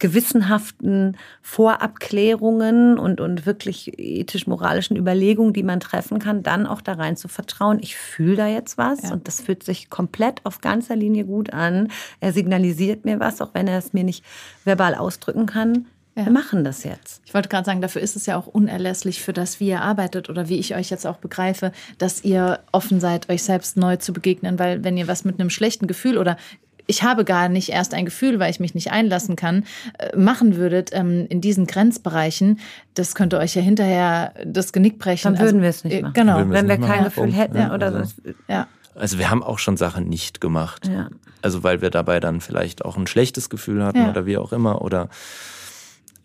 gewissenhaften 0.00 1.16
Vorabklärungen 1.42 2.98
und, 2.98 3.20
und 3.20 3.46
wirklich 3.46 3.98
ethisch-moralischen 3.98 4.96
Überlegungen, 4.96 5.52
die 5.52 5.62
man 5.62 5.78
treffen 5.78 6.18
kann, 6.18 6.42
dann 6.42 6.66
auch 6.66 6.80
da 6.80 6.94
rein 6.94 7.16
zu 7.16 7.28
vertrauen. 7.28 7.78
Ich 7.80 7.96
fühle 7.96 8.36
da 8.36 8.46
jetzt 8.48 8.76
was 8.78 9.02
ja. 9.02 9.12
und 9.12 9.28
das 9.28 9.40
fühlt 9.40 9.62
sich 9.62 9.90
komplett 9.90 10.44
auf 10.44 10.60
ganzer 10.60 10.96
Linie 10.96 11.24
gut 11.24 11.52
an. 11.52 11.88
Er 12.18 12.32
signalisiert 12.32 13.04
mir 13.04 13.20
was, 13.20 13.40
auch 13.40 13.50
wenn 13.54 13.68
er 13.68 13.78
es 13.78 13.92
mir 13.92 14.02
nicht 14.02 14.24
verbal 14.64 14.94
ausdrücken 14.94 15.46
kann. 15.46 15.86
Ja. 16.16 16.24
Wir 16.24 16.32
machen 16.32 16.64
das 16.64 16.82
jetzt. 16.82 17.22
Ich 17.24 17.34
wollte 17.34 17.48
gerade 17.48 17.64
sagen, 17.64 17.80
dafür 17.80 18.02
ist 18.02 18.16
es 18.16 18.26
ja 18.26 18.36
auch 18.36 18.46
unerlässlich, 18.46 19.22
für 19.22 19.32
das, 19.32 19.60
wie 19.60 19.68
ihr 19.68 19.80
arbeitet 19.80 20.28
oder 20.28 20.48
wie 20.48 20.58
ich 20.58 20.74
euch 20.74 20.90
jetzt 20.90 21.06
auch 21.06 21.18
begreife, 21.18 21.72
dass 21.98 22.24
ihr 22.24 22.60
offen 22.72 23.00
seid, 23.00 23.30
euch 23.30 23.42
selbst 23.42 23.76
neu 23.76 23.96
zu 23.96 24.12
begegnen, 24.12 24.58
weil 24.58 24.82
wenn 24.82 24.96
ihr 24.96 25.06
was 25.06 25.24
mit 25.24 25.38
einem 25.38 25.50
schlechten 25.50 25.86
Gefühl 25.86 26.18
oder 26.18 26.36
ich 26.90 27.04
habe 27.04 27.24
gar 27.24 27.48
nicht 27.48 27.68
erst 27.68 27.94
ein 27.94 28.04
Gefühl, 28.04 28.40
weil 28.40 28.50
ich 28.50 28.58
mich 28.58 28.74
nicht 28.74 28.90
einlassen 28.90 29.36
kann, 29.36 29.64
äh, 29.98 30.16
machen 30.16 30.56
würdet 30.56 30.90
ähm, 30.92 31.26
in 31.28 31.40
diesen 31.40 31.66
Grenzbereichen, 31.66 32.58
das 32.94 33.14
könnte 33.14 33.38
euch 33.38 33.54
ja 33.54 33.62
hinterher 33.62 34.34
das 34.44 34.72
Genick 34.72 34.98
brechen. 34.98 35.34
Dann 35.34 35.38
würden 35.38 35.46
also, 35.56 35.62
wir 35.62 35.68
es 35.68 35.84
nicht 35.84 35.94
äh, 35.94 36.02
machen. 36.02 36.14
Genau, 36.14 36.38
wir 36.38 36.50
wenn 36.50 36.68
wir 36.68 36.78
kein 36.78 37.04
Gefühl 37.04 37.32
hätten 37.32 37.56
ja, 37.56 37.72
oder 37.72 37.86
also, 37.86 38.04
so. 38.04 38.32
Ja. 38.48 38.66
Also 38.96 39.18
wir 39.18 39.30
haben 39.30 39.44
auch 39.44 39.60
schon 39.60 39.76
Sachen 39.76 40.08
nicht 40.08 40.40
gemacht. 40.40 40.88
Ja. 40.88 41.08
Also 41.42 41.62
weil 41.62 41.80
wir 41.80 41.90
dabei 41.90 42.18
dann 42.18 42.40
vielleicht 42.40 42.84
auch 42.84 42.96
ein 42.96 43.06
schlechtes 43.06 43.48
Gefühl 43.48 43.84
hatten 43.84 43.98
ja. 43.98 44.10
oder 44.10 44.26
wie 44.26 44.36
auch 44.36 44.52
immer 44.52 44.82
oder 44.82 45.08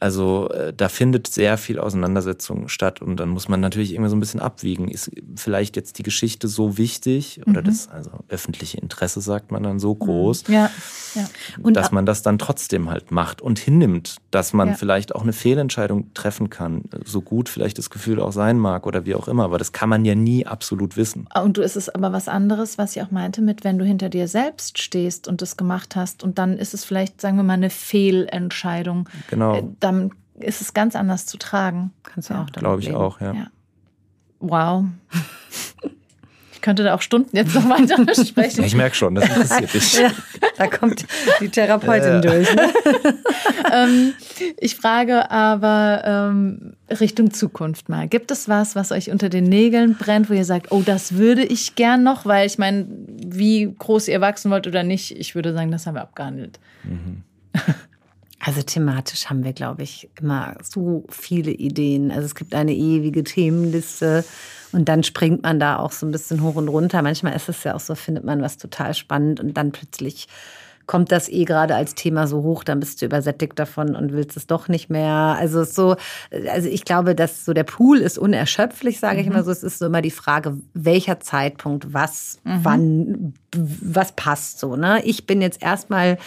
also 0.06 0.50
äh, 0.50 0.72
da 0.72 0.88
findet 0.88 1.26
sehr 1.26 1.58
viel 1.58 1.80
Auseinandersetzung 1.80 2.68
statt 2.68 3.02
und 3.02 3.20
dann 3.20 3.30
muss 3.30 3.50
man 3.50 3.60
natürlich 3.60 3.92
irgendwie 3.92 4.12
so 4.12 4.16
ein 4.16 4.20
bisschen 4.20 4.40
abwiegen. 4.40 4.88
Ist 4.88 5.10
vielleicht 5.36 5.76
jetzt 5.76 5.98
die 5.98 6.04
Geschichte 6.04 6.48
so 6.48 6.78
wichtig 6.78 7.42
oder 7.48 7.62
mhm. 7.62 7.66
das 7.66 7.90
also 7.90 8.12
öffentliche 8.30 8.78
Interesse 8.78 9.20
sagt 9.20 9.52
man 9.52 9.64
dann 9.64 9.80
so 9.80 9.96
mhm. 9.96 10.00
groß, 10.00 10.44
ja. 10.48 10.70
Ja. 11.16 11.26
Und 11.62 11.76
dass 11.76 11.92
man 11.92 12.06
das 12.06 12.22
dann 12.22 12.38
trotzdem 12.38 12.90
halt 12.90 13.12
macht 13.12 13.42
und 13.42 13.58
hinnimmt, 13.58 14.18
dass 14.32 14.54
man 14.54 14.70
ja. 14.70 14.74
vielleicht 14.76 15.16
auch 15.16 15.24
eine 15.24 15.34
Fehlentscheidung 15.34 16.14
treffen 16.14 16.50
kann, 16.50 16.84
so 17.06 17.22
gut 17.22 17.50
vielleicht 17.50 17.78
das 17.78 17.90
Gefühl 17.90 18.20
auch 18.20 18.34
sein 18.34 18.60
mag 18.60 18.86
oder 18.86 19.06
wie 19.06 19.16
auch 19.16 19.28
immer, 19.28 19.46
aber 19.46 19.58
das 19.58 19.72
kann 19.72 19.90
man 19.90 20.06
ja 20.06 20.14
nie 20.14 20.46
absolut 20.46 20.98
wissen. 20.98 21.28
Und 21.34 21.58
du 21.58 21.62
ist 21.62 21.78
es 21.78 21.90
aber 21.90 22.12
was 22.12 22.28
anderes, 22.28 22.78
was 22.78 22.96
ich 22.96 23.02
auch 23.02 23.12
meinte, 23.12 23.42
mit 23.42 23.64
wenn 23.64 23.80
du 23.80 23.86
hinter 23.86 24.10
dir 24.10 24.28
selbst 24.28 24.78
stehst 24.80 25.28
und 25.28 25.42
das 25.42 25.58
gemacht 25.58 25.96
hast 25.96 26.24
und 26.24 26.38
dann 26.38 26.58
ist 26.58 26.74
es 26.74 26.84
vielleicht, 26.84 27.22
sagen 27.22 27.38
wir 27.38 27.44
mal, 27.44 27.54
eine 27.54 27.70
Fehlentscheidung. 27.70 29.10
Genau. 29.30 29.56
Äh, 29.56 29.64
dann 29.96 30.12
ist 30.40 30.62
es 30.62 30.74
ganz 30.74 30.96
anders 30.96 31.26
zu 31.26 31.38
tragen. 31.38 31.92
Kannst 32.04 32.30
du 32.30 32.34
ja, 32.34 32.44
auch 32.44 32.48
Glaube 32.48 32.82
ich 32.82 32.94
auch, 32.94 33.22
ja. 33.22 33.34
ja. 33.34 33.48
Wow. 34.40 34.86
Ich 36.54 36.62
könnte 36.62 36.84
da 36.84 36.96
auch 36.96 37.02
Stunden 37.02 37.36
jetzt 37.36 37.54
noch 37.56 37.70
weiter 37.70 38.04
besprechen. 38.06 38.64
Ich 38.64 38.76
merke 38.76 38.96
schon, 38.96 39.16
das 39.16 39.28
interessiert 39.30 39.74
dich. 39.74 40.00
Ja, 40.00 40.12
da 40.58 40.68
kommt 40.68 41.06
die 41.40 41.50
Therapeutin 41.50 42.22
durch. 42.22 42.54
Ne? 42.54 42.74
ähm, 43.74 44.14
ich 44.58 44.76
frage 44.76 45.32
aber 45.32 46.02
ähm, 46.06 46.74
Richtung 46.90 47.32
Zukunft 47.32 47.88
mal. 47.88 48.08
Gibt 48.08 48.32
es 48.32 48.50
was, 48.50 48.76
was 48.76 48.92
euch 48.92 49.12
unter 49.12 49.30
den 49.30 49.46
Nägeln 49.46 49.96
brennt, 49.96 50.30
wo 50.30 50.34
ihr 50.34 50.46
sagt, 50.46 50.72
oh, 50.72 50.82
das 50.84 51.16
würde 51.16 51.44
ich 51.44 51.76
gern 51.76 52.04
noch, 52.04 52.26
weil 52.26 52.48
ich 52.48 52.58
meine, 52.58 52.88
wie 52.90 53.74
groß 53.78 54.08
ihr 54.08 54.22
wachsen 54.22 54.52
wollt 54.52 54.68
oder 54.68 54.84
nicht, 54.84 55.18
ich 55.18 55.36
würde 55.36 55.54
sagen, 55.54 55.72
das 55.72 55.86
haben 55.86 55.96
wir 55.96 56.02
abgehandelt. 56.02 56.60
Mhm. 56.84 57.24
Also 58.46 58.62
thematisch 58.62 59.26
haben 59.26 59.44
wir, 59.44 59.54
glaube 59.54 59.82
ich, 59.82 60.08
immer 60.22 60.54
so 60.62 61.04
viele 61.10 61.50
Ideen. 61.50 62.12
Also 62.12 62.26
es 62.26 62.36
gibt 62.36 62.54
eine 62.54 62.76
ewige 62.76 63.24
Themenliste 63.24 64.24
und 64.72 64.88
dann 64.88 65.02
springt 65.02 65.42
man 65.42 65.60
da 65.60 65.80
auch 65.80 65.92
so 65.92 66.06
ein 66.06 66.12
bisschen 66.12 66.44
hoch 66.44 66.54
und 66.54 66.68
runter. 66.68 67.02
Manchmal 67.02 67.36
ist 67.36 67.50
es 67.50 67.64
ja 67.64 67.74
auch 67.74 67.80
so, 67.80 67.96
findet 67.96 68.24
man 68.24 68.44
was 68.44 68.58
total 68.58 68.94
spannend 68.94 69.40
und 69.40 69.58
dann 69.58 69.72
plötzlich 69.72 70.28
kommt 70.86 71.12
das 71.12 71.28
eh 71.28 71.46
gerade 71.46 71.74
als 71.74 71.96
Thema 71.96 72.28
so 72.28 72.44
hoch, 72.44 72.64
dann 72.64 72.80
bist 72.80 73.02
du 73.02 73.08
übersättigt 73.08 73.58
davon 73.58 73.96
und 73.96 74.14
willst 74.14 74.38
es 74.38 74.46
doch 74.46 74.68
nicht 74.68 74.92
mehr. 74.92 75.36
Also 75.40 75.64
so, 75.64 75.96
also 76.48 76.70
ich 76.70 76.86
glaube, 76.86 77.16
dass 77.16 77.46
so 77.46 77.54
der 77.54 77.64
Pool 77.64 77.98
ist 77.98 78.20
unerschöpflich, 78.20 79.00
sage 79.00 79.22
ich 79.22 79.26
mhm. 79.26 79.32
immer 79.32 79.44
so. 79.44 79.50
Es 79.50 79.64
ist 79.64 79.80
so 79.80 79.88
immer 79.88 80.04
die 80.04 80.12
Frage, 80.12 80.56
welcher 80.76 81.20
Zeitpunkt, 81.20 81.96
was, 81.96 82.38
mhm. 82.44 82.60
wann, 82.62 83.34
was 83.56 84.12
passt 84.12 84.60
so. 84.60 84.76
Ne? 84.76 85.02
Ich 85.04 85.26
bin 85.26 85.42
jetzt 85.42 85.64
erstmal 85.64 86.20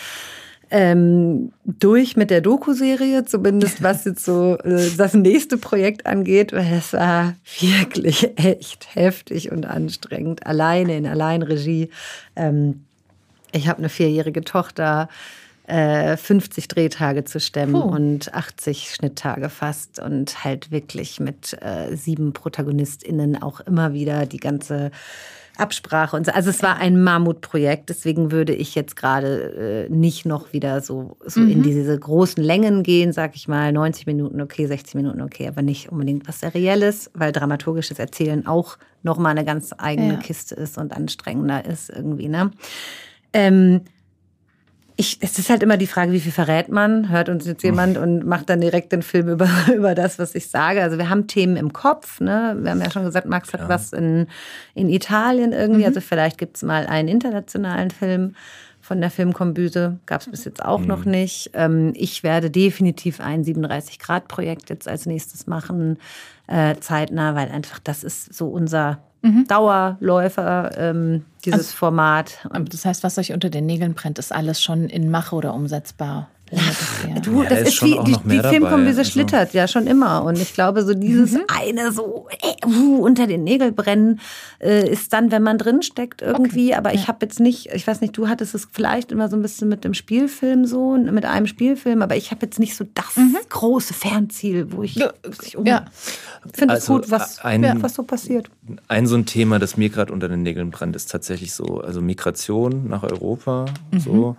ähm, 0.71 1.53
durch 1.65 2.17
mit 2.17 2.31
der 2.31 2.41
Doku-Serie, 2.41 3.25
zumindest 3.25 3.83
was 3.83 4.05
jetzt 4.05 4.25
so 4.25 4.59
äh, 4.59 4.91
das 4.97 5.15
nächste 5.15 5.57
Projekt 5.57 6.07
angeht, 6.07 6.53
weil 6.53 6.73
es 6.73 6.93
war 6.93 7.35
wirklich 7.61 8.31
echt 8.37 8.95
heftig 8.95 9.51
und 9.51 9.67
anstrengend, 9.67 10.47
alleine 10.47 10.97
in 10.97 11.07
Alleinregie. 11.07 11.91
Ähm, 12.37 12.85
ich 13.53 13.69
habe 13.69 13.79
eine 13.79 13.89
vierjährige 13.89 14.43
Tochter, 14.43 15.09
äh, 15.67 16.17
50 16.17 16.69
Drehtage 16.69 17.25
zu 17.25 17.41
stemmen 17.41 17.75
Puh. 17.75 17.81
und 17.81 18.33
80 18.35 18.91
Schnitttage 18.95 19.49
fast 19.51 20.01
und 20.01 20.45
halt 20.45 20.71
wirklich 20.71 21.21
mit 21.21 21.57
äh, 21.63 21.95
sieben 21.95 22.33
ProtagonistInnen 22.33 23.41
auch 23.43 23.61
immer 23.61 23.93
wieder 23.93 24.27
die 24.27 24.39
ganze 24.39 24.91
Absprache 25.59 26.17
und 26.17 26.27
so. 26.27 26.33
Also 26.33 26.51
es 26.51 26.63
war 26.63 26.77
ein 26.77 27.03
Mammutprojekt, 27.03 27.89
deswegen 27.89 28.31
würde 28.31 28.55
ich 28.55 28.75
jetzt 28.75 28.97
gerade 28.97 29.87
äh, 29.89 29.93
nicht 29.93 30.25
noch 30.25 30.53
wieder 30.53 30.81
so, 30.81 31.17
so 31.27 31.41
mhm. 31.41 31.51
in 31.51 31.63
diese 31.63 31.99
großen 31.99 32.43
Längen 32.43 32.83
gehen, 32.83 33.13
sag 33.13 33.35
ich 33.35 33.49
mal, 33.49 33.73
90 33.73 34.07
Minuten 34.07 34.41
okay, 34.41 34.67
60 34.67 34.95
Minuten 34.95 35.21
okay, 35.21 35.49
aber 35.49 35.63
nicht 35.63 35.91
unbedingt 35.91 36.29
was 36.29 36.41
Serielles, 36.41 37.11
weil 37.15 37.33
dramaturgisches 37.33 37.99
Erzählen 37.99 38.47
auch 38.47 38.79
nochmal 39.03 39.33
eine 39.33 39.45
ganz 39.45 39.75
eigene 39.77 40.15
ja. 40.15 40.21
Kiste 40.21 40.55
ist 40.55 40.79
und 40.79 40.93
anstrengender 40.93 41.65
ist 41.65 41.91
irgendwie. 41.91 42.29
Ne? 42.29 42.51
Ähm, 43.33 43.83
ich, 45.01 45.19
es 45.21 45.39
ist 45.39 45.49
halt 45.49 45.63
immer 45.63 45.77
die 45.77 45.87
Frage, 45.87 46.11
wie 46.11 46.19
viel 46.19 46.33
verrät 46.33 46.69
man? 46.71 47.09
Hört 47.09 47.29
uns 47.29 47.47
jetzt 47.47 47.63
jemand 47.63 47.97
und 47.97 48.27
macht 48.27 48.51
dann 48.51 48.61
direkt 48.61 48.91
den 48.91 49.03
Film 49.03 49.29
über, 49.29 49.49
über 49.75 49.95
das, 49.95 50.19
was 50.19 50.35
ich 50.35 50.51
sage? 50.51 50.83
Also 50.83 50.99
wir 50.99 51.09
haben 51.09 51.29
Themen 51.29 51.57
im 51.57 51.73
Kopf. 51.73 52.21
Ne? 52.21 52.57
Wir 52.61 52.73
haben 52.73 52.81
ja 52.81 52.91
schon 52.91 53.05
gesagt, 53.05 53.29
Max 53.29 53.53
hat 53.53 53.61
ja. 53.61 53.69
was 53.69 53.93
in, 53.93 54.27
in 54.75 54.89
Italien 54.89 55.53
irgendwie. 55.53 55.83
Mhm. 55.83 55.87
Also 55.87 56.01
vielleicht 56.01 56.37
gibt 56.37 56.57
es 56.57 56.65
mal 56.65 56.89
einen 56.89 57.07
internationalen 57.07 57.93
Film 57.93 58.35
von 58.81 59.01
der 59.01 59.13
Filmkombüse. 59.13 60.01
Gab 60.07 60.23
es 60.23 60.29
bis 60.29 60.45
jetzt 60.45 60.65
auch 60.65 60.81
mhm. 60.81 60.87
noch 60.89 61.05
nicht. 61.05 61.53
Ähm, 61.55 61.93
ich 61.95 62.25
werde 62.25 62.51
definitiv 62.51 63.21
ein 63.21 63.45
37-Grad-Projekt 63.45 64.69
jetzt 64.69 64.89
als 64.89 65.07
nächstes 65.07 65.47
machen, 65.47 65.99
äh, 66.49 66.75
zeitnah, 66.81 67.37
weil 67.37 67.53
einfach 67.53 67.79
das 67.79 68.03
ist 68.03 68.35
so 68.35 68.49
unser 68.49 68.99
mhm. 69.29 69.47
Dauerläufer, 69.47 70.71
ähm, 70.77 71.25
dieses 71.45 71.59
also, 71.59 71.77
Format. 71.77 72.49
Das 72.71 72.85
heißt, 72.85 73.03
was 73.03 73.19
euch 73.19 73.33
unter 73.33 73.51
den 73.51 73.67
Nägeln 73.67 73.95
brennt, 73.95 74.19
ist 74.19 74.33
alles 74.33 74.63
schon 74.63 74.89
in 74.89 75.11
Mache 75.11 75.35
oder 75.37 75.55
umsetzbar? 75.55 76.29
Du, 77.23 77.43
ja, 77.43 77.49
das 77.49 77.61
ist, 77.61 77.69
ist 77.69 77.83
wie 77.83 77.99
die, 78.05 78.17
die 78.25 78.41
Filmkombüse 78.41 79.01
also. 79.01 79.11
schlittert 79.11 79.53
ja 79.53 79.69
schon 79.69 79.87
immer. 79.87 80.25
Und 80.25 80.39
ich 80.39 80.55
glaube, 80.55 80.83
so 80.85 80.95
dieses 80.95 81.33
mhm. 81.33 81.45
eine 81.49 81.93
so 81.93 82.27
äh, 82.31 82.67
uh, 82.67 83.03
unter 83.03 83.27
den 83.27 83.45
Nägeln 83.45 83.75
brennen 83.75 84.21
äh, 84.61 84.89
ist 84.89 85.13
dann, 85.13 85.31
wenn 85.31 85.43
man 85.43 85.59
drin 85.59 85.83
steckt 85.83 86.23
irgendwie. 86.23 86.69
Okay. 86.69 86.75
Aber 86.75 86.95
ich 86.95 87.09
habe 87.09 87.19
jetzt 87.23 87.41
nicht, 87.41 87.71
ich 87.73 87.87
weiß 87.87 88.01
nicht, 88.01 88.17
du 88.17 88.29
hattest 88.29 88.55
es 88.55 88.69
vielleicht 88.71 89.13
immer 89.13 89.29
so 89.29 89.37
ein 89.37 89.43
bisschen 89.43 89.69
mit 89.69 89.85
dem 89.85 89.95
Spielfilm 89.95 90.65
so, 90.65 90.97
mit 90.97 91.25
einem 91.25 91.47
Spielfilm, 91.47 92.03
aber 92.03 92.17
ich 92.17 92.31
habe 92.31 92.47
jetzt 92.47 92.59
nicht 92.59 92.77
so 92.77 92.87
das 92.95 93.17
mhm. 93.17 93.37
große 93.49 93.95
Fernziel, 93.95 94.73
wo 94.73 94.83
ich, 94.83 94.95
ja. 94.95 95.13
ich 95.45 95.57
um, 95.57 95.67
ja. 95.67 95.85
finde 96.55 96.75
es 96.75 96.89
also 96.89 96.95
gut, 96.95 97.11
was, 97.11 97.45
ein, 97.45 97.83
was 97.83 97.95
so 97.95 98.03
passiert. 98.03 98.49
Ein 98.89 99.07
so 99.07 99.17
ein 99.17 99.27
Thema, 99.27 99.59
das 99.59 99.77
mir 99.77 99.91
gerade 99.91 100.13
unter 100.13 100.29
den 100.29 100.43
Nägeln 100.43 100.71
brennt, 100.71 100.97
ist 100.97 101.11
tatsächlich 101.11 101.53
so, 101.53 101.81
also 101.81 102.01
Migration 102.01 102.89
nach 102.89 103.03
Europa, 103.03 103.67
mhm. 103.91 104.01
so 104.01 104.37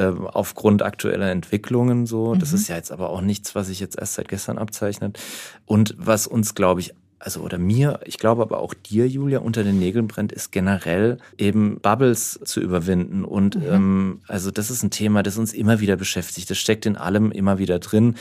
ähm, 0.00 0.26
aufgrund 0.26 0.82
aktueller 0.82 1.30
Entwicklungen 1.30 2.06
so. 2.06 2.34
Das 2.34 2.52
mhm. 2.52 2.56
ist 2.56 2.68
ja 2.68 2.76
jetzt 2.76 2.90
aber 2.90 3.10
auch 3.10 3.20
nichts, 3.20 3.54
was 3.54 3.66
sich 3.66 3.80
jetzt 3.80 3.98
erst 3.98 4.14
seit 4.14 4.28
gestern 4.28 4.56
abzeichnet. 4.56 5.20
Und 5.66 5.94
was 5.98 6.26
uns, 6.26 6.54
glaube 6.54 6.80
ich, 6.80 6.94
also 7.18 7.40
oder 7.40 7.58
mir, 7.58 8.00
ich 8.06 8.16
glaube 8.16 8.40
aber 8.40 8.60
auch 8.60 8.72
dir, 8.72 9.06
Julia, 9.06 9.40
unter 9.40 9.62
den 9.62 9.78
Nägeln 9.78 10.08
brennt, 10.08 10.32
ist 10.32 10.52
generell 10.52 11.18
eben 11.36 11.80
Bubbles 11.80 12.40
zu 12.44 12.60
überwinden. 12.60 13.26
Und 13.26 13.56
mhm. 13.56 13.66
ähm, 13.70 14.20
also 14.26 14.50
das 14.50 14.70
ist 14.70 14.82
ein 14.82 14.90
Thema, 14.90 15.22
das 15.22 15.36
uns 15.36 15.52
immer 15.52 15.80
wieder 15.80 15.96
beschäftigt. 15.96 16.50
Das 16.50 16.56
steckt 16.56 16.86
in 16.86 16.96
allem 16.96 17.30
immer 17.30 17.58
wieder 17.58 17.78
drin. 17.78 18.14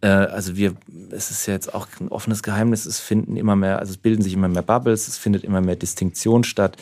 Äh, 0.00 0.08
also 0.08 0.56
wir, 0.56 0.74
es 1.10 1.30
ist 1.30 1.44
ja 1.44 1.52
jetzt 1.52 1.74
auch 1.74 1.86
ein 2.00 2.08
offenes 2.08 2.42
Geheimnis, 2.42 2.86
es 2.86 2.98
finden 2.98 3.36
immer 3.36 3.56
mehr, 3.56 3.78
also 3.78 3.90
es 3.90 3.98
bilden 3.98 4.22
sich 4.22 4.32
immer 4.32 4.48
mehr 4.48 4.62
Bubbles, 4.62 5.06
es 5.06 5.18
findet 5.18 5.44
immer 5.44 5.60
mehr 5.60 5.76
Distinktion 5.76 6.44
statt. 6.44 6.78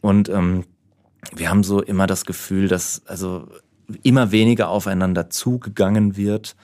Und 0.00 0.30
ähm, 0.30 0.64
wir 1.34 1.50
haben 1.50 1.64
so 1.64 1.82
immer 1.82 2.06
das 2.06 2.24
Gefühl, 2.24 2.68
dass 2.68 3.02
also 3.06 3.48
immer 4.02 4.32
weniger 4.32 4.68
aufeinander 4.68 5.30
zugegangen 5.30 6.16
wird. 6.16 6.56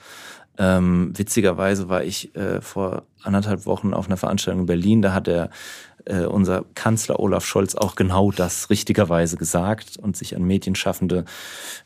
Ähm, 0.57 1.13
witzigerweise 1.17 1.89
war 1.89 2.03
ich 2.03 2.35
äh, 2.35 2.61
vor 2.61 3.03
anderthalb 3.23 3.65
Wochen 3.65 3.93
auf 3.93 4.05
einer 4.05 4.17
Veranstaltung 4.17 4.61
in 4.61 4.67
Berlin, 4.67 5.01
da 5.01 5.13
hat 5.13 5.27
der 5.27 5.49
äh, 6.05 6.25
unser 6.25 6.65
Kanzler 6.75 7.19
Olaf 7.19 7.45
Scholz 7.45 7.75
auch 7.75 7.95
genau 7.95 8.31
das 8.31 8.69
richtigerweise 8.69 9.37
gesagt 9.37 9.97
und 9.97 10.17
sich 10.17 10.35
an 10.35 10.43
Medienschaffende, 10.43 11.25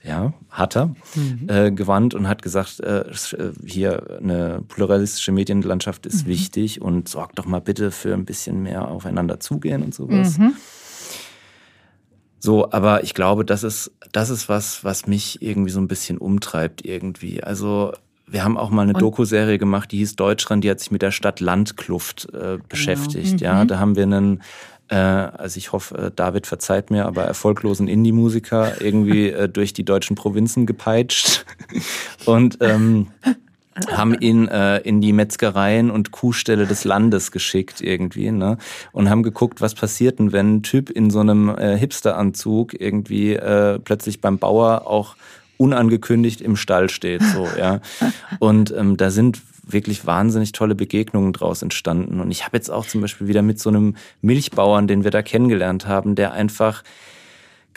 ja, 0.03 0.33
hat 0.49 0.75
er, 0.75 0.95
mhm. 1.15 1.47
äh, 1.47 1.71
gewandt 1.71 2.13
und 2.13 2.27
hat 2.27 2.41
gesagt, 2.41 2.79
äh, 2.79 3.01
äh 3.01 3.51
hier 3.65 4.19
eine 4.19 4.63
pluralistische 4.67 5.31
Medienlandschaft 5.31 6.05
ist 6.05 6.25
mhm. 6.25 6.29
wichtig 6.29 6.81
und 6.81 7.07
sorgt 7.07 7.39
doch 7.39 7.45
mal 7.45 7.61
bitte 7.61 7.91
für 7.91 8.13
ein 8.13 8.25
bisschen 8.25 8.63
mehr 8.63 8.87
aufeinander 8.87 9.39
zugehen 9.39 9.83
und 9.83 9.93
sowas. 9.93 10.37
Mhm. 10.37 10.55
So, 12.39 12.71
aber 12.71 13.03
ich 13.03 13.13
glaube, 13.13 13.45
das 13.45 13.63
ist, 13.63 13.91
das 14.11 14.29
ist 14.29 14.47
was, 14.49 14.83
was 14.83 15.07
mich 15.07 15.41
irgendwie 15.41 15.71
so 15.71 15.79
ein 15.79 15.87
bisschen 15.87 16.17
umtreibt 16.17 16.85
irgendwie. 16.85 17.43
Also, 17.43 17.93
wir 18.27 18.43
haben 18.43 18.57
auch 18.57 18.69
mal 18.69 18.83
eine 18.83 18.93
Doku-Serie 18.93 19.57
gemacht, 19.57 19.91
die 19.91 19.97
hieß 19.99 20.15
Deutschland, 20.15 20.63
die 20.63 20.69
hat 20.69 20.79
sich 20.79 20.91
mit 20.91 21.01
der 21.01 21.11
Stadt 21.11 21.39
Landkluft 21.39 22.27
äh, 22.33 22.37
genau. 22.37 22.57
beschäftigt. 22.67 23.39
Genau. 23.39 23.53
Mhm. 23.53 23.57
Ja, 23.59 23.65
da 23.65 23.79
haben 23.79 23.95
wir 23.95 24.03
einen, 24.03 24.41
äh, 24.89 24.95
also 24.95 25.57
ich 25.57 25.71
hoffe, 25.71 25.97
äh, 25.97 26.11
David 26.13 26.45
verzeiht 26.45 26.91
mir, 26.91 27.05
aber 27.05 27.23
erfolglosen 27.23 27.87
Indie-Musiker 27.87 28.81
irgendwie 28.81 29.29
äh, 29.29 29.49
durch 29.49 29.73
die 29.73 29.85
deutschen 29.85 30.15
Provinzen 30.15 30.65
gepeitscht. 30.65 31.45
Und 32.25 32.57
ähm, 32.61 33.07
haben 33.91 34.15
ihn 34.19 34.47
äh, 34.47 34.79
in 34.79 35.01
die 35.01 35.13
Metzgereien 35.13 35.91
und 35.91 36.11
Kuhställe 36.11 36.65
des 36.65 36.83
Landes 36.83 37.31
geschickt 37.31 37.81
irgendwie, 37.81 38.31
ne? 38.31 38.57
Und 38.91 39.09
haben 39.09 39.23
geguckt, 39.23 39.61
was 39.61 39.75
passiert 39.75 40.19
denn, 40.19 40.31
wenn 40.31 40.55
ein 40.55 40.63
Typ 40.63 40.89
in 40.89 41.09
so 41.09 41.19
einem 41.19 41.49
äh, 41.49 41.77
Hipsteranzug 41.77 42.79
irgendwie 42.79 43.33
äh, 43.33 43.79
plötzlich 43.79 44.21
beim 44.21 44.39
Bauer 44.39 44.87
auch 44.87 45.15
unangekündigt 45.57 46.41
im 46.41 46.55
Stall 46.55 46.89
steht, 46.89 47.23
so, 47.23 47.47
ja. 47.57 47.79
Und 48.39 48.73
ähm, 48.75 48.97
da 48.97 49.09
sind 49.11 49.41
wirklich 49.63 50.05
wahnsinnig 50.05 50.53
tolle 50.53 50.75
Begegnungen 50.75 51.33
draus 51.33 51.61
entstanden. 51.61 52.19
Und 52.19 52.31
ich 52.31 52.45
habe 52.45 52.55
jetzt 52.55 52.69
auch 52.69 52.85
zum 52.85 53.01
Beispiel 53.01 53.27
wieder 53.27 53.41
mit 53.41 53.59
so 53.59 53.69
einem 53.69 53.95
Milchbauern, 54.21 54.87
den 54.87 55.03
wir 55.03 55.11
da 55.11 55.21
kennengelernt 55.21 55.87
haben, 55.87 56.15
der 56.15 56.31
einfach 56.33 56.83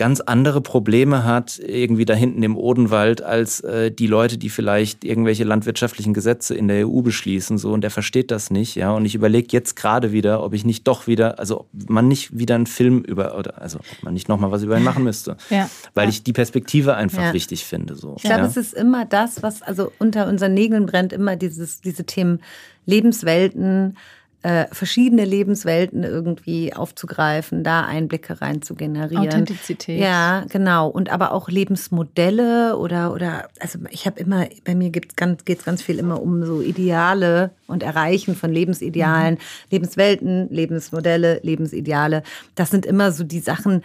ganz 0.00 0.22
andere 0.22 0.62
Probleme 0.62 1.24
hat, 1.24 1.58
irgendwie 1.58 2.06
da 2.06 2.14
hinten 2.14 2.42
im 2.42 2.56
Odenwald, 2.56 3.20
als 3.20 3.60
äh, 3.60 3.92
die 3.92 4.06
Leute, 4.06 4.38
die 4.38 4.48
vielleicht 4.48 5.04
irgendwelche 5.04 5.44
landwirtschaftlichen 5.44 6.14
Gesetze 6.14 6.54
in 6.54 6.68
der 6.68 6.88
EU 6.88 7.02
beschließen, 7.02 7.58
so 7.58 7.74
und 7.74 7.82
der 7.82 7.90
versteht 7.90 8.30
das 8.30 8.50
nicht, 8.50 8.76
ja. 8.76 8.92
Und 8.92 9.04
ich 9.04 9.14
überlege 9.14 9.48
jetzt 9.50 9.76
gerade 9.76 10.10
wieder, 10.10 10.42
ob 10.42 10.54
ich 10.54 10.64
nicht 10.64 10.88
doch 10.88 11.06
wieder, 11.06 11.38
also 11.38 11.60
ob 11.60 11.68
man 11.90 12.08
nicht 12.08 12.38
wieder 12.38 12.54
einen 12.54 12.64
Film 12.64 13.02
über, 13.02 13.36
oder 13.36 13.60
also 13.60 13.78
ob 13.78 14.02
man 14.02 14.14
nicht 14.14 14.26
nochmal 14.26 14.50
was 14.50 14.62
über 14.62 14.78
ihn 14.78 14.84
machen 14.84 15.04
müsste. 15.04 15.36
Ja. 15.50 15.68
Weil 15.94 16.04
ja. 16.04 16.10
ich 16.10 16.22
die 16.22 16.32
Perspektive 16.32 16.94
einfach 16.94 17.22
ja. 17.22 17.32
wichtig 17.32 17.64
finde. 17.64 17.96
So. 17.96 18.14
Ich 18.16 18.22
glaube, 18.22 18.42
ja. 18.42 18.46
es 18.46 18.56
ist 18.56 18.72
immer 18.72 19.04
das, 19.04 19.42
was 19.42 19.62
also 19.62 19.90
unter 19.98 20.28
unseren 20.28 20.54
Nägeln 20.54 20.86
brennt, 20.86 21.12
immer 21.12 21.34
dieses, 21.34 21.80
diese 21.80 22.04
Themen 22.04 22.40
Lebenswelten, 22.86 23.96
äh, 24.42 24.66
verschiedene 24.72 25.24
Lebenswelten 25.24 26.02
irgendwie 26.02 26.72
aufzugreifen, 26.72 27.62
da 27.62 27.84
Einblicke 27.84 28.40
rein 28.40 28.62
zu 28.62 28.74
generieren. 28.74 29.26
Authentizität. 29.26 30.00
Ja, 30.00 30.44
genau. 30.48 30.88
Und 30.88 31.10
aber 31.10 31.32
auch 31.32 31.50
Lebensmodelle 31.50 32.78
oder, 32.78 33.12
oder 33.12 33.48
also 33.60 33.78
ich 33.90 34.06
habe 34.06 34.18
immer, 34.18 34.46
bei 34.64 34.74
mir 34.74 34.88
geht 34.90 35.10
es 35.10 35.16
ganz, 35.16 35.44
geht's 35.44 35.64
ganz 35.64 35.82
viel 35.82 35.98
immer 35.98 36.22
um 36.22 36.44
so 36.46 36.62
Ideale 36.62 37.50
und 37.66 37.82
Erreichen 37.82 38.34
von 38.34 38.50
Lebensidealen, 38.50 39.34
mhm. 39.34 39.38
Lebenswelten, 39.70 40.48
Lebensmodelle, 40.48 41.40
Lebensideale. 41.42 42.22
Das 42.54 42.70
sind 42.70 42.86
immer 42.86 43.12
so 43.12 43.24
die 43.24 43.40
Sachen, 43.40 43.82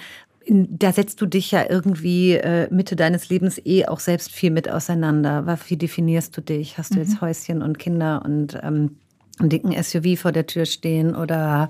da 0.48 0.94
setzt 0.94 1.20
du 1.22 1.26
dich 1.26 1.52
ja 1.52 1.66
irgendwie 1.70 2.34
äh, 2.34 2.74
Mitte 2.74 2.96
deines 2.96 3.30
Lebens 3.30 3.60
eh 3.66 3.88
auch 3.88 4.00
selbst 4.00 4.32
viel 4.32 4.52
mit 4.52 4.70
auseinander. 4.70 5.60
Wie 5.68 5.76
definierst 5.76 6.38
du 6.38 6.42
dich? 6.42 6.78
Hast 6.78 6.96
du 6.96 7.00
jetzt 7.00 7.16
mhm. 7.16 7.22
Häuschen 7.22 7.62
und 7.62 7.80
Kinder 7.80 8.22
und 8.24 8.58
ähm, 8.64 8.98
einen 9.40 9.50
dicken 9.50 9.72
SUV 9.72 10.20
vor 10.20 10.32
der 10.32 10.48
Tür 10.48 10.66
stehen 10.66 11.16
oder 11.16 11.70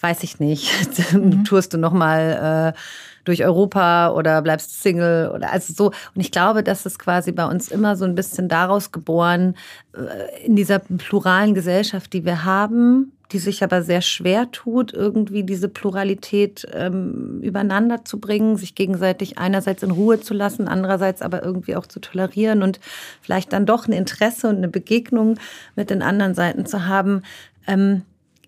weiß 0.00 0.22
ich 0.22 0.40
nicht, 0.40 0.70
mhm. 1.12 1.44
tourst 1.44 1.74
du 1.74 1.78
nochmal 1.78 2.74
äh, 2.74 2.78
durch 3.24 3.44
Europa 3.44 4.10
oder 4.10 4.40
bleibst 4.42 4.82
Single 4.82 5.30
oder 5.34 5.52
also 5.52 5.72
so. 5.72 5.86
Und 6.14 6.20
ich 6.20 6.32
glaube, 6.32 6.62
das 6.62 6.86
ist 6.86 6.98
quasi 6.98 7.32
bei 7.32 7.44
uns 7.44 7.68
immer 7.68 7.96
so 7.96 8.04
ein 8.04 8.14
bisschen 8.14 8.48
daraus 8.48 8.92
geboren, 8.92 9.56
äh, 9.94 10.46
in 10.46 10.56
dieser 10.56 10.78
pluralen 10.78 11.54
Gesellschaft, 11.54 12.12
die 12.12 12.24
wir 12.24 12.44
haben, 12.44 13.12
die 13.32 13.38
sich 13.38 13.62
aber 13.62 13.82
sehr 13.82 14.00
schwer 14.00 14.50
tut, 14.50 14.92
irgendwie 14.92 15.44
diese 15.44 15.68
Pluralität 15.68 16.66
ähm, 16.72 17.40
übereinander 17.42 18.04
zu 18.04 18.18
bringen, 18.18 18.56
sich 18.56 18.74
gegenseitig 18.74 19.38
einerseits 19.38 19.82
in 19.82 19.90
Ruhe 19.90 20.20
zu 20.20 20.34
lassen, 20.34 20.68
andererseits 20.68 21.22
aber 21.22 21.42
irgendwie 21.42 21.76
auch 21.76 21.86
zu 21.86 22.00
tolerieren 22.00 22.62
und 22.62 22.80
vielleicht 23.22 23.52
dann 23.52 23.66
doch 23.66 23.86
ein 23.86 23.92
Interesse 23.92 24.48
und 24.48 24.56
eine 24.56 24.68
Begegnung 24.68 25.38
mit 25.76 25.90
den 25.90 26.02
anderen 26.02 26.34
Seiten 26.34 26.66
zu 26.66 26.86
haben. 26.86 27.22
Ähm, 27.66 28.02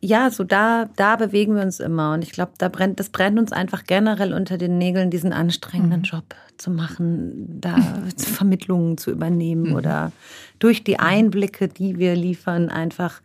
ja, 0.04 0.30
so 0.30 0.42
da, 0.42 0.88
da 0.96 1.14
bewegen 1.14 1.54
wir 1.54 1.62
uns 1.62 1.78
immer. 1.78 2.12
Und 2.12 2.24
ich 2.24 2.32
glaube, 2.32 2.52
da 2.58 2.68
brennt, 2.68 2.98
das 2.98 3.10
brennt 3.10 3.38
uns 3.38 3.52
einfach 3.52 3.84
generell 3.84 4.34
unter 4.34 4.58
den 4.58 4.76
Nägeln, 4.76 5.10
diesen 5.10 5.32
anstrengenden 5.32 6.00
mhm. 6.00 6.06
Job 6.06 6.34
zu 6.58 6.72
machen, 6.72 7.60
da 7.60 7.76
Vermittlungen 8.16 8.98
zu 8.98 9.12
übernehmen 9.12 9.70
mhm. 9.70 9.76
oder 9.76 10.10
durch 10.58 10.82
die 10.82 10.98
Einblicke, 10.98 11.68
die 11.68 11.98
wir 11.98 12.16
liefern, 12.16 12.68
einfach 12.68 13.20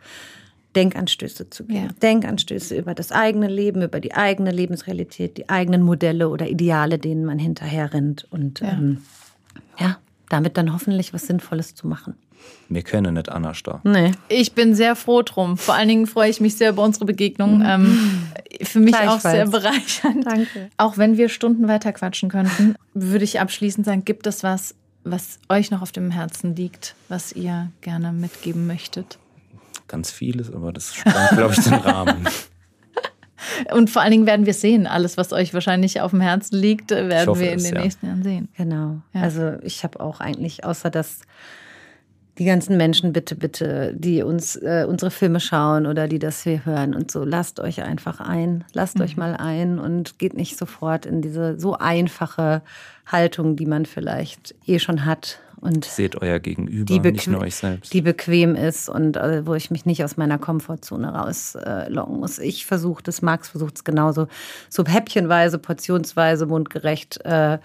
Denkanstöße 0.76 1.50
zu 1.50 1.64
geben. 1.64 1.86
Ja. 1.86 1.88
Denkanstöße 2.02 2.76
über 2.76 2.94
das 2.94 3.12
eigene 3.12 3.48
Leben, 3.48 3.82
über 3.82 4.00
die 4.00 4.14
eigene 4.14 4.50
Lebensrealität, 4.50 5.36
die 5.36 5.48
eigenen 5.48 5.82
Modelle 5.82 6.28
oder 6.28 6.48
Ideale, 6.48 6.98
denen 6.98 7.24
man 7.24 7.38
hinterher 7.38 7.92
rennt. 7.92 8.26
Und 8.30 8.60
ja, 8.60 8.72
ähm, 8.72 8.98
ja 9.78 9.98
damit 10.28 10.56
dann 10.56 10.72
hoffentlich 10.72 11.12
was 11.14 11.26
Sinnvolles 11.26 11.74
zu 11.74 11.86
machen. 11.86 12.14
Wir 12.68 12.82
kennen 12.82 13.14
nicht 13.14 13.28
Anna 13.30 13.54
Starr. 13.54 13.80
Nee. 13.84 14.12
Ich 14.28 14.52
bin 14.52 14.74
sehr 14.74 14.94
froh 14.94 15.22
drum. 15.22 15.56
Vor 15.56 15.74
allen 15.74 15.88
Dingen 15.88 16.06
freue 16.06 16.30
ich 16.30 16.40
mich 16.40 16.56
sehr 16.56 16.70
über 16.70 16.82
unsere 16.82 17.04
Begegnung. 17.04 17.58
Mhm. 17.58 17.64
Ähm, 17.66 18.22
für 18.62 18.80
mich 18.80 18.96
auch 18.96 19.20
sehr 19.20 19.46
bereichernd. 19.46 20.26
Danke. 20.26 20.70
Auch 20.76 20.98
wenn 20.98 21.16
wir 21.16 21.28
Stunden 21.28 21.66
weiter 21.66 21.92
quatschen 21.92 22.28
könnten, 22.28 22.74
würde 22.94 23.24
ich 23.24 23.40
abschließend 23.40 23.86
sagen, 23.86 24.04
gibt 24.04 24.26
es 24.26 24.42
was, 24.42 24.74
was 25.04 25.38
euch 25.48 25.70
noch 25.70 25.82
auf 25.82 25.92
dem 25.92 26.10
Herzen 26.10 26.54
liegt, 26.54 26.94
was 27.08 27.32
ihr 27.32 27.70
gerne 27.80 28.12
mitgeben 28.12 28.66
möchtet? 28.66 29.18
Ganz 29.88 30.10
vieles, 30.10 30.52
aber 30.52 30.72
das 30.72 30.94
sprengt, 30.94 31.30
glaube 31.30 31.54
ich, 31.54 31.64
den 31.64 31.74
Rahmen. 31.74 32.28
Und 33.72 33.90
vor 33.90 34.02
allen 34.02 34.10
Dingen 34.10 34.26
werden 34.26 34.46
wir 34.46 34.54
sehen. 34.54 34.86
Alles, 34.86 35.16
was 35.16 35.32
euch 35.32 35.54
wahrscheinlich 35.54 36.00
auf 36.00 36.10
dem 36.10 36.20
Herzen 36.20 36.56
liegt, 36.56 36.90
werden 36.90 37.28
hoffe 37.28 37.40
wir 37.40 37.52
in 37.52 37.58
es, 37.58 37.64
den 37.64 37.74
ja. 37.74 37.82
nächsten 37.82 38.06
Jahren 38.06 38.22
sehen. 38.22 38.48
Genau. 38.56 39.00
Ja. 39.12 39.22
Also 39.22 39.54
ich 39.62 39.84
habe 39.84 40.00
auch 40.00 40.20
eigentlich, 40.20 40.64
außer 40.64 40.90
dass 40.90 41.20
die 42.38 42.44
ganzen 42.44 42.76
Menschen 42.76 43.12
bitte, 43.12 43.34
bitte, 43.34 43.94
die 43.96 44.22
uns 44.22 44.54
äh, 44.56 44.86
unsere 44.88 45.10
Filme 45.10 45.40
schauen 45.40 45.86
oder 45.86 46.06
die 46.06 46.20
das 46.20 46.42
hier 46.44 46.64
hören 46.64 46.94
und 46.94 47.10
so, 47.10 47.24
lasst 47.24 47.58
euch 47.58 47.82
einfach 47.82 48.20
ein, 48.20 48.64
lasst 48.74 49.00
euch 49.00 49.16
mal 49.16 49.34
ein 49.34 49.80
und 49.80 50.18
geht 50.20 50.34
nicht 50.34 50.56
sofort 50.56 51.04
in 51.04 51.20
diese 51.20 51.58
so 51.58 51.74
einfache 51.74 52.62
Haltung, 53.06 53.56
die 53.56 53.66
man 53.66 53.86
vielleicht 53.86 54.54
eh 54.66 54.78
schon 54.78 55.04
hat 55.04 55.40
und 55.60 55.84
Seht 55.84 56.20
euer 56.20 56.38
Gegenüber, 56.38 56.84
die, 56.84 57.00
nicht 57.00 57.02
bequem, 57.02 57.32
nur 57.32 57.42
euch 57.42 57.56
selbst. 57.56 57.92
die 57.92 58.02
bequem 58.02 58.54
ist 58.54 58.88
und 58.88 59.16
äh, 59.16 59.46
wo 59.46 59.54
ich 59.54 59.70
mich 59.70 59.86
nicht 59.86 60.04
aus 60.04 60.16
meiner 60.16 60.38
Komfortzone 60.38 61.08
rauslocken 61.08 62.20
muss. 62.20 62.38
Ich 62.38 62.66
versuche 62.66 63.02
das, 63.02 63.22
Max 63.22 63.48
versucht 63.48 63.76
es 63.76 63.84
genauso, 63.84 64.28
so 64.68 64.84
häppchenweise, 64.84 65.58
portionsweise, 65.58 66.46
mundgerecht 66.46 67.20
äh, 67.24 67.58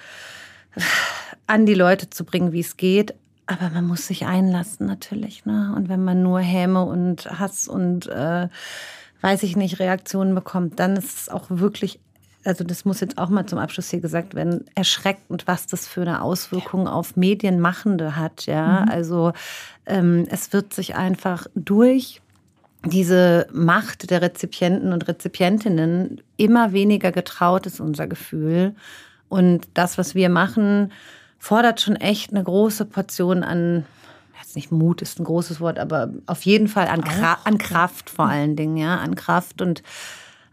an 1.48 1.66
die 1.66 1.76
Leute 1.76 2.10
zu 2.10 2.26
bringen, 2.26 2.52
wie 2.52 2.62
es 2.62 2.78
geht. 2.78 3.14
Aber 3.46 3.70
man 3.70 3.86
muss 3.86 4.08
sich 4.08 4.26
einlassen 4.26 4.88
natürlich. 4.88 5.46
Ne? 5.46 5.74
Und 5.76 5.90
wenn 5.90 6.04
man 6.04 6.24
nur 6.24 6.40
Häme 6.40 6.86
und 6.86 7.26
Hass 7.40 7.68
und 7.68 8.08
äh, 8.08 8.48
weiß 9.22 9.44
ich 9.44 9.56
nicht, 9.56 9.80
Reaktionen 9.80 10.34
bekommt, 10.36 10.80
dann 10.80 10.96
ist 10.96 11.18
es 11.18 11.30
auch 11.30 11.46
wirklich, 11.50 12.00
also 12.46 12.64
das 12.64 12.86
muss 12.86 13.00
jetzt 13.00 13.18
auch 13.18 13.30
mal 13.30 13.46
zum 13.46 13.60
Abschluss 13.60 13.90
hier 13.90 14.02
gesagt 14.02 14.36
werden, 14.36 14.66
erschreckend, 14.76 15.48
was 15.48 15.68
das 15.68 15.88
für 15.88 16.02
eine 16.02 16.22
Auswirkung 16.22 16.88
auf 16.88 17.16
Medienmachende 17.16 18.16
hat. 18.16 18.46
Ja, 18.46 18.86
also 18.90 19.34
ähm, 19.86 20.26
es 20.30 20.54
wird 20.54 20.74
sich 20.74 20.96
einfach 20.96 21.48
durch 21.56 22.22
diese 22.86 23.48
Macht 23.54 24.10
der 24.10 24.22
Rezipienten 24.22 24.92
und 24.92 25.08
Rezipientinnen 25.08 26.22
immer 26.38 26.74
weniger 26.74 27.12
getraut, 27.12 27.66
ist 27.66 27.80
unser 27.80 28.08
Gefühl. 28.08 28.76
Und 29.30 29.68
das, 29.74 29.98
was 29.98 30.16
wir 30.16 30.30
machen, 30.30 30.92
fordert 31.40 31.82
schon 31.82 31.96
echt 31.96 32.32
eine 32.32 32.44
große 32.44 32.86
Portion 32.86 33.44
an, 33.44 33.86
jetzt 34.42 34.56
nicht 34.56 34.72
Mut 34.72 35.02
ist 35.02 35.20
ein 35.20 35.24
großes 35.24 35.62
Wort, 35.62 35.80
aber 35.80 36.12
auf 36.26 36.44
jeden 36.44 36.68
Fall 36.68 36.88
an, 36.88 37.04
Kra 37.04 37.38
an 37.46 37.58
Kraft 37.58 38.10
vor 38.10 38.28
allen 38.28 38.56
Dingen, 38.56 38.76
ja, 38.76 38.98
an 38.98 39.16
Kraft 39.16 39.62
und 39.62 39.82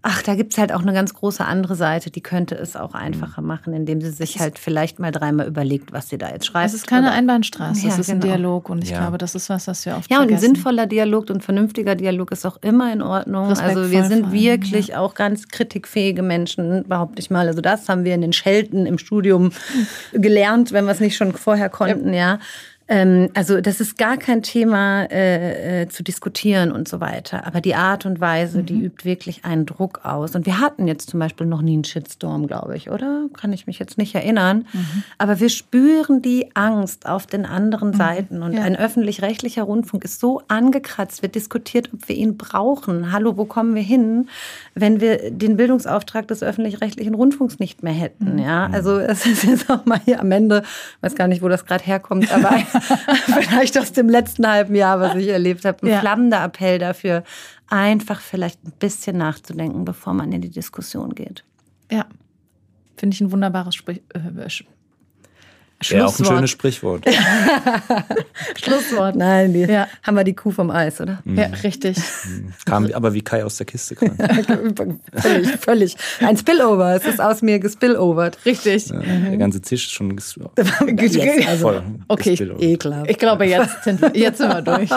Ach, 0.02 0.22
da 0.22 0.34
gibt's 0.34 0.56
halt 0.56 0.72
auch 0.72 0.80
eine 0.80 0.94
ganz 0.94 1.12
große 1.12 1.44
andere 1.44 1.74
Seite, 1.74 2.10
die 2.10 2.22
könnte 2.22 2.54
es 2.54 2.74
auch 2.74 2.94
einfacher 2.94 3.42
machen, 3.42 3.74
indem 3.74 4.00
sie 4.00 4.10
sich 4.10 4.40
halt 4.40 4.58
vielleicht 4.58 4.98
mal 4.98 5.12
dreimal 5.12 5.46
überlegt, 5.46 5.92
was 5.92 6.08
sie 6.08 6.16
da 6.16 6.30
jetzt 6.30 6.46
schreibt. 6.46 6.66
Es 6.68 6.74
ist 6.74 6.86
keine 6.86 7.08
oder- 7.08 7.16
Einbahnstraße, 7.16 7.86
Ja, 7.86 7.92
es 7.92 7.98
ist 7.98 8.08
ein 8.10 8.20
genau. 8.20 8.32
Dialog 8.34 8.70
und 8.70 8.82
ich 8.82 8.90
Ja. 8.90 9.00
glaube, 9.00 9.18
das 9.18 9.34
ist 9.34 9.50
was, 9.50 9.66
was 9.66 9.84
wir 9.84 9.96
oft 9.98 10.10
Ja, 10.10 10.16
und 10.18 10.22
ein 10.22 10.28
vergessen. 10.30 10.54
sinnvoller 10.54 10.86
Dialog 10.86 11.28
und 11.28 11.44
vernünftiger 11.44 11.96
Dialog 11.96 12.32
ist 12.32 12.46
auch 12.46 12.56
immer 12.62 12.90
in 12.92 13.02
Ordnung. 13.02 13.48
Also 13.48 13.60
Respektvoll 13.62 13.90
wir 13.90 13.98
vor 14.00 14.08
sind 14.08 14.24
allem, 14.24 14.32
wirklich 14.32 14.96
auch 14.96 15.14
ganz 15.14 15.48
kritikfähige 15.48 16.22
Menschen, 16.22 16.84
behaupte 16.88 17.20
ich 17.20 17.30
mal. 17.30 17.46
Also 17.46 17.60
das 17.60 17.88
haben 17.90 18.04
wir 18.04 18.14
in 18.14 18.22
den 18.22 18.32
Schelten 18.32 18.86
im 18.86 18.96
Studium 18.96 19.50
gelernt, 20.12 20.72
wenn 20.72 20.86
wir 20.86 20.92
es 20.92 21.00
nicht 21.00 21.16
schon 21.16 21.32
vorher 21.32 21.68
konnten, 21.68 22.14
ja. 22.14 22.38
Ähm, 22.92 23.28
also 23.34 23.60
das 23.60 23.80
ist 23.80 23.96
gar 23.98 24.16
kein 24.16 24.42
Thema 24.42 25.04
äh, 25.04 25.82
äh, 25.82 25.88
zu 25.88 26.02
diskutieren 26.02 26.72
und 26.72 26.88
so 26.88 26.98
weiter. 27.00 27.46
Aber 27.46 27.60
die 27.60 27.76
Art 27.76 28.04
und 28.04 28.20
Weise, 28.20 28.64
die 28.64 28.80
übt 28.84 29.04
wirklich 29.04 29.44
einen 29.44 29.64
Druck 29.64 30.00
aus. 30.04 30.34
Und 30.34 30.44
wir 30.44 30.58
hatten 30.58 30.88
jetzt 30.88 31.08
zum 31.08 31.20
Beispiel 31.20 31.46
noch 31.46 31.62
nie 31.62 31.74
einen 31.74 31.84
Shitstorm, 31.84 32.48
glaube 32.48 32.76
ich, 32.76 32.90
oder? 32.90 33.26
Kann 33.38 33.52
ich 33.52 33.68
mich 33.68 33.78
jetzt 33.78 33.96
nicht 33.96 34.14
erinnern. 34.16 34.66
Aber 35.18 35.38
wir 35.38 35.50
spüren 35.50 36.20
die 36.20 36.50
Angst 36.54 37.06
auf 37.08 37.26
den 37.28 37.46
anderen 37.46 37.92
Seiten. 37.92 38.42
Und 38.42 38.54
Ja. 38.54 38.62
ein 38.62 38.74
öffentlich-rechtlicher 38.74 39.62
Rundfunk 39.62 40.04
ist 40.04 40.18
so 40.18 40.42
angekratzt, 40.48 41.22
wird 41.22 41.36
diskutiert, 41.36 41.90
ob 41.94 42.08
wir 42.08 42.16
ihn 42.16 42.36
brauchen. 42.36 43.12
Hallo, 43.12 43.36
wo 43.36 43.44
kommen 43.44 43.76
wir 43.76 43.82
hin, 43.82 44.28
wenn 44.74 45.00
wir 45.00 45.30
den 45.30 45.56
Bildungsauftrag 45.56 46.26
des 46.26 46.42
öffentlich-rechtlichen 46.42 47.14
Rundfunks 47.14 47.60
nicht 47.60 47.84
mehr 47.84 47.92
hätten? 47.92 48.38
Ja, 48.38 48.68
also 48.72 48.98
es 48.98 49.24
ist 49.26 49.44
jetzt 49.44 49.70
auch 49.70 49.86
mal 49.86 50.00
hier 50.04 50.18
am 50.20 50.32
Ende, 50.32 50.64
weiß 51.02 51.14
gar 51.14 51.28
nicht, 51.28 51.40
wo 51.40 51.48
das 51.48 51.64
gerade 51.64 51.84
herkommt, 51.84 52.32
aber 52.34 52.50
vielleicht 53.26 53.78
aus 53.78 53.92
dem 53.92 54.08
letzten 54.08 54.46
halben 54.46 54.74
Jahr, 54.74 55.00
was 55.00 55.14
ich 55.16 55.28
erlebt 55.28 55.64
habe, 55.64 55.86
ein 55.86 55.90
Ja. 55.90 56.00
flammender 56.00 56.42
Appell 56.44 56.78
dafür, 56.78 57.22
einfach 57.68 58.20
vielleicht 58.20 58.64
ein 58.64 58.72
bisschen 58.78 59.16
nachzudenken, 59.18 59.84
bevor 59.84 60.12
man 60.14 60.32
in 60.32 60.40
die 60.40 60.50
Diskussion 60.50 61.14
geht. 61.14 61.44
Ja, 61.90 62.06
finde 62.96 63.14
ich 63.14 63.20
ein 63.20 63.32
wunderbares 63.32 63.74
Sprich 63.74 64.02
äh, 64.14 64.20
Sch- 65.82 65.96
Ja, 65.96 66.04
auch 66.04 66.08
ein 66.08 66.14
Schlusswort. 66.16 66.36
schönes 66.36 66.50
Sprichwort. 66.50 67.04
Schlusswort. 68.62 69.16
Nein, 69.16 69.52
die, 69.54 69.60
Ja. 69.60 69.88
haben 70.02 70.14
wir 70.16 70.24
die 70.24 70.34
Kuh 70.34 70.50
vom 70.50 70.70
Eis, 70.70 71.00
oder? 71.00 71.20
Ja, 71.24 71.46
richtig. 71.64 71.96
Kam 72.66 72.90
aber 72.92 73.14
wie 73.14 73.22
Kai 73.22 73.44
aus 73.44 73.56
der 73.56 73.66
Kiste 73.66 73.94
kam. 73.96 74.16
völlig, 75.14 75.48
völlig. 75.58 75.96
Ein 76.20 76.36
Spillover. 76.36 76.94
Es 76.96 77.06
ist 77.06 77.20
aus 77.20 77.40
mir 77.42 77.58
gespillovert. 77.58 78.38
Richtig. 78.44 78.86
Der 78.88 79.36
ganze 79.38 79.60
Tisch 79.62 79.86
ist 79.86 79.92
schon 79.92 80.14
ges 80.16 80.38
Jetzt, 80.96 81.48
also, 81.48 81.68
voll. 81.68 81.82
Okay, 82.08 82.34
ekelhaft. 82.58 83.10
Ich 83.10 83.18
glaube, 83.18 83.46
jetzt 83.46 83.84
sind 83.84 84.02
wir, 84.02 84.14
jetzt 84.14 84.38
sind 84.38 84.52
wir 84.52 84.62
durch. 84.62 84.90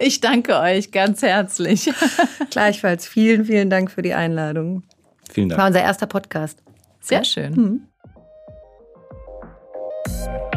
Ich 0.00 0.20
danke 0.20 0.58
euch 0.58 0.90
ganz 0.92 1.22
herzlich. 1.22 1.90
Gleichfalls 2.50 3.06
vielen, 3.06 3.44
vielen 3.44 3.70
Dank 3.70 3.90
für 3.90 4.02
die 4.02 4.14
Einladung. 4.14 4.82
Vielen 5.30 5.50
War 5.50 5.56
Dank. 5.56 5.68
unser 5.68 5.82
erster 5.82 6.06
Podcast. 6.06 6.58
Sehr 7.00 7.24
schön. 7.24 7.86
Thank 10.06 10.52
you 10.52 10.53